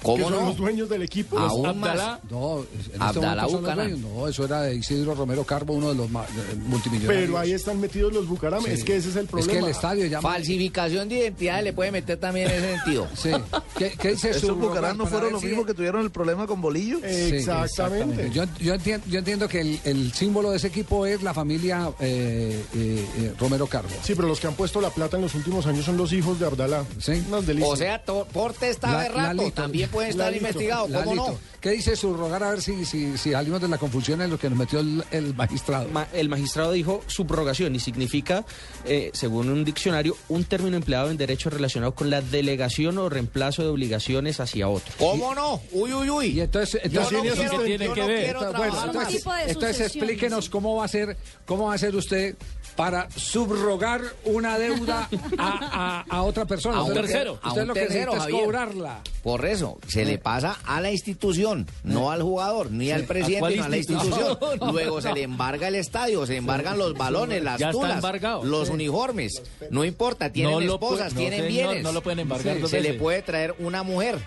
Que 0.00 0.06
¿Cómo 0.06 0.24
son 0.30 0.32
no? 0.40 0.46
los 0.48 0.56
dueños 0.56 0.88
del 0.88 1.02
equipo. 1.02 1.38
Aún 1.38 1.78
más. 1.78 1.90
Abdalá. 1.90 2.20
No, 2.30 2.60
en 2.60 2.66
este 2.82 2.96
Abdalá 2.98 3.48
son 3.48 3.62
los. 3.62 3.98
No, 4.00 4.28
eso 4.28 4.44
era 4.44 4.62
de 4.62 4.74
Isidro 4.76 5.14
Romero 5.14 5.44
Carbo, 5.44 5.74
uno 5.74 5.90
de 5.90 5.94
los 5.94 6.10
ma- 6.10 6.26
multimillonarios. 6.66 7.24
Pero 7.26 7.38
ahí 7.38 7.52
están 7.52 7.80
metidos 7.80 8.12
los 8.12 8.26
Bucaram. 8.26 8.62
Sí. 8.64 8.70
Es 8.70 8.84
que 8.84 8.96
ese 8.96 9.10
es 9.10 9.16
el 9.16 9.24
Es 9.24 9.30
problema. 9.30 9.52
que 9.52 9.58
el 9.58 9.70
estadio 9.70 10.06
llama... 10.06 10.30
Falsificación 10.32 11.08
de 11.08 11.16
identidad 11.18 11.62
le 11.62 11.72
puede 11.72 11.90
meter 11.92 12.18
también 12.18 12.48
en 12.50 12.54
ese 12.64 12.74
sentido. 12.76 13.06
Sí. 13.16 13.30
¿Qué, 13.76 13.92
qué 13.98 14.10
dice 14.12 14.30
Esos? 14.30 14.56
Bucaram 14.58 14.96
no 14.96 15.06
fueron 15.06 15.32
los 15.32 15.40
si- 15.42 15.48
mismos 15.48 15.66
que 15.66 15.74
tuvieron 15.74 16.02
el 16.02 16.10
problema 16.10 16.46
con 16.46 16.60
Bolillo. 16.60 16.98
Sí, 17.00 17.36
Exactamente. 17.36 18.30
Yo, 18.32 18.44
yo, 18.58 18.74
entiendo, 18.74 19.06
yo 19.08 19.18
entiendo 19.18 19.48
que 19.48 19.60
el, 19.60 19.80
el 19.84 20.12
símbolo 20.12 20.50
de 20.50 20.56
ese 20.56 20.68
equipo 20.68 21.06
es 21.06 21.22
la 21.22 21.34
familia 21.34 21.90
eh, 22.00 22.62
eh, 22.74 23.06
eh, 23.18 23.34
Romero 23.38 23.66
Carbo. 23.66 23.90
Sí, 24.02 24.14
pero 24.14 24.28
los 24.28 24.40
que 24.40 24.46
han 24.46 24.54
puesto 24.54 24.80
la 24.80 24.90
plata 24.90 25.16
en 25.16 25.22
los 25.22 25.34
últimos 25.34 25.66
años 25.66 25.84
son 25.84 25.96
los 25.96 26.12
hijos 26.12 26.38
de 26.40 26.46
Abdalá. 26.46 26.84
Sí. 26.98 27.22
Unas 27.28 27.46
delicias. 27.46 27.70
O 27.72 27.76
sea, 27.76 28.02
Porte 28.32 28.70
está 28.70 29.08
Lalito. 29.10 29.52
también 29.52 29.89
puede 29.90 30.10
estar 30.10 30.26
Lalito. 30.26 30.46
investigado, 30.46 30.82
¿cómo 30.86 30.98
Lalito. 31.14 31.14
no? 31.32 31.38
¿Qué 31.60 31.70
dice 31.72 31.94
subrogar? 31.94 32.42
A 32.42 32.50
ver 32.50 32.62
si, 32.62 32.84
si, 32.86 33.18
si 33.18 33.32
salimos 33.32 33.60
de 33.60 33.68
la 33.68 33.76
confusión 33.76 34.22
en 34.22 34.30
lo 34.30 34.38
que 34.38 34.48
nos 34.48 34.58
metió 34.58 34.80
el, 34.80 35.04
el 35.10 35.34
magistrado. 35.34 35.88
Ma- 35.90 36.08
el 36.14 36.28
magistrado 36.30 36.72
dijo 36.72 37.02
subrogación 37.06 37.74
y 37.74 37.80
significa, 37.80 38.46
eh, 38.86 39.10
según 39.12 39.50
un 39.50 39.62
diccionario, 39.64 40.16
un 40.30 40.44
término 40.44 40.76
empleado 40.78 41.10
en 41.10 41.18
derecho 41.18 41.50
relacionado 41.50 41.94
con 41.94 42.08
la 42.08 42.22
delegación 42.22 42.96
o 42.96 43.10
reemplazo 43.10 43.62
de 43.62 43.68
obligaciones 43.68 44.40
hacia 44.40 44.68
otro. 44.68 44.90
¿Cómo 44.98 45.34
no? 45.34 45.60
Uy, 45.72 45.92
uy, 45.92 46.08
uy. 46.08 46.26
Y 46.28 46.40
entonces, 46.40 46.80
Yo 46.90 47.02
entonces, 47.02 47.12
no 47.12 47.20
tiene- 47.22 47.36
quiero, 47.36 47.58
¿qué 47.58 47.64
tiene 47.66 47.84
yo 47.86 47.94
que 47.94 48.00
no 48.00 48.06
ver? 48.06 48.24
quiero 48.24 48.40
entonces 48.40 49.52
sucesión, 49.52 49.86
explíquenos 49.86 50.48
cómo 50.48 50.76
va 50.76 50.84
a 50.84 50.88
ser, 50.88 51.16
cómo 51.44 51.66
va 51.66 51.74
a 51.74 51.78
ser 51.78 51.94
usted 51.94 52.36
para 52.76 53.10
subrogar 53.10 54.00
una 54.24 54.58
deuda 54.58 55.08
a, 55.38 56.04
a- 56.08 56.16
a 56.16 56.22
otra 56.22 56.44
persona. 56.46 56.78
A 56.78 56.82
un 56.82 56.94
tercero. 56.94 57.34
Usted 57.34 57.48
A 57.48 57.52
un 57.62 57.68
lo 57.68 57.74
que 57.74 57.80
tercero, 57.80 58.12
es 58.14 58.18
Javier. 58.20 58.44
cobrarla. 58.44 59.00
Por 59.22 59.44
eso, 59.44 59.78
se 59.86 60.04
le 60.04 60.18
pasa 60.18 60.58
a 60.64 60.80
la 60.80 60.90
institución, 60.90 61.66
no 61.84 62.10
al 62.10 62.22
jugador, 62.22 62.70
ni 62.70 62.90
al 62.90 63.04
¿A 63.04 63.06
presidente, 63.06 63.50
sino 63.52 63.64
a 63.64 63.68
la 63.68 63.76
institución? 63.76 64.38
Luego 64.72 65.00
se 65.02 65.12
le 65.12 65.22
embarga 65.22 65.68
el 65.68 65.74
estadio, 65.74 66.24
se 66.26 66.36
embargan 66.36 66.78
los 66.78 66.94
balones, 66.94 67.42
las 67.42 67.58
Ya 67.60 67.70
tulas, 67.70 68.02
los 68.44 68.70
uniformes. 68.70 69.42
No 69.70 69.84
importa, 69.84 70.30
tienen 70.32 70.52
No 70.66 70.74
esposas, 70.74 71.12
no, 71.12 71.20
tienen 71.20 71.48
bienes. 71.48 71.82
no 71.82 71.92
lo 71.92 72.02
pueden 72.02 72.20
embargar 72.20 72.66
Se 72.68 72.80
le 72.80 72.94
puede 72.94 73.22
traer 73.22 73.54
una 73.58 73.82
mujer. 73.82 74.18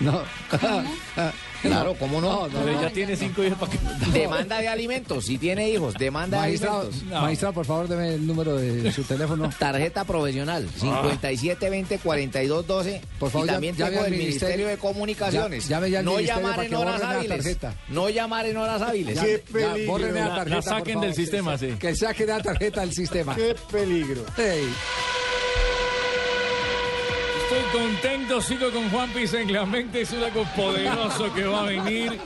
No. 0.00 0.22
Claro, 1.62 1.94
¿cómo 1.98 2.20
no? 2.20 2.48
Pero 2.52 2.68
ella 2.78 2.90
tiene 2.92 3.16
cinco 3.16 3.42
hijos 3.42 3.58
para 3.58 3.72
que... 3.72 3.78
Demanda 4.18 4.58
de 4.60 4.68
alimentos, 4.68 5.24
si 5.24 5.38
tiene 5.38 5.68
hijos, 5.70 5.94
demanda 5.94 6.38
Maestra, 6.38 6.70
de 6.70 6.76
alimentos. 6.88 7.20
maestra, 7.22 7.50
por 7.52 7.64
favor, 7.66 7.88
deme 7.88 8.14
el 8.14 8.26
número 8.26 8.56
de 8.56 8.92
su 8.92 9.02
teléfono. 9.04 9.50
Tarjeta 9.58 10.04
profesional, 10.04 10.68
5720-4212. 10.78 13.00
Por 13.18 13.30
favor, 13.30 13.48
y 13.48 13.50
también 13.50 13.74
ya- 13.74 13.86
llame 13.86 13.96
tengo 13.96 14.04
el 14.06 14.10
Ministerio 14.12 14.66
ministerio- 14.66 14.68
de 14.68 14.76
Comunicaciones. 14.78 15.66
Ya- 15.68 15.76
llame 15.76 15.90
ya 15.90 16.02
no 16.02 16.20
llamar 16.20 16.62
en 16.64 16.74
horas 16.74 17.02
hábiles. 17.02 17.58
No 17.88 18.08
llamar 18.10 18.46
en 18.46 18.56
horas 18.58 18.82
hábiles. 18.82 19.14
Ya, 19.16 19.24
ya, 19.26 19.38
borren 19.86 20.14
la 20.14 20.28
tarjeta, 20.36 20.44
La 20.50 20.56
por 20.56 20.64
saquen 20.64 20.94
favor. 20.94 21.06
del 21.08 21.16
sistema, 21.16 21.58
sí. 21.58 21.68
Que 21.78 21.96
saque 21.96 22.26
la 22.26 22.40
tarjeta 22.40 22.80
del 22.82 22.92
sistema. 22.92 23.34
Qué 23.34 23.56
peligro. 23.72 24.22
Contento, 27.76 28.40
sigo 28.40 28.70
con 28.70 28.88
Juan 28.88 29.10
Pisa 29.10 29.38
en 29.38 29.52
la 29.52 29.66
mente, 29.66 30.00
es 30.00 30.10
algo 30.14 30.44
poderoso 30.56 31.30
que 31.34 31.44
va 31.44 31.60
a 31.60 31.64
venir. 31.64 32.18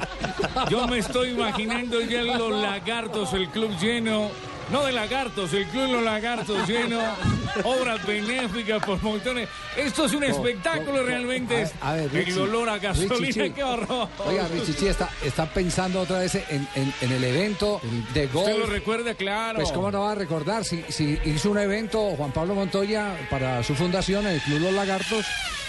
Yo 0.71 0.87
me 0.87 0.99
estoy 0.99 1.31
imaginando 1.31 2.01
ya 2.03 2.23
los 2.23 2.53
lagartos, 2.53 3.33
el 3.33 3.49
club 3.49 3.77
lleno. 3.81 4.31
No 4.71 4.85
de 4.87 4.93
lagartos, 4.93 5.53
el 5.53 5.67
club 5.67 5.91
Los 5.93 6.03
Lagartos 6.05 6.69
lleno, 6.69 7.01
obras 7.65 8.07
benéficas 8.07 8.83
por 8.85 9.03
montones. 9.03 9.49
Esto 9.77 10.05
es 10.05 10.13
un 10.15 10.23
espectáculo 10.25 11.03
realmente. 11.03 11.63
es 11.63 11.73
A 11.81 11.95
ver, 11.95 12.05
el 12.05 12.11
Richie, 12.11 12.39
olor 12.41 12.69
a 12.69 12.79
gasolina, 12.79 13.15
Richie, 13.17 13.53
qué 13.53 13.65
horror. 13.65 14.09
Oiga, 14.27 14.47
Richichi 14.49 14.87
está, 14.87 15.09
está 15.25 15.47
pensando 15.47 16.01
otra 16.01 16.21
vez 16.21 16.37
en, 16.37 16.69
en- 16.77 16.95
en 17.01 17.13
el 17.13 17.25
evento 17.25 17.81
de 18.15 18.27
golf. 18.29 18.47
Usted 18.49 18.59
lo 18.61 18.67
recuerda, 18.67 19.15
claro. 19.15 19.59
Pues 19.59 19.73
cómo 19.73 19.91
no 19.91 20.03
va 20.03 20.13
a 20.13 20.15
recordar 20.15 20.65
si, 20.65 20.85
si 20.89 21.19
hizo 21.25 21.51
un 21.51 21.59
evento 21.59 22.01
Juan 22.17 22.31
Pablo 22.33 22.55
Montoya 22.55 23.17
para 23.29 23.63
su 23.65 23.75
fundación, 23.75 24.27
el 24.27 24.41
Club 24.41 24.61
Los 24.61 24.73
Lagartos, 24.73 25.27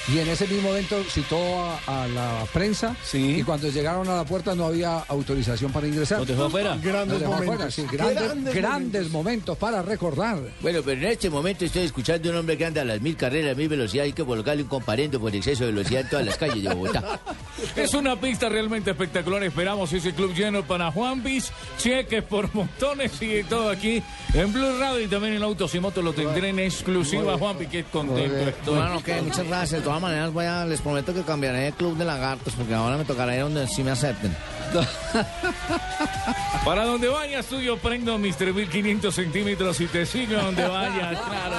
y 0.08 0.20
en 0.20 0.28
ese 0.28 0.48
mismo 0.48 0.70
evento 0.70 1.04
citó 1.10 1.38
a, 1.60 2.04
a 2.04 2.08
la 2.08 2.46
prensa 2.54 2.96
y 3.14 3.44
cuando 3.44 3.70
llegaron 3.70 4.08
a 4.10 4.16
la 4.16 4.26
puerta 4.26 4.56
no 4.56 4.66
había 4.66 5.00
autorización 5.00 5.72
para 5.72 5.88
ingresar. 5.88 6.20
¿Los 6.20 6.28
dejó 6.28 6.46
afuera? 6.46 6.76
Dejó 6.78 7.06
momentos. 7.06 7.34
afuera, 7.34 7.72
sí, 7.72 7.86
grandes, 7.92 8.24
Grandes 8.24 8.56
grandes 8.56 9.10
momentos 9.10 9.58
para 9.58 9.82
recordar. 9.82 10.40
Bueno, 10.62 10.80
pero 10.84 11.02
en 11.02 11.08
este 11.08 11.30
momento 11.30 11.66
estoy 11.66 11.84
escuchando 11.84 12.30
a 12.30 12.32
un 12.32 12.38
hombre 12.40 12.58
que 12.58 12.66
anda 12.66 12.82
a 12.82 12.86
las 12.86 13.02
mil 13.02 13.16
carreras, 13.16 13.56
mil 13.56 13.70
velocidad. 13.70 14.06
Hay 14.06 14.14
que 14.14 14.26
colocarle 14.26 14.64
un 14.64 14.70
comparendo 14.70 15.20
por 15.20 15.36
exceso 15.36 15.66
de 15.66 15.72
velocidad 15.72 16.02
en 16.02 16.10
todas 16.10 16.26
las 16.26 16.38
calles 16.38 16.64
de 16.64 16.74
Bogotá. 16.74 17.20
Es 17.76 17.94
una 17.94 18.20
pista 18.20 18.50
realmente 18.50 18.92
espectacular. 18.92 19.44
Esperamos 19.44 19.94
ese 19.94 20.14
club 20.14 20.34
lleno 20.34 20.64
para 20.64 20.92
Juan 20.92 21.22
Piz. 21.22 21.52
Cheques 21.78 22.24
por 22.24 22.54
montones 22.56 23.22
y 23.22 23.44
todo 23.44 23.70
aquí 23.70 24.02
en 24.34 24.52
Blue 24.52 24.80
Radio 24.80 25.02
y 25.02 25.08
también 25.08 25.34
en 25.36 25.44
Autos 25.44 25.74
y 25.76 25.80
Motos 25.80 26.04
lo 26.04 26.12
tendré 26.14 26.50
en 26.50 26.60
exclusiva. 26.60 27.38
Juan 27.38 27.58
Piz, 27.58 27.70
qué 27.70 27.84
contento 27.84 28.50
estoy. 28.50 28.76
Bueno, 28.76 29.04
que 29.04 29.22
muchas 29.22 29.48
gracias. 29.48 29.84
De 29.92 29.96
todas 29.98 30.10
maneras, 30.10 30.32
voy 30.32 30.46
a, 30.46 30.64
les 30.64 30.80
prometo 30.80 31.14
que 31.14 31.22
cambiaré 31.24 31.64
de 31.64 31.72
club 31.74 31.98
de 31.98 32.06
lagartos 32.06 32.54
porque 32.54 32.74
ahora 32.74 32.96
me 32.96 33.04
tocará 33.04 33.36
ir 33.36 33.42
donde 33.42 33.68
sí 33.68 33.84
me 33.84 33.92
acepten. 33.92 34.34
Para 36.66 36.86
donde 36.86 37.10
vayas, 37.10 37.46
tú 37.48 37.60
yo 37.60 37.76
prendo 37.76 38.18
Mr. 38.18 38.54
1500 38.54 39.14
centímetros 39.14 39.82
y 39.82 39.88
te 39.88 40.06
sigo 40.06 40.38
donde 40.38 40.66
vayas, 40.66 41.20
claro. 41.28 41.56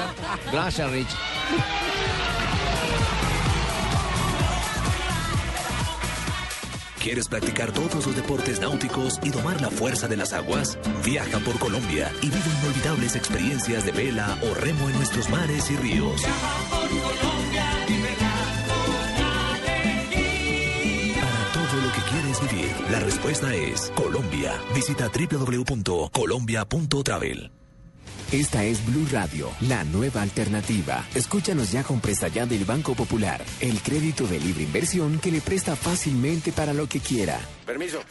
Gracias, 0.51 0.91
Rich. 0.91 1.11
¿Quieres 7.03 7.29
practicar 7.29 7.71
todos 7.73 8.07
los 8.07 8.17
deportes 8.17 8.61
náuticos 8.61 9.21
y 9.23 9.29
domar 9.29 9.61
la 9.61 9.69
fuerza 9.69 10.09
de 10.09 10.17
las 10.17 10.33
aguas? 10.33 10.79
Viaja 11.05 11.39
por 11.41 11.59
Colombia 11.59 12.11
y 12.23 12.31
vive 12.31 12.41
inolvidables 12.63 13.15
experiencias 13.15 13.85
de 13.85 13.93
vela 13.93 14.39
o 14.41 14.55
remo 14.55 14.89
en 14.89 14.97
nuestros 14.97 15.29
mares 15.29 15.71
y 15.71 15.77
ríos. 15.77 16.23
La 22.93 23.01
respuesta 23.01 23.52
es 23.55 23.90
Colombia. 23.97 24.52
Visita 24.74 25.09
www.colombia.travel. 25.09 27.62
Esta 28.33 28.65
es 28.65 28.83
Blue 28.87 29.07
Radio, 29.13 29.51
la 29.69 29.85
nueva 29.85 30.23
alternativa. 30.23 31.07
Escúchanos 31.15 31.71
ya 31.71 31.85
con 31.85 32.01
Presta 32.01 32.29
Ya 32.29 32.47
del 32.47 32.65
Banco 32.65 32.95
Popular, 32.95 33.45
el 33.61 33.83
crédito 33.83 34.27
de 34.27 34.41
libre 34.41 34.63
inversión 34.63 35.19
que 35.19 35.31
le 35.31 35.43
presta 35.43 35.77
fácilmente 35.77 36.51
para 36.51 36.73
lo 36.73 36.89
que 36.89 37.01
quiera. 37.01 37.39
Permiso. 37.67 38.03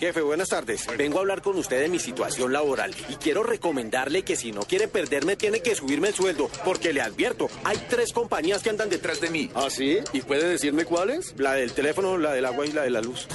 Jefe, 0.00 0.20
buenas 0.20 0.48
tardes. 0.48 0.84
Vengo 0.98 1.18
a 1.18 1.20
hablar 1.20 1.42
con 1.42 1.56
usted 1.56 1.80
de 1.80 1.88
mi 1.88 2.00
situación 2.00 2.52
laboral 2.52 2.92
y 3.08 3.14
quiero 3.14 3.44
recomendarle 3.44 4.24
que 4.24 4.34
si 4.34 4.50
no 4.50 4.62
quiere 4.62 4.88
perderme 4.88 5.36
tiene 5.36 5.60
que 5.60 5.76
subirme 5.76 6.08
el 6.08 6.14
sueldo, 6.14 6.50
porque 6.64 6.92
le 6.92 7.00
advierto, 7.00 7.48
hay 7.62 7.76
tres 7.88 8.12
compañías 8.12 8.64
que 8.64 8.70
andan 8.70 8.90
detrás 8.90 9.20
de 9.20 9.30
mí. 9.30 9.48
¿Ah, 9.54 9.68
sí? 9.70 9.98
¿Y 10.12 10.22
puede 10.22 10.48
decirme 10.48 10.86
cuáles? 10.86 11.34
La 11.38 11.52
del 11.52 11.70
teléfono, 11.70 12.18
la 12.18 12.32
del 12.32 12.46
agua 12.46 12.66
y 12.66 12.72
la 12.72 12.82
de 12.82 12.90
la 12.90 13.00
luz. 13.00 13.28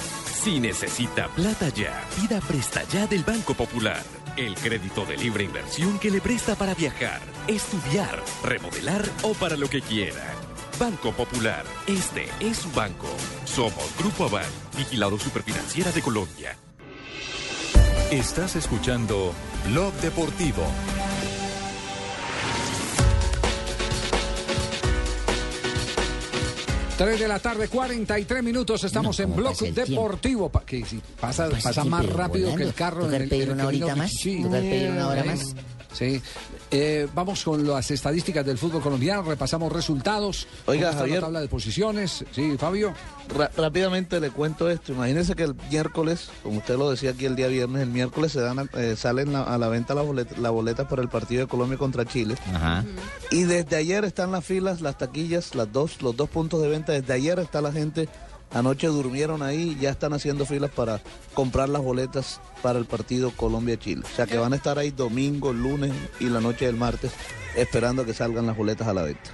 Si 0.44 0.60
necesita 0.60 1.30
plata 1.30 1.70
ya, 1.70 2.06
pida 2.20 2.42
Presta 2.42 2.84
Ya 2.92 3.08
del 3.08 3.24
Banco 3.24 3.54
Popular. 3.54 4.04
El 4.36 4.56
crédito 4.56 5.06
de 5.06 5.16
libre 5.16 5.44
inversión 5.44 6.00
que 6.00 6.10
le 6.10 6.20
presta 6.20 6.56
para 6.56 6.74
viajar, 6.74 7.22
estudiar, 7.48 8.20
remodelar 8.44 9.08
o 9.22 9.36
para 9.36 9.56
lo 9.56 9.70
que 9.70 9.80
quiera. 9.80 10.34
Banco 10.80 11.12
Popular, 11.12 11.64
este 11.86 12.28
es 12.40 12.58
su 12.58 12.72
banco. 12.72 13.08
Somos 13.46 13.96
Grupo 14.00 14.26
Aval, 14.26 14.50
vigilado 14.76 15.20
superfinanciera 15.20 15.92
de 15.92 16.02
Colombia. 16.02 16.58
Estás 18.10 18.56
escuchando 18.56 19.34
Blog 19.70 19.94
Deportivo. 20.02 20.66
Tres 26.98 27.20
de 27.20 27.28
la 27.28 27.40
tarde, 27.40 27.68
43 27.68 28.44
minutos, 28.44 28.84
estamos 28.84 29.18
No, 29.18 29.24
en 29.24 29.32
¿cómo 29.32 29.42
Blog? 29.50 29.58
Deportivo. 29.74 30.50
Pa- 30.50 30.64
que 30.64 30.86
si 30.86 31.02
pasa, 31.20 31.50
Pasa 31.50 31.70
pasa 31.70 31.84
más 31.86 32.06
rápido 32.06 32.46
volando. 32.52 32.58
que 32.58 32.64
el 32.64 32.74
carro. 32.76 33.06
¿Tocar 33.06 33.22
el- 33.24 33.30
pedir 33.30 33.50
una 33.50 33.66
horita 33.68 33.96
más? 33.96 34.12
¿Tocar 34.12 34.62
pedir 34.62 34.92
una 34.92 35.08
hora 35.08 35.24
Sí. 35.24 35.28
más? 35.30 35.56
Sí. 35.94 36.22
Eh, 36.72 37.08
vamos 37.14 37.44
con 37.44 37.66
las 37.68 37.92
estadísticas 37.92 38.44
del 38.46 38.58
fútbol 38.58 38.82
colombiano, 38.82 39.22
repasamos 39.24 39.72
resultados. 39.72 40.48
Oiga, 40.66 40.88
¿Cómo 40.88 40.90
está 40.90 41.00
Javier. 41.02 41.16
la 41.18 41.22
tabla 41.28 41.42
de 41.42 41.48
posiciones. 41.48 42.26
Sí, 42.32 42.56
Fabio. 42.58 42.94
Rápidamente 43.56 44.20
le 44.20 44.32
cuento 44.32 44.70
esto. 44.70 44.92
Imagínense 44.94 45.36
que 45.36 45.44
el 45.44 45.56
miércoles, 45.70 46.30
como 46.42 46.58
usted 46.58 46.78
lo 46.78 46.90
decía 46.92 47.12
aquí 47.12 47.26
el 47.26 47.36
día 47.36 47.48
viernes, 47.48 47.84
el 47.84 47.90
miércoles 47.90 48.32
se 48.32 48.42
dan 48.42 48.60
a- 48.60 48.70
eh, 48.74 48.96
salen 48.98 49.32
la- 49.34 49.44
a 49.44 49.58
la 49.58 49.68
venta 49.70 49.94
las 49.94 50.06
boletas 50.06 50.38
la 50.40 50.50
boleta 50.50 50.88
para 50.88 51.02
el 51.02 51.10
partido 51.10 51.42
de 51.42 51.48
Colombia 51.48 51.78
contra 51.78 52.06
Chile. 52.06 52.36
Y 53.32 53.44
desde 53.44 53.76
ayer 53.76 54.04
están 54.04 54.32
las 54.32 54.44
filas, 54.44 54.82
las 54.82 54.98
taquillas, 54.98 55.56
las 55.56 55.72
dos, 55.72 56.02
los 56.02 56.16
dos 56.18 56.30
puntos 56.30 56.62
de 56.62 56.70
venta. 56.70 56.92
Desde 56.94 57.14
ayer 57.14 57.40
está 57.40 57.62
la 57.62 57.72
gente. 57.72 58.10
Anoche 58.52 58.86
durmieron 58.88 59.42
ahí, 59.42 59.76
ya 59.82 59.90
están 59.90 60.14
haciendo 60.14 60.46
filas 60.46 60.70
para 60.70 61.02
comprar 61.34 61.70
las 61.70 61.82
boletas 61.82 62.40
para 62.64 62.80
el 62.80 62.86
partido 62.86 63.32
Colombia-Chile. 63.32 64.02
O 64.12 64.16
sea 64.16 64.26
que 64.26 64.38
van 64.38 64.54
a 64.54 64.56
estar 64.56 64.80
ahí 64.80 64.90
domingo, 64.90 65.54
lunes 65.54 65.92
y 66.20 66.30
la 66.30 66.40
noche 66.40 66.66
del 66.66 66.78
martes 66.78 67.12
esperando 67.56 68.02
a 68.02 68.06
que 68.06 68.14
salgan 68.14 68.46
las 68.48 68.58
boletas 68.58 68.88
a 68.88 68.94
la 68.94 69.04
venta. 69.04 69.32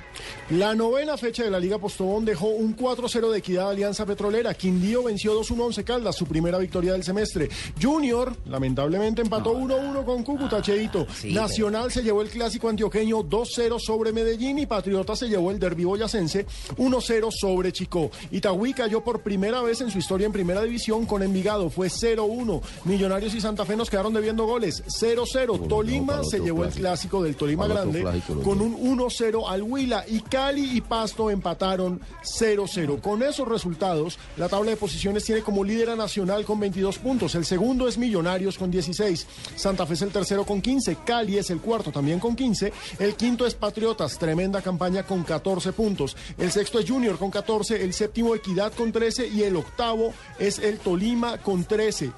La 0.49 0.75
novena 0.75 1.15
fecha 1.15 1.43
de 1.43 1.51
la 1.51 1.59
Liga 1.59 1.77
Postobón 1.77 2.25
dejó 2.25 2.47
un 2.47 2.75
4-0 2.75 3.29
de 3.29 3.37
equidad 3.37 3.67
a 3.67 3.69
Alianza 3.69 4.05
Petrolera. 4.05 4.53
Quindío 4.53 5.03
venció 5.03 5.39
2-1 5.39 5.59
a 5.59 5.65
Once 5.65 5.83
Caldas, 5.83 6.15
su 6.15 6.25
primera 6.25 6.57
victoria 6.57 6.93
del 6.93 7.03
semestre. 7.03 7.49
Junior, 7.81 8.35
lamentablemente, 8.47 9.21
empató 9.21 9.55
1-1 9.55 10.03
con 10.03 10.23
Cúcuta, 10.23 10.61
Cheito. 10.61 11.05
sí, 11.13 11.33
Nacional 11.33 11.91
se 11.91 12.01
llevó 12.01 12.21
el 12.21 12.29
clásico 12.29 12.67
antioqueño 12.67 13.19
2-0 13.19 13.79
sobre 13.79 14.11
Medellín 14.11 14.59
y 14.59 14.65
Patriota 14.65 15.15
se 15.15 15.29
llevó 15.29 15.51
el 15.51 15.59
derbi 15.59 15.85
boyacense 15.85 16.45
1-0 16.77 17.29
sobre 17.31 17.71
Chicó. 17.71 18.09
Itagüí 18.31 18.73
cayó 18.73 19.03
por 19.03 19.21
primera 19.21 19.61
vez 19.61 19.81
en 19.81 19.91
su 19.91 19.99
historia 19.99 20.25
en 20.25 20.33
primera 20.33 20.63
división 20.63 21.05
con 21.05 21.21
Envigado. 21.21 21.69
Fue 21.69 21.87
0-1. 21.87 22.61
Millonarios 22.85 23.18
y 23.27 23.41
Santa 23.41 23.65
Fe 23.65 23.75
nos 23.75 23.89
quedaron 23.89 24.13
debiendo 24.13 24.45
goles. 24.45 24.83
0-0. 24.85 25.67
Tolima 25.67 26.23
se 26.23 26.39
llevó 26.39 26.63
el 26.63 26.71
clásico 26.71 27.21
del 27.21 27.35
Tolima 27.35 27.67
Para 27.67 27.81
Grande 27.81 28.01
clásico, 28.01 28.41
con 28.41 28.61
un 28.61 28.97
1-0 28.97 29.43
al 29.47 29.61
Huila 29.61 30.05
y 30.07 30.21
Cali 30.21 30.77
y 30.77 30.81
Pasto 30.81 31.29
empataron 31.29 31.99
0-0. 32.23 33.01
Con 33.01 33.21
esos 33.23 33.47
resultados, 33.47 34.17
la 34.37 34.47
tabla 34.47 34.71
de 34.71 34.77
posiciones 34.77 35.25
tiene 35.25 35.41
como 35.41 35.63
líder 35.63 35.89
a 35.89 35.95
Nacional 35.95 36.45
con 36.45 36.59
22 36.59 36.97
puntos. 36.99 37.35
El 37.35 37.45
segundo 37.45 37.87
es 37.87 37.97
Millonarios 37.97 38.57
con 38.57 38.71
16. 38.71 39.27
Santa 39.55 39.85
Fe 39.85 39.95
es 39.95 40.01
el 40.01 40.11
tercero 40.11 40.45
con 40.45 40.61
15. 40.61 40.97
Cali 41.05 41.37
es 41.37 41.49
el 41.49 41.59
cuarto 41.59 41.91
también 41.91 42.19
con 42.19 42.35
15. 42.35 42.71
El 42.99 43.15
quinto 43.15 43.45
es 43.45 43.55
Patriotas, 43.55 44.17
tremenda 44.17 44.61
campaña 44.61 45.03
con 45.03 45.23
14 45.23 45.73
puntos. 45.73 46.15
El 46.37 46.51
sexto 46.51 46.79
es 46.79 46.89
Junior 46.89 47.17
con 47.17 47.31
14. 47.31 47.83
El 47.83 47.93
séptimo 47.93 48.35
Equidad 48.35 48.71
con 48.73 48.91
13. 48.91 49.27
Y 49.27 49.43
el 49.43 49.55
octavo 49.55 50.13
es 50.37 50.59
el 50.59 50.79
Tolima 50.79 51.37
con 51.39 51.65
13. 51.65 52.11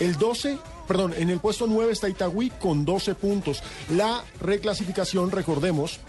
El 0.00 0.16
12 0.16 0.39
Perdón, 0.86 1.14
en 1.16 1.30
el 1.30 1.38
puesto 1.40 1.66
9 1.66 1.92
está 1.92 2.08
Itagüí 2.08 2.50
con 2.50 2.84
12 2.84 3.14
puntos. 3.14 3.62
La 3.90 4.24
reclasificación, 4.40 5.30
recordemos, 5.30 6.00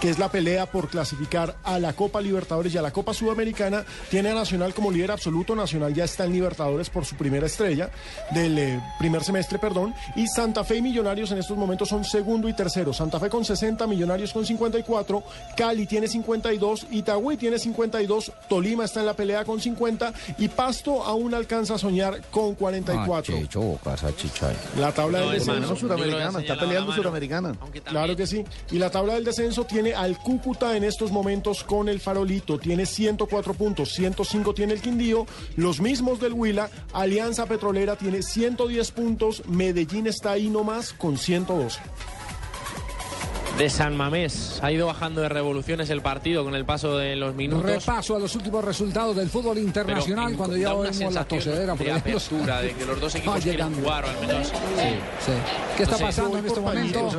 que 0.00 0.08
es 0.08 0.18
la 0.18 0.30
pelea 0.30 0.66
por 0.66 0.88
clasificar 0.88 1.56
a 1.62 1.78
la 1.78 1.92
Copa 1.92 2.22
Libertadores 2.22 2.74
y 2.74 2.78
a 2.78 2.82
la 2.82 2.90
Copa 2.90 3.12
Sudamericana. 3.12 3.84
Tiene 4.08 4.30
a 4.30 4.34
Nacional 4.34 4.72
como 4.72 4.90
líder 4.90 5.10
absoluto. 5.10 5.54
Nacional 5.54 5.92
ya 5.92 6.04
está 6.04 6.24
en 6.24 6.32
Libertadores 6.32 6.88
por 6.88 7.04
su 7.04 7.16
primera 7.16 7.46
estrella 7.46 7.90
del 8.30 8.58
eh, 8.58 8.80
primer 8.98 9.22
semestre, 9.22 9.58
perdón. 9.58 9.94
Y 10.16 10.26
Santa 10.26 10.64
Fe 10.64 10.76
y 10.76 10.82
Millonarios 10.82 11.30
en 11.32 11.38
estos 11.38 11.56
momentos 11.56 11.88
son 11.90 12.04
segundo 12.04 12.48
y 12.48 12.54
tercero. 12.54 12.94
Santa 12.94 13.20
Fe 13.20 13.28
con 13.28 13.44
60, 13.44 13.86
Millonarios 13.86 14.32
con 14.32 14.46
54, 14.46 15.22
Cali 15.56 15.86
tiene 15.86 16.08
52, 16.08 16.86
Itagüí 16.90 17.36
tiene 17.36 17.58
52, 17.58 18.32
Tolima 18.48 18.84
está 18.84 19.00
en 19.00 19.06
la 19.06 19.14
pelea 19.14 19.44
con 19.44 19.60
50 19.60 20.14
y 20.38 20.48
Pasto 20.48 21.04
aún 21.04 21.34
alcanza 21.34 21.74
a 21.74 21.78
soñar 21.78 22.22
con 22.30 22.54
44. 22.54 23.36
La 24.78 24.92
tabla 24.92 25.20
del 25.20 25.32
descenso 25.32 25.76
suramericana, 25.76 26.40
está 26.40 26.58
peleando 26.58 26.92
suramericana. 26.92 27.54
Claro 27.84 28.16
que 28.16 28.26
sí. 28.26 28.44
Y 28.70 28.78
la 28.78 28.90
tabla 28.90 29.14
del 29.14 29.24
descenso 29.24 29.64
tiene 29.64 29.89
al 29.94 30.18
Cúcuta 30.18 30.76
en 30.76 30.84
estos 30.84 31.12
momentos 31.12 31.64
con 31.64 31.88
el 31.88 32.00
Farolito. 32.00 32.58
Tiene 32.58 32.86
104 32.86 33.54
puntos, 33.54 33.92
105 33.92 34.54
tiene 34.54 34.74
el 34.74 34.80
Quindío, 34.80 35.26
los 35.56 35.80
mismos 35.80 36.20
del 36.20 36.32
Huila. 36.32 36.70
Alianza 36.92 37.46
Petrolera 37.46 37.96
tiene 37.96 38.22
110 38.22 38.90
puntos, 38.92 39.42
Medellín 39.46 40.06
está 40.06 40.32
ahí 40.32 40.48
nomás 40.48 40.92
con 40.92 41.18
112. 41.18 41.80
De 43.60 43.68
San 43.68 43.94
Mamés. 43.94 44.58
Ha 44.62 44.72
ido 44.72 44.86
bajando 44.86 45.20
de 45.20 45.28
revoluciones 45.28 45.90
el 45.90 46.00
partido 46.00 46.44
con 46.44 46.54
el 46.54 46.64
paso 46.64 46.96
de 46.96 47.14
los 47.14 47.34
minutos. 47.34 47.66
Repaso 47.66 48.16
a 48.16 48.18
los 48.18 48.34
últimos 48.34 48.64
resultados 48.64 49.14
del 49.14 49.28
fútbol 49.28 49.58
internacional 49.58 50.34
cuando 50.34 50.56
ya 50.56 50.72
vemos 50.72 51.12
la 51.12 51.26
tosedera. 51.26 51.74
de 51.74 51.92
apertura, 51.92 52.62
de 52.62 52.72
que 52.72 52.86
los 52.86 52.98
dos 52.98 53.14
equipos 53.16 53.34
quieren 53.42 53.52
llegando. 53.52 53.78
jugar, 53.82 54.06
o 54.06 54.08
al 54.08 54.20
menos... 54.26 54.46
Sí. 54.48 55.32
¿Qué 55.76 55.82
está 55.82 55.98
pasando 55.98 56.38
en 56.38 56.46
este 56.46 56.58
momento? 56.58 57.10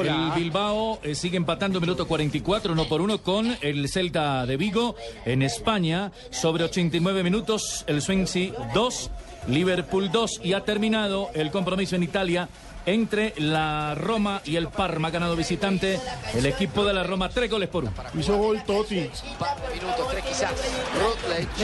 El 0.00 0.30
Bilbao 0.34 0.98
eh, 1.02 1.14
sigue 1.14 1.36
empatando 1.36 1.78
minuto 1.78 2.08
44, 2.08 2.72
uno 2.72 2.88
por 2.88 3.02
uno, 3.02 3.18
con 3.18 3.54
el 3.60 3.86
Celta 3.90 4.46
de 4.46 4.56
Vigo 4.56 4.96
en 5.26 5.42
España. 5.42 6.10
Sobre 6.30 6.64
89 6.64 7.22
minutos, 7.22 7.84
el 7.86 8.00
Swansea 8.00 8.52
2, 8.72 9.10
Liverpool 9.48 10.10
2. 10.10 10.40
Y 10.42 10.54
ha 10.54 10.64
terminado 10.64 11.28
el 11.34 11.50
compromiso 11.50 11.96
en 11.96 12.02
Italia 12.02 12.48
entre 12.86 13.34
la 13.38 13.94
Roma 13.94 14.40
y 14.44 14.56
el 14.56 14.68
Parma. 14.68 15.08
Ha 15.08 15.10
ganado 15.10 15.36
visitante 15.36 16.00
el 16.34 16.46
equipo 16.46 16.84
de 16.84 16.92
la 16.92 17.02
Roma, 17.02 17.28
tres 17.28 17.50
goles 17.50 17.68
por 17.68 17.84
uno. 17.84 17.92
Hizo 18.18 18.36
gol 18.36 18.62
Totti. 18.64 19.10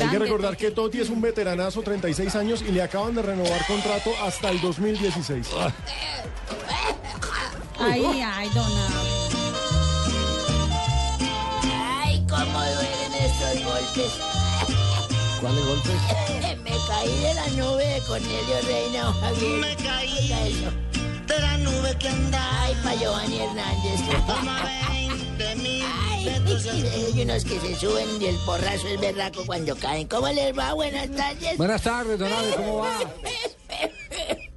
Hay 0.00 0.08
que 0.10 0.18
recordar 0.18 0.56
que 0.56 0.70
Totti 0.70 1.00
es 1.00 1.10
un 1.10 1.20
veteranazo, 1.20 1.82
36 1.82 2.34
años, 2.36 2.62
y 2.62 2.72
le 2.72 2.82
acaban 2.82 3.14
de 3.14 3.22
renovar 3.22 3.66
contrato 3.66 4.10
hasta 4.22 4.50
el 4.50 4.60
2016. 4.60 5.48
Ay, 7.80 8.04
ay, 8.04 8.48
dona. 8.54 8.88
Ay, 12.02 12.24
cómo 12.28 12.58
duelen 12.58 13.14
estos 13.14 13.64
golpes. 13.64 14.12
¿Cuáles 15.40 15.66
golpes? 15.66 16.58
Me 16.64 16.72
caí 16.88 17.18
de 17.20 17.34
la 17.34 17.46
nube 17.48 17.86
de 17.86 18.00
Cornelio 18.00 18.60
Reina, 18.66 19.02
don 19.04 19.20
Javier. 19.20 19.60
Me 19.60 19.76
caí 19.76 20.87
de 21.28 21.38
la 21.40 21.58
nube 21.58 21.96
que 21.98 22.08
anda. 22.08 22.62
Ay, 22.62 22.74
pa' 22.82 22.94
Giovanni 22.94 23.38
Hernández. 23.38 24.00
Ay, 24.88 25.08
hay 26.94 27.22
unos 27.22 27.44
que 27.44 27.60
se 27.60 27.76
suben 27.76 28.20
y 28.20 28.26
el 28.26 28.36
porrazo 28.38 28.88
es 28.88 29.00
berraco 29.00 29.44
cuando 29.46 29.76
caen. 29.76 30.08
¿Cómo 30.08 30.28
les 30.28 30.56
va? 30.56 30.72
Buenas 30.74 31.10
tardes. 31.10 31.56
Buenas 31.56 31.82
tardes, 31.82 32.18
don 32.18 32.32
Abe, 32.32 32.54
¿cómo 32.56 32.78
va? 32.78 32.98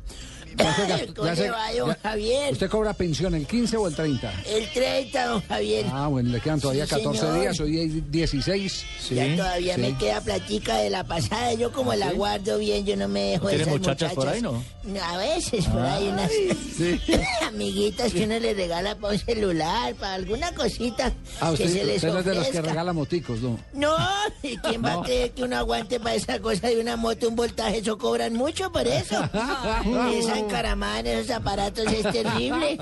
Ya 0.58 0.76
se 0.76 0.86
gastó- 0.88 1.14
¿Cómo 1.16 1.28
ya 1.28 1.36
se- 1.36 1.42
le 1.44 1.52
va, 1.52 1.72
don 1.74 1.96
Javier? 2.04 2.52
¿Usted 2.54 2.70
cobra 2.70 2.94
pensión 2.94 3.34
el 3.36 3.46
15 3.48 3.78
o 3.78 3.88
el 3.88 3.96
30? 3.96 4.34
El 4.46 4.72
30, 4.74 5.26
don 5.28 5.42
Javier. 5.48 5.86
Ah, 5.92 6.08
bueno, 6.08 6.30
le 6.30 6.40
quedan 6.42 6.60
todavía 6.60 6.86
Sí, 6.86 6.96
14 6.96 7.20
señor. 7.22 7.40
días, 7.40 7.60
hoy 7.60 7.80
hay 7.80 7.88
16. 8.10 8.86
Ya 9.12 9.36
todavía 9.36 9.76
sí. 9.76 9.82
me 9.82 9.98
queda 9.98 10.22
platica 10.22 10.78
de 10.78 10.90
la 10.90 11.04
pasada. 11.04 11.54
Yo 11.54 11.72
como 11.72 11.94
la 11.94 12.10
¿Sí? 12.12 12.16
guardo 12.16 12.58
bien, 12.58 12.86
yo 12.86 12.96
no 12.98 13.08
me 13.08 13.22
dejo 13.32 13.48
de 13.48 13.56
¿Tiene 13.58 13.64
esas 13.64 13.74
muchachas 13.80 14.14
por 14.14 14.28
ahí, 14.28 14.42
no? 14.42 14.64
A 15.04 15.18
veces 15.18 15.66
por 15.66 15.82
ahí 15.82 16.08
unas 16.10 16.32
amiguitas 17.48 18.12
que 18.14 18.24
uno 18.26 18.40
le 18.40 18.54
regala 18.54 18.96
para 18.96 19.14
un 19.14 19.20
celular, 19.20 19.94
para 19.96 20.14
alguna 20.16 20.54
cosita 20.54 21.14
Ah, 21.40 21.48
que 21.56 21.64
usted, 21.64 21.80
se 21.80 21.84
les 21.86 21.96
usted 21.98 22.14
no 22.14 22.20
es 22.20 22.26
de 22.26 22.36
los 22.36 22.44
que 22.46 22.50
ofrezca. 22.50 22.70
regala 22.70 22.94
moticos, 22.94 23.40
¿no? 23.42 23.60
No, 23.74 23.96
¿y 24.44 24.58
quién 24.58 24.84
va 24.84 24.92
a 24.94 24.96
No. 24.96 25.04
creer 25.04 25.32
que 25.32 25.44
uno 25.44 25.58
aguante 25.58 26.00
para 26.00 26.16
esa 26.16 26.40
cosa 26.40 26.68
de 26.68 26.80
una 26.80 26.96
moto, 26.98 27.28
un 27.28 27.36
voltaje? 27.36 27.78
Eso 27.80 27.98
cobran 27.98 28.34
mucho 28.34 28.72
por 28.72 28.88
eso. 28.88 29.22
Esa 30.14 30.41
encaramada 30.42 31.00
en 31.00 31.08
esos 31.08 31.32
aparatos 31.32 31.86
es 31.88 32.04
terrible. 32.04 32.78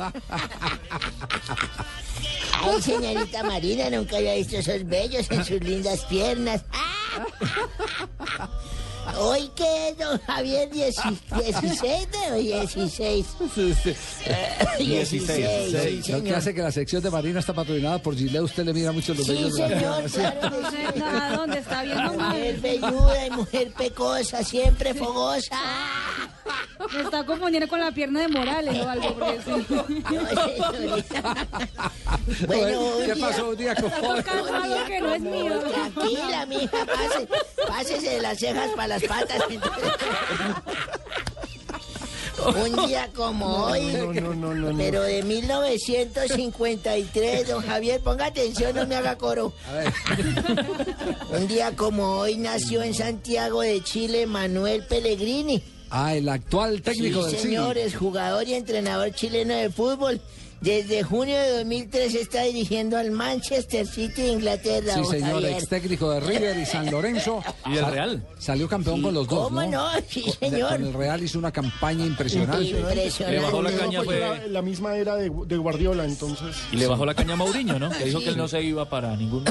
Ay, 2.61 2.81
señorita 2.81 3.43
Marina, 3.43 3.89
nunca 3.89 4.17
había 4.17 4.35
visto 4.35 4.57
esos 4.57 4.85
bellos 4.85 5.29
en 5.31 5.45
sus 5.45 5.61
lindas 5.61 6.05
piernas. 6.05 6.63
Hoy 9.17 9.49
que 9.55 9.95
don 9.97 10.19
Javier, 10.21 10.69
Dieci- 10.69 11.19
16 11.43 12.07
o 12.31 12.35
16. 12.35 13.25
Eh, 14.25 14.65
16, 14.79 16.03
sí, 16.05 16.11
Lo 16.11 16.23
que 16.23 16.35
hace 16.35 16.53
que 16.53 16.61
la 16.61 16.71
sección 16.71 17.01
de 17.01 17.09
Marina 17.09 17.39
está 17.39 17.53
patrocinada 17.53 17.99
por 18.01 18.15
Gilea, 18.15 18.41
usted 18.43 18.63
le 18.65 18.73
mira 18.73 18.91
mucho 18.91 19.13
los 19.13 19.25
Sí, 19.25 19.33
bellos. 19.33 19.55
de 19.55 19.69
la- 19.69 19.79
señor, 19.79 20.09
Sí. 20.09 20.15
claro 20.19 20.49
que 20.61 20.65
sí. 20.69 20.99
Nada, 20.99 21.35
¿dónde 21.35 21.59
está 21.59 21.83
viendo? 21.83 22.13
Mujer 22.13 22.59
velluda 22.59 23.25
y 23.25 23.29
mujer 23.31 23.71
pecosa, 23.73 24.43
siempre 24.43 24.93
fogosa. 24.93 25.57
Me 26.93 27.01
está 27.01 27.25
confundiendo 27.25 27.67
con 27.67 27.79
la 27.79 27.91
pierna 27.91 28.21
de 28.21 28.27
Morales 28.29 28.75
o 28.83 28.89
algo. 28.89 29.13
Porque 29.15 29.39
sí. 29.45 29.51
Bueno, 32.47 32.81
un 32.81 33.05
¿Qué 33.05 33.13
día- 33.15 33.27
pasó 33.27 33.49
un 33.49 33.57
día? 33.57 33.75
Toca 33.75 34.31
algo 34.31 34.85
que 34.87 35.01
no 35.01 35.13
es 35.13 35.21
mío. 35.21 35.59
Tranquila, 35.59 36.45
mija, 36.45 36.85
pase, 36.85 37.27
pásese 37.67 38.09
de 38.11 38.21
las 38.21 38.37
cejas 38.39 38.69
para 38.75 38.87
las 38.87 38.98
patas. 39.01 39.41
Un 42.55 42.87
día 42.87 43.09
como 43.13 43.65
hoy, 43.65 43.91
No, 43.91 44.13
no, 44.13 44.33
no, 44.33 44.53
no, 44.53 44.77
pero 44.77 45.01
de 45.03 45.21
1953, 45.23 47.49
don 47.49 47.61
Javier, 47.61 47.99
ponga 47.99 48.27
atención, 48.27 48.73
no 48.75 48.87
me 48.87 48.95
haga 48.95 49.17
coro. 49.17 49.51
Un 51.31 51.47
día 51.47 51.75
como 51.75 52.19
hoy 52.19 52.37
nació 52.37 52.81
en 52.83 52.93
Santiago 52.93 53.61
de 53.61 53.83
Chile 53.83 54.25
Manuel 54.25 54.85
Pellegrini. 54.85 55.61
Ah, 55.89 56.15
el 56.15 56.29
actual 56.29 56.81
técnico 56.81 57.25
sí, 57.25 57.31
del 57.31 57.41
señores, 57.41 57.93
jugador 57.95 58.47
y 58.47 58.53
entrenador 58.53 59.11
chileno 59.11 59.53
de 59.55 59.69
fútbol. 59.69 60.21
Desde 60.61 61.03
junio 61.03 61.37
de 61.39 61.57
2003 61.59 62.15
está 62.15 62.43
dirigiendo 62.43 62.97
al 62.97 63.11
Manchester 63.11 63.87
City 63.87 64.23
de 64.23 64.31
Inglaterra. 64.33 64.93
Sí, 64.95 65.05
señor, 65.05 65.45
ex 65.45 65.69
técnico 65.69 66.11
de 66.11 66.19
River 66.19 66.57
y 66.57 66.65
San 66.65 66.91
Lorenzo. 66.91 67.41
¿Y 67.65 67.77
Sal- 67.77 67.91
Real? 67.93 68.21
Salió 68.39 68.67
campeón 68.67 69.01
con 69.01 69.13
los 69.13 69.25
dos, 69.27 69.45
¿Cómo 69.47 69.61
no? 69.63 69.87
Sí, 70.09 70.23
Con- 70.23 70.33
señor. 70.51 70.69
Con 70.71 70.83
el 70.87 70.93
Real 70.93 71.23
hizo 71.23 71.39
una 71.39 71.51
campaña 71.53 72.05
impresionante. 72.05 72.65
Impresionante. 72.65 73.39
Le 73.39 73.45
bajó 73.45 73.61
la 73.61 73.71
No, 73.71 73.77
caña, 73.77 73.99
porque 74.03 74.19
fue- 74.19 74.35
era 74.35 74.47
la 74.47 74.61
misma 74.61 74.97
era 74.97 75.15
de, 75.15 75.31
de 75.45 75.57
Guardiola, 75.57 76.03
entonces. 76.03 76.53
Y 76.73 76.75
le 76.75 76.87
bajó 76.87 77.05
la 77.05 77.13
caña 77.15 77.33
a 77.33 77.37
Mourinho, 77.37 77.79
¿no? 77.79 77.89
Que 77.91 78.03
dijo 78.05 78.19
que 78.19 78.27
él 78.29 78.37
no 78.37 78.49
se 78.49 78.61
iba 78.61 78.89
para 78.89 79.15
ningún 79.15 79.45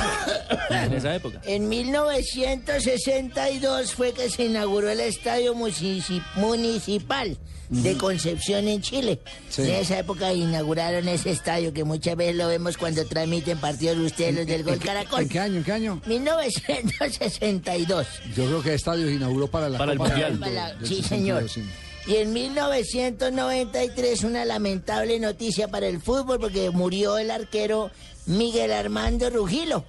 en 0.70 0.92
esa 0.92 1.14
época. 1.14 1.40
En 1.44 1.68
1962 1.70 3.94
fue 3.94 4.12
que 4.12 4.28
se 4.28 4.44
inauguró 4.44 4.90
el 4.90 5.00
Estadio 5.00 5.54
Municipal 5.54 7.38
de 7.70 7.96
Concepción 7.96 8.66
en 8.68 8.82
Chile. 8.82 9.20
Sí. 9.50 9.62
En 9.62 9.70
esa 9.76 9.98
época 9.98 10.32
inauguraron 10.32 11.08
ese 11.08 11.30
estadio 11.30 11.72
que 11.72 11.84
muchas 11.84 12.16
veces 12.16 12.36
lo 12.36 12.48
vemos 12.48 12.76
cuando 12.76 13.04
transmiten 13.06 13.58
partidos 13.58 13.98
de 13.98 14.04
ustedes 14.06 14.34
los 14.34 14.46
del 14.46 14.62
Gol 14.64 14.74
¿En 14.74 14.80
qué- 14.80 14.86
Caracol. 14.86 15.22
¿En 15.22 15.28
qué 15.28 15.38
año? 15.40 15.56
¿En 15.58 15.64
qué 15.64 15.72
año? 15.72 16.00
1962. 16.06 18.06
Yo 18.36 18.46
creo 18.46 18.62
que 18.62 18.74
Estadio 18.74 19.10
inauguró 19.10 19.48
para 19.48 19.68
la 19.68 19.78
Para 19.78 19.92
el 19.92 19.98
Copa 19.98 20.14
del 20.14 20.38
Mundial. 20.38 20.54
La- 20.54 20.70
sí, 20.86 21.02
62, 21.02 21.06
señor. 21.08 21.48
sí. 21.48 21.62
Y 22.06 22.16
en 22.16 22.32
1993 22.32 24.24
una 24.24 24.44
lamentable 24.46 25.18
noticia 25.20 25.68
para 25.68 25.86
el 25.88 26.00
fútbol 26.00 26.38
porque 26.40 26.70
murió 26.70 27.18
el 27.18 27.30
arquero 27.30 27.90
Miguel 28.26 28.72
Armando 28.72 29.28
Rugilo. 29.30 29.84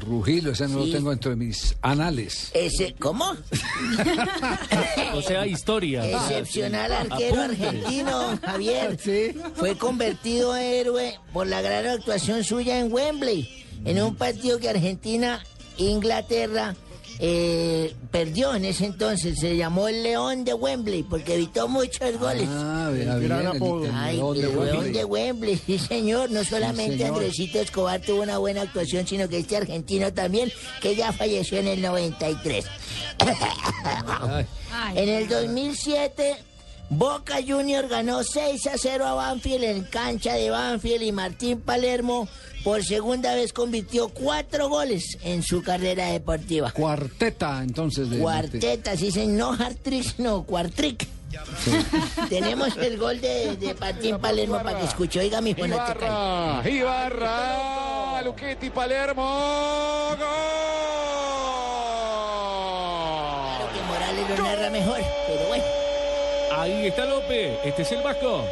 Rugilo, 0.00 0.52
ese 0.52 0.68
no 0.68 0.82
Sí. 0.82 0.90
lo 0.90 0.96
tengo 0.96 1.12
entre 1.12 1.34
mis 1.36 1.74
anales. 1.82 2.50
Ese, 2.54 2.94
¿cómo? 2.98 3.34
O 5.14 5.22
sea, 5.22 5.46
historia. 5.46 6.08
Excepcional 6.08 6.92
arquero 6.92 7.42
Apuntes. 7.42 7.66
argentino, 7.66 8.10
don 8.22 8.40
Javier. 8.40 8.98
Fue 9.54 9.76
convertido 9.76 10.56
en 10.56 10.62
héroe 10.62 11.18
por 11.32 11.46
la 11.46 11.62
gran 11.62 11.86
actuación 11.86 12.44
suya 12.44 12.78
en 12.78 12.92
Wembley, 12.92 13.64
en 13.84 14.02
un 14.02 14.14
partido 14.14 14.58
que 14.58 14.68
Argentina, 14.68 15.42
Inglaterra, 15.78 16.74
eh, 17.20 17.94
perdió 18.10 18.54
en 18.54 18.64
ese 18.64 18.86
entonces. 18.86 19.38
Se 19.38 19.56
llamó 19.56 19.88
el 19.88 20.02
León 20.02 20.44
de 20.44 20.54
Wembley 20.54 21.02
porque 21.02 21.34
evitó 21.34 21.68
muchos 21.68 22.18
goles. 22.18 22.48
Ah, 22.50 22.90
El 22.94 23.20
gran 23.28 23.46
apodo. 23.46 23.88
Ay, 23.94 24.16
León 24.16 24.36
el 24.36 24.42
de 24.42 24.48
León 24.48 24.68
Wembley. 24.68 24.92
de 24.92 25.04
Wembley, 25.04 25.60
sí 25.64 25.78
señor. 25.78 26.30
No 26.30 26.44
solamente 26.44 26.98
señor. 26.98 27.14
Andresito 27.16 27.58
Escobar 27.60 28.00
tuvo 28.00 28.22
una 28.22 28.38
buena 28.38 28.62
actuación, 28.62 29.06
sino 29.06 29.28
que 29.28 29.38
este 29.38 29.56
argentino 29.56 30.12
también, 30.12 30.50
que 30.80 30.94
ya 30.96 31.12
falleció 31.12 31.58
en 31.58 31.68
el 31.68 31.82
93. 31.82 32.64
Ay, 34.20 34.46
Ay. 34.72 34.98
En 34.98 35.08
el 35.08 35.28
2007 35.28 36.36
Boca 36.90 37.36
Junior 37.46 37.86
ganó 37.86 38.24
6 38.24 38.66
a 38.66 38.78
0 38.78 39.06
a 39.06 39.14
Banfield 39.14 39.64
en 39.64 39.84
cancha 39.84 40.34
de 40.34 40.48
Banfield 40.48 41.02
y 41.02 41.12
Martín 41.12 41.60
Palermo 41.60 42.28
por 42.64 42.82
segunda 42.82 43.34
vez 43.34 43.52
convirtió 43.52 44.08
cuatro 44.08 44.68
goles 44.68 45.18
en 45.22 45.42
su 45.42 45.62
carrera 45.62 46.06
deportiva. 46.06 46.70
Cuarteta, 46.70 47.62
entonces. 47.62 48.10
De 48.10 48.18
Cuarteta, 48.18 48.96
sí, 48.96 49.10
señor. 49.10 49.38
No 49.38 49.52
hard 49.52 49.76
no, 50.18 50.44
cuartrick. 50.44 51.06
Tenemos 52.28 52.76
el 52.78 52.96
gol 52.96 53.20
de, 53.20 53.56
de 53.56 53.74
Martín 53.74 54.18
Palermo 54.18 54.62
para 54.62 54.78
que 54.78 54.86
escuche. 54.86 55.20
Oiga, 55.20 55.40
mi 55.40 55.52
buena 55.54 55.76
Ibarra, 55.76 56.68
Ibarra, 56.68 58.22
Luchetti, 58.22 58.70
Palermo, 58.70 59.22
gol. 60.10 60.26
Claro 63.46 63.72
que 63.72 63.82
Morales 63.82 64.30
lo 64.30 64.36
narra 64.42 64.70
mejor, 64.70 65.00
pero 65.26 65.48
bueno. 65.48 65.64
Ahí 66.68 66.86
está 66.86 67.06
López. 67.06 67.58
Este 67.64 67.82
es 67.82 67.92
el 67.92 68.02
Vasco. 68.02 68.44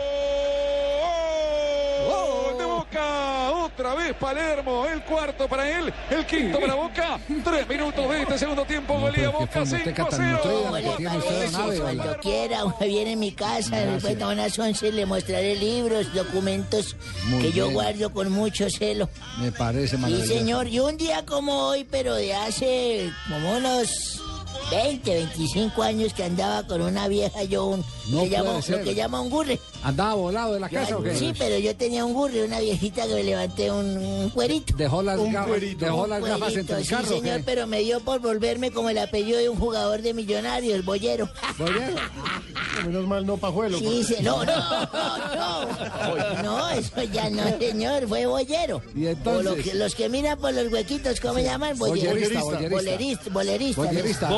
Gol 2.08 2.58
de 2.58 2.64
Boca, 2.64 3.50
otra 3.52 3.94
vez 3.94 4.14
Palermo, 4.14 4.86
el 4.86 5.02
cuarto 5.02 5.46
para 5.48 5.68
él, 5.68 5.92
el 6.10 6.24
quinto 6.24 6.58
para 6.60 6.74
Boca. 6.74 7.18
Tres 7.44 7.68
minutos 7.68 8.08
de 8.08 8.22
este 8.22 8.38
segundo 8.38 8.64
tiempo, 8.64 8.98
golía 8.98 9.28
Boca 9.30 9.66
5 9.66 10.02
a 10.02 10.06
0. 10.10 10.40
¿Cómo 10.42 10.76
le 10.78 10.90
parece? 10.92 11.80
Cuando 11.82 12.16
quiera, 12.20 12.64
viene 12.80 13.12
a 13.12 13.16
mi 13.16 13.32
casa, 13.32 13.76
después 13.76 14.18
de 14.18 14.24
unas 14.24 14.58
11 14.58 14.92
le 14.92 15.04
mostraré 15.06 15.56
libros, 15.56 16.12
documentos 16.14 16.96
Muy 17.26 17.42
que 17.42 17.52
yo 17.52 17.64
bien. 17.64 17.74
guardo 17.74 18.10
con 18.12 18.30
mucho 18.32 18.70
celo. 18.70 19.08
Me 19.38 19.52
parece 19.52 19.96
Sí, 19.96 20.02
maravilloso. 20.02 20.32
señor, 20.32 20.68
y 20.68 20.78
un 20.80 20.96
día 20.96 21.24
como 21.26 21.66
hoy, 21.68 21.84
pero 21.90 22.14
de 22.14 22.34
hace 22.34 23.10
como 23.28 23.56
unos 23.56 24.22
20, 24.70 25.14
25 25.14 25.82
años 25.82 26.12
que 26.12 26.24
andaba 26.24 26.66
con 26.66 26.80
una 26.82 27.06
vieja, 27.06 27.44
yo 27.44 27.66
un, 27.66 27.84
No 28.08 28.24
que 28.24 28.30
llamo- 28.30 28.60
lo 28.68 28.82
que 28.82 28.94
llama 28.96 29.20
un 29.20 29.30
gurre. 29.30 29.60
¿Andaba 29.84 30.14
volado 30.14 30.54
de 30.54 30.60
la 30.60 30.68
casa 30.68 30.96
o 30.96 31.02
qué? 31.02 31.14
Sí, 31.14 31.32
pero 31.38 31.56
yo 31.58 31.76
tenía 31.76 32.04
un 32.04 32.12
gurre, 32.12 32.44
una 32.44 32.58
viejita 32.58 33.06
que 33.06 33.14
me 33.14 33.22
levanté 33.22 33.70
un, 33.70 33.96
un 33.96 34.30
cuerito. 34.30 34.74
Dejó 34.76 35.02
las 35.02 35.18
Un 35.20 35.32
gafas, 35.32 35.48
cuerito. 35.48 35.84
dejó 35.84 36.02
Un 36.02 36.10
las 36.10 36.20
gafas 36.20 36.38
cuerito, 36.38 36.60
entre 36.60 36.76
el 36.78 36.84
sí, 36.84 36.90
carro. 36.90 37.04
¿o 37.06 37.20
señor, 37.20 37.42
pero 37.44 37.66
me 37.68 37.80
dio 37.80 38.00
por 38.00 38.20
volverme 38.20 38.72
como 38.72 38.90
el 38.90 38.98
apellido 38.98 39.38
de 39.38 39.48
un 39.48 39.56
jugador 39.58 40.02
de 40.02 40.12
millonarios, 40.14 40.84
Bollero. 40.84 41.28
Menos 42.84 43.06
mal 43.06 43.24
no 43.24 43.36
pajuelo. 43.36 43.78
Sí, 43.78 44.04
se- 44.04 44.22
no, 44.22 44.44
no, 44.44 44.52
no, 44.54 46.42
no, 46.42 46.68
eso 46.70 47.02
ya 47.12 47.30
no, 47.30 47.42
señor, 47.58 48.06
fue 48.06 48.26
bollero. 48.26 48.82
Y 48.94 49.06
O 49.06 49.10
entonces- 49.10 49.44
lo 49.44 49.56
que- 49.56 49.74
los 49.74 49.94
que 49.94 50.08
miran 50.08 50.38
por 50.38 50.52
los 50.52 50.70
huequitos, 50.72 51.20
¿cómo 51.20 51.38
llaman? 51.38 51.78
Bollero. 51.78 52.10
Bollerista, 52.10 52.42
bollerista. 52.42 52.74
Bolerista, 52.76 53.30
bolerista. 53.30 53.82
Bollerista. 53.82 54.28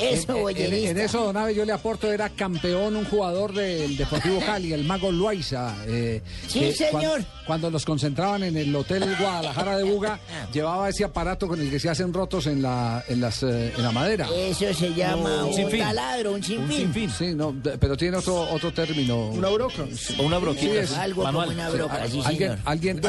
Eso, 0.00 0.48
En- 0.48 0.56
en, 0.56 0.72
en 0.72 0.98
eso, 0.98 1.24
Don 1.24 1.36
Abe, 1.36 1.54
yo 1.54 1.64
le 1.66 1.72
aporto, 1.72 2.10
era 2.10 2.30
campeón 2.30 2.96
un 2.96 3.04
jugador 3.04 3.52
del 3.52 3.98
Deportivo 3.98 4.40
Cali, 4.40 4.72
el 4.72 4.84
Mago 4.84 5.12
Loaiza. 5.12 5.74
eh, 5.86 6.22
Sí, 6.48 6.72
señor. 6.72 6.92
cuan- 7.02 7.26
Cuando, 7.46 7.70
los 7.70 7.84
concentraban 7.84 8.42
en 8.44 8.56
el 8.56 8.74
Hotel 8.74 9.04
Guadalajara 9.18 9.76
de 9.76 9.82
Buga, 9.84 10.18
llevaba 10.54 10.88
ese 10.88 11.04
aparato 11.04 11.46
con 11.48 11.60
el 11.60 11.68
que 11.70 11.78
se 11.78 11.90
hacen 11.90 12.14
rotos 12.14 12.46
en 12.46 12.62
la, 12.62 13.04
en 13.08 13.20
las, 13.20 13.42
eh, 13.42 13.74
en 13.76 13.82
la 13.82 13.90
madera. 13.92 14.26
Eso 14.34 14.72
se 14.72 14.94
llama 14.94 15.44
un 15.44 15.52
sinfín. 15.54 15.80
taladro, 15.80 16.32
un 16.32 16.42
sinfín. 16.42 17.10
Sí, 17.10 17.34
no, 17.34 17.54
pero 17.78 17.94
tiene 17.96 18.16
otro, 18.16 18.48
otro 18.52 18.72
término. 18.72 19.28
Una 19.30 19.48
broca. 19.50 19.84
O 20.18 20.22
una 20.22 20.38
broquita. 20.38 20.80
es- 20.80 20.92
Algo 20.92 21.24
como 21.24 21.40
una 21.40 21.68
broca, 21.68 22.06
sí, 22.08 22.22
alguien, 22.24 22.50
señor. 22.52 22.58
alguien, 22.64 23.00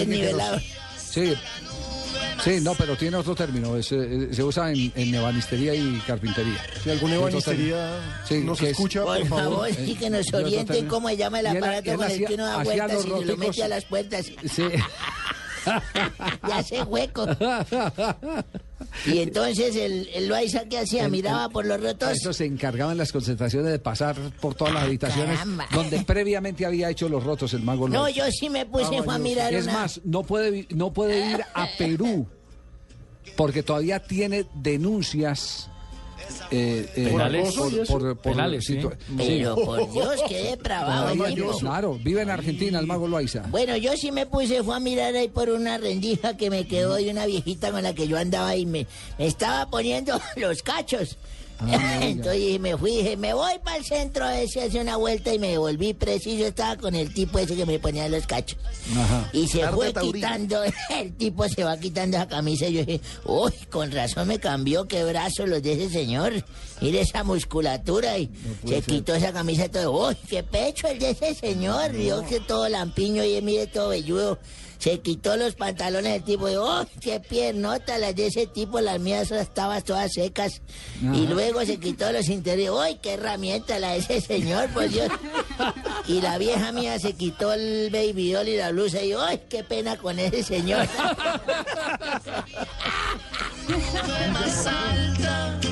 sí, 0.98 1.34
sí, 2.44 2.60
no, 2.62 2.74
pero 2.76 2.96
tiene 2.96 3.18
otro 3.18 3.36
término. 3.36 3.76
es, 3.78 3.92
eh, 3.92 4.30
se 4.32 4.44
usa 4.44 4.72
en, 4.72 4.92
en 4.96 5.16
ebanistería 5.16 5.74
y 5.76 6.02
carpintería. 6.08 6.58
Si 6.84 6.90
alguna 6.90 7.16
Otro 7.16 7.28
ebanistería 7.30 8.00
término. 8.28 8.50
nos 8.52 8.60
que 8.60 8.66
es- 8.66 8.72
escucha, 8.72 9.04
Por 9.04 9.28
favor, 9.28 9.68
sí 9.74 9.96
que 9.96 10.10
nos 10.10 10.34
orienten 10.34 10.88
cómo 10.88 11.10
se 11.10 11.18
llama 11.18 11.40
el 11.40 11.46
él- 11.48 11.58
aparato 11.58 11.92
él 11.92 11.98
con 11.98 12.12
el 12.12 12.26
que 12.26 12.34
uno 12.34 12.46
da 12.46 12.64
vueltas 12.64 12.92
y 12.92 13.02
se 13.02 13.08
lo 13.10 13.18
róticos- 13.22 13.38
mete 13.38 13.64
a 13.64 13.68
las 13.68 13.86
puertas. 13.86 14.26
Sí. 14.26 14.64
y 16.48 16.52
hace 16.52 16.84
hueco. 16.84 17.26
Y 19.06 19.20
entonces 19.20 19.76
el, 19.76 20.10
el 20.14 20.28
Loaiza 20.28 20.66
que 20.66 20.80
hacía, 20.80 21.06
El- 21.06 21.12
miraba 21.12 21.46
el- 21.46 21.52
por 21.52 21.66
los 21.66 21.82
rotos. 21.82 22.12
Eso 22.12 22.34
se 22.34 22.46
encargaba 22.46 22.92
en 22.92 22.98
las 22.98 23.12
concentraciones 23.12 23.72
de 23.72 23.80
pasar 23.80 24.16
por 24.40 24.56
todas 24.56 24.74
las 24.74 24.84
habitaciones 24.84 25.38
caramba. 25.38 25.68
donde 25.74 26.00
previamente 26.02 26.66
había 26.66 26.90
hecho 26.90 27.10
los 27.10 27.24
rotos 27.24 27.54
el 27.54 27.64
mago 27.64 27.88
No, 27.90 28.08
yo 28.10 28.26
sí 28.32 28.50
me 28.50 28.66
puse 28.66 29.02
fue 29.04 29.16
a 29.16 29.18
mirar 29.18 29.54
Es 29.54 29.64
una- 29.66 29.74
más, 29.74 30.02
no 30.04 30.24
puede, 30.24 30.68
no 30.70 30.94
puede 30.94 31.32
ir 31.32 31.42
a 31.54 31.68
Perú 31.78 32.28
porque 33.36 33.64
todavía 33.64 34.00
tiene 34.00 34.46
denuncias. 34.56 35.70
Eh, 36.52 36.90
eh, 36.96 37.06
Penales. 37.10 37.54
por- 37.54 37.72
por- 37.78 37.88
por- 37.88 38.18
Penales, 38.18 38.66
sí. 38.66 38.80
Pero 39.18 39.56
por 39.56 39.92
Dios, 39.92 40.16
qué 40.28 40.44
depravado 40.52 41.14
claro, 41.60 42.00
vive 42.04 42.22
en 42.22 42.30
Argentina 42.30 42.80
el 42.80 42.88
mago 42.88 43.08
Loaiza. 43.08 43.44
Bueno, 43.50 43.78
yo 43.78 43.94
sí 43.96 44.12
me 44.12 44.26
puse, 44.26 44.64
fue 44.64 44.76
a 44.76 44.80
mirar 44.80 45.16
ahí 45.16 45.28
por 45.30 45.50
una 45.50 45.78
rendija 45.78 46.36
que 46.38 46.50
me 46.50 46.68
quedó 46.68 46.96
de 46.96 47.10
una 47.10 47.26
viejita 47.26 47.72
con 47.72 47.84
la 47.84 47.94
que 47.94 48.08
yo 48.08 48.18
andaba 48.18 48.56
y 48.56 48.66
me, 48.66 48.88
me 49.18 49.28
estaba 49.28 49.70
poniendo 49.70 50.20
los 50.36 50.62
cachos. 50.62 51.18
Entonces 52.02 52.60
me 52.60 52.76
fui, 52.76 52.90
dije, 52.98 53.16
me 53.18 53.36
voy 53.36 53.54
para 53.64 53.78
el 53.78 53.86
centro 53.86 54.28
ese, 54.28 54.64
hace 54.64 54.80
una 54.82 54.98
vuelta 54.98 55.32
y 55.32 55.38
me 55.38 55.60
volví 55.60 55.94
preciso, 55.94 56.48
estaba 56.48 56.76
con 56.76 56.96
el 56.96 57.14
tipo 57.14 57.38
ese 57.38 57.56
que 57.56 57.68
me 57.68 57.78
ponía 57.78 58.10
los 58.10 58.26
cachos. 58.26 58.58
Ajá. 58.98 59.30
Y 59.32 59.48
se 59.48 59.60
Tarde 59.60 59.76
fue 59.76 59.94
taurina. 59.94 60.28
quitando, 60.30 60.64
el 60.90 61.14
tipo 61.14 61.48
se 61.48 61.64
va 61.64 61.78
quitando 61.78 62.18
la 62.18 62.28
camisa 62.28 62.66
y 62.66 62.74
yo 62.74 62.86
dije, 62.86 63.02
uy, 63.26 63.52
con 63.70 63.92
razón 63.92 64.28
me 64.28 64.40
cambió, 64.40 64.88
qué 64.88 65.04
brazos 65.04 65.48
los 65.48 65.62
de 65.62 65.74
ese 65.74 65.90
señor. 65.92 66.11
Mire 66.82 67.02
esa 67.02 67.24
musculatura 67.24 68.18
y 68.18 68.30
se 68.68 68.82
quitó 68.82 69.14
esa 69.14 69.32
camisa 69.32 69.70
todo, 69.70 70.08
uy, 70.08 70.16
qué 70.28 70.44
pecho 70.44 70.88
el 70.88 71.00
de 71.00 71.12
ese 71.12 71.36
señor. 71.36 71.94
Yo 71.94 72.26
que 72.26 72.40
todo 72.40 72.68
lampiño 72.68 73.24
y 73.24 73.40
mire 73.42 73.68
todo 73.68 73.90
velludo. 73.90 74.40
Se 74.80 75.00
quitó 75.00 75.38
los 75.38 75.54
pantalones 75.54 76.14
del 76.14 76.24
tipo 76.24 76.50
y, 76.50 76.58
uy, 76.58 76.88
qué 77.00 77.20
piernota 77.20 78.00
las 78.00 78.16
de 78.16 78.26
ese 78.26 78.48
tipo, 78.48 78.82
las 78.82 79.00
mías 79.00 79.30
estaban 79.30 79.80
todas 79.84 80.12
secas. 80.12 80.64
Y 81.02 81.28
luego 81.28 81.64
se 81.64 81.78
quitó 81.80 82.12
los 82.12 82.28
interiores, 82.30 82.94
uy, 82.94 83.00
qué 83.00 83.14
herramienta 83.14 83.78
la 83.78 83.92
de 83.92 83.98
ese 84.00 84.20
señor, 84.20 84.70
por 84.70 84.90
Dios. 84.90 85.12
Y 86.08 86.20
la 86.22 86.40
vieja 86.40 86.72
mía 86.72 86.98
se 86.98 87.14
quitó 87.14 87.54
el 87.54 87.92
baby 87.92 88.32
doll 88.32 88.48
y 88.48 88.58
la 88.58 88.72
blusa 88.72 89.04
y 89.04 89.14
¡ay, 89.14 89.44
qué 89.48 89.64
pena 89.64 89.98
con 89.98 90.18
ese 90.18 90.42
señor! 90.42 90.88
más 94.34 94.66
alta 94.68 95.71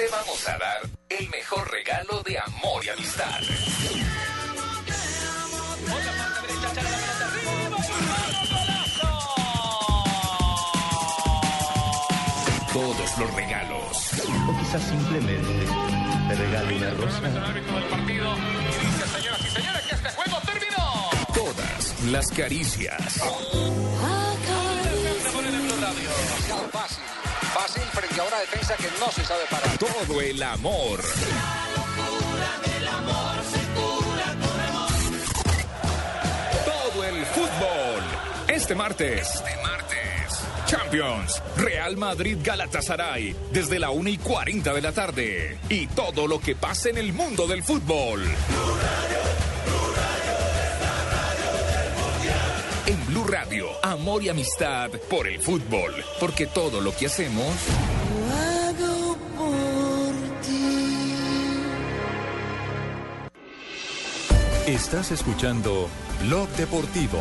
te 0.00 0.08
vamos 0.08 0.48
a 0.48 0.56
dar 0.56 0.80
el 1.10 1.28
mejor 1.28 1.70
regalo 1.70 2.22
de 2.22 2.38
amor 2.38 2.82
y 2.82 2.88
amistad. 2.88 3.38
Todos 12.72 13.18
los 13.18 13.34
regalos. 13.34 14.10
O 14.48 14.58
quizás 14.60 14.82
simplemente 14.88 15.66
te 16.28 16.34
regalo 16.34 16.76
una 16.76 16.90
rosa. 16.94 17.20
Todas 21.34 22.04
las 22.04 22.26
caricias. 22.30 23.20
Fácil, 26.72 27.09
fácil 27.50 27.82
frente 27.92 28.20
a 28.20 28.24
una 28.24 28.38
defensa 28.38 28.76
que 28.76 28.88
no 28.98 29.10
se 29.10 29.24
sabe 29.24 29.44
parar. 29.50 29.78
Todo 29.78 30.20
el 30.20 30.42
amor. 30.42 31.00
Todo 36.64 37.04
el 37.04 37.26
fútbol. 37.26 38.02
Este 38.48 38.74
martes. 38.74 39.34
Este 39.34 39.56
martes. 39.62 40.40
Champions. 40.66 41.42
Real 41.56 41.96
Madrid 41.96 42.38
Galatasaray. 42.42 43.34
Desde 43.52 43.78
la 43.78 43.90
1 43.90 44.08
y 44.10 44.18
40 44.18 44.72
de 44.72 44.82
la 44.82 44.92
tarde. 44.92 45.58
Y 45.68 45.86
todo 45.88 46.26
lo 46.26 46.40
que 46.40 46.54
pasa 46.54 46.88
en 46.88 46.98
el 46.98 47.12
mundo 47.12 47.46
del 47.46 47.62
fútbol. 47.62 48.22
Radio, 53.30 53.68
amor 53.82 54.24
y 54.24 54.28
amistad 54.28 54.90
por 55.08 55.28
el 55.28 55.38
fútbol. 55.38 55.94
Porque 56.18 56.48
todo 56.48 56.80
lo 56.80 56.92
que 56.92 57.06
hacemos. 57.06 57.54
hago 58.28 59.16
por 59.36 60.14
ti. 60.42 60.74
Estás 64.66 65.12
escuchando 65.12 65.88
Blog 66.22 66.48
Deportivo. 66.56 67.20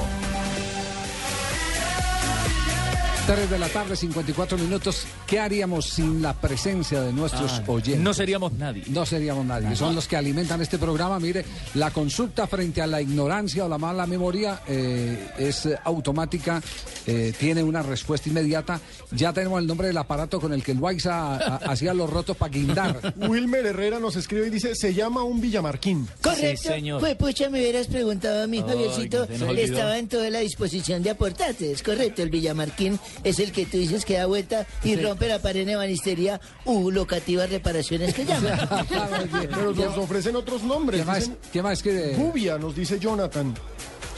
3 3.30 3.48
de 3.48 3.60
la 3.60 3.70
tarde, 3.70 3.96
54 3.96 4.58
minutos. 4.58 5.06
¿Qué 5.28 5.38
haríamos 5.40 5.86
sin 5.86 6.20
la 6.20 6.34
presencia 6.34 7.02
de 7.02 7.14
nuestros 7.14 7.52
Ah, 7.60 7.64
oyentes? 7.68 8.02
no 8.02 8.12
seríamos 8.12 8.54
nadie. 8.54 8.82
No 8.88 9.06
seríamos 9.06 9.46
nadie. 9.46 9.76
Son 9.76 9.94
los 9.94 10.08
que 10.08 10.18
alimentan 10.18 10.60
este 10.64 10.80
programa. 10.80 11.20
Mire, 11.20 11.46
la 11.76 11.92
consulta 11.92 12.48
frente 12.48 12.82
a 12.82 12.88
la 12.88 13.04
ignorancia 13.04 13.66
o 13.66 13.70
la 13.70 13.78
mala 13.78 14.08
memoria 14.08 14.62
eh, 14.68 15.28
es 15.38 15.70
automática, 15.84 16.60
eh, 17.06 17.32
tiene 17.38 17.62
una 17.62 17.84
respuesta 17.84 18.30
inmediata. 18.30 18.82
Ya 19.12 19.32
tenemos 19.32 19.60
el 19.62 19.68
nombre 19.68 19.90
del 19.90 19.98
aparato 19.98 20.40
con 20.42 20.52
el 20.52 20.64
que 20.64 20.72
el 20.72 20.80
Waiza 20.80 21.36
hacía 21.70 21.94
los 21.94 22.10
rotos 22.10 22.36
para 22.36 22.52
guindar. 22.52 23.14
Wilmer 23.16 23.64
Herrera 23.64 24.00
nos 24.00 24.16
escribe 24.16 24.48
y 24.48 24.50
dice, 24.50 24.74
se 24.74 24.96
llama 24.96 25.22
un 25.22 25.40
Villamarquín. 25.40 26.08
Correcto. 26.24 26.72
Pues 27.00 27.16
pucha, 27.16 27.48
me 27.52 27.60
hubieras 27.60 27.86
preguntado 27.86 28.42
a 28.44 28.48
mi 28.48 28.60
Javiercito. 28.64 29.26
Estaba 29.26 30.00
en 30.00 30.08
toda 30.08 30.32
la 30.32 30.40
disposición 30.40 31.04
de 31.04 31.12
aportarte. 31.12 31.72
Es 31.72 31.84
correcto. 31.84 32.24
El 32.24 32.32
Villamarquín 32.32 33.00
es 33.24 33.40
el 33.40 33.52
que 33.52 33.66
tú 33.66 33.78
dices 33.78 34.06
que 34.06 34.16
da 34.16 34.26
vuelta 34.26 34.66
y 34.84 34.90
Sí. 34.90 34.96
rompe 34.98 35.28
la 35.28 35.40
pared 35.40 35.62
en 35.62 35.70
ebanistería 35.70 36.40
u 36.66 36.92
locativas 36.92 37.50
reparaciones 37.50 38.14
que 38.14 38.26
llaman. 38.26 38.60
Pero 39.32 39.74
nos 39.74 39.98
ofrecen 39.98 40.36
otros 40.36 40.64
nombres. 40.64 41.02
¿Qué 41.02 41.06
más? 41.06 41.20
Dicen 41.20 41.38
¿Qué 41.52 41.62
más 41.62 41.84
que 41.84 42.14
Gubia, 42.16 42.58
nos 42.58 42.76
dice 42.76 43.00
Jonathan. 43.00 43.54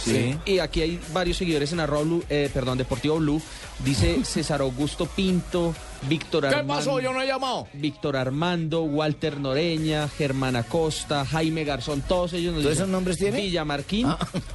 Sí. 0.03 0.36
Y 0.45 0.60
aquí 0.60 0.82
hay 0.82 0.99
varios 1.14 1.38
seguidores 1.38 1.72
en 1.73 1.80
arroba 1.80 2.03
Blue, 2.03 2.23
eh, 2.30 2.49
perdón, 2.53 2.78
Deportivo 2.78 3.18
Blue. 3.18 3.41
Dice 3.86 4.23
César 4.26 4.61
Augusto 4.61 5.06
Pinto, 5.06 5.73
Víctor 6.07 6.44
¿Qué 6.48 6.56
Armando. 6.56 6.73
pasó? 6.73 6.99
Yo 6.99 7.14
no 7.14 7.22
he 7.22 7.28
llamado. 7.28 7.68
Víctor 7.73 8.15
Armando, 8.18 8.84
Walter 8.84 9.40
Noreña, 9.40 10.07
Germán 10.07 10.56
Acosta, 10.56 11.26
Jaime 11.26 11.64
Garzón, 11.64 12.02
todos 12.02 12.34
ellos 12.34 12.53
nos 12.53 12.64
¿Todos 12.64 12.73
dicen 12.76 12.84
esos 12.86 12.91
nombres 12.91 13.18
tiene? 13.18 13.41
Villamarquín 13.41 14.07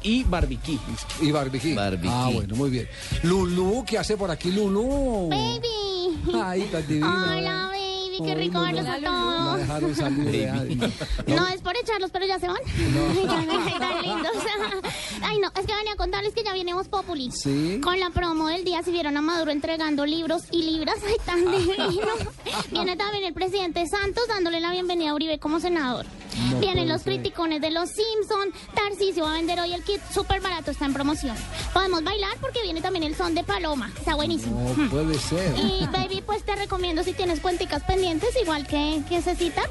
y 0.03 0.25
Barbiquí. 0.25 0.79
Y 1.21 1.31
Barbiquí. 1.33 1.75
Ah, 1.79 2.31
bueno, 2.33 2.57
muy 2.57 2.71
bien. 2.71 2.89
Lulú, 3.23 3.85
¿qué 3.87 3.99
hace 3.99 4.17
por 4.17 4.31
aquí 4.31 4.51
Lulú? 4.53 5.29
Baby. 5.31 6.41
Ay, 6.43 6.63
tan 6.73 6.87
divina. 6.87 7.37
Hola, 7.37 7.71
baby. 8.19 8.29
Qué 8.31 8.35
rico 8.35 8.61
verlos 8.61 8.87
a 8.87 8.99
todos. 8.99 9.59
dejaron 9.59 9.95
salir. 9.95 10.31
de 10.31 10.51
ahí. 10.51 10.93
No 11.27 11.47
es 11.49 11.61
por 11.61 11.77
echarlos, 11.77 12.11
pero 12.11 12.27
ya 12.27 12.39
se 12.39 12.49
van. 12.49 12.57
Ay, 12.67 13.27
tan 13.79 14.03
lindos. 14.03 14.33
Ay, 15.23 15.39
no, 15.39 15.49
es 15.49 15.67
que 15.67 15.75
venía 15.75 15.93
a 15.93 15.97
contarles 15.97 16.35
que 16.35 16.45
ya 16.45 16.53
viene 16.53 16.75
Voz 16.75 16.89
Populi. 16.89 17.31
Sí. 17.31 17.81
Con 17.83 17.99
la 18.01 18.11
promo 18.11 18.49
del 18.49 18.65
día, 18.65 18.83
si 18.83 18.91
vieron 18.91 19.17
a 19.17 19.23
Maduro 19.23 19.51
entregando 19.51 20.07
libros 20.07 20.45
y 20.51 20.63
libras. 20.63 20.97
Ay, 21.07 21.17
tan 21.25 21.41
divino. 21.41 22.13
Viene 22.71 22.97
también 22.97 23.25
el 23.25 23.33
presidente 23.35 23.87
Santos 23.87 24.25
dándole 24.29 24.61
la 24.61 24.71
bienvenida 24.73 25.11
a 25.11 25.15
Uribe 25.15 25.39
como 25.39 25.61
senador. 25.61 26.07
No 26.51 26.59
Vienen 26.61 26.89
los 26.89 27.03
ser. 27.03 27.15
criticones 27.15 27.61
de 27.61 27.71
los 27.71 27.89
Simpson. 27.91 28.53
Tarcisio 28.75 29.25
va 29.25 29.31
a 29.33 29.35
vender 29.35 29.59
hoy 29.61 29.73
el 29.73 29.83
kit 29.83 30.01
súper 30.13 30.41
barato, 30.41 30.71
está 30.71 30.85
en 30.87 30.93
promoción. 30.95 31.37
Podemos 31.73 32.03
bailar 32.05 32.37
porque 32.41 32.63
viene 32.63 32.81
también 32.81 33.05
el 33.05 33.15
son 33.17 33.35
de 33.35 33.43
Paloma. 33.45 33.91
Está 33.99 34.15
buenísimo. 34.15 34.75
No 34.77 34.91
puede 34.91 35.15
ser. 35.19 35.55
Y 35.59 35.87
baby, 35.93 36.23
pues 36.25 36.43
te 36.45 36.55
recomiendo 36.57 37.03
si 37.03 37.13
tienes 37.13 37.41
cuenticas 37.41 37.83
pendientes, 37.85 38.31
igual 38.43 38.67
que, 38.67 39.03
que 39.09 39.23
Cecita, 39.23 39.63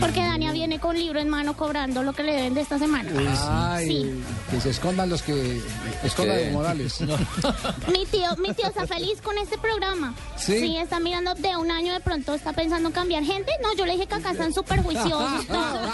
porque 0.00 0.20
Dania 0.20 0.52
viene 0.52 0.78
con 0.78 0.96
libro 0.98 1.20
en 1.20 1.28
mano 1.28 1.56
cobrando 1.56 2.02
lo 2.02 2.12
que 2.12 2.22
le 2.22 2.32
deben 2.34 2.54
de 2.54 2.60
esta 2.60 2.78
semana. 2.78 3.10
Ay, 3.48 3.84
Sí. 3.86 4.24
que 4.50 4.60
se 4.60 4.70
escondan 4.70 5.08
los 5.10 5.22
que 5.22 5.60
escondan 6.02 6.38
los 6.44 6.52
Morales. 6.52 7.00
Mi 7.92 8.06
tío, 8.06 8.36
mi 8.38 8.52
tío 8.54 8.66
está 8.68 8.86
feliz 8.86 9.20
con 9.22 9.36
este 9.38 9.58
programa. 9.58 10.14
¿Sí? 10.36 10.76
está 10.76 11.00
mirando 11.00 11.34
de 11.34 11.56
un 11.56 11.70
año 11.70 11.92
de 11.92 12.00
pronto, 12.00 12.34
está 12.34 12.52
pensando 12.52 12.88
en 12.88 12.94
cambiar 12.94 13.24
gente. 13.24 13.50
No, 13.62 13.74
yo 13.74 13.84
le 13.86 13.92
dije 13.92 14.06
que 14.06 14.14
acá 14.14 14.30
están 14.32 14.52
súper 14.52 14.82
juiciosos 14.82 15.46
todos. 15.46 15.90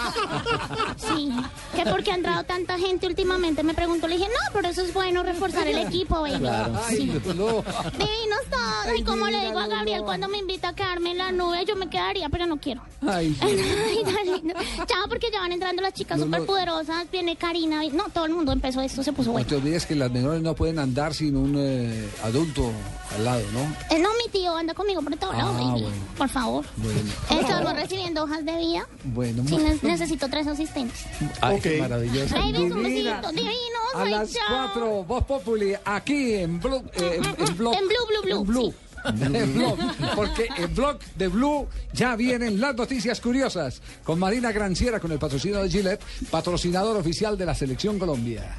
Sí, 0.97 1.29
que 1.75 1.89
porque 1.89 2.11
ha 2.11 2.15
entrado 2.15 2.43
tanta 2.43 2.77
gente 2.77 3.07
últimamente, 3.07 3.63
me 3.63 3.73
preguntó, 3.73 4.07
le 4.07 4.17
dije, 4.17 4.29
no, 4.29 4.53
pero 4.53 4.67
eso 4.69 4.81
es 4.83 4.93
bueno, 4.93 5.23
reforzar 5.23 5.67
el 5.67 5.77
equipo, 5.79 6.21
baby. 6.21 6.39
Claro. 6.39 6.73
Sí. 6.89 6.95
Ay. 6.95 7.07
Divinos 7.07 8.39
todos. 8.49 8.97
Y 8.99 9.03
como 9.03 9.27
le 9.27 9.45
digo 9.45 9.59
a 9.59 9.67
Gabriel 9.67 10.03
cuando 10.03 10.27
me 10.27 10.37
invita 10.37 10.69
a 10.69 10.75
quedarme 10.75 11.11
en 11.11 11.17
la 11.17 11.31
nube, 11.31 11.63
yo 11.65 11.75
me 11.75 11.89
quedaría, 11.89 12.29
pero 12.29 12.45
no 12.45 12.57
quiero. 12.57 12.81
Ay, 13.07 13.35
Ay. 13.41 14.43
Chao, 14.87 15.07
porque 15.09 15.29
ya 15.31 15.39
van 15.39 15.51
entrando 15.51 15.81
las 15.81 15.93
chicas 15.93 16.17
No, 16.19 16.25
no. 16.25 16.31
súper 16.37 16.45
poderosas. 16.45 17.09
Viene 17.11 17.35
Karina. 17.35 17.81
No, 17.93 18.05
todo 18.13 18.25
el 18.25 18.33
mundo 18.33 18.51
empezó 18.51 18.81
esto, 18.81 19.03
se 19.03 19.13
puso 19.13 19.27
No 19.29 19.33
bueno. 19.33 19.47
te 19.47 19.55
olvides 19.55 19.85
que 19.85 19.95
las 19.95 20.11
menores 20.11 20.41
no 20.41 20.53
pueden 20.55 20.79
andar 20.79 21.13
sin 21.13 21.35
un 21.35 21.55
eh, 21.57 22.09
adulto 22.23 22.71
al 23.15 23.25
lado, 23.25 23.41
¿no? 23.53 23.59
Eh, 23.95 23.99
no, 23.99 24.09
mi 24.23 24.31
tío 24.31 24.55
anda 24.55 24.73
conmigo 24.73 25.01
por 25.01 25.15
todo 25.17 25.33
lado, 25.33 25.49
Ah, 25.55 25.57
baby. 25.69 25.81
bueno. 25.83 25.97
Por 26.17 26.29
favor. 26.29 26.65
Bueno, 26.77 26.99
Estamos 27.41 27.73
recibiendo 27.73 28.23
hojas 28.23 28.45
de 28.45 28.57
vida. 28.57 28.87
bueno. 29.05 29.43
Ne- 29.43 29.90
necesito 29.91 30.27
tres 30.29 30.47
asistentes. 30.47 31.05
Ay, 31.41 31.59
qué 31.61 31.77
maravilloso. 31.79 32.35
Baby, 32.35 32.57
un 32.71 32.83
Divina. 32.83 33.21
besito. 33.21 33.31
Divino, 33.31 33.79
A 33.95 34.05
las. 34.05 34.31
4, 34.49 35.03
Voz 35.03 35.23
Populi, 35.25 35.73
aquí 35.85 36.33
en 36.35 36.59
Blue. 36.59 36.83
eh, 36.95 37.19
en, 37.19 37.47
en 37.47 37.57
Blog. 37.57 37.73
En 37.75 37.87
Blue, 37.87 38.05
Blue, 38.07 38.21
Blue, 38.23 38.39
En 38.39 38.45
Blue. 38.45 38.73
En 39.03 39.53
Blog, 39.55 39.77
porque 40.15 40.47
en 40.57 40.75
Blog 40.75 40.99
de 41.15 41.27
Blue 41.27 41.67
ya 41.91 42.15
vienen 42.15 42.59
las 42.61 42.75
noticias 42.75 43.19
curiosas 43.19 43.81
con 44.03 44.19
Marina 44.19 44.51
Granciera 44.51 44.99
con 44.99 45.11
el 45.11 45.17
patrocinio 45.17 45.61
de 45.63 45.69
Gillette, 45.69 46.01
patrocinador 46.29 46.97
oficial 46.97 47.35
de 47.35 47.45
la 47.47 47.55
Selección 47.55 47.97
Colombia. 47.97 48.55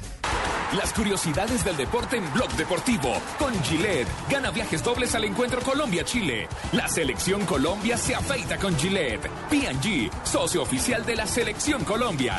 Las 0.77 0.91
curiosidades 0.91 1.63
del 1.63 1.77
deporte 1.77 2.17
en 2.17 2.33
Blog 2.33 2.51
Deportivo. 2.53 3.13
Con 3.37 3.53
Gillette. 3.63 4.07
Gana 4.27 4.49
viajes 4.49 4.83
dobles 4.83 5.13
al 5.13 5.23
encuentro 5.25 5.61
Colombia-Chile. 5.61 6.47
La 6.71 6.87
selección 6.87 7.45
Colombia 7.45 7.95
se 7.95 8.15
afeita 8.15 8.57
con 8.57 8.75
Gillette. 8.75 9.29
PG, 9.51 10.09
socio 10.23 10.63
oficial 10.63 11.05
de 11.05 11.15
la 11.15 11.27
selección 11.27 11.83
Colombia. 11.83 12.37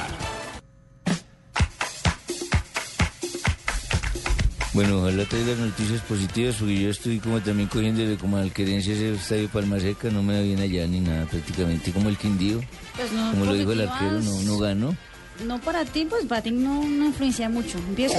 Bueno, 4.73 4.98
ojalá 4.98 5.24
traiga 5.27 5.55
noticias 5.55 6.01
positivas, 6.01 6.56
porque 6.56 6.81
yo 6.81 6.90
estoy 6.90 7.20
como 7.20 7.40
también 7.40 7.69
cogiéndole 7.69 8.16
como 8.16 8.39
al 8.39 8.51
querencia 8.52 8.94
ese 8.94 9.15
estadio 9.15 9.48
Palma 9.48 9.78
Seca, 9.78 10.11
no 10.11 10.24
me 10.24 10.35
da 10.35 10.40
bien 10.40 10.59
allá 10.59 10.85
ni 10.89 10.98
nada 10.98 11.27
prácticamente, 11.27 11.93
como 11.93 12.09
el 12.09 12.16
Quindío, 12.16 12.61
Pues 12.97 13.12
no, 13.12 13.31
como 13.31 13.44
lo 13.44 13.55
dijo 13.55 13.70
el 13.70 13.89
arquero, 13.89 14.19
no, 14.19 14.43
no 14.43 14.59
ganó, 14.59 14.97
No 15.43 15.61
para 15.61 15.85
ti, 15.85 16.06
pues 16.09 16.24
para 16.27 16.43
ti 16.43 16.51
no, 16.51 16.85
no 16.85 17.06
influencia 17.06 17.48
mucho. 17.48 17.78
Empieza. 17.78 18.19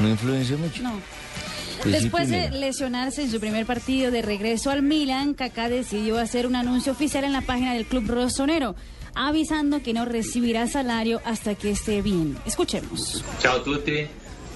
no 0.00 0.08
influencia 0.08 0.56
mucho. 0.56 0.82
No. 0.82 1.00
Pues 1.82 1.96
sí, 1.96 2.02
Después 2.02 2.28
de 2.30 2.50
lesionarse 2.50 3.22
en 3.22 3.30
su 3.30 3.38
primer 3.38 3.66
partido 3.66 4.10
de 4.10 4.22
regreso 4.22 4.70
al 4.70 4.82
Milan, 4.82 5.34
Kaká 5.34 5.68
decidió 5.68 6.18
hacer 6.18 6.46
un 6.46 6.56
anuncio 6.56 6.92
oficial 6.92 7.24
en 7.24 7.32
la 7.32 7.42
página 7.42 7.74
del 7.74 7.84
club 7.84 8.08
rossonero, 8.08 8.74
avisando 9.14 9.82
que 9.82 9.92
no 9.92 10.04
recibirá 10.04 10.66
salario 10.66 11.20
hasta 11.24 11.54
que 11.54 11.70
esté 11.70 12.00
bien. 12.02 12.36
Escuchemos. 12.46 13.22
Ciao 13.40 13.58
a 13.58 13.62
tutti, 13.62 14.06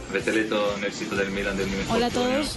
avete 0.08 0.32
letto 0.32 0.76
nel 0.80 0.92
sito 0.92 1.14
del 1.14 1.30
Milan 1.30 1.56
del 1.56 1.68
Hola 1.90 2.06
a 2.06 2.10
todos. 2.10 2.56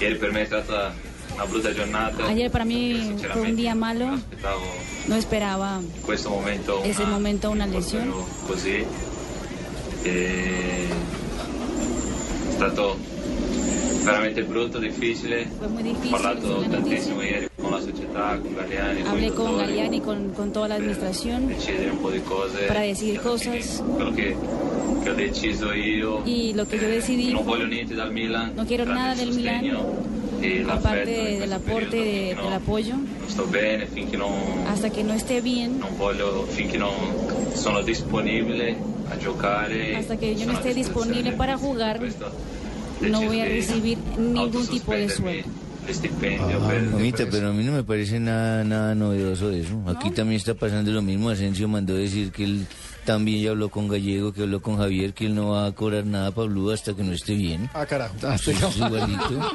Ieri 0.00 0.16
per 0.16 0.32
me 0.32 0.42
è 0.42 0.46
stata 0.46 0.92
una 1.34 1.44
brutta 1.46 1.72
giornata. 1.72 2.26
Ayer 2.26 2.50
para 2.50 2.64
mí 2.64 3.16
fue 3.32 3.42
un 3.42 3.56
día 3.56 3.74
malo. 3.74 4.18
No 5.06 5.16
esperaba 5.16 5.80
in 5.80 6.02
questo 6.02 6.30
momento 6.30 6.78
una, 6.78 6.86
ese 6.86 7.04
momento 7.04 7.50
una 7.50 7.66
lesión. 7.66 8.08
proprio 8.10 8.26
così. 8.46 8.84
E 10.04 10.86
è 12.48 12.52
stato 12.54 12.96
veramente 14.04 14.42
brutto, 14.44 14.78
difficile. 14.78 15.46
Fue 15.58 15.68
muy 15.68 15.82
Ho 15.82 15.84
difícil. 15.92 16.10
parlato 16.10 16.60
la 16.60 16.68
tantissimo 16.68 17.22
ieri 17.22 17.48
con 17.60 17.70
la 17.70 17.80
società, 17.80 18.38
con 18.40 18.54
Galliani, 18.54 19.02
con 19.02 19.10
Hablé 19.12 19.26
con 19.32 19.36
dottori, 19.46 19.66
Galiani, 19.66 20.00
con, 20.00 20.32
con 20.34 20.52
toda 20.52 20.68
la 20.68 20.74
administración, 20.74 21.46
decidere 21.48 21.90
un 21.90 21.98
po' 22.00 22.10
di 22.10 22.20
cose. 22.22 22.66
para 22.66 22.80
decidir 22.80 23.20
cosas. 23.20 23.82
Quello 23.94 24.12
che, 24.12 24.36
che 25.02 25.10
ho 25.10 25.14
deciso 25.14 25.72
io. 25.72 26.22
Y 26.24 26.52
lo 26.54 26.66
que 26.66 26.78
yo 26.78 26.88
decidí, 26.88 27.32
Non 27.32 27.44
voglio 27.44 27.66
niente 27.66 27.94
dal 27.94 28.12
Milan. 28.12 28.52
no 28.56 28.64
quiero 28.66 28.84
nada 28.84 29.14
del 29.14 29.30
Milan, 29.32 29.60
sostegno 29.60 30.20
l'affetto 30.64 30.88
aparte 30.88 31.30
in 31.32 31.40
del 31.40 31.52
aporte, 31.52 31.96
de- 31.96 32.26
del 32.28 32.36
no- 32.36 32.54
apoyo, 32.54 32.94
hasta 34.68 34.90
que 34.90 35.04
no 35.04 35.14
esté 35.14 35.40
bien, 35.40 35.80
sono 37.54 37.82
disponibile 37.82 38.76
a 39.10 39.16
giocare. 39.18 39.96
hasta 39.96 40.16
que 40.16 40.34
yo 40.36 40.46
no 40.46 40.52
esté 40.52 40.74
disponible 40.74 41.32
para 41.32 41.56
jugar, 41.56 42.00
no 43.00 43.22
voy 43.22 43.40
a 43.40 43.44
recibir 43.44 43.98
ningún 44.18 44.66
tipo 44.66 44.92
de 44.92 45.08
sueldo. 45.08 45.48
Ah, 46.40 46.78
mamita, 46.92 47.26
pero 47.28 47.48
a 47.48 47.52
mí 47.52 47.64
no 47.64 47.72
me 47.72 47.82
parece 47.82 48.20
nada, 48.20 48.62
nada 48.62 48.94
novedoso 48.94 49.50
eso. 49.50 49.80
Aquí 49.88 50.10
también 50.10 50.36
está 50.36 50.54
pasando 50.54 50.92
lo 50.92 51.02
mismo. 51.02 51.28
Asensio 51.28 51.66
mandó 51.66 51.94
decir 51.94 52.30
que 52.30 52.44
él 52.44 52.66
también 53.04 53.42
ya 53.42 53.50
habló 53.50 53.68
con 53.68 53.88
Gallego, 53.88 54.32
que 54.32 54.42
habló 54.42 54.62
con 54.62 54.76
Javier, 54.76 55.12
que 55.12 55.26
él 55.26 55.34
no 55.34 55.50
va 55.50 55.66
a 55.66 55.72
cobrar 55.72 56.06
nada 56.06 56.30
para 56.30 56.48
Blue 56.48 56.70
hasta 56.70 56.94
que 56.94 57.02
no 57.02 57.12
esté 57.12 57.34
bien. 57.34 57.68
Ah, 57.74 57.86
carajo. 57.86 58.14
Pues 58.20 58.48
es 58.48 58.76
igualito. 58.76 59.22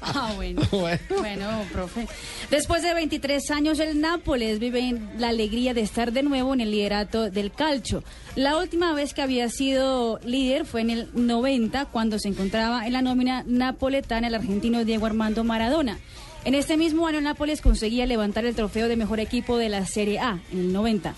Ah, 0.00 0.32
bueno. 0.36 0.62
bueno. 0.70 1.64
profe. 1.72 2.06
Después 2.50 2.82
de 2.82 2.94
23 2.94 3.50
años, 3.50 3.78
el 3.80 4.00
Nápoles 4.00 4.58
vive 4.58 4.80
en 4.80 5.10
la 5.18 5.30
alegría 5.30 5.74
de 5.74 5.80
estar 5.80 6.12
de 6.12 6.22
nuevo 6.22 6.54
en 6.54 6.60
el 6.60 6.70
liderato 6.70 7.30
del 7.30 7.50
calcio. 7.50 8.04
La 8.36 8.56
última 8.58 8.92
vez 8.92 9.14
que 9.14 9.22
había 9.22 9.48
sido 9.48 10.20
líder 10.24 10.66
fue 10.66 10.82
en 10.82 10.90
el 10.90 11.08
90, 11.14 11.86
cuando 11.86 12.18
se 12.18 12.28
encontraba 12.28 12.86
en 12.86 12.92
la 12.92 13.02
nómina 13.02 13.44
napoletana 13.46 14.28
el 14.28 14.34
argentino 14.34 14.84
Diego 14.84 15.06
Armando 15.06 15.42
Maradona. 15.42 15.98
En 16.44 16.54
este 16.54 16.76
mismo 16.76 17.06
año, 17.06 17.22
Nápoles 17.22 17.62
conseguía 17.62 18.04
levantar 18.04 18.44
el 18.44 18.54
trofeo 18.54 18.86
de 18.86 18.96
mejor 18.96 19.18
equipo 19.18 19.56
de 19.56 19.70
la 19.70 19.86
Serie 19.86 20.18
A, 20.18 20.40
en 20.52 20.58
el 20.58 20.72
90. 20.74 21.14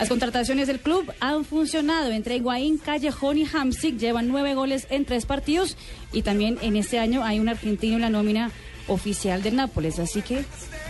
Las 0.00 0.08
contrataciones 0.08 0.66
del 0.66 0.80
club 0.80 1.12
han 1.20 1.44
funcionado. 1.44 2.10
Entre 2.10 2.36
Higuaín, 2.36 2.78
Callejón 2.78 3.36
y 3.36 3.44
Hamsik 3.44 3.98
llevan 3.98 4.28
nueve 4.28 4.54
goles 4.54 4.86
en 4.88 5.04
tres 5.04 5.26
partidos. 5.26 5.76
Y 6.10 6.22
también 6.22 6.56
en 6.62 6.76
este 6.76 6.98
año 6.98 7.22
hay 7.22 7.38
un 7.38 7.50
argentino 7.50 7.96
en 7.96 8.00
la 8.00 8.08
nómina 8.08 8.50
oficial 8.88 9.42
del 9.42 9.56
Nápoles. 9.56 9.98
Así 9.98 10.22
que 10.22 10.42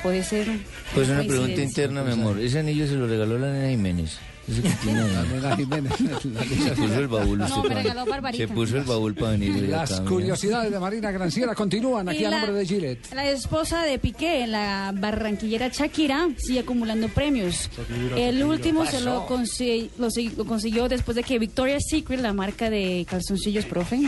puede 0.05 0.23
ser. 0.23 0.47
Pues 0.95 1.09
una 1.09 1.25
pregunta 1.25 1.61
interna, 1.61 2.05
mi 2.05 2.13
amor. 2.13 2.39
Ese 2.39 2.61
anillo 2.61 2.87
se 2.87 2.95
lo 2.95 3.09
regaló 3.09 3.37
la 3.37 3.51
nena 3.51 3.69
Jiménez. 3.69 4.21
Que 4.51 5.67
tiene. 5.67 5.89
Se 6.65 6.73
puso 6.73 6.95
el 6.99 7.09
baúl. 7.09 7.39
No, 7.39 7.63
regaló 7.63 8.07
Barbarita. 8.07 8.47
Se 8.47 8.53
puso 8.53 8.77
el 8.79 8.85
baúl 8.85 9.15
para 9.15 9.33
venir. 9.33 9.69
Las 9.69 9.91
acá, 9.93 10.01
mira. 10.01 10.11
curiosidades 10.11 10.73
de 10.73 10.79
Marina 10.81 11.11
Granciera 11.11 11.55
continúan 11.55 12.09
aquí 12.09 12.19
Y 12.21 12.25
a 12.25 12.31
la- 12.31 12.39
nombre 12.41 12.59
de 12.59 12.67
Gillette. 12.67 13.15
La 13.15 13.29
esposa 13.31 13.83
de 13.85 13.99
Piqué, 13.99 14.47
la 14.47 14.93
barranquillera 14.95 15.69
Shakira, 15.69 16.29
sigue 16.39 16.61
acumulando 16.61 17.09
premios. 17.09 17.71
El 18.17 18.43
último 18.45 18.85
se 18.87 19.01
lo, 19.01 19.27
consi- 19.29 19.91
lo, 19.99 20.11
si- 20.11 20.31
lo 20.31 20.45
consiguió 20.45 20.89
después 20.89 21.15
de 21.17 21.23
que 21.23 21.39
Victoria's 21.39 21.85
Secret, 21.89 22.21
la 22.21 22.33
marca 22.33 22.71
de 22.71 23.07
calzoncillos, 23.09 23.65
profe, 23.67 24.01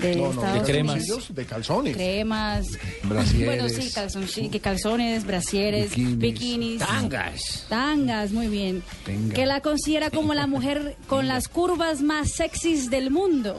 de 0.00 0.16
No, 0.16 0.32
no, 0.32 0.40
de 0.42 0.48
Unidos, 0.48 0.66
calzoncillos, 0.66 1.34
de 1.34 1.44
calzones. 1.46 1.96
cremas, 1.96 2.66
Brasieres. 3.04 3.46
bueno, 3.46 3.68
sí, 3.68 3.90
calzonci- 3.94 4.50
que 4.50 4.60
calzones, 4.60 5.24
brasieres, 5.26 5.90
Bikinis. 5.90 6.18
bikinis, 6.18 6.78
Tangas. 6.78 7.66
tangas, 7.68 8.30
muy 8.32 8.48
bien, 8.48 8.82
Tenga. 9.04 9.34
que 9.34 9.46
la 9.46 9.60
considera 9.60 10.10
como 10.10 10.34
la 10.34 10.46
mujer 10.46 10.96
con 11.06 11.28
las 11.28 11.48
curvas 11.48 12.00
más 12.02 12.30
sexys 12.32 12.90
del 12.90 13.10
mundo. 13.10 13.58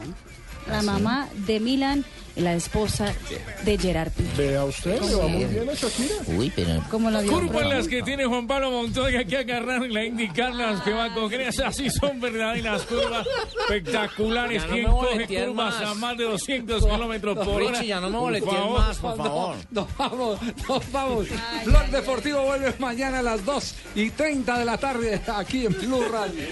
¿Ah, 0.67 0.71
La 0.73 0.81
mamá 0.83 1.27
de 1.47 1.59
Milan 1.59 2.05
y 2.33 2.39
la 2.41 2.53
esposa 2.53 3.13
de 3.65 3.77
Gerard 3.77 4.11
Piqué. 4.13 4.29
Vea 4.37 4.63
usted, 4.63 5.01
le 5.01 5.15
va 5.15 5.27
muy 5.27 5.43
bien 5.43 5.69
a 5.69 5.73
Shakira. 5.73 6.15
Uy, 6.27 6.49
pero. 6.55 6.81
¿Cómo 6.89 7.11
la? 7.11 7.23
Curvas 7.23 7.67
las 7.67 7.87
que 7.89 8.01
tiene 8.03 8.25
Juan 8.25 8.47
Pablo 8.47 8.71
Montoya, 8.71 9.19
hay 9.19 9.25
que 9.25 9.37
agarrarla, 9.37 10.05
indicarlas 10.05 10.81
que 10.81 10.91
va 10.93 11.05
a 11.05 11.13
coger. 11.13 11.41
Esas 11.41 11.75
sí 11.75 11.89
son 11.89 12.21
verdaderas 12.21 12.83
curvas 12.83 13.27
espectaculares. 13.59 14.63
No 14.65 14.73
¿Quién 14.73 14.85
coge 14.91 15.27
curvas 15.45 15.55
más. 15.81 15.81
a 15.89 15.93
más 15.95 16.17
de 16.17 16.23
200 16.23 16.85
kilómetros 16.85 17.37
por 17.37 17.61
hora? 17.63 17.71
Richie, 17.79 17.87
ya 17.87 17.99
no 17.99 18.07
me 18.07 18.13
Por 18.13 18.21
boleteen 18.21 18.55
favor. 18.55 18.79
más, 18.79 18.97
por 18.97 19.17
favor. 19.17 19.55
Nos 19.71 19.97
vamos, 19.97 20.39
nos 20.69 20.91
vamos. 20.91 21.27
Blog 21.65 21.85
Deportivo 21.87 22.43
vuelve 22.45 22.73
mañana 22.79 23.19
a 23.19 23.23
las 23.23 23.43
2 23.43 23.75
y 23.95 24.09
30 24.09 24.57
de 24.59 24.65
la 24.65 24.77
tarde 24.77 25.21
aquí 25.27 25.65
en 25.65 25.73
Blue 25.73 26.05
Radio. 26.09 26.45